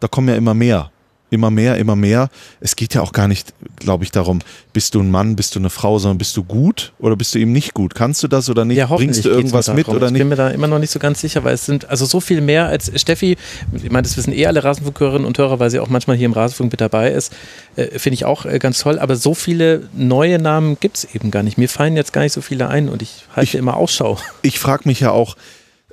da 0.00 0.08
kommen 0.08 0.28
ja 0.28 0.34
immer 0.34 0.52
mehr. 0.54 0.90
Immer 1.30 1.50
mehr, 1.50 1.76
immer 1.76 1.94
mehr. 1.94 2.28
Es 2.60 2.74
geht 2.74 2.92
ja 2.94 3.02
auch 3.02 3.12
gar 3.12 3.28
nicht, 3.28 3.54
glaube 3.76 4.02
ich, 4.02 4.10
darum, 4.10 4.40
bist 4.72 4.94
du 4.96 5.00
ein 5.00 5.10
Mann, 5.10 5.36
bist 5.36 5.54
du 5.54 5.60
eine 5.60 5.70
Frau, 5.70 5.98
sondern 6.00 6.18
bist 6.18 6.36
du 6.36 6.42
gut 6.42 6.92
oder 6.98 7.14
bist 7.14 7.34
du 7.34 7.38
eben 7.38 7.52
nicht 7.52 7.72
gut? 7.72 7.94
Kannst 7.94 8.22
du 8.24 8.28
das 8.28 8.50
oder 8.50 8.64
nicht? 8.64 8.78
Ja, 8.78 8.86
Bringst 8.86 9.24
du 9.24 9.28
irgendwas 9.28 9.72
mit 9.72 9.86
oder 9.88 10.06
Ich 10.06 10.12
nicht? 10.12 10.20
bin 10.20 10.28
mir 10.28 10.36
da 10.36 10.48
immer 10.50 10.66
noch 10.66 10.80
nicht 10.80 10.90
so 10.90 10.98
ganz 10.98 11.20
sicher, 11.20 11.44
weil 11.44 11.54
es 11.54 11.64
sind 11.66 11.88
also 11.88 12.04
so 12.04 12.18
viel 12.20 12.40
mehr 12.40 12.66
als 12.66 12.90
Steffi, 13.00 13.36
ich 13.72 13.90
meine, 13.90 14.02
das 14.02 14.16
wissen 14.16 14.32
eh 14.32 14.46
alle 14.46 14.64
Rasenfunkhörerinnen 14.64 15.24
und 15.26 15.38
Hörer, 15.38 15.60
weil 15.60 15.70
sie 15.70 15.78
auch 15.78 15.88
manchmal 15.88 16.16
hier 16.16 16.26
im 16.26 16.32
Rasenfunk 16.32 16.72
mit 16.72 16.80
dabei 16.80 17.10
ist, 17.12 17.32
äh, 17.76 17.98
finde 17.98 18.14
ich 18.14 18.24
auch 18.24 18.44
äh, 18.44 18.58
ganz 18.58 18.80
toll, 18.80 18.98
aber 18.98 19.14
so 19.14 19.34
viele 19.34 19.88
neue 19.94 20.40
Namen 20.40 20.78
gibt 20.80 20.96
es 20.98 21.14
eben 21.14 21.30
gar 21.30 21.42
nicht. 21.44 21.58
Mir 21.58 21.68
fallen 21.68 21.96
jetzt 21.96 22.12
gar 22.12 22.22
nicht 22.22 22.32
so 22.32 22.40
viele 22.40 22.68
ein 22.68 22.88
und 22.88 23.02
ich 23.02 23.24
halte 23.36 23.50
Ich- 23.50 23.54
immer 23.54 23.76
Ausschau. 23.76 24.18
ich 24.42 24.58
frage 24.58 24.82
mich 24.88 24.98
ja 25.00 25.12
auch, 25.12 25.36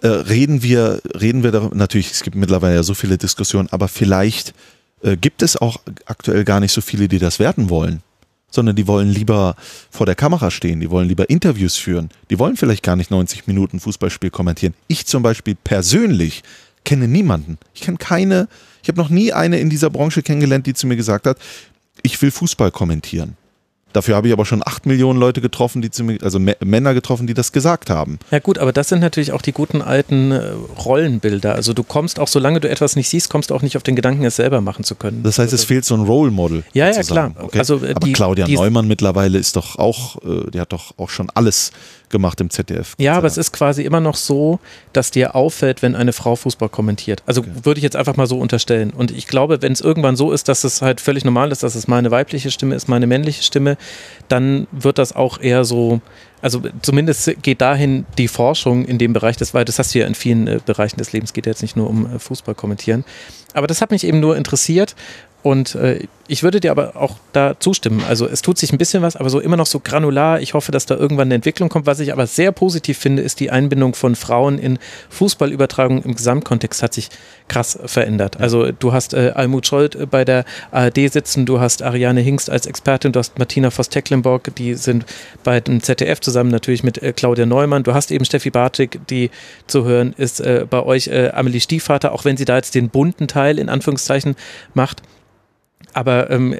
äh, 0.02 0.08
reden 0.08 0.62
wir, 0.64 1.02
reden 1.20 1.44
wir 1.44 1.52
darüber, 1.52 1.76
natürlich, 1.76 2.12
es 2.12 2.22
gibt 2.24 2.36
mittlerweile 2.36 2.76
ja 2.76 2.84
so 2.84 2.94
viele 2.96 3.18
Diskussionen, 3.18 3.68
aber 3.72 3.88
vielleicht 3.88 4.54
äh, 5.02 5.18
gibt 5.18 5.42
es 5.42 5.58
auch 5.58 5.78
aktuell 6.06 6.44
gar 6.44 6.60
nicht 6.60 6.72
so 6.72 6.82
viele, 6.82 7.08
die 7.08 7.20
das 7.20 7.40
werden 7.40 7.70
wollen, 7.70 8.02
sondern 8.50 8.76
die 8.76 8.88
wollen 8.88 9.10
lieber 9.10 9.56
vor 9.90 10.06
der 10.06 10.16
Kamera 10.16 10.52
stehen, 10.52 10.80
die 10.80 10.90
wollen 10.90 11.08
lieber 11.08 11.30
Interviews 11.30 11.76
führen, 11.76 12.10
die 12.30 12.40
wollen 12.40 12.58
vielleicht 12.58 12.84
gar 12.84 12.96
nicht 12.96 13.12
90 13.12 13.48
Minuten 13.48 13.80
Fußballspiel 13.80 14.30
kommentieren. 14.30 14.74
Ich 14.88 15.06
zum 15.06 15.24
Beispiel 15.24 15.56
persönlich 15.56 16.44
kenne 16.84 17.08
niemanden. 17.08 17.58
Ich 17.74 17.82
kenne 17.82 17.98
keine, 17.98 18.48
ich 18.82 18.90
habe 18.90 19.00
noch 19.00 19.10
nie 19.10 19.34
eine 19.34 19.60
in 19.60 19.70
dieser 19.70 19.90
Branche 19.90 20.24
kennengelernt, 20.24 20.66
die 20.66 20.74
zu 20.74 20.88
mir 20.88 20.96
gesagt 20.96 21.28
hat, 21.28 21.38
ich 22.02 22.22
will 22.22 22.32
Fußball 22.32 22.72
kommentieren. 22.72 23.36
Dafür 23.98 24.16
habe 24.16 24.28
ich 24.28 24.34
aber 24.34 24.46
schon 24.46 24.62
acht 24.64 24.86
Millionen 24.86 25.20
Leute 25.20 25.42
getroffen, 25.42 25.82
die 25.82 26.04
mir, 26.04 26.20
also 26.22 26.38
Mä- 26.38 26.56
Männer 26.64 26.94
getroffen, 26.94 27.26
die 27.26 27.34
das 27.34 27.52
gesagt 27.52 27.90
haben. 27.90 28.20
Ja 28.30 28.38
gut, 28.38 28.60
aber 28.60 28.72
das 28.72 28.90
sind 28.90 29.00
natürlich 29.00 29.32
auch 29.32 29.42
die 29.42 29.54
guten 29.54 29.82
alten 29.82 30.32
äh, 30.32 30.52
Rollenbilder. 30.86 31.56
Also 31.56 31.74
du 31.74 31.82
kommst 31.84 32.20
auch, 32.20 32.28
solange 32.28 32.60
du 32.60 32.70
etwas 32.70 32.96
nicht 32.96 33.10
siehst, 33.10 33.30
kommst 33.32 33.50
du 33.50 33.56
auch 33.56 33.64
nicht 33.64 33.76
auf 33.76 33.82
den 33.82 33.96
Gedanken, 33.96 34.24
es 34.24 34.36
selber 34.36 34.62
machen 34.62 34.84
zu 34.84 34.94
können. 34.94 35.24
Das 35.24 35.40
heißt, 35.40 35.52
es 35.52 35.64
fehlt 35.64 35.84
so 35.84 35.96
ein 35.96 36.02
Role 36.02 36.30
Model. 36.30 36.64
Ja, 36.74 36.86
ja, 36.88 36.94
sozusagen. 36.94 37.34
klar. 37.34 37.46
Okay. 37.46 37.58
Also, 37.58 37.84
äh, 37.84 37.92
Aber 37.96 38.06
die- 38.06 38.14
Claudia 38.14 38.46
die- 38.46 38.54
Neumann 38.54 38.88
mittlerweile 38.88 39.40
ist 39.40 39.56
doch 39.56 39.80
auch, 39.80 40.18
äh, 40.24 40.52
die 40.52 40.60
hat 40.60 40.72
doch 40.74 40.94
auch 40.98 41.10
schon 41.10 41.32
alles 41.34 41.72
gemacht 42.10 42.40
im 42.42 42.50
ZDF. 42.50 42.94
Ja, 42.98 43.16
aber 43.18 43.28
es 43.28 43.38
ist 43.38 43.52
quasi 43.52 43.84
immer 43.84 44.00
noch 44.00 44.16
so, 44.16 44.60
dass 44.94 45.12
dir 45.12 45.36
auffällt, 45.36 45.82
wenn 45.82 45.96
eine 45.96 46.14
Frau 46.14 46.36
Fußball 46.36 46.70
kommentiert. 46.70 47.22
Also 47.26 47.44
würde 47.64 47.80
ich 47.80 47.84
jetzt 47.84 47.96
einfach 47.96 48.16
mal 48.16 48.28
so 48.28 48.40
unterstellen. 48.40 48.92
Und 48.92 49.12
ich 49.12 49.28
glaube, 49.28 49.62
wenn 49.62 49.74
es 49.74 49.82
irgendwann 49.82 50.16
so 50.16 50.32
ist, 50.32 50.48
dass 50.48 50.64
es 50.64 50.82
halt 50.82 51.02
völlig 51.02 51.26
normal 51.26 51.52
ist, 51.52 51.64
dass 51.64 51.76
es 51.76 51.88
mal 51.88 51.98
eine 51.98 52.12
weibliche 52.12 52.52
Stimme 52.52 52.76
ist, 52.76 52.88
mal 52.88 52.96
eine 52.96 53.08
männliche 53.08 53.44
Stimme, 53.44 53.78
dann 54.28 54.68
wird 54.72 54.98
das 54.98 55.16
auch 55.16 55.40
eher 55.40 55.66
so, 55.66 56.02
also 56.42 56.62
zumindest 56.82 57.42
geht 57.42 57.62
dahin 57.62 58.06
die 58.18 58.28
Forschung 58.28 58.86
in 58.86 58.98
dem 58.98 59.14
Bereich 59.14 59.38
des, 59.38 59.54
weil 59.54 59.66
das 59.66 59.80
hast 59.80 59.94
du 59.94 60.00
ja 60.00 60.08
in 60.08 60.16
vielen 60.16 60.48
äh, 60.48 60.60
Bereichen 60.66 60.98
des 60.98 61.12
Lebens, 61.12 61.34
geht 61.34 61.46
ja 61.46 61.52
jetzt 61.52 61.62
nicht 61.62 61.76
nur 61.76 61.90
um 61.90 62.06
äh, 62.16 62.20
Fußball 62.20 62.56
kommentieren. 62.56 63.04
Aber 63.54 63.68
das 63.68 63.82
hat 63.82 63.92
mich 63.92 64.04
eben 64.04 64.20
nur 64.20 64.38
interessiert. 64.38 64.96
Und 65.48 65.76
äh, 65.76 66.00
ich 66.28 66.44
würde 66.44 66.60
dir 66.60 66.72
aber 66.72 66.98
auch 66.98 67.16
da 67.32 67.58
zustimmen. 67.58 68.04
Also 68.06 68.28
es 68.28 68.42
tut 68.42 68.58
sich 68.58 68.74
ein 68.74 68.78
bisschen 68.78 69.02
was, 69.02 69.16
aber 69.16 69.30
so 69.30 69.40
immer 69.40 69.56
noch 69.56 69.66
so 69.66 69.80
granular. 69.80 70.42
Ich 70.42 70.54
hoffe, 70.54 70.74
dass 70.74 70.86
da 70.86 70.96
irgendwann 70.96 71.30
eine 71.30 71.36
Entwicklung 71.36 71.70
kommt. 71.70 71.86
Was 71.86 72.02
ich 72.02 72.12
aber 72.12 72.28
sehr 72.28 72.52
positiv 72.52 72.98
finde, 72.98 73.22
ist 73.22 73.40
die 73.40 73.50
Einbindung 73.50 73.96
von 73.96 74.18
Frauen 74.18 74.60
in 74.60 74.78
Fußballübertragung 75.10 76.04
im 76.04 76.16
Gesamtkontext 76.16 76.84
hat 76.84 76.94
sich 76.94 77.08
krass 77.48 77.80
verändert. 77.86 78.42
Also 78.42 78.74
du 78.74 78.92
hast 78.92 79.14
äh, 79.14 79.32
Almut 79.36 79.68
Scholt 79.68 79.96
äh, 79.96 80.06
bei 80.06 80.26
der 80.26 80.44
ARD 80.72 81.10
sitzen, 81.10 81.46
du 81.46 81.62
hast 81.62 81.82
Ariane 81.82 82.20
Hingst 82.20 82.50
als 82.50 82.66
Expertin, 82.66 83.14
du 83.14 83.20
hast 83.20 83.40
Martina 83.40 83.72
Voss-Tecklenburg, 83.72 84.54
die 84.58 84.74
sind 84.74 85.06
bei 85.46 85.62
dem 85.62 85.82
ZDF 85.82 86.20
zusammen 86.20 86.52
natürlich 86.52 86.84
mit 86.84 87.02
äh, 87.02 87.14
Claudia 87.14 87.46
Neumann. 87.46 87.84
Du 87.84 87.94
hast 87.94 88.12
eben 88.12 88.26
Steffi 88.26 88.50
Bartik, 88.50 89.00
die 89.08 89.32
zu 89.66 89.86
hören 89.86 90.14
ist 90.18 90.42
äh, 90.42 90.66
bei 90.70 90.84
euch 90.84 91.08
äh, 91.08 91.30
Amelie 91.30 91.62
Stiefvater, 91.62 92.12
auch 92.12 92.26
wenn 92.26 92.36
sie 92.36 92.44
da 92.44 92.58
jetzt 92.58 92.76
den 92.76 92.90
bunten 92.90 93.30
Teil 93.30 93.60
in 93.60 93.70
Anführungszeichen 93.70 94.36
macht. 94.74 95.02
Aber 95.98 96.30
ähm, 96.30 96.56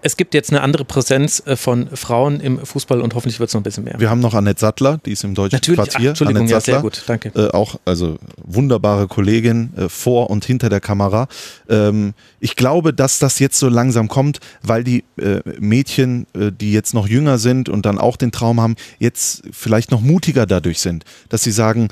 es 0.00 0.16
gibt 0.16 0.32
jetzt 0.32 0.50
eine 0.50 0.60
andere 0.60 0.84
Präsenz 0.84 1.42
äh, 1.44 1.56
von 1.56 1.88
Frauen 1.88 2.38
im 2.38 2.64
Fußball 2.64 3.00
und 3.00 3.16
hoffentlich 3.16 3.40
wird 3.40 3.48
es 3.48 3.54
noch 3.54 3.60
ein 3.60 3.64
bisschen 3.64 3.82
mehr. 3.82 3.96
Wir 3.98 4.10
haben 4.10 4.20
noch 4.20 4.32
Annette 4.32 4.60
Sattler, 4.60 5.00
die 5.04 5.10
ist 5.10 5.24
im 5.24 5.34
deutschen 5.34 5.56
Natürlich, 5.56 5.80
ach, 5.80 5.88
Quartier. 5.88 6.10
Entschuldigung, 6.10 6.42
Annette 6.42 6.52
ja, 6.52 6.60
sehr 6.60 6.74
Sattler. 6.74 6.90
gut, 6.90 7.02
danke. 7.08 7.32
Äh, 7.34 7.50
auch, 7.50 7.80
also 7.84 8.16
wunderbare 8.44 9.08
Kollegin 9.08 9.72
äh, 9.76 9.88
vor 9.88 10.30
und 10.30 10.44
hinter 10.44 10.68
der 10.68 10.78
Kamera. 10.78 11.26
Ähm, 11.68 12.14
ich 12.38 12.54
glaube, 12.54 12.94
dass 12.94 13.18
das 13.18 13.40
jetzt 13.40 13.58
so 13.58 13.68
langsam 13.68 14.06
kommt, 14.06 14.38
weil 14.62 14.84
die 14.84 15.02
äh, 15.16 15.40
Mädchen, 15.58 16.28
äh, 16.32 16.52
die 16.52 16.72
jetzt 16.72 16.94
noch 16.94 17.08
jünger 17.08 17.38
sind 17.38 17.68
und 17.68 17.86
dann 17.86 17.98
auch 17.98 18.16
den 18.16 18.30
Traum 18.30 18.60
haben, 18.60 18.76
jetzt 19.00 19.42
vielleicht 19.50 19.90
noch 19.90 20.00
mutiger 20.00 20.46
dadurch 20.46 20.78
sind, 20.78 21.04
dass 21.28 21.42
sie 21.42 21.50
sagen, 21.50 21.88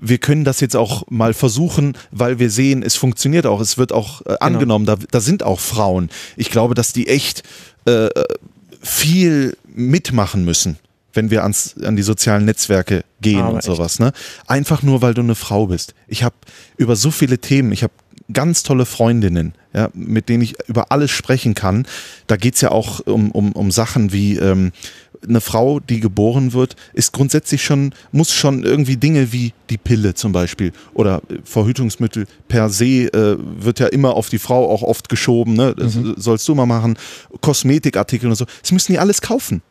wir 0.00 0.18
können 0.18 0.44
das 0.44 0.60
jetzt 0.60 0.76
auch 0.76 1.04
mal 1.10 1.34
versuchen, 1.34 1.96
weil 2.10 2.38
wir 2.38 2.50
sehen, 2.50 2.82
es 2.82 2.96
funktioniert 2.96 3.46
auch, 3.46 3.60
es 3.60 3.76
wird 3.78 3.92
auch 3.92 4.22
Genau. 4.22 4.34
äh, 4.34 4.38
angenommen, 4.40 4.86
da, 4.86 4.96
da 5.10 5.20
sind 5.20 5.42
auch 5.42 5.60
Frauen. 5.60 6.08
Ich 6.36 6.50
glaube, 6.50 6.74
dass 6.74 6.92
die 6.92 7.06
echt 7.08 7.42
äh, 7.84 8.08
viel 8.82 9.56
mitmachen 9.66 10.44
müssen, 10.44 10.78
wenn 11.12 11.30
wir 11.30 11.42
ans, 11.42 11.74
an 11.82 11.96
die 11.96 12.02
sozialen 12.02 12.44
Netzwerke 12.44 13.04
gehen 13.20 13.40
Aber 13.40 13.50
und 13.50 13.56
echt. 13.58 13.66
sowas. 13.66 13.98
Ne? 13.98 14.12
Einfach 14.46 14.82
nur, 14.82 15.02
weil 15.02 15.14
du 15.14 15.20
eine 15.20 15.34
Frau 15.34 15.66
bist. 15.66 15.94
Ich 16.08 16.22
habe 16.22 16.34
über 16.76 16.96
so 16.96 17.10
viele 17.10 17.38
Themen, 17.38 17.72
ich 17.72 17.82
habe 17.82 17.92
ganz 18.32 18.62
tolle 18.62 18.86
Freundinnen, 18.86 19.54
ja, 19.72 19.88
mit 19.94 20.28
denen 20.28 20.42
ich 20.42 20.54
über 20.66 20.90
alles 20.92 21.10
sprechen 21.10 21.54
kann. 21.54 21.86
Da 22.26 22.36
geht's 22.36 22.60
ja 22.60 22.70
auch 22.70 23.00
um, 23.00 23.30
um, 23.30 23.52
um 23.52 23.70
Sachen 23.70 24.12
wie 24.12 24.36
ähm, 24.36 24.72
eine 25.26 25.40
Frau, 25.40 25.80
die 25.80 26.00
geboren 26.00 26.52
wird, 26.52 26.76
ist 26.94 27.12
grundsätzlich 27.12 27.62
schon, 27.62 27.94
muss 28.12 28.32
schon 28.32 28.64
irgendwie 28.64 28.96
Dinge 28.96 29.32
wie 29.32 29.52
die 29.68 29.78
Pille 29.78 30.14
zum 30.14 30.32
Beispiel 30.32 30.72
oder 30.94 31.22
äh, 31.28 31.38
Verhütungsmittel 31.44 32.26
per 32.48 32.70
se 32.70 33.12
äh, 33.12 33.36
wird 33.38 33.80
ja 33.80 33.86
immer 33.86 34.14
auf 34.14 34.28
die 34.28 34.38
Frau 34.38 34.70
auch 34.70 34.82
oft 34.82 35.08
geschoben, 35.08 35.54
ne? 35.54 35.74
Das 35.76 35.98
sollst 36.16 36.48
du 36.48 36.54
mal 36.54 36.66
machen, 36.66 36.96
Kosmetikartikel 37.40 38.28
und 38.28 38.36
so. 38.36 38.46
Das 38.62 38.72
müssen 38.72 38.92
die 38.92 38.98
alles 38.98 39.20
kaufen. 39.20 39.62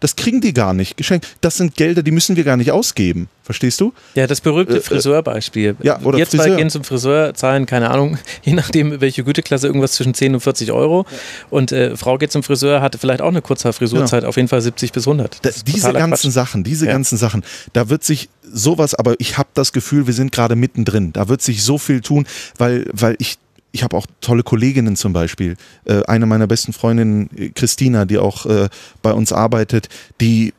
Das 0.00 0.16
kriegen 0.16 0.40
die 0.40 0.52
gar 0.54 0.72
nicht 0.74 0.96
geschenkt. 0.96 1.26
Das 1.40 1.56
sind 1.56 1.76
Gelder, 1.76 2.02
die 2.02 2.10
müssen 2.10 2.36
wir 2.36 2.44
gar 2.44 2.56
nicht 2.56 2.72
ausgeben. 2.72 3.28
Verstehst 3.44 3.80
du? 3.80 3.92
Ja, 4.14 4.26
das 4.26 4.40
berühmte 4.40 4.74
Äh, 4.74 4.78
äh, 4.78 4.80
Friseurbeispiel. 4.80 5.76
ja, 5.82 6.00
oder 6.02 6.18
Wir 6.18 6.28
zwei 6.28 6.38
Friseur. 6.44 6.56
gehen 6.56 6.70
zum 6.70 6.84
Friseur, 6.84 7.34
zahlen, 7.34 7.66
keine 7.66 7.90
Ahnung, 7.90 8.16
je 8.42 8.52
nachdem, 8.54 9.00
welche 9.00 9.24
Güteklasse, 9.24 9.66
irgendwas 9.66 9.92
zwischen 9.92 10.14
10 10.14 10.34
und 10.34 10.40
40 10.40 10.72
Euro. 10.72 11.04
Und 11.50 11.72
äh, 11.72 11.96
Frau 11.96 12.16
geht 12.18 12.32
zum 12.32 12.42
Friseur, 12.42 12.80
hatte 12.80 12.98
vielleicht 12.98 13.20
auch 13.22 13.28
eine 13.28 13.42
Kurzhaarfrisurzeit, 13.42 14.24
auf 14.24 14.36
jeden 14.36 14.48
Fall 14.48 14.60
70 14.62 14.92
bis 14.92 15.06
100. 15.06 15.38
Da, 15.42 15.50
diese 15.66 15.92
ganzen 15.92 16.30
Quatsch. 16.30 16.32
Sachen, 16.34 16.64
diese 16.64 16.86
Ja. 16.86 16.92
ganzen 16.92 17.18
Sachen, 17.18 17.42
da 17.72 17.88
wird 17.88 18.04
sich 18.04 18.28
sowas, 18.52 18.94
aber 18.94 19.14
ich 19.18 19.36
habe 19.38 19.48
das 19.54 19.72
Gefühl, 19.72 20.06
wir 20.06 20.14
sind 20.14 20.32
gerade 20.32 20.56
mittendrin. 20.56 21.12
Da 21.12 21.28
wird 21.28 21.42
sich 21.42 21.62
so 21.62 21.76
viel 21.78 22.00
tun, 22.00 22.26
weil, 22.58 22.86
weil 22.92 23.16
ich, 23.18 23.38
ich 23.72 23.82
habe 23.82 23.96
auch 23.96 24.06
tolle 24.20 24.42
Kolleginnen 24.42 24.96
zum 24.96 25.12
Beispiel. 25.12 25.56
Äh, 25.84 26.02
eine 26.04 26.26
meiner 26.26 26.46
besten 26.46 26.72
Freundinnen, 26.72 27.30
äh, 27.36 27.50
Christina, 27.50 28.04
die 28.04 28.18
auch 28.18 28.46
äh, 28.46 28.68
bei 29.02 29.12
uns 29.12 29.32
arbeitet, 29.32 29.88
die, 30.20 30.52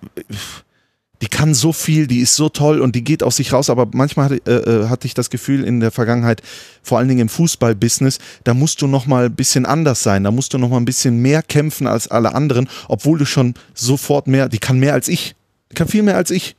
die 1.21 1.27
kann 1.27 1.53
so 1.53 1.73
viel, 1.73 2.07
die 2.07 2.19
ist 2.19 2.35
so 2.35 2.49
toll 2.49 2.79
und 2.79 2.95
die 2.95 3.03
geht 3.03 3.23
aus 3.23 3.35
sich 3.35 3.53
raus, 3.53 3.69
aber 3.69 3.87
manchmal 3.93 4.25
hatte, 4.25 4.85
äh, 4.85 4.89
hatte 4.89 5.07
ich 5.07 5.13
das 5.13 5.29
Gefühl 5.29 5.63
in 5.63 5.79
der 5.79 5.91
Vergangenheit, 5.91 6.41
vor 6.81 6.97
allen 6.97 7.07
Dingen 7.07 7.21
im 7.21 7.29
Fußballbusiness, 7.29 8.19
da 8.43 8.53
musst 8.53 8.81
du 8.81 8.87
noch 8.87 9.05
mal 9.05 9.25
ein 9.25 9.35
bisschen 9.35 9.65
anders 9.65 10.03
sein, 10.03 10.23
da 10.23 10.31
musst 10.31 10.53
du 10.53 10.57
noch 10.57 10.69
mal 10.69 10.77
ein 10.77 10.85
bisschen 10.85 11.21
mehr 11.21 11.43
kämpfen 11.43 11.87
als 11.87 12.07
alle 12.07 12.33
anderen, 12.33 12.69
obwohl 12.87 13.19
du 13.19 13.25
schon 13.25 13.53
sofort 13.73 14.27
mehr, 14.27 14.49
die 14.49 14.59
kann 14.59 14.79
mehr 14.79 14.93
als 14.93 15.07
ich, 15.07 15.35
die 15.69 15.75
kann 15.75 15.87
viel 15.87 16.03
mehr 16.03 16.17
als 16.17 16.31
ich 16.31 16.55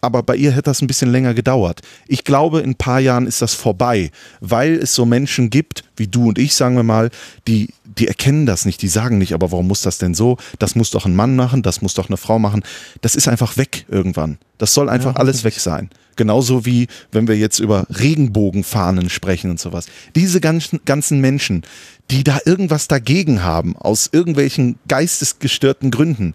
aber 0.00 0.22
bei 0.22 0.36
ihr 0.36 0.52
hätte 0.52 0.62
das 0.62 0.80
ein 0.80 0.86
bisschen 0.86 1.10
länger 1.10 1.34
gedauert. 1.34 1.80
Ich 2.06 2.24
glaube, 2.24 2.60
in 2.60 2.70
ein 2.70 2.74
paar 2.76 3.00
Jahren 3.00 3.26
ist 3.26 3.42
das 3.42 3.54
vorbei, 3.54 4.10
weil 4.40 4.74
es 4.74 4.94
so 4.94 5.04
Menschen 5.04 5.50
gibt, 5.50 5.84
wie 5.96 6.06
du 6.06 6.28
und 6.28 6.38
ich, 6.38 6.54
sagen 6.54 6.76
wir 6.76 6.82
mal, 6.82 7.10
die, 7.46 7.68
die 7.84 8.06
erkennen 8.06 8.46
das 8.46 8.64
nicht, 8.64 8.80
die 8.82 8.88
sagen 8.88 9.18
nicht, 9.18 9.32
aber 9.32 9.50
warum 9.50 9.68
muss 9.68 9.82
das 9.82 9.98
denn 9.98 10.14
so? 10.14 10.36
Das 10.58 10.74
muss 10.74 10.90
doch 10.90 11.04
ein 11.04 11.16
Mann 11.16 11.36
machen, 11.36 11.62
das 11.62 11.82
muss 11.82 11.94
doch 11.94 12.08
eine 12.08 12.16
Frau 12.16 12.38
machen. 12.38 12.62
Das 13.00 13.16
ist 13.16 13.28
einfach 13.28 13.56
weg 13.56 13.86
irgendwann. 13.88 14.38
Das 14.58 14.74
soll 14.74 14.88
einfach 14.88 15.14
ja, 15.14 15.20
alles 15.20 15.44
weg 15.44 15.54
sein. 15.54 15.90
Genauso 16.16 16.66
wie, 16.66 16.88
wenn 17.12 17.28
wir 17.28 17.36
jetzt 17.36 17.60
über 17.60 17.86
Regenbogenfahnen 17.90 19.08
sprechen 19.08 19.50
und 19.50 19.60
sowas. 19.60 19.86
Diese 20.16 20.40
ganzen, 20.40 20.80
ganzen 20.84 21.20
Menschen, 21.20 21.62
die 22.10 22.24
da 22.24 22.38
irgendwas 22.44 22.88
dagegen 22.88 23.44
haben, 23.44 23.76
aus 23.76 24.08
irgendwelchen 24.10 24.78
geistesgestörten 24.88 25.92
Gründen, 25.92 26.34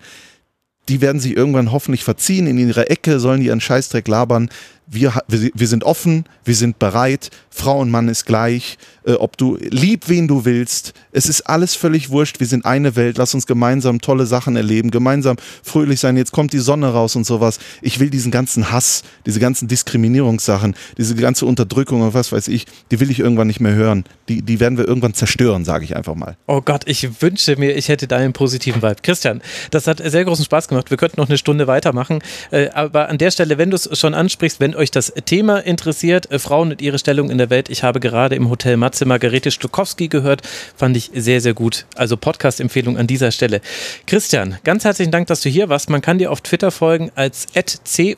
die 0.90 1.02
werden 1.02 1.22
sich 1.22 1.36
irgendwann 1.36 1.72
hoffentlich 1.72 2.04
verziehen, 2.04 2.48
in 2.48 2.58
ihre 2.58 2.90
Ecke 2.90 3.20
sollen 3.20 3.40
die 3.40 3.48
ihren 3.48 3.62
Scheißdreck 3.62 4.08
labern. 4.08 4.50
Wir, 4.88 5.14
wir, 5.28 5.52
wir 5.54 5.68
sind 5.68 5.84
offen, 5.84 6.26
wir 6.44 6.56
sind 6.56 6.80
bereit, 6.80 7.30
Frau 7.50 7.80
und 7.80 7.92
Mann 7.92 8.10
ist 8.10 8.26
gleich, 8.26 8.78
äh, 9.06 9.14
ob 9.14 9.38
du 9.38 9.58
lieb 9.58 10.10
wen 10.10 10.28
du 10.28 10.46
willst, 10.46 10.94
es 11.12 11.28
ist 11.28 11.42
alles 11.42 11.76
völlig 11.76 12.10
wurscht, 12.10 12.40
wir 12.40 12.48
sind 12.48 12.66
eine 12.66 12.96
Welt, 12.96 13.18
lass 13.18 13.34
uns 13.34 13.46
gemeinsam 13.46 14.02
tolle 14.02 14.26
Sachen 14.26 14.56
erleben, 14.56 14.92
gemeinsam 14.92 15.38
fröhlich 15.64 16.00
sein, 16.00 16.18
jetzt 16.18 16.32
kommt 16.32 16.54
die 16.54 16.60
Sonne 16.60 16.88
raus 16.88 17.16
und 17.16 17.26
sowas. 17.26 17.60
Ich 17.82 18.00
will 18.00 18.10
diesen 18.10 18.32
ganzen 18.32 18.72
Hass, 18.72 19.04
diese 19.26 19.40
ganzen 19.40 19.68
Diskriminierungssachen, 19.68 20.76
diese 20.98 21.16
ganze 21.16 21.46
Unterdrückung 21.46 22.02
und 22.02 22.14
was 22.14 22.32
weiß 22.32 22.48
ich, 22.48 22.66
die 22.92 23.00
will 23.00 23.12
ich 23.12 23.20
irgendwann 23.20 23.48
nicht 23.48 23.60
mehr 23.60 23.74
hören. 23.74 24.06
Die, 24.30 24.42
die 24.42 24.60
werden 24.60 24.78
wir 24.78 24.88
irgendwann 24.88 25.14
zerstören, 25.14 25.66
sage 25.66 25.86
ich 25.86 25.96
einfach 25.96 26.16
mal. 26.16 26.36
Oh 26.48 26.62
Gott, 26.62 26.84
ich 26.88 27.22
wünsche 27.22 27.56
mir, 27.58 27.76
ich 27.76 27.90
hätte 27.90 28.08
deinen 28.08 28.34
positiven 28.34 28.82
Vibe. 28.82 28.98
Christian, 29.04 29.42
das 29.72 29.88
hat 29.88 30.02
sehr 30.04 30.26
großen 30.26 30.46
Spaß 30.46 30.68
gemacht. 30.68 30.90
Wir 30.90 30.98
könnten 30.98 31.20
noch 31.20 31.30
eine 31.30 31.38
Stunde 31.38 31.68
weitermachen. 31.68 32.20
Äh, 32.52 32.70
aber 32.70 33.10
an 33.10 33.18
der 33.18 33.32
Stelle, 33.32 33.58
wenn 33.58 33.70
du 33.70 33.76
es 33.76 33.90
schon 34.00 34.14
ansprichst, 34.14 34.60
wenn 34.60 34.73
euch 34.76 34.92
das 34.92 35.14
Thema 35.26 35.60
interessiert, 35.60 36.32
äh, 36.32 36.40
Frauen 36.40 36.72
und 36.72 36.82
ihre 36.82 37.00
Stellung 37.00 37.30
in 37.30 37.38
der 37.38 37.50
Welt, 37.50 37.70
ich 37.70 37.84
habe 37.84 38.00
gerade 38.00 38.36
im 38.36 38.50
Hotel 38.50 38.78
Matze 38.78 39.06
Margarete 39.06 39.52
Stukowski 39.52 40.08
gehört, 40.08 40.42
fand 40.76 40.98
ich 40.98 41.12
sehr, 41.14 41.42
sehr 41.42 41.54
gut. 41.54 41.86
Also 41.96 42.18
Podcast-Empfehlung 42.18 42.98
an 42.98 43.08
dieser 43.08 43.32
Stelle. 43.32 43.62
Christian, 44.08 44.58
ganz 44.64 44.86
herzlichen 44.86 45.12
Dank, 45.12 45.28
dass 45.28 45.42
du 45.42 45.50
hier 45.50 45.70
warst. 45.70 45.90
Man 45.90 46.02
kann 46.02 46.18
dir 46.18 46.32
auf 46.32 46.42
Twitter 46.42 46.72
folgen 46.72 47.12
als 47.16 47.48
c-stra 47.54 48.16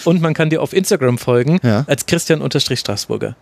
und 0.04 0.20
man 0.20 0.34
kann 0.34 0.50
dir 0.50 0.62
auf 0.62 0.72
Instagram 0.72 1.18
folgen 1.18 1.58
ja. 1.62 1.84
als 1.86 2.06
Christian-Straßburger. 2.06 3.36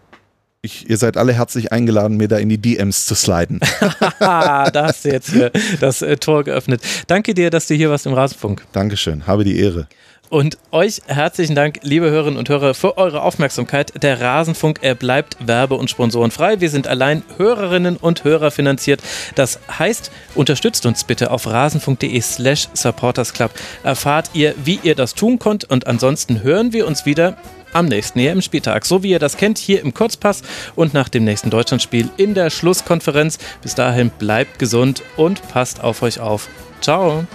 Ich, 0.64 0.88
ihr 0.88 0.96
seid 0.96 1.16
alle 1.16 1.32
herzlich 1.32 1.72
eingeladen, 1.72 2.16
mir 2.16 2.28
da 2.28 2.38
in 2.38 2.48
die 2.48 2.58
DMs 2.58 3.06
zu 3.06 3.16
sliden. 3.16 3.58
da 4.20 4.70
hast 4.74 5.04
du 5.04 5.08
jetzt 5.08 5.30
hier 5.30 5.50
das 5.80 6.02
äh, 6.02 6.16
Tor 6.16 6.44
geöffnet. 6.44 6.80
Danke 7.08 7.34
dir, 7.34 7.50
dass 7.50 7.66
du 7.66 7.74
hier 7.74 7.90
warst 7.90 8.06
im 8.06 8.12
Rasenfunk. 8.12 8.62
Dankeschön, 8.70 9.26
habe 9.26 9.42
die 9.42 9.58
Ehre. 9.58 9.88
Und 10.32 10.56
euch 10.70 11.02
herzlichen 11.08 11.54
Dank, 11.54 11.80
liebe 11.82 12.08
Hörerinnen 12.08 12.38
und 12.38 12.48
Hörer, 12.48 12.72
für 12.72 12.96
eure 12.96 13.20
Aufmerksamkeit. 13.20 14.02
Der 14.02 14.22
Rasenfunk, 14.22 14.78
er 14.80 14.94
bleibt 14.94 15.36
werbe- 15.46 15.74
und 15.74 15.90
sponsorenfrei. 15.90 16.58
Wir 16.62 16.70
sind 16.70 16.88
allein 16.88 17.22
Hörerinnen 17.36 17.98
und 17.98 18.24
Hörer 18.24 18.50
finanziert. 18.50 19.02
Das 19.34 19.60
heißt, 19.78 20.10
unterstützt 20.34 20.86
uns 20.86 21.04
bitte 21.04 21.30
auf 21.30 21.46
rasenfunk.de 21.46 22.18
slash 22.22 22.68
supportersclub. 22.72 23.50
Erfahrt 23.84 24.30
ihr, 24.32 24.54
wie 24.64 24.80
ihr 24.82 24.94
das 24.94 25.14
tun 25.14 25.38
könnt. 25.38 25.64
Und 25.64 25.86
ansonsten 25.86 26.42
hören 26.42 26.72
wir 26.72 26.86
uns 26.86 27.04
wieder 27.04 27.36
am 27.74 27.84
nächsten 27.84 28.18
EM-Spieltag. 28.18 28.86
So 28.86 29.02
wie 29.02 29.10
ihr 29.10 29.18
das 29.18 29.36
kennt, 29.36 29.58
hier 29.58 29.82
im 29.82 29.92
Kurzpass 29.92 30.40
und 30.74 30.94
nach 30.94 31.10
dem 31.10 31.24
nächsten 31.24 31.50
Deutschlandspiel 31.50 32.08
in 32.16 32.32
der 32.32 32.48
Schlusskonferenz. 32.48 33.38
Bis 33.60 33.74
dahin 33.74 34.08
bleibt 34.08 34.58
gesund 34.58 35.02
und 35.18 35.46
passt 35.48 35.84
auf 35.84 36.00
euch 36.00 36.20
auf. 36.20 36.48
Ciao. 36.80 37.26